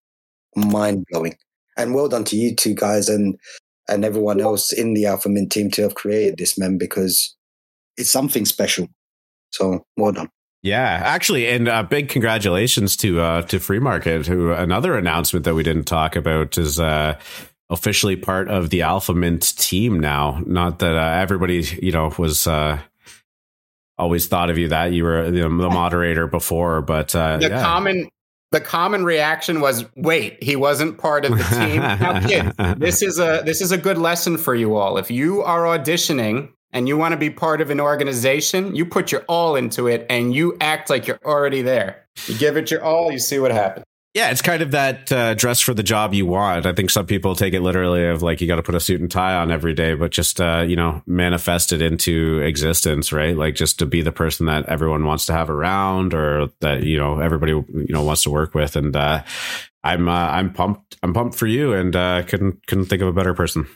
mind 0.54 1.04
blowing. 1.10 1.36
And 1.76 1.94
well 1.94 2.08
done 2.08 2.24
to 2.24 2.36
you 2.36 2.54
two 2.54 2.74
guys 2.74 3.08
and 3.08 3.36
and 3.88 4.04
everyone 4.04 4.40
else 4.40 4.72
in 4.72 4.94
the 4.94 5.04
AlphaMint 5.04 5.50
team 5.50 5.70
to 5.72 5.82
have 5.82 5.94
created 5.96 6.38
this, 6.38 6.56
man, 6.56 6.78
because 6.78 7.36
it's 7.96 8.10
something 8.10 8.44
special. 8.44 8.86
So 9.50 9.84
well 9.96 10.12
done. 10.12 10.30
Yeah, 10.62 11.02
actually, 11.04 11.48
and 11.48 11.68
uh, 11.68 11.82
big 11.82 12.08
congratulations 12.08 12.96
to 12.98 13.20
uh, 13.20 13.42
to 13.42 13.58
Free 13.58 13.80
Market, 13.80 14.26
who 14.26 14.52
another 14.52 14.96
announcement 14.96 15.44
that 15.44 15.54
we 15.54 15.64
didn't 15.64 15.84
talk 15.84 16.14
about 16.16 16.56
is 16.56 16.78
uh, 16.78 17.18
officially 17.74 18.16
part 18.16 18.48
of 18.48 18.70
the 18.70 18.80
AlphaMint 18.80 19.56
team 19.58 20.00
now. 20.00 20.42
Not 20.46 20.78
that 20.78 20.96
uh, 20.96 21.20
everybody, 21.20 21.62
you 21.82 21.92
know, 21.92 22.14
was 22.16 22.46
uh, 22.46 22.78
always 23.98 24.26
thought 24.26 24.48
of 24.48 24.56
you 24.56 24.68
that 24.68 24.92
you 24.92 25.04
were 25.04 25.30
the 25.30 25.48
moderator 25.50 26.26
before, 26.26 26.80
but 26.80 27.14
uh, 27.14 27.36
the 27.36 27.50
yeah. 27.50 27.62
common 27.62 28.08
the 28.50 28.60
common 28.60 29.04
reaction 29.04 29.60
was, 29.60 29.84
"Wait, 29.96 30.42
he 30.42 30.56
wasn't 30.56 30.96
part 30.96 31.24
of 31.24 31.32
the 31.36 31.44
team." 31.44 31.80
now, 31.80 32.26
kid, 32.26 32.52
this 32.78 33.02
is 33.02 33.18
a 33.18 33.42
this 33.44 33.60
is 33.60 33.72
a 33.72 33.78
good 33.78 33.98
lesson 33.98 34.38
for 34.38 34.54
you 34.54 34.76
all. 34.76 34.96
If 34.96 35.10
you 35.10 35.42
are 35.42 35.64
auditioning 35.64 36.50
and 36.72 36.88
you 36.88 36.96
want 36.96 37.12
to 37.12 37.18
be 37.18 37.30
part 37.30 37.60
of 37.60 37.70
an 37.70 37.80
organization, 37.80 38.74
you 38.74 38.86
put 38.86 39.12
your 39.12 39.22
all 39.28 39.56
into 39.56 39.88
it 39.88 40.06
and 40.08 40.34
you 40.34 40.56
act 40.60 40.88
like 40.88 41.06
you're 41.06 41.20
already 41.24 41.62
there. 41.62 42.06
You 42.26 42.38
give 42.38 42.56
it 42.56 42.70
your 42.70 42.82
all, 42.82 43.10
you 43.12 43.18
see 43.18 43.38
what 43.38 43.50
happens. 43.50 43.84
Yeah, 44.14 44.30
it's 44.30 44.42
kind 44.42 44.62
of 44.62 44.70
that 44.70 45.10
uh, 45.10 45.34
dress 45.34 45.58
for 45.58 45.74
the 45.74 45.82
job 45.82 46.14
you 46.14 46.24
want. 46.24 46.66
I 46.66 46.72
think 46.72 46.90
some 46.90 47.04
people 47.04 47.34
take 47.34 47.52
it 47.52 47.62
literally 47.62 48.06
of 48.06 48.22
like 48.22 48.40
you 48.40 48.46
got 48.46 48.56
to 48.56 48.62
put 48.62 48.76
a 48.76 48.80
suit 48.80 49.00
and 49.00 49.10
tie 49.10 49.34
on 49.34 49.50
every 49.50 49.74
day, 49.74 49.94
but 49.94 50.12
just 50.12 50.40
uh, 50.40 50.64
you 50.64 50.76
know 50.76 51.02
manifest 51.04 51.72
it 51.72 51.82
into 51.82 52.38
existence, 52.38 53.12
right? 53.12 53.36
Like 53.36 53.56
just 53.56 53.80
to 53.80 53.86
be 53.86 54.02
the 54.02 54.12
person 54.12 54.46
that 54.46 54.66
everyone 54.66 55.04
wants 55.04 55.26
to 55.26 55.32
have 55.32 55.50
around, 55.50 56.14
or 56.14 56.48
that 56.60 56.84
you 56.84 56.96
know 56.96 57.18
everybody 57.18 57.50
you 57.50 57.86
know 57.88 58.04
wants 58.04 58.22
to 58.22 58.30
work 58.30 58.54
with. 58.54 58.76
And 58.76 58.94
uh, 58.94 59.24
I'm 59.82 60.08
uh, 60.08 60.28
I'm 60.28 60.52
pumped. 60.52 60.96
I'm 61.02 61.12
pumped 61.12 61.36
for 61.36 61.48
you, 61.48 61.72
and 61.72 61.96
uh, 61.96 62.22
couldn't 62.22 62.64
couldn't 62.68 62.84
think 62.84 63.02
of 63.02 63.08
a 63.08 63.12
better 63.12 63.34
person. 63.34 63.66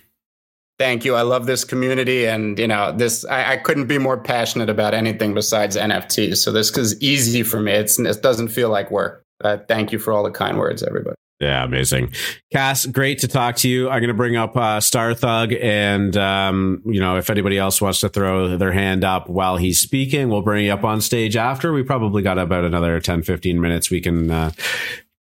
Thank 0.78 1.04
you. 1.04 1.16
I 1.16 1.22
love 1.22 1.46
this 1.46 1.64
community, 1.64 2.28
and 2.28 2.56
you 2.60 2.68
know 2.68 2.92
this. 2.92 3.24
I, 3.24 3.54
I 3.54 3.56
couldn't 3.56 3.86
be 3.86 3.98
more 3.98 4.16
passionate 4.16 4.70
about 4.70 4.94
anything 4.94 5.34
besides 5.34 5.76
NFTs. 5.76 6.36
So 6.36 6.52
this 6.52 6.70
is 6.78 7.00
easy 7.02 7.42
for 7.42 7.58
me. 7.58 7.72
It's, 7.72 7.98
it 7.98 8.22
doesn't 8.22 8.48
feel 8.48 8.68
like 8.68 8.92
work. 8.92 9.24
Uh, 9.42 9.58
thank 9.68 9.92
you 9.92 9.98
for 9.98 10.12
all 10.12 10.24
the 10.24 10.30
kind 10.30 10.58
words, 10.58 10.82
everybody. 10.82 11.16
Yeah, 11.40 11.62
amazing. 11.62 12.12
Cass, 12.52 12.84
great 12.84 13.20
to 13.20 13.28
talk 13.28 13.54
to 13.56 13.68
you. 13.68 13.88
I'm 13.88 14.00
going 14.00 14.08
to 14.08 14.14
bring 14.14 14.34
up 14.34 14.56
uh, 14.56 14.80
Star 14.80 15.14
Thug. 15.14 15.52
And, 15.52 16.16
um, 16.16 16.82
you 16.84 16.98
know, 16.98 17.16
if 17.16 17.30
anybody 17.30 17.56
else 17.56 17.80
wants 17.80 18.00
to 18.00 18.08
throw 18.08 18.56
their 18.56 18.72
hand 18.72 19.04
up 19.04 19.28
while 19.28 19.56
he's 19.56 19.80
speaking, 19.80 20.30
we'll 20.30 20.42
bring 20.42 20.64
you 20.64 20.72
up 20.72 20.82
on 20.82 21.00
stage 21.00 21.36
after. 21.36 21.72
We 21.72 21.84
probably 21.84 22.22
got 22.22 22.38
about 22.38 22.64
another 22.64 22.98
10, 22.98 23.22
15 23.22 23.60
minutes 23.60 23.88
we 23.88 24.00
can, 24.00 24.30
uh, 24.32 24.50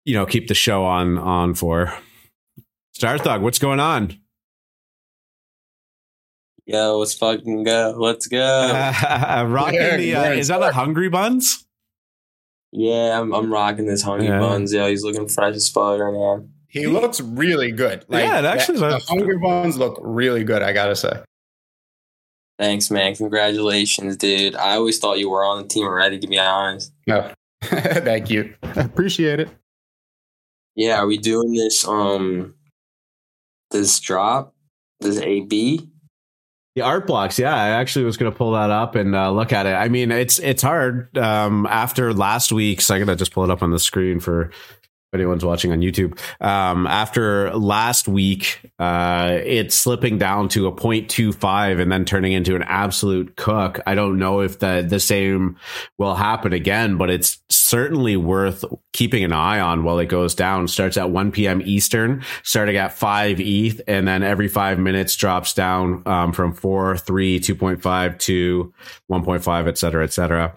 you 0.04 0.14
know, 0.14 0.26
keep 0.26 0.46
the 0.46 0.54
show 0.54 0.84
on, 0.84 1.18
on 1.18 1.54
for. 1.54 1.92
Star 2.94 3.18
Thug, 3.18 3.42
what's 3.42 3.58
going 3.58 3.80
on? 3.80 4.16
Yo, 6.66 6.98
let's 6.98 7.14
fucking 7.14 7.64
go. 7.64 7.94
Let's 7.96 8.28
go. 8.28 8.68
rocking 9.48 9.80
the, 9.80 10.14
uh, 10.14 10.32
is 10.32 10.48
that 10.48 10.62
a 10.62 10.72
Hungry 10.72 11.08
Buns? 11.08 11.65
Yeah, 12.72 13.18
I'm 13.20 13.32
I'm 13.32 13.52
rocking 13.52 13.86
this 13.86 14.02
honey 14.02 14.26
yeah. 14.26 14.38
buns. 14.40 14.72
Yeah, 14.72 14.88
he's 14.88 15.02
looking 15.04 15.28
fresh 15.28 15.54
as 15.54 15.68
fuck 15.68 15.98
right 15.98 16.12
now. 16.12 16.44
he 16.68 16.86
looks 16.86 17.20
really 17.20 17.72
good. 17.72 18.04
Like, 18.08 18.24
Yeah, 18.24 18.40
it 18.40 18.44
actually 18.44 18.80
that- 18.80 18.90
looks- 18.92 19.06
the 19.06 19.12
Hungry 19.14 19.38
Bones 19.38 19.78
look 19.78 19.98
really 20.02 20.44
good. 20.44 20.62
I 20.62 20.72
gotta 20.72 20.96
say. 20.96 21.22
Thanks, 22.58 22.90
man. 22.90 23.14
Congratulations, 23.14 24.16
dude. 24.16 24.54
I 24.56 24.76
always 24.76 24.98
thought 24.98 25.18
you 25.18 25.28
were 25.28 25.44
on 25.44 25.62
the 25.62 25.68
team 25.68 25.84
already, 25.86 26.18
to 26.18 26.26
be 26.26 26.38
honest. 26.38 26.90
No, 27.06 27.30
thank 27.62 28.30
you. 28.30 28.54
I 28.62 28.80
appreciate 28.80 29.40
it. 29.40 29.48
Yeah, 30.74 30.98
are 31.00 31.06
we 31.06 31.18
doing 31.18 31.52
this 31.52 31.86
um 31.86 32.54
this 33.70 33.98
drop? 34.00 34.54
This 35.00 35.18
AB? 35.20 35.88
The 36.76 36.82
art 36.82 37.06
blocks, 37.06 37.38
yeah. 37.38 37.54
I 37.54 37.70
actually 37.70 38.04
was 38.04 38.18
going 38.18 38.30
to 38.30 38.36
pull 38.36 38.52
that 38.52 38.68
up 38.68 38.96
and 38.96 39.16
uh, 39.16 39.32
look 39.32 39.50
at 39.50 39.64
it. 39.64 39.72
I 39.72 39.88
mean, 39.88 40.12
it's 40.12 40.38
it's 40.38 40.60
hard 40.60 41.16
um, 41.16 41.66
after 41.70 42.12
last 42.12 42.52
week's. 42.52 42.90
I'm 42.90 42.98
going 42.98 43.06
to 43.08 43.16
just 43.16 43.32
pull 43.32 43.44
it 43.44 43.50
up 43.50 43.62
on 43.62 43.70
the 43.70 43.78
screen 43.78 44.20
for 44.20 44.50
anyone's 45.16 45.44
watching 45.44 45.72
on 45.72 45.80
YouTube. 45.80 46.18
Um, 46.40 46.86
after 46.86 47.54
last 47.54 48.08
week, 48.08 48.60
uh, 48.78 49.38
it's 49.44 49.76
slipping 49.76 50.18
down 50.18 50.48
to 50.50 50.66
a 50.66 50.72
0.25 50.72 51.80
and 51.80 51.90
then 51.90 52.04
turning 52.04 52.32
into 52.32 52.54
an 52.54 52.62
absolute 52.62 53.36
cook. 53.36 53.80
I 53.86 53.94
don't 53.94 54.18
know 54.18 54.40
if 54.40 54.58
the 54.58 54.86
the 54.86 55.00
same 55.00 55.56
will 55.98 56.14
happen 56.14 56.52
again, 56.52 56.96
but 56.96 57.10
it's 57.10 57.40
certainly 57.48 58.16
worth 58.16 58.64
keeping 58.92 59.24
an 59.24 59.32
eye 59.32 59.60
on 59.60 59.82
while 59.84 59.98
it 59.98 60.06
goes 60.06 60.34
down. 60.34 60.68
Starts 60.68 60.96
at 60.96 61.10
1 61.10 61.32
p.m. 61.32 61.62
Eastern, 61.64 62.22
starting 62.42 62.76
at 62.76 62.92
5 62.92 63.40
ETH, 63.40 63.80
and 63.88 64.06
then 64.06 64.22
every 64.22 64.48
five 64.48 64.78
minutes 64.78 65.16
drops 65.16 65.54
down 65.54 66.02
um, 66.06 66.32
from 66.32 66.52
4, 66.52 66.96
3, 66.96 67.40
2.5 67.40 68.18
to 68.20 68.74
1.5, 69.10 69.68
et 69.68 69.78
cetera, 69.78 70.04
et 70.04 70.12
cetera. 70.12 70.54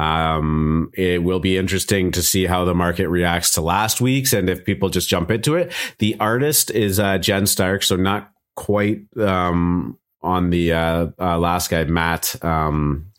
Um, 0.00 0.90
it 0.94 1.22
will 1.22 1.40
be 1.40 1.58
interesting 1.58 2.10
to 2.12 2.22
see 2.22 2.46
how 2.46 2.64
the 2.64 2.74
market 2.74 3.10
reacts 3.10 3.52
to 3.54 3.60
last 3.60 4.00
week's 4.00 4.32
and 4.32 4.48
if 4.48 4.64
people 4.64 4.88
just 4.88 5.10
jump 5.10 5.30
into 5.30 5.56
it. 5.56 5.72
The 5.98 6.16
artist 6.18 6.70
is 6.70 6.98
uh, 6.98 7.18
Jen 7.18 7.46
Stark, 7.46 7.82
so 7.82 7.96
not 7.96 8.32
quite 8.56 9.02
um, 9.18 9.98
on 10.22 10.48
the 10.48 10.72
uh, 10.72 11.08
uh, 11.18 11.38
last 11.38 11.68
guy, 11.68 11.84
Matt. 11.84 12.42
Um, 12.42 13.12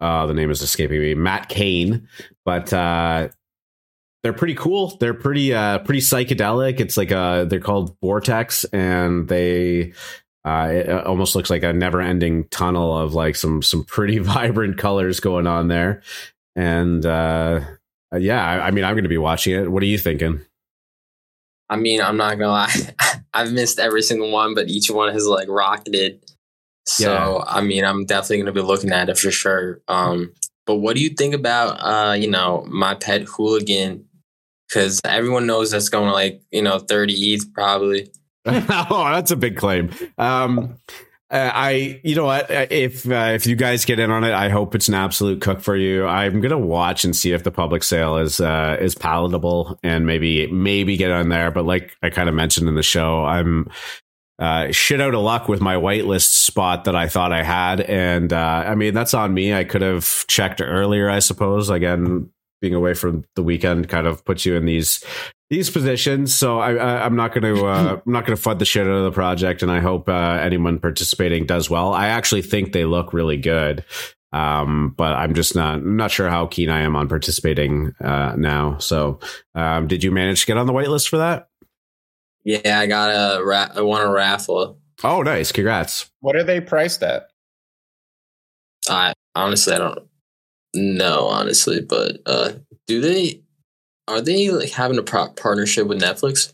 uh, 0.00 0.26
the 0.26 0.34
name 0.34 0.50
is 0.50 0.60
escaping 0.60 1.00
me, 1.00 1.14
Matt 1.14 1.48
Kane, 1.48 2.08
but 2.44 2.72
uh, 2.72 3.28
they're 4.24 4.32
pretty 4.32 4.56
cool. 4.56 4.96
They're 4.98 5.14
pretty 5.14 5.54
uh, 5.54 5.78
pretty 5.78 6.00
psychedelic. 6.00 6.80
It's 6.80 6.96
like 6.96 7.12
a 7.12 7.46
they're 7.48 7.60
called 7.60 7.96
Vortex, 8.00 8.64
and 8.64 9.28
they 9.28 9.92
uh, 10.46 10.68
it 10.70 10.88
almost 10.88 11.34
looks 11.34 11.50
like 11.50 11.64
a 11.64 11.72
never 11.72 12.00
ending 12.00 12.46
tunnel 12.48 12.96
of 12.96 13.14
like 13.14 13.34
some 13.34 13.62
some 13.62 13.84
pretty 13.84 14.18
vibrant 14.20 14.78
colors 14.78 15.18
going 15.18 15.46
on 15.46 15.66
there. 15.66 16.02
And 16.54 17.04
uh, 17.04 17.60
yeah, 18.16 18.46
I, 18.46 18.68
I 18.68 18.70
mean, 18.70 18.84
I'm 18.84 18.94
going 18.94 19.02
to 19.02 19.08
be 19.08 19.18
watching 19.18 19.54
it. 19.54 19.70
What 19.70 19.82
are 19.82 19.86
you 19.86 19.98
thinking? 19.98 20.40
I 21.68 21.74
mean, 21.74 22.00
I'm 22.00 22.16
not 22.16 22.38
gonna 22.38 22.52
lie. 22.52 22.72
I've 23.34 23.52
missed 23.52 23.80
every 23.80 24.02
single 24.02 24.30
one, 24.30 24.54
but 24.54 24.68
each 24.68 24.88
one 24.88 25.12
has 25.12 25.26
like 25.26 25.48
rocketed. 25.48 26.22
So 26.86 27.12
Yeah. 27.12 27.44
I 27.44 27.60
mean, 27.60 27.84
I'm 27.84 28.06
definitely 28.06 28.38
gonna 28.38 28.52
be 28.52 28.60
looking 28.60 28.92
at 28.92 29.08
it 29.08 29.18
for 29.18 29.32
sure. 29.32 29.80
Um, 29.88 30.32
but 30.64 30.76
what 30.76 30.94
do 30.94 31.02
you 31.02 31.10
think 31.10 31.34
about 31.34 31.78
uh, 31.80 32.12
you 32.12 32.30
know, 32.30 32.64
my 32.68 32.94
pet 32.94 33.22
hooligan? 33.22 34.04
Because 34.68 35.00
everyone 35.04 35.46
knows 35.46 35.72
that's 35.72 35.88
going 35.88 36.06
to 36.06 36.12
like, 36.12 36.40
you 36.50 36.60
know, 36.60 36.80
30 36.80 37.34
ETH 37.34 37.52
probably. 37.52 38.10
oh, 38.90 39.10
that's 39.12 39.30
a 39.30 39.36
big 39.36 39.56
claim. 39.56 39.90
Um, 40.18 40.78
uh, 41.28 41.50
I, 41.52 42.00
you 42.04 42.14
know 42.14 42.26
what? 42.26 42.48
Uh, 42.50 42.66
If 42.70 43.10
uh, 43.10 43.32
if 43.34 43.46
you 43.46 43.56
guys 43.56 43.84
get 43.84 43.98
in 43.98 44.12
on 44.12 44.22
it, 44.22 44.32
I 44.32 44.48
hope 44.48 44.76
it's 44.76 44.86
an 44.86 44.94
absolute 44.94 45.40
cook 45.40 45.60
for 45.60 45.74
you. 45.74 46.06
I'm 46.06 46.40
gonna 46.40 46.58
watch 46.58 47.04
and 47.04 47.16
see 47.16 47.32
if 47.32 47.42
the 47.42 47.50
public 47.50 47.82
sale 47.82 48.16
is 48.16 48.40
uh, 48.40 48.76
is 48.80 48.94
palatable 48.94 49.78
and 49.82 50.06
maybe 50.06 50.46
maybe 50.52 50.96
get 50.96 51.10
on 51.10 51.28
there. 51.28 51.50
But 51.50 51.64
like 51.64 51.96
I 52.02 52.10
kind 52.10 52.28
of 52.28 52.36
mentioned 52.36 52.68
in 52.68 52.76
the 52.76 52.82
show, 52.84 53.24
I'm 53.24 53.68
uh, 54.38 54.70
shit 54.70 55.00
out 55.00 55.14
of 55.14 55.20
luck 55.20 55.48
with 55.48 55.60
my 55.60 55.74
whitelist 55.74 56.44
spot 56.44 56.84
that 56.84 56.94
I 56.94 57.08
thought 57.08 57.32
I 57.32 57.42
had, 57.42 57.80
and 57.80 58.32
uh, 58.32 58.64
I 58.64 58.76
mean 58.76 58.94
that's 58.94 59.14
on 59.14 59.34
me. 59.34 59.52
I 59.52 59.64
could 59.64 59.82
have 59.82 60.26
checked 60.28 60.60
earlier, 60.60 61.10
I 61.10 61.18
suppose. 61.18 61.70
Again, 61.70 62.30
being 62.60 62.74
away 62.74 62.94
from 62.94 63.24
the 63.34 63.42
weekend 63.42 63.88
kind 63.88 64.06
of 64.06 64.24
puts 64.24 64.46
you 64.46 64.54
in 64.54 64.64
these 64.64 65.04
these 65.50 65.70
positions. 65.70 66.34
So 66.34 66.58
I, 66.58 66.74
I, 66.74 67.04
I'm 67.04 67.16
not 67.16 67.32
going 67.32 67.54
to 67.54 67.66
uh, 67.66 68.00
I'm 68.06 68.12
not 68.12 68.26
going 68.26 68.36
to 68.36 68.42
fud 68.42 68.58
the 68.58 68.64
shit 68.64 68.86
out 68.86 68.92
of 68.92 69.04
the 69.04 69.12
project, 69.12 69.62
and 69.62 69.70
I 69.70 69.80
hope 69.80 70.08
uh, 70.08 70.38
anyone 70.40 70.78
participating 70.78 71.46
does 71.46 71.70
well. 71.70 71.92
I 71.92 72.08
actually 72.08 72.42
think 72.42 72.72
they 72.72 72.84
look 72.84 73.12
really 73.12 73.36
good, 73.36 73.84
um, 74.32 74.94
but 74.96 75.14
I'm 75.14 75.34
just 75.34 75.54
not 75.54 75.84
not 75.84 76.10
sure 76.10 76.28
how 76.28 76.46
keen 76.46 76.70
I 76.70 76.80
am 76.80 76.96
on 76.96 77.08
participating 77.08 77.92
uh, 78.00 78.34
now. 78.36 78.78
So, 78.78 79.20
um, 79.54 79.86
did 79.86 80.02
you 80.02 80.10
manage 80.10 80.40
to 80.40 80.46
get 80.46 80.56
on 80.56 80.66
the 80.66 80.72
whitelist 80.72 81.08
for 81.08 81.18
that? 81.18 81.48
Yeah, 82.44 82.78
I 82.78 82.86
got 82.86 83.10
a 83.10 83.44
ra- 83.44 83.70
I 83.74 83.80
won 83.80 84.02
a 84.02 84.10
raffle. 84.10 84.78
Oh, 85.04 85.22
nice! 85.22 85.52
Congrats. 85.52 86.10
What 86.20 86.36
are 86.36 86.44
they 86.44 86.60
priced 86.60 87.02
at? 87.02 87.28
I 88.88 89.14
honestly 89.34 89.74
I 89.74 89.78
don't 89.78 90.06
know 90.74 91.26
honestly, 91.26 91.80
but 91.80 92.18
uh, 92.26 92.52
do 92.86 93.00
they 93.00 93.42
are 94.08 94.20
they 94.20 94.50
like 94.50 94.70
having 94.70 94.98
a 94.98 95.02
pro- 95.02 95.28
partnership 95.30 95.86
with 95.86 96.00
Netflix? 96.00 96.52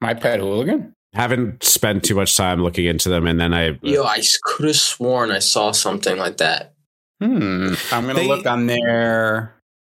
My 0.00 0.14
pet 0.14 0.40
hooligan. 0.40 0.92
Haven't 1.14 1.64
spent 1.64 2.04
too 2.04 2.14
much 2.14 2.36
time 2.36 2.62
looking 2.62 2.84
into 2.84 3.08
them, 3.08 3.26
and 3.26 3.40
then 3.40 3.54
I 3.54 3.78
Yo, 3.82 4.04
I 4.04 4.20
could 4.44 4.66
have 4.66 4.76
sworn 4.76 5.30
I 5.30 5.38
saw 5.38 5.72
something 5.72 6.16
like 6.18 6.36
that. 6.36 6.74
Hmm. 7.20 7.74
I'm 7.90 8.02
gonna 8.06 8.14
They- 8.14 8.28
look 8.28 8.46
on 8.46 8.66
their. 8.66 9.54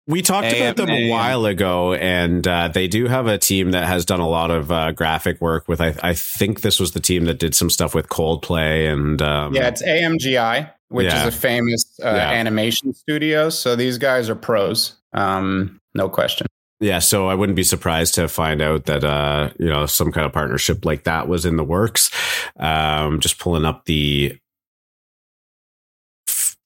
We 0.08 0.22
talked 0.24 0.48
about 0.52 0.76
them 0.78 0.90
a 0.90 1.10
while 1.10 1.46
ago, 1.46 1.94
and 1.94 2.46
uh, 2.46 2.70
they 2.70 2.88
do 2.88 3.08
have 3.08 3.28
a 3.28 3.38
team 3.38 3.72
that 3.72 3.88
has 3.88 4.04
done 4.04 4.20
a 4.20 4.28
lot 4.28 4.50
of 4.50 4.72
uh, 4.72 4.92
graphic 4.94 5.40
work 5.40 5.68
with. 5.68 5.80
I, 5.80 5.96
I 6.02 6.16
think 6.16 6.62
this 6.62 6.80
was 6.80 6.94
the 6.94 7.00
team 7.00 7.26
that 7.26 7.38
did 7.40 7.54
some 7.54 7.70
stuff 7.70 7.94
with 7.94 8.10
Coldplay 8.10 8.92
and 8.92 9.22
um, 9.22 9.54
Yeah, 9.54 9.68
it's 9.68 9.84
AMGI, 9.84 10.72
which 10.90 11.06
Yeah. 11.06 11.28
is 11.28 11.36
a 11.36 11.38
famous 11.38 11.84
uh, 12.04 12.08
Yeah. 12.10 12.32
animation 12.32 12.94
studio. 12.94 13.50
So 13.50 13.76
these 13.76 14.00
guys 14.00 14.28
are 14.30 14.36
pros. 14.36 14.96
Um, 15.14 15.80
no 15.94 16.10
question. 16.10 16.48
yeah. 16.80 17.00
So 17.00 17.28
I 17.28 17.36
wouldn't 17.36 17.56
be 17.56 17.64
surprised 17.64 18.16
to 18.16 18.28
find 18.28 18.62
out 18.62 18.86
that 18.86 19.04
uh, 19.04 19.52
you 19.60 19.68
know 19.68 19.86
some 19.86 20.12
kind 20.12 20.26
of 20.26 20.34
partnership 20.34 20.86
like 20.86 21.04
that 21.04 21.28
was 21.28 21.46
in 21.46 21.56
the 21.58 21.64
works. 21.64 22.10
Um, 22.58 23.20
just 23.20 23.40
pulling 23.40 23.66
up 23.66 23.86
the 23.86 24.38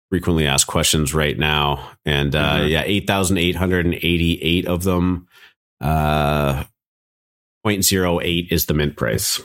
frequently 0.10 0.46
asked 0.48 0.68
questions 0.68 1.14
right 1.14 1.38
now, 1.38 1.92
and 2.06 2.36
uh, 2.36 2.60
Mhm. 2.60 2.70
yeah, 2.70 2.84
eight 2.86 3.08
thousand 3.08 3.38
eight 3.38 3.56
hundred 3.56 3.86
and 3.86 3.96
eighty-eight 3.96 4.66
of 4.68 4.84
them. 4.84 5.28
Uh, 5.82 6.64
0.08 7.66 8.48
is 8.52 8.68
the 8.68 8.74
mint 8.74 8.96
price. 8.96 9.42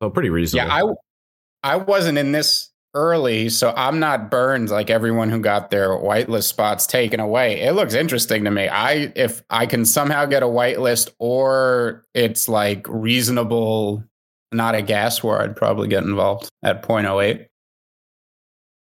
So 0.00 0.08
pretty 0.10 0.30
reasonable. 0.30 0.68
Yeah, 0.68 0.82
I 1.64 1.72
I 1.74 1.76
wasn't 1.76 2.18
in 2.18 2.30
this 2.32 2.67
early, 2.94 3.48
so 3.48 3.72
I'm 3.76 3.98
not 3.98 4.30
burned 4.30 4.70
like 4.70 4.90
everyone 4.90 5.30
who 5.30 5.40
got 5.40 5.70
their 5.70 5.90
whitelist 5.90 6.44
spots 6.44 6.86
taken 6.86 7.20
away. 7.20 7.60
It 7.60 7.72
looks 7.72 7.94
interesting 7.94 8.44
to 8.44 8.50
me. 8.50 8.68
I 8.68 9.12
if 9.14 9.42
I 9.50 9.66
can 9.66 9.84
somehow 9.84 10.26
get 10.26 10.42
a 10.42 10.46
whitelist 10.46 11.10
or 11.18 12.04
it's 12.14 12.48
like 12.48 12.86
reasonable, 12.88 14.04
not 14.52 14.74
a 14.74 14.82
gas 14.82 15.22
war, 15.22 15.40
I'd 15.42 15.56
probably 15.56 15.88
get 15.88 16.04
involved 16.04 16.48
at 16.62 16.82
0.08. 16.82 17.46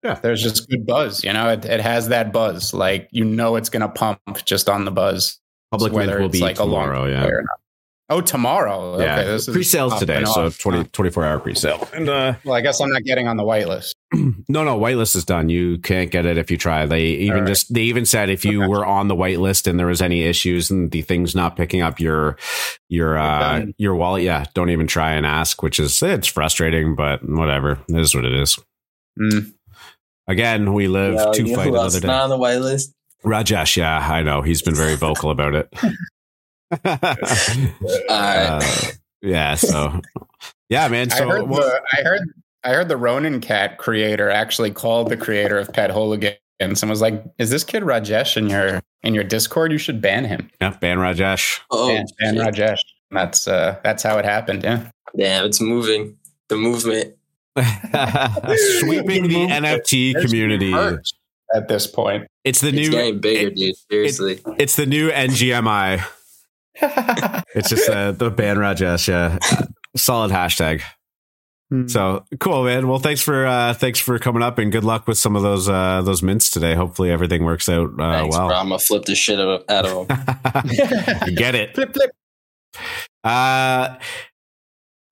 Yeah. 0.02 0.14
There's 0.14 0.42
just 0.42 0.68
good 0.68 0.84
buzz, 0.84 1.24
you 1.24 1.32
know. 1.32 1.50
It, 1.50 1.64
it 1.64 1.80
has 1.80 2.08
that 2.08 2.32
buzz, 2.32 2.74
like 2.74 3.08
you 3.10 3.24
know 3.24 3.56
it's 3.56 3.70
gonna 3.70 3.88
pump 3.88 4.20
just 4.44 4.68
on 4.68 4.84
the 4.84 4.90
buzz. 4.90 5.40
Public 5.70 5.92
mint 5.92 6.08
whether 6.08 6.20
will 6.20 6.28
be 6.28 6.40
like 6.40 6.58
a 6.58 6.64
long 6.64 6.86
tomorrow. 6.86 7.06
Yeah. 7.06 7.40
Play 8.08 8.16
or 8.16 8.18
not. 8.20 8.22
Oh, 8.22 8.26
tomorrow. 8.26 9.00
Yeah, 9.00 9.18
Okay, 9.20 9.24
this 9.30 9.48
pre-sales 9.48 9.98
today, 9.98 10.24
so 10.24 10.46
off. 10.46 10.58
20, 10.58 10.84
24 10.84 11.24
hour 11.24 11.38
pre-sale. 11.40 11.88
And 11.94 12.08
uh, 12.08 12.34
Well, 12.44 12.54
I 12.54 12.60
guess 12.60 12.80
I'm 12.80 12.90
not 12.90 13.02
getting 13.04 13.28
on 13.28 13.36
the 13.36 13.42
whitelist. 13.44 13.92
no, 14.48 14.62
no, 14.64 14.78
whitelist 14.78 15.16
is 15.16 15.24
done. 15.24 15.48
You 15.48 15.78
can't 15.78 16.10
get 16.10 16.26
it 16.26 16.36
if 16.36 16.50
you 16.50 16.56
try. 16.58 16.86
They 16.86 17.02
even 17.04 17.34
All 17.36 17.40
right. 17.42 17.48
just 17.48 17.72
they 17.72 17.82
even 17.82 18.04
said 18.06 18.30
if 18.30 18.44
you 18.44 18.62
Okay. 18.62 18.68
were 18.68 18.84
on 18.86 19.08
the 19.08 19.16
whitelist 19.16 19.66
and 19.66 19.78
there 19.78 19.86
was 19.86 20.02
any 20.02 20.22
issues 20.22 20.70
and 20.70 20.90
the 20.90 21.02
thing's 21.02 21.34
not 21.34 21.56
picking 21.56 21.80
up 21.82 21.98
your 22.00 22.36
your 22.88 23.18
uh 23.18 23.40
done. 23.40 23.74
your 23.78 23.94
wallet, 23.94 24.22
yeah, 24.22 24.44
don't 24.54 24.70
even 24.70 24.86
try 24.86 25.12
and 25.14 25.24
ask. 25.26 25.62
Which 25.62 25.80
is 25.80 26.02
it's 26.02 26.28
frustrating, 26.28 26.94
but 26.94 27.20
whatever. 27.28 27.78
It 27.88 27.98
is 28.00 28.14
what 28.14 28.24
it 28.24 28.34
is. 28.34 28.58
Mm. 29.20 29.52
Again, 30.26 30.72
we 30.72 30.88
live 30.88 31.14
Yo, 31.14 31.32
to 31.32 31.42
you 31.42 31.48
know 31.48 31.54
fight 31.56 31.68
another 31.68 32.00
day. 32.00 32.06
not 32.06 32.22
on 32.24 32.30
the 32.30 32.38
white 32.38 32.56
list? 32.60 32.92
Rajesh, 33.24 33.76
yeah, 33.76 33.98
I 33.98 34.22
know 34.22 34.42
he's 34.42 34.60
been 34.62 34.74
very 34.74 34.96
vocal 34.96 35.30
about 35.30 35.54
it. 35.54 35.72
Uh, 38.08 38.60
yeah, 39.22 39.54
so 39.54 40.00
yeah, 40.68 40.88
man. 40.88 41.10
So 41.10 41.24
I 41.24 41.32
heard 41.32 41.48
what- 41.48 41.62
the 41.62 41.80
I 41.98 42.02
heard 42.02 42.20
I 42.64 42.68
heard 42.70 42.88
the 42.88 42.96
Ronin 42.96 43.40
Cat 43.40 43.78
creator 43.78 44.30
actually 44.30 44.70
called 44.70 45.08
the 45.10 45.16
creator 45.16 45.58
of 45.58 45.72
Pet 45.72 45.90
Hooligan 45.90 46.34
and 46.60 46.70
was 46.88 47.00
like, 47.02 47.22
"Is 47.38 47.50
this 47.50 47.64
kid 47.64 47.82
Rajesh 47.82 48.36
in 48.36 48.48
your 48.48 48.82
in 49.02 49.14
your 49.14 49.24
Discord? 49.24 49.72
You 49.72 49.78
should 49.78 50.00
ban 50.00 50.24
him. 50.24 50.50
yeah, 50.60 50.70
ban 50.80 50.98
Rajesh. 50.98 51.60
Oh, 51.70 51.88
ban, 51.88 52.06
ban. 52.18 52.34
Rajesh." 52.36 52.78
That's 53.10 53.46
uh 53.46 53.78
that's 53.84 54.02
how 54.02 54.18
it 54.18 54.24
happened. 54.24 54.62
Yeah. 54.64 54.90
damn, 55.16 55.44
it's 55.44 55.60
moving. 55.60 56.16
The 56.48 56.56
movement. 56.56 57.14
Sweeping 57.56 59.28
the 59.28 59.46
NFT 59.46 60.12
There's 60.14 60.24
community. 60.26 60.72
At 61.54 61.68
this 61.68 61.86
point, 61.86 62.26
It's 62.42 62.60
the 62.60 62.68
It's 62.68 62.76
new 62.76 62.90
getting 62.90 63.20
bigger, 63.20 63.48
it- 63.48 63.54
dude. 63.56 63.76
Seriously. 63.90 64.40
it's 64.58 64.74
the 64.76 64.86
new 64.86 65.10
NGMI. 65.10 66.04
it's 67.54 67.68
just 67.68 67.88
uh, 67.88 68.12
the 68.12 68.30
ban 68.30 68.56
Rajesh. 68.56 69.12
Uh, 69.12 69.38
solid 69.96 70.30
hashtag. 70.30 70.82
Hmm. 71.70 71.86
So 71.88 72.24
cool, 72.40 72.64
man. 72.64 72.88
Well, 72.88 72.98
thanks 72.98 73.22
for 73.22 73.46
uh, 73.46 73.74
thanks 73.74 73.98
for 73.98 74.18
coming 74.18 74.42
up, 74.42 74.58
and 74.58 74.70
good 74.70 74.84
luck 74.84 75.06
with 75.08 75.18
some 75.18 75.34
of 75.34 75.42
those 75.42 75.68
uh, 75.68 76.02
those 76.02 76.22
mints 76.22 76.50
today. 76.50 76.74
Hopefully, 76.74 77.10
everything 77.10 77.44
works 77.44 77.68
out 77.68 77.90
uh, 77.98 78.20
thanks, 78.20 78.36
well. 78.36 78.48
Bro. 78.48 78.56
I'm 78.56 78.68
gonna 78.68 78.78
flip 78.78 79.04
the 79.04 79.14
shit 79.14 79.40
out 79.40 79.86
of 79.86 80.08
them. 80.08 81.34
Get 81.34 81.54
it? 81.54 81.74
flip, 81.74 81.94
flip. 81.94 82.10
Uh, 83.22 83.96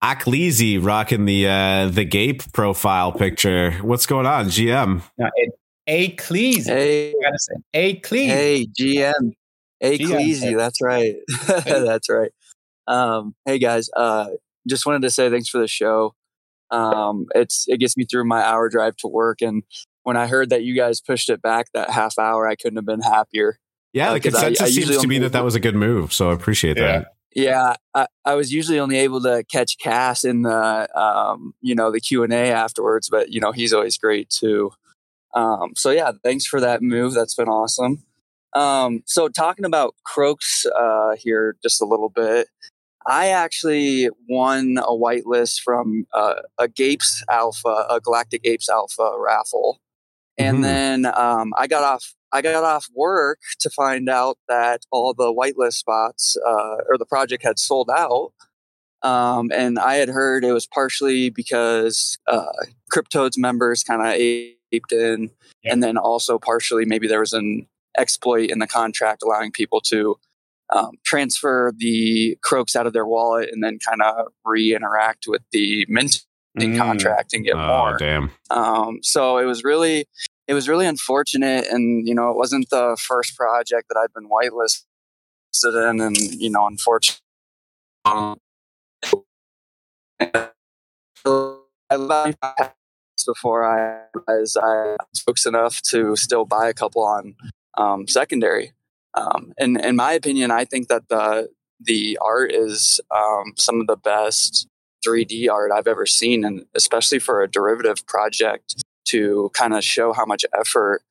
Akleezy 0.03 0.85
rocking 0.85 1.25
the 1.25 1.49
uh, 1.49 1.89
the 1.89 2.05
Gape 2.05 2.53
profile 2.53 3.13
picture. 3.13 3.73
What's 3.83 4.07
going 4.07 4.27
on, 4.27 4.47
GM? 4.47 5.03
No, 5.17 5.31
it, 5.37 5.53
Akleezy. 5.89 6.67
Hey, 6.67 7.15
Akleezy. 7.75 8.27
Hey, 8.27 8.67
GM. 8.79 9.33
Akleezy. 9.83 10.57
That's 10.57 10.81
right. 10.83 11.17
that's 11.65 12.09
right. 12.09 12.31
Um, 12.87 13.35
hey 13.45 13.59
guys, 13.59 13.89
uh, 13.97 14.29
just 14.69 14.87
wanted 14.87 15.03
to 15.03 15.11
say 15.11 15.31
thanks 15.31 15.49
for 15.49 15.59
the 15.59 15.69
show. 15.69 16.15
Um, 16.71 17.27
it's 17.35 17.67
it 17.69 17.79
gets 17.79 17.97
me 17.97 18.05
through 18.05 18.25
my 18.25 18.43
hour 18.43 18.69
drive 18.69 18.97
to 18.99 19.09
work, 19.09 19.43
and 19.43 19.63
when 20.03 20.17
I 20.17 20.27
heard 20.27 20.51
that 20.51 20.63
you 20.63 20.75
guys 20.75 21.01
pushed 21.01 21.29
it 21.29 21.43
back 21.43 21.67
that 21.75 21.91
half 21.91 22.19
hour, 22.19 22.49
I 22.49 22.57
couldn't 22.57 22.77
have 22.77 22.87
been 22.87 23.03
happier. 23.03 23.59
Yeah, 23.93 24.11
uh, 24.11 24.15
the 24.15 24.21
consensus 24.21 24.61
I, 24.61 24.65
I 24.67 24.71
seems 24.71 24.99
to 24.99 25.07
be 25.07 25.19
that 25.19 25.33
that 25.33 25.45
was 25.45 25.55
a 25.55 25.61
good 25.61 25.77
move, 25.77 26.13
so 26.13 26.31
I 26.31 26.35
appreciate 26.35 26.77
yeah. 26.77 26.83
that. 26.83 27.07
Yeah, 27.35 27.75
I, 27.95 28.07
I, 28.27 28.35
was 28.35 28.53
usually 28.53 28.79
only 28.79 28.99
able 28.99 29.23
to 29.23 29.43
catch 29.51 29.79
Cass 29.79 30.23
in 30.23 30.43
the 30.43 30.99
um, 30.99 31.55
you 31.61 31.75
know 31.75 31.91
the 31.91 32.01
Q 32.01 32.25
and 32.25 32.33
A 32.33 32.51
afterwards, 32.51 33.09
but 33.11 33.31
you 33.31 33.41
know 33.41 33.53
he's 33.53 33.73
always 33.73 33.97
great 33.97 34.29
too. 34.29 34.71
Um, 35.35 35.73
so 35.77 35.91
yeah, 35.91 36.13
thanks 36.23 36.47
for 36.47 36.61
that 36.61 36.83
move. 36.83 37.15
That's 37.15 37.35
been 37.35 37.49
awesome. 37.49 38.03
Um, 38.55 39.03
so 39.07 39.29
talking 39.29 39.65
about 39.65 39.95
Croaks 40.05 40.67
uh, 40.67 41.17
here 41.19 41.57
just 41.63 41.81
a 41.81 41.87
little 41.87 42.11
bit. 42.11 42.49
I 43.07 43.29
actually 43.29 44.11
won 44.29 44.77
a 44.79 44.93
whitelist 44.93 45.61
from 45.61 46.07
uh, 46.15 46.35
a 46.59 46.69
Gapes 46.69 47.25
Alpha, 47.31 47.87
a 47.91 48.01
Galactic 48.01 48.43
Apes 48.45 48.69
Alpha 48.69 49.11
raffle, 49.19 49.81
and 50.39 50.57
mm-hmm. 50.57 50.63
then 50.63 51.07
um, 51.07 51.53
I 51.57 51.67
got 51.67 51.83
off. 51.83 52.15
I 52.35 52.41
got 52.41 52.65
off 52.65 52.87
work 52.95 53.41
to 53.61 53.69
find 53.69 54.09
out 54.09 54.39
that 54.49 54.83
all 54.91 55.13
the 55.13 55.35
whitelist 55.35 55.75
spots 55.75 56.37
uh, 56.47 56.77
or 56.89 56.97
the 56.97 57.05
project 57.05 57.43
had 57.43 57.59
sold 57.59 57.91
out. 57.91 58.33
Um, 59.03 59.51
and 59.53 59.79
I 59.79 59.97
had 59.97 60.09
heard 60.09 60.43
it 60.43 60.53
was 60.53 60.67
partially 60.67 61.29
because 61.29 62.19
uh, 62.29 62.47
CrypToadz 62.91 63.37
members 63.37 63.83
kind 63.83 64.01
of 64.01 64.15
aped 64.15 64.93
in, 64.93 65.31
and 65.65 65.83
then 65.83 65.99
also 65.99 66.39
partially 66.39 66.87
maybe 66.87 67.07
there 67.07 67.21
was 67.21 67.35
an 67.35 67.67
exploit 67.99 68.51
in 68.51 68.59
the 68.59 68.67
contract 68.67 69.23
allowing 69.23 69.53
people 69.53 69.81
to 69.81 70.17
um, 70.73 70.93
transfer 71.05 71.73
the 71.77 72.37
croaks 72.43 72.75
out 72.75 72.87
of 72.87 72.93
their 72.93 73.07
wallet 73.07 73.51
and 73.53 73.63
then 73.63 73.79
kind 73.79 74.01
of 74.03 74.29
re-interact 74.45 75.25
with 75.27 75.43
the 75.53 75.85
minting 75.89 76.23
mm. 76.57 76.79
contract 76.79 77.35
and 77.35 77.45
get 77.45 77.57
oh, 77.57 77.67
more. 77.67 77.97
Damn. 77.99 78.31
Um, 78.51 79.01
so 79.03 79.39
it 79.39 79.45
was 79.45 79.65
really, 79.65 80.07
it 80.49 80.55
was 80.55 80.69
really 80.69 80.87
unfortunate, 80.87 81.67
and 81.71 82.07
you 82.07 82.15
know, 82.15 82.31
it 82.31 82.37
wasn't 82.37 82.71
the 82.71 82.97
first 83.01 83.37
project 83.37 83.89
that 83.89 83.99
I'd 83.99 84.13
been 84.13 84.29
whitelisted 84.29 85.91
in, 85.91 86.01
and 86.01 86.17
you 86.17 86.51
know, 86.51 86.67
unfortunately. 86.67 87.21
Um, 88.05 88.39
I 91.91 92.71
before 93.27 93.65
I 93.65 94.01
as 94.29 94.57
I 94.61 94.97
was 95.27 95.47
enough 95.47 95.81
to 95.91 96.17
still 96.17 96.45
buy 96.45 96.69
a 96.69 96.75
couple 96.75 97.03
on 97.03 97.35
um, 97.77 98.09
secondary. 98.09 98.73
Um, 99.15 99.53
and 99.59 99.81
in 99.81 99.97
my 99.97 100.13
opinion, 100.13 100.51
I 100.51 100.65
think 100.65 100.89
that 100.89 101.09
the 101.09 101.49
the 101.85 102.19
art 102.23 102.53
is 102.53 103.01
um, 103.11 103.55
some 103.57 103.81
of 103.81 103.89
the 103.89 103.97
best 103.97 104.69
3D 105.05 105.51
art 105.51 105.73
I've 105.73 105.89
ever 105.89 106.07
seen, 106.07 106.45
and 106.45 106.65
especially 106.75 107.19
for 107.19 107.43
a 107.43 107.51
derivative 107.51 108.07
project 108.07 108.83
to 109.07 109.51
kind 109.55 109.75
of 109.75 109.83
show 109.83 110.13
how 110.13 110.25
much 110.25 110.45
effort 110.59 111.03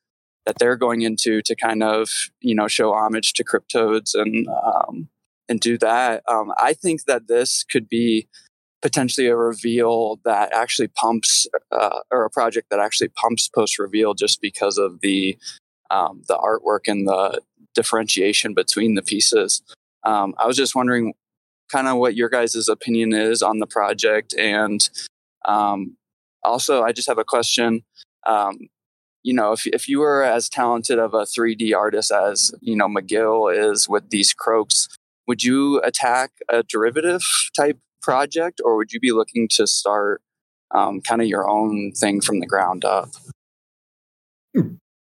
that 0.45 0.57
they're 0.59 0.77
going 0.77 1.01
into 1.01 1.41
to 1.41 1.55
kind 1.55 1.83
of 1.83 2.09
you 2.39 2.55
know 2.55 2.67
show 2.67 2.93
homage 2.93 3.33
to 3.33 3.43
CrypToadz 3.43 4.15
and 4.15 4.47
um, 4.47 5.09
and 5.49 5.59
do 5.59 5.77
that. 5.79 6.23
Um, 6.27 6.53
I 6.57 6.73
think 6.73 7.05
that 7.05 7.27
this 7.27 7.63
could 7.63 7.89
be 7.89 8.27
potentially 8.81 9.27
a 9.27 9.35
reveal 9.35 10.19
that 10.25 10.51
actually 10.53 10.87
pumps 10.87 11.45
uh, 11.71 11.99
or 12.09 12.25
a 12.25 12.29
project 12.29 12.69
that 12.71 12.79
actually 12.79 13.09
pumps 13.09 13.47
post 13.47 13.77
reveal 13.77 14.13
just 14.13 14.41
because 14.41 14.77
of 14.77 15.01
the 15.01 15.37
um, 15.91 16.23
the 16.27 16.37
artwork 16.37 16.87
and 16.87 17.07
the 17.07 17.41
differentiation 17.75 18.53
between 18.53 18.95
the 18.95 19.01
pieces. 19.01 19.61
Um, 20.03 20.33
I 20.37 20.47
was 20.47 20.57
just 20.57 20.75
wondering 20.75 21.13
kind 21.71 21.87
of 21.87 21.97
what 21.97 22.15
your 22.15 22.29
guys' 22.29 22.67
opinion 22.67 23.13
is 23.13 23.41
on 23.41 23.59
the 23.59 23.67
project. 23.67 24.33
And 24.33 24.87
um, 25.45 25.97
also, 26.43 26.83
I 26.83 26.91
just 26.91 27.07
have 27.07 27.17
a 27.17 27.23
question. 27.23 27.83
Um, 28.25 28.57
you 29.23 29.33
know, 29.33 29.51
if, 29.51 29.67
if 29.67 29.87
you 29.87 29.99
were 29.99 30.23
as 30.23 30.49
talented 30.49 30.97
of 30.97 31.13
a 31.13 31.23
3D 31.23 31.75
artist 31.75 32.11
as, 32.11 32.51
you 32.61 32.75
know, 32.75 32.87
McGill 32.87 33.53
is 33.55 33.87
with 33.87 34.09
these 34.09 34.33
croaks, 34.33 34.87
would 35.27 35.43
you 35.43 35.79
attack 35.81 36.31
a 36.49 36.63
derivative 36.63 37.21
type 37.55 37.77
project 38.01 38.59
or 38.63 38.75
would 38.77 38.91
you 38.91 38.99
be 38.99 39.11
looking 39.11 39.47
to 39.51 39.67
start 39.67 40.21
um, 40.71 41.01
kind 41.01 41.21
of 41.21 41.27
your 41.27 41.47
own 41.47 41.91
thing 41.91 42.21
from 42.21 42.39
the 42.39 42.47
ground 42.47 42.83
up? 42.83 43.09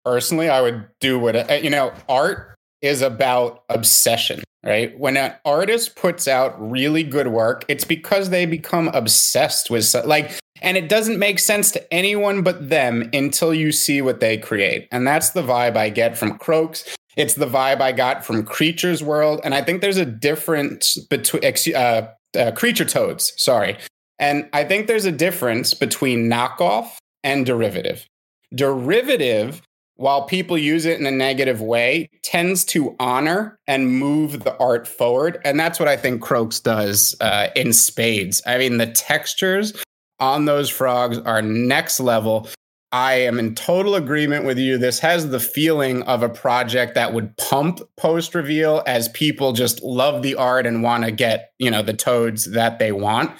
Personally, 0.10 0.50
I 0.50 0.60
would 0.62 0.88
do 1.00 1.20
what, 1.20 1.64
you 1.64 1.70
know, 1.70 1.94
art 2.10 2.56
is 2.82 3.04
about 3.04 3.64
obsession, 3.70 4.44
right? 4.64 4.98
When 4.98 5.16
an 5.18 5.36
artist 5.46 5.96
puts 5.96 6.28
out 6.28 6.56
really 6.60 7.04
good 7.04 7.28
work, 7.28 7.64
it's 7.68 7.84
because 7.84 8.32
they 8.32 8.48
become 8.48 8.88
obsessed 8.88 9.70
with 9.70 9.94
like 10.06 10.32
and 10.64 10.78
it 10.78 10.90
doesn't 10.90 11.20
make 11.20 11.38
sense 11.38 11.70
to 11.74 11.94
anyone 11.94 12.42
but 12.42 12.70
them 12.70 13.08
until 13.14 13.54
you 13.54 13.72
see 13.72 14.02
what 14.02 14.20
they 14.20 14.36
create. 14.36 14.88
And 14.92 15.06
that's 15.06 15.30
the 15.30 15.44
vibe 15.44 15.78
I 15.78 15.90
get 15.90 16.18
from 16.18 16.40
Croaks. 16.40 16.96
It's 17.16 17.36
the 17.36 17.46
vibe 17.46 17.80
I 17.80 17.92
got 17.92 18.26
from 18.26 18.44
Creatures 18.44 19.04
World, 19.04 19.42
and 19.44 19.54
I 19.54 19.62
think 19.62 19.82
there's 19.82 19.98
a 19.98 20.06
difference 20.06 20.98
between 20.98 21.44
uh, 21.76 22.08
uh, 22.36 22.52
Creature 22.54 22.86
Toads. 22.86 23.32
Sorry, 23.38 23.78
and 24.18 24.50
I 24.54 24.64
think 24.64 24.88
there's 24.88 25.06
a 25.06 25.12
difference 25.12 25.76
between 25.76 26.32
knockoff 26.32 26.98
and 27.24 27.46
derivative. 27.46 28.08
Derivative 28.56 29.62
while 30.00 30.24
people 30.24 30.58
use 30.58 30.86
it 30.86 30.98
in 30.98 31.06
a 31.06 31.12
negative 31.12 31.62
way, 31.62 32.10
tends 32.24 32.64
to 32.64 32.96
honor 33.02 33.60
and 33.68 34.00
move 34.00 34.46
the 34.46 34.58
art 34.58 34.88
forward. 34.88 35.38
And 35.44 35.60
that's 35.60 35.78
what 35.78 35.90
I 35.90 35.98
think 35.98 36.22
Croaks 36.22 36.62
does 36.62 37.18
uh, 37.20 37.50
in 37.54 37.74
spades. 37.74 38.42
I 38.48 38.58
mean, 38.58 38.78
the 38.78 38.88
textures 38.88 39.74
on 40.22 40.46
those 40.46 40.70
frogs 40.70 41.18
are 41.18 41.42
next 41.42 42.00
level. 42.00 42.48
I 42.94 43.16
am 43.16 43.40
in 43.40 43.56
total 43.56 43.96
agreement 43.96 44.46
with 44.46 44.58
you. 44.58 44.78
This 44.78 45.00
has 45.00 45.32
the 45.32 45.40
feeling 45.40 46.02
of 46.04 46.24
a 46.24 46.30
project 46.30 46.96
that 46.96 47.14
would 47.14 47.36
pump 47.36 47.82
post 47.98 48.34
reveal 48.34 48.82
as 48.88 49.10
people 49.10 49.52
just 49.52 49.84
love 49.84 50.24
the 50.24 50.36
art 50.36 50.66
and 50.66 50.82
want 50.82 51.04
to 51.04 51.12
get, 51.12 51.52
you 51.60 51.70
know, 51.70 51.84
the 51.84 51.94
toads 51.94 52.52
that 52.52 52.80
they 52.80 52.94
want. 52.94 53.32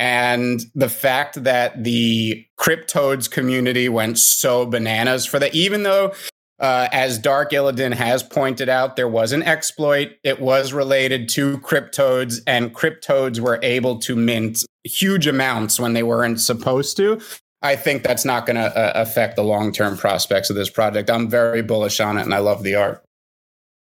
And 0.00 0.64
the 0.74 0.88
fact 0.88 1.44
that 1.44 1.84
the 1.84 2.46
CrypToadz 2.58 3.30
community 3.30 3.86
went 3.90 4.18
so 4.18 4.64
bananas 4.64 5.26
for 5.26 5.38
that, 5.38 5.54
even 5.54 5.82
though, 5.82 6.14
uh, 6.58 6.88
as 6.90 7.18
Dark 7.18 7.50
Illidan 7.52 7.92
has 7.92 8.22
pointed 8.22 8.70
out, 8.70 8.96
there 8.96 9.06
was 9.06 9.32
an 9.32 9.42
exploit. 9.42 10.12
It 10.24 10.40
was 10.40 10.72
related 10.72 11.28
to 11.30 11.58
CrypToadz, 11.58 12.40
and 12.46 12.74
CrypToadz 12.74 13.40
were 13.40 13.60
able 13.62 13.98
to 13.98 14.16
mint 14.16 14.64
huge 14.84 15.26
amounts 15.26 15.78
when 15.78 15.92
they 15.92 16.02
weren't 16.02 16.40
supposed 16.40 16.96
to. 16.96 17.20
I 17.60 17.76
think 17.76 18.02
that's 18.02 18.24
not 18.24 18.46
going 18.46 18.56
to 18.56 18.74
uh, 18.74 18.92
affect 18.94 19.36
the 19.36 19.44
long 19.44 19.70
term 19.70 19.98
prospects 19.98 20.48
of 20.48 20.56
this 20.56 20.70
project. 20.70 21.10
I'm 21.10 21.28
very 21.28 21.60
bullish 21.60 22.00
on 22.00 22.16
it, 22.16 22.22
and 22.22 22.32
I 22.32 22.38
love 22.38 22.62
the 22.62 22.74
art. 22.74 23.04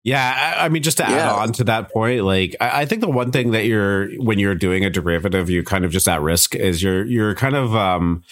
Yeah, 0.03 0.55
I, 0.57 0.65
I 0.65 0.69
mean, 0.69 0.83
just 0.83 0.97
to 0.97 1.03
yeah. 1.03 1.17
add 1.17 1.31
on 1.33 1.51
to 1.53 1.63
that 1.65 1.91
point, 1.91 2.23
like 2.23 2.55
I, 2.61 2.81
I, 2.81 2.85
think 2.85 3.01
the 3.01 3.09
one 3.09 3.31
thing 3.31 3.51
that 3.51 3.65
you're 3.65 4.09
when 4.21 4.39
you're 4.39 4.55
doing 4.55 4.85
a 4.85 4.89
derivative, 4.89 5.49
you're 5.49 5.63
kind 5.63 5.83
of 5.83 5.91
just 5.91 6.07
at 6.07 6.21
risk 6.21 6.55
is 6.55 6.81
you're 6.81 7.05
you're 7.05 7.35
kind 7.35 7.55
of 7.55 7.75
um 7.75 8.23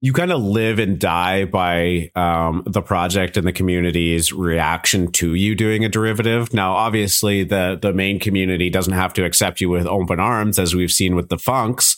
you 0.00 0.12
kind 0.12 0.30
of 0.30 0.40
live 0.40 0.78
and 0.78 0.98
die 0.98 1.44
by 1.44 2.10
um, 2.14 2.62
the 2.66 2.82
project 2.82 3.36
and 3.36 3.46
the 3.46 3.52
community's 3.52 4.32
reaction 4.32 5.10
to 5.10 5.34
you 5.34 5.56
doing 5.56 5.84
a 5.84 5.88
derivative. 5.88 6.54
Now, 6.54 6.72
obviously, 6.72 7.42
the 7.42 7.78
the 7.80 7.92
main 7.92 8.20
community 8.20 8.70
doesn't 8.70 8.92
have 8.92 9.12
to 9.14 9.24
accept 9.24 9.60
you 9.60 9.68
with 9.68 9.86
open 9.86 10.20
arms, 10.20 10.58
as 10.58 10.74
we've 10.74 10.90
seen 10.90 11.16
with 11.16 11.30
the 11.30 11.36
Phunks. 11.36 11.96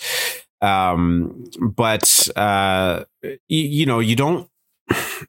Um, 0.62 1.44
but 1.60 2.28
uh, 2.36 3.04
y- 3.22 3.38
you 3.48 3.86
know, 3.86 4.00
you 4.00 4.16
don't 4.16 4.49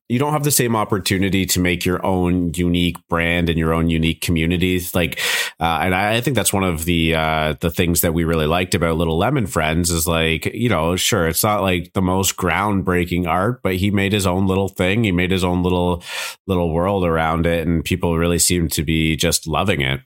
you 0.10 0.20
don't 0.20 0.34
have 0.34 0.44
the 0.44 0.52
same 0.52 0.76
opportunity 0.76 1.46
to 1.46 1.60
make 1.60 1.86
your 1.86 2.06
own 2.06 2.54
unique 2.54 2.98
brand 3.08 3.50
and 3.50 3.58
your 3.58 3.74
own 3.74 3.90
unique 3.90 4.22
communities. 4.22 4.94
Like, 4.96 5.20
uh, 5.60 5.80
and 5.82 5.96
I, 5.96 6.22
think 6.22 6.36
that's 6.36 6.54
one 6.54 6.64
of 6.64 6.86
the 6.86 7.16
uh, 7.16 7.56
the 7.60 7.70
things 7.70 8.02
that 8.02 8.14
we 8.14 8.24
really 8.24 8.48
liked 8.48 8.76
about 8.76 8.98
Little 8.98 9.18
Lemon 9.18 9.48
Friends 9.48 9.92
is 9.92 10.08
like, 10.08 10.46
you 10.46 10.70
know, 10.70 10.96
sure, 10.96 11.28
it's 11.28 11.44
not 11.44 11.62
like 11.62 11.94
the 11.94 12.02
most 12.02 12.38
groundbreaking 12.38 13.28
art, 13.28 13.62
but 13.62 13.76
he 13.76 13.92
made 13.92 14.14
his 14.14 14.28
own 14.28 14.48
little 14.48 14.70
thing. 14.70 15.04
He 15.04 15.12
made 15.12 15.32
his 15.32 15.44
own 15.44 15.64
little 15.64 16.04
little 16.48 16.74
world 16.74 17.06
around 17.06 17.46
it, 17.46 17.68
and 17.68 17.84
people 17.84 18.18
really 18.18 18.40
seem 18.40 18.68
to 18.70 18.84
be 18.84 19.16
just 19.16 19.48
loving 19.48 19.82
it. 19.82 20.02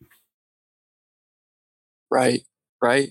Right. 2.12 2.42
Right. 2.82 3.10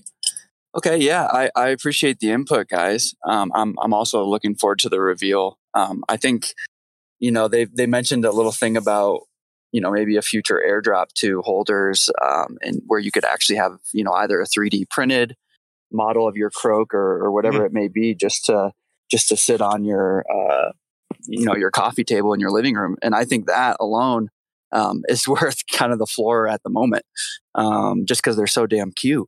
Okay. 0.75 0.97
Yeah. 0.97 1.27
I, 1.31 1.49
I 1.55 1.69
appreciate 1.69 2.19
the 2.19 2.31
input, 2.31 2.67
guys. 2.67 3.13
Um, 3.27 3.51
I'm 3.55 3.75
I'm 3.81 3.93
also 3.93 4.25
looking 4.25 4.55
forward 4.55 4.79
to 4.79 4.89
the 4.89 4.99
reveal. 4.99 5.57
Um, 5.73 6.03
I 6.09 6.17
think, 6.17 6.53
you 7.19 7.31
know, 7.31 7.47
they 7.47 7.65
they 7.65 7.85
mentioned 7.85 8.25
a 8.25 8.31
little 8.31 8.51
thing 8.51 8.75
about 8.75 9.21
you 9.75 9.81
know 9.81 9.91
maybe 9.91 10.15
a 10.15 10.21
future 10.21 10.63
airdrop 10.65 11.07
to 11.15 11.41
holders 11.41 12.09
um, 12.25 12.57
and 12.61 12.81
where 12.87 12.99
you 12.99 13.11
could 13.11 13.25
actually 13.25 13.57
have 13.57 13.77
you 13.93 14.05
know 14.05 14.13
either 14.13 14.39
a 14.39 14.45
3d 14.45 14.89
printed 14.89 15.35
model 15.91 16.29
of 16.29 16.37
your 16.37 16.49
croak 16.49 16.93
or, 16.93 17.23
or 17.23 17.31
whatever 17.33 17.57
mm-hmm. 17.57 17.65
it 17.65 17.73
may 17.73 17.87
be 17.89 18.15
just 18.15 18.45
to 18.45 18.71
just 19.11 19.27
to 19.27 19.35
sit 19.35 19.59
on 19.59 19.83
your 19.83 20.23
uh, 20.33 20.71
you 21.27 21.43
know 21.43 21.57
your 21.57 21.71
coffee 21.71 22.05
table 22.05 22.33
in 22.33 22.39
your 22.39 22.51
living 22.51 22.75
room 22.75 22.95
and 23.01 23.13
i 23.13 23.25
think 23.25 23.47
that 23.47 23.75
alone 23.81 24.29
um, 24.71 25.03
is 25.09 25.27
worth 25.27 25.59
kind 25.73 25.91
of 25.91 25.99
the 25.99 26.05
floor 26.05 26.47
at 26.47 26.63
the 26.63 26.69
moment 26.69 27.03
um, 27.55 28.05
just 28.05 28.23
because 28.23 28.37
they're 28.37 28.47
so 28.47 28.65
damn 28.65 28.91
cute 28.93 29.27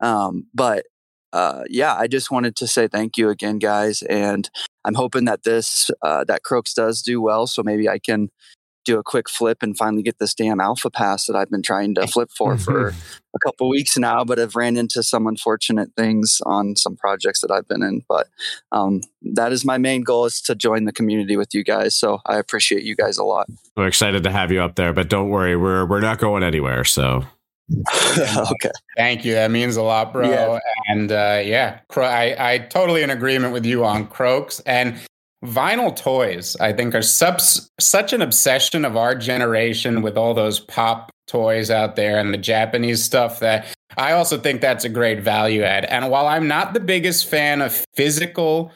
um, 0.00 0.46
but 0.54 0.86
uh, 1.32 1.62
yeah 1.68 1.94
i 1.94 2.06
just 2.06 2.30
wanted 2.30 2.56
to 2.56 2.66
say 2.66 2.88
thank 2.88 3.16
you 3.16 3.28
again 3.28 3.58
guys 3.58 4.02
and 4.02 4.48
i'm 4.84 4.94
hoping 4.94 5.24
that 5.24 5.42
this 5.42 5.90
uh, 6.02 6.24
that 6.24 6.42
croaks 6.42 6.72
does 6.72 7.02
do 7.02 7.20
well 7.20 7.46
so 7.46 7.62
maybe 7.62 7.88
i 7.88 7.98
can 7.98 8.30
do 8.86 8.98
a 8.98 9.02
quick 9.02 9.28
flip 9.28 9.58
and 9.62 9.76
finally 9.76 10.02
get 10.02 10.18
this 10.18 10.32
damn 10.32 10.60
alpha 10.60 10.88
pass 10.88 11.26
that 11.26 11.36
I've 11.36 11.50
been 11.50 11.62
trying 11.62 11.94
to 11.96 12.06
flip 12.06 12.30
for 12.30 12.56
for 12.56 12.88
a 12.88 13.38
couple 13.44 13.68
weeks 13.68 13.98
now, 13.98 14.24
but 14.24 14.38
I've 14.38 14.56
ran 14.56 14.78
into 14.78 15.02
some 15.02 15.26
unfortunate 15.26 15.90
things 15.96 16.40
on 16.46 16.76
some 16.76 16.96
projects 16.96 17.42
that 17.42 17.50
I've 17.50 17.68
been 17.68 17.82
in. 17.82 18.02
But 18.08 18.28
um, 18.72 19.02
that 19.34 19.52
is 19.52 19.64
my 19.64 19.76
main 19.76 20.02
goal 20.02 20.24
is 20.24 20.40
to 20.42 20.54
join 20.54 20.84
the 20.84 20.92
community 20.92 21.36
with 21.36 21.52
you 21.52 21.64
guys. 21.64 21.94
So 21.94 22.20
I 22.24 22.38
appreciate 22.38 22.84
you 22.84 22.96
guys 22.96 23.18
a 23.18 23.24
lot. 23.24 23.48
We're 23.76 23.88
excited 23.88 24.22
to 24.22 24.30
have 24.30 24.50
you 24.50 24.62
up 24.62 24.76
there, 24.76 24.94
but 24.94 25.10
don't 25.10 25.28
worry, 25.28 25.56
we're 25.56 25.84
we're 25.84 26.00
not 26.00 26.18
going 26.18 26.42
anywhere. 26.42 26.84
So 26.84 27.24
okay. 28.18 28.70
Thank 28.96 29.24
you. 29.24 29.34
That 29.34 29.50
means 29.50 29.76
a 29.76 29.82
lot, 29.82 30.12
bro. 30.12 30.28
Yeah. 30.28 30.58
And 30.88 31.10
uh, 31.10 31.42
yeah, 31.44 31.80
I, 31.96 32.36
I 32.38 32.58
totally 32.58 33.02
in 33.02 33.10
agreement 33.10 33.52
with 33.52 33.66
you 33.66 33.84
on 33.84 34.06
Croaks. 34.06 34.60
And 34.60 34.98
vinyl 35.44 35.94
toys 35.94 36.56
i 36.60 36.72
think 36.72 36.94
are 36.94 37.02
subs- 37.02 37.70
such 37.78 38.12
an 38.12 38.22
obsession 38.22 38.84
of 38.84 38.96
our 38.96 39.14
generation 39.14 40.00
with 40.00 40.16
all 40.16 40.32
those 40.32 40.58
pop 40.60 41.12
toys 41.26 41.70
out 41.70 41.94
there 41.94 42.18
and 42.18 42.32
the 42.32 42.38
japanese 42.38 43.04
stuff 43.04 43.38
that 43.38 43.66
i 43.98 44.12
also 44.12 44.38
think 44.38 44.60
that's 44.60 44.84
a 44.84 44.88
great 44.88 45.20
value 45.20 45.62
add 45.62 45.84
and 45.84 46.10
while 46.10 46.26
i'm 46.26 46.48
not 46.48 46.72
the 46.72 46.80
biggest 46.80 47.26
fan 47.26 47.60
of 47.60 47.84
physical 47.94 48.72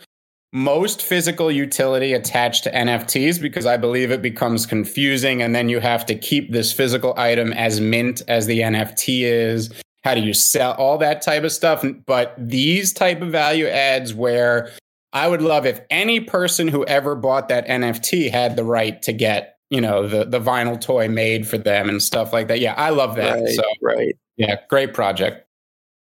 most 0.52 1.02
physical 1.02 1.50
utility 1.50 2.12
attached 2.12 2.64
to 2.64 2.72
nfts 2.72 3.40
because 3.40 3.66
i 3.66 3.76
believe 3.76 4.10
it 4.10 4.20
becomes 4.20 4.66
confusing 4.66 5.40
and 5.42 5.54
then 5.54 5.68
you 5.68 5.78
have 5.78 6.04
to 6.04 6.14
keep 6.14 6.50
this 6.50 6.72
physical 6.72 7.14
item 7.16 7.52
as 7.52 7.80
mint 7.80 8.22
as 8.26 8.46
the 8.46 8.60
nft 8.60 9.22
is 9.22 9.70
how 10.02 10.14
do 10.14 10.20
you 10.20 10.34
sell 10.34 10.72
all 10.72 10.98
that 10.98 11.22
type 11.22 11.44
of 11.44 11.52
stuff 11.52 11.84
but 12.06 12.34
these 12.36 12.92
type 12.92 13.22
of 13.22 13.30
value 13.30 13.66
adds 13.66 14.12
where 14.12 14.70
I 15.12 15.26
would 15.26 15.42
love 15.42 15.66
if 15.66 15.80
any 15.90 16.20
person 16.20 16.68
who 16.68 16.84
ever 16.84 17.14
bought 17.16 17.48
that 17.48 17.66
NFT 17.66 18.30
had 18.30 18.56
the 18.56 18.64
right 18.64 19.00
to 19.02 19.12
get, 19.12 19.56
you 19.68 19.80
know, 19.80 20.06
the 20.06 20.24
the 20.24 20.40
vinyl 20.40 20.80
toy 20.80 21.08
made 21.08 21.48
for 21.48 21.58
them 21.58 21.88
and 21.88 22.02
stuff 22.02 22.32
like 22.32 22.48
that. 22.48 22.60
Yeah, 22.60 22.74
I 22.76 22.90
love 22.90 23.16
that. 23.16 23.40
Right, 23.40 23.48
so 23.48 23.62
right. 23.82 24.14
Yeah, 24.36 24.56
great 24.68 24.94
project. 24.94 25.46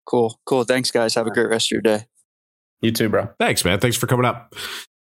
Cool. 0.06 0.39
Cool. 0.44 0.64
Thanks 0.64 0.90
guys. 0.90 1.14
Have 1.14 1.27
a 1.27 1.31
great 1.31 1.48
rest 1.48 1.68
of 1.68 1.73
your 1.73 1.82
day. 1.82 2.06
You 2.81 2.93
too, 2.93 3.09
bro. 3.09 3.31
Thanks, 3.39 3.65
man. 3.65 3.81
Thanks 3.81 3.97
for 3.97 4.07
coming 4.07 4.27
up. 4.27 4.55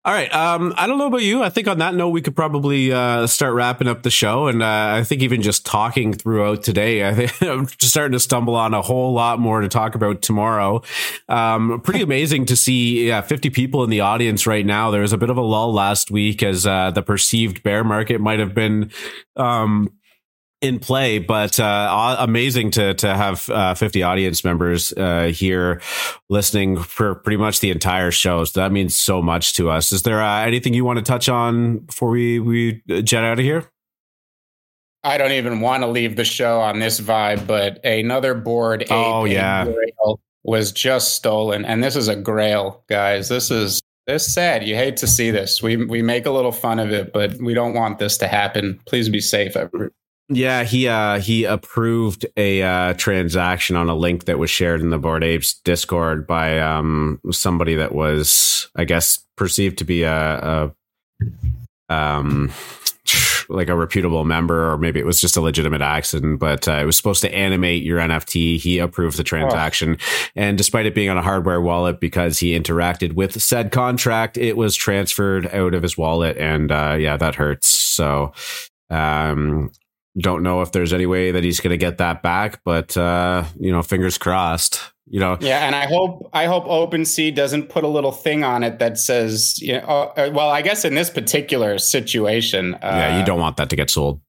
All 0.07 0.13
right. 0.13 0.31
Um, 0.35 0.75
I 0.77 0.87
don't 0.87 0.99
know 0.99 1.07
about 1.07 1.23
you. 1.23 1.43
I 1.43 1.49
think 1.49 1.67
on 1.67 1.79
that 1.79 1.95
note, 1.95 2.11
we 2.11 2.21
could 2.21 2.37
probably 2.37 2.93
uh, 2.93 3.27
start 3.27 3.55
wrapping 3.55 3.89
up 3.89 4.03
the 4.03 4.11
show. 4.11 4.49
And 4.49 4.63
uh, 4.63 4.97
I 4.97 5.03
think 5.03 5.23
even 5.23 5.41
just 5.41 5.65
talking 5.65 6.13
throughout 6.13 6.63
today, 6.63 7.09
I 7.09 7.15
think 7.15 7.41
I'm 7.41 7.67
just 7.67 7.89
starting 7.89 8.13
to 8.13 8.21
stumble 8.21 8.55
on 8.55 8.75
a 8.75 8.83
whole 8.83 9.15
lot 9.15 9.39
more 9.39 9.63
to 9.63 9.69
talk 9.69 9.95
about 9.95 10.21
tomorrow. 10.21 10.83
Um, 11.31 11.81
pretty 11.81 12.03
amazing 12.03 12.45
to 12.47 12.57
see 12.57 13.09
yeah, 13.09 13.23
50 13.23 13.49
people 13.49 13.83
in 13.83 13.89
the 13.89 14.01
audience 14.01 14.47
right 14.47 14.67
now. 14.67 14.91
There 14.91 15.01
was 15.01 15.15
a 15.15 15.19
bit 15.19 15.31
of 15.31 15.39
a 15.39 15.43
lull 15.43 15.73
last 15.73 16.11
week 16.11 16.43
as 16.43 16.67
uh, 16.67 16.91
the 16.91 17.03
perceived 17.03 17.63
bear 17.63 17.83
market 17.83 18.21
might 18.21 18.41
have 18.41 18.55
been 18.55 18.91
um, 19.37 19.89
in 20.65 20.79
play, 20.79 21.19
but 21.19 21.61
uh, 21.61 22.17
amazing 22.19 22.71
to 22.73 22.95
to 22.95 23.15
have 23.15 23.49
uh, 23.51 23.75
50 23.75 24.03
audience 24.03 24.45
members 24.45 24.93
uh, 24.95 25.25
here 25.35 25.81
listening 26.31 26.79
for 26.79 27.17
pretty 27.17 27.37
much 27.37 27.61
the 27.61 27.71
entire 27.71 28.11
show. 28.11 28.45
So 28.45 28.61
that 28.61 28.73
means 28.73 28.99
so 28.99 29.21
much 29.21 29.53
to 29.55 29.71
us. 29.71 29.93
Is 29.93 30.03
there 30.03 30.23
uh, 30.23 30.45
anything 30.45 30.73
you 30.73 30.85
want 30.85 30.99
to 30.99 31.05
touch 31.05 31.29
on 31.29 31.79
before 31.81 32.09
we 32.09 32.41
we 32.41 32.83
jet 33.03 33.25
out 33.25 33.39
of 33.39 33.45
here? 33.45 33.71
I 35.05 35.19
don't 35.19 35.33
even 35.33 35.61
want 35.61 35.83
to 35.83 35.87
leave 35.87 36.17
the 36.17 36.25
show 36.25 36.61
on 36.61 36.79
this 36.79 36.99
vibe, 36.99 37.47
but 37.47 37.85
another 37.85 38.35
Bored. 38.35 38.87
Oh 38.89 39.27
yeah, 39.27 39.67
was 40.45 40.73
just 40.73 41.15
stolen, 41.15 41.67
and 41.67 41.85
this 41.85 41.95
is 41.95 42.09
a 42.09 42.17
grail, 42.17 42.83
guys. 42.89 43.29
This 43.29 43.51
is 43.51 43.83
this 44.07 44.33
sad. 44.33 44.67
You 44.67 44.77
hate 44.77 44.97
to 44.99 45.07
see 45.07 45.31
this. 45.31 45.63
We 45.63 45.77
we 45.77 46.01
make 46.01 46.25
a 46.25 46.31
little 46.31 46.53
fun 46.53 46.79
of 46.79 46.91
it, 46.91 47.13
but 47.13 47.35
we 47.35 47.53
don't 47.53 47.75
want 47.75 47.99
this 47.99 48.17
to 48.19 48.29
happen. 48.29 48.81
Please 48.87 49.11
be 49.11 49.21
safe, 49.21 49.57
everyone. 49.57 49.91
Yeah, 50.29 50.65
he 50.65 50.89
uh 50.89 51.21
he 51.21 51.45
approved 51.45 52.25
a 52.37 52.63
uh 52.63 52.95
transaction 52.95 53.77
on 53.77 53.91
a 53.91 53.95
link 53.95 54.25
that 54.25 54.39
was 54.39 54.51
shared 54.51 54.81
in 54.81 54.89
the 54.91 54.99
Bored 54.99 55.23
Apes 55.23 55.61
Discord 55.65 56.27
by 56.27 56.59
um 56.61 57.21
somebody 57.31 57.75
that 57.75 57.95
was 57.95 58.69
I 58.75 58.85
guess 58.85 59.19
perceived 59.37 59.79
to 59.79 59.85
be 59.85 60.03
a, 60.03 60.73
a 61.91 61.95
um 61.95 62.51
like 63.51 63.69
a 63.69 63.77
reputable 63.77 64.25
member 64.25 64.73
or 64.73 64.79
maybe 64.79 64.99
it 64.99 65.05
was 65.05 65.21
just 65.21 65.37
a 65.37 65.43
legitimate 65.43 65.83
accident 65.83 66.41
but 66.41 66.67
uh, 66.67 66.79
it 66.81 66.87
was 66.87 66.97
supposed 66.97 67.21
to 67.21 67.35
animate 67.35 67.83
your 67.83 67.99
nft 67.99 68.59
he 68.59 68.79
approved 68.79 69.19
the 69.19 69.23
transaction. 69.23 69.99
Oh. 70.01 70.27
and 70.35 70.57
despite 70.57 70.87
it 70.87 70.95
being 70.95 71.11
on 71.11 71.19
a 71.19 71.23
hardware 71.23 71.61
wallet 71.61 72.01
because 72.01 72.39
he 72.39 72.59
interacted 72.59 73.13
with 73.13 73.43
said 73.43 73.71
contract 73.71 74.39
it 74.39 74.57
was 74.57 74.75
transferred 74.75 75.47
out 75.49 75.75
of 75.75 75.83
his 75.83 75.99
wallet 75.99 76.39
and 76.39 76.73
uh, 76.73 76.97
yeah 76.99 77.19
that 77.19 77.35
hurts. 77.35 77.67
So 77.69 78.33
um, 78.91 79.71
don't 80.21 80.43
know 80.43 80.63
if 80.63 80.73
there's 80.73 80.93
any 80.93 81.07
way 81.07 81.33
that 81.33 81.43
he's 81.43 81.61
going 81.61 81.73
to 81.73 81.77
get 81.77 81.99
that 81.99 82.23
back, 82.23 82.61
but 82.65 82.97
uh, 82.97 83.45
you 83.59 83.73
know, 83.73 83.83
fingers 83.83 84.19
crossed. 84.19 84.81
You 85.07 85.21
know, 85.21 85.37
yeah, 85.41 85.67
and 85.67 85.75
I 85.75 85.87
hope 85.87 86.31
I 86.33 86.47
hope 86.47 86.65
OpenSea 86.65 87.35
doesn't 87.35 87.69
put 87.69 87.85
a 87.85 87.89
little 87.89 88.13
thing 88.13 88.43
on 88.43 88.63
it 88.63 88.79
that 88.79 88.97
says, 88.97 89.61
you 89.61 89.75
know, 89.75 90.13
uh, 90.17 90.31
well, 90.33 90.49
I 90.49 90.63
guess 90.63 90.85
in 90.85 90.95
this 90.95 91.11
particular 91.11 91.79
situation, 91.79 92.75
uh, 92.77 92.79
yeah, 92.83 93.19
you 93.19 93.25
don't 93.25 93.39
want 93.39 93.59
that 93.59 93.69
to 93.71 93.77
get 93.77 93.91
sold. 93.91 94.21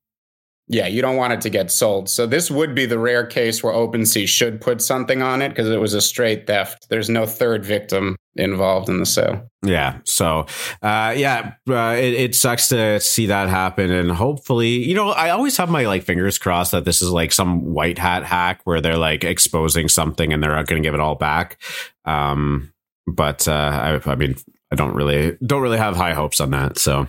Yeah, 0.67 0.87
you 0.87 1.01
don't 1.01 1.15
want 1.15 1.33
it 1.33 1.41
to 1.41 1.51
get 1.51 1.69
sold. 1.71 2.09
So 2.09 2.25
this 2.25 2.49
would 2.49 2.73
be 2.73 2.87
the 2.87 2.97
rare 2.97 3.25
case 3.25 3.61
where 3.61 3.73
OpenSea 3.73 4.27
should 4.27 4.61
put 4.61 4.81
something 4.81 5.21
on 5.21 5.43
it 5.43 5.49
because 5.49 5.69
it 5.69 5.79
was 5.79 5.93
a 5.93 6.01
straight 6.01 6.47
theft. 6.47 6.87
There's 6.89 7.07
no 7.07 7.27
third 7.27 7.63
victim 7.63 8.15
involved 8.35 8.89
in 8.89 8.99
the 8.99 9.05
sale. 9.05 9.47
Yeah. 9.63 9.99
So, 10.05 10.47
uh, 10.81 11.13
yeah, 11.15 11.53
uh, 11.69 11.95
it, 11.97 12.13
it, 12.13 12.35
sucks 12.35 12.67
to 12.69 12.99
see 12.99 13.27
that 13.27 13.47
happen. 13.47 13.91
And 13.91 14.11
hopefully, 14.11 14.69
you 14.69 14.95
know, 14.95 15.11
I 15.11 15.29
always 15.29 15.55
have 15.57 15.69
my 15.69 15.85
like 15.85 16.03
fingers 16.03 16.39
crossed 16.39 16.71
that 16.71 16.83
this 16.83 17.01
is 17.01 17.11
like 17.11 17.31
some 17.31 17.63
white 17.73 17.99
hat 17.99 18.23
hack 18.23 18.61
where 18.63 18.81
they're 18.81 18.97
like 18.97 19.23
exposing 19.23 19.87
something 19.87 20.33
and 20.33 20.41
they're 20.41 20.55
not 20.55 20.65
going 20.65 20.81
to 20.81 20.85
give 20.85 20.95
it 20.95 20.99
all 20.99 21.15
back. 21.15 21.61
Um, 22.05 22.73
but 23.07 23.47
uh, 23.47 23.99
I, 24.05 24.11
I 24.11 24.15
mean, 24.15 24.35
I 24.71 24.75
don't 24.75 24.95
really 24.95 25.37
don't 25.45 25.61
really 25.61 25.77
have 25.77 25.95
high 25.95 26.13
hopes 26.13 26.41
on 26.41 26.49
that. 26.51 26.79
So, 26.79 27.07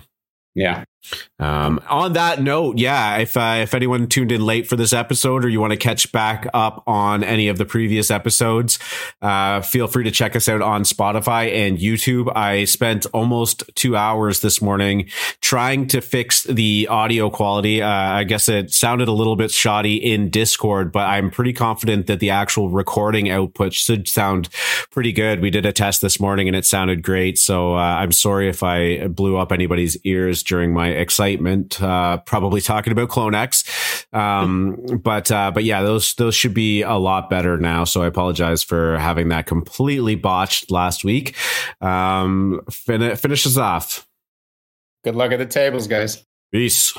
yeah. 0.53 0.85
Um, 1.39 1.79
on 1.87 2.13
that 2.13 2.41
note, 2.41 2.79
yeah, 2.79 3.17
if 3.17 3.37
uh, 3.37 3.59
if 3.59 3.75
anyone 3.75 4.07
tuned 4.07 4.31
in 4.31 4.43
late 4.43 4.67
for 4.67 4.75
this 4.75 4.91
episode 4.91 5.45
or 5.45 5.49
you 5.49 5.61
want 5.61 5.71
to 5.71 5.77
catch 5.77 6.11
back 6.11 6.47
up 6.51 6.83
on 6.87 7.23
any 7.23 7.47
of 7.47 7.59
the 7.59 7.65
previous 7.65 8.09
episodes, 8.09 8.79
uh, 9.21 9.61
feel 9.61 9.87
free 9.87 10.03
to 10.03 10.09
check 10.09 10.35
us 10.35 10.49
out 10.49 10.63
on 10.63 10.83
Spotify 10.83 11.53
and 11.53 11.77
YouTube. 11.77 12.35
I 12.35 12.63
spent 12.65 13.05
almost 13.13 13.63
two 13.75 13.95
hours 13.95 14.41
this 14.41 14.63
morning 14.63 15.09
trying 15.41 15.87
to 15.89 16.01
fix 16.01 16.43
the 16.45 16.87
audio 16.89 17.29
quality. 17.29 17.83
Uh, 17.83 17.87
I 17.87 18.23
guess 18.23 18.49
it 18.49 18.73
sounded 18.73 19.07
a 19.07 19.13
little 19.13 19.35
bit 19.35 19.51
shoddy 19.51 19.95
in 19.97 20.31
Discord, 20.31 20.91
but 20.91 21.07
I'm 21.07 21.29
pretty 21.29 21.53
confident 21.53 22.07
that 22.07 22.19
the 22.19 22.31
actual 22.31 22.69
recording 22.69 23.29
output 23.29 23.73
should 23.73 24.07
sound 24.07 24.49
pretty 24.89 25.11
good. 25.11 25.41
We 25.41 25.51
did 25.51 25.67
a 25.67 25.71
test 25.71 26.01
this 26.01 26.19
morning 26.19 26.47
and 26.47 26.55
it 26.55 26.65
sounded 26.65 27.03
great. 27.03 27.37
So 27.37 27.75
uh, 27.75 27.79
I'm 27.79 28.11
sorry 28.11 28.49
if 28.49 28.63
I 28.63 29.05
blew 29.05 29.37
up 29.37 29.51
anybody's 29.51 29.97
ears 30.03 30.41
during 30.41 30.73
my 30.73 30.87
excitement, 30.87 31.26
uh, 31.35 32.17
probably 32.25 32.61
talking 32.61 32.93
about 32.93 33.09
Clone 33.09 33.35
X. 33.35 33.63
Um, 34.13 34.99
but, 35.03 35.31
uh, 35.31 35.51
but 35.51 35.63
yeah, 35.63 35.81
those, 35.81 36.13
those 36.15 36.35
should 36.35 36.53
be 36.53 36.81
a 36.81 36.95
lot 36.95 37.29
better 37.29 37.57
now. 37.57 37.83
So 37.83 38.01
I 38.03 38.07
apologize 38.07 38.63
for 38.63 38.97
having 38.97 39.29
that 39.29 39.45
completely 39.45 40.15
botched 40.15 40.71
last 40.71 41.03
week. 41.03 41.35
Um, 41.81 42.61
fin- 42.69 43.15
finishes 43.15 43.57
off. 43.57 44.07
Good 45.03 45.15
luck 45.15 45.31
at 45.31 45.39
the 45.39 45.45
tables, 45.45 45.87
guys. 45.87 46.25
Peace. 46.51 46.93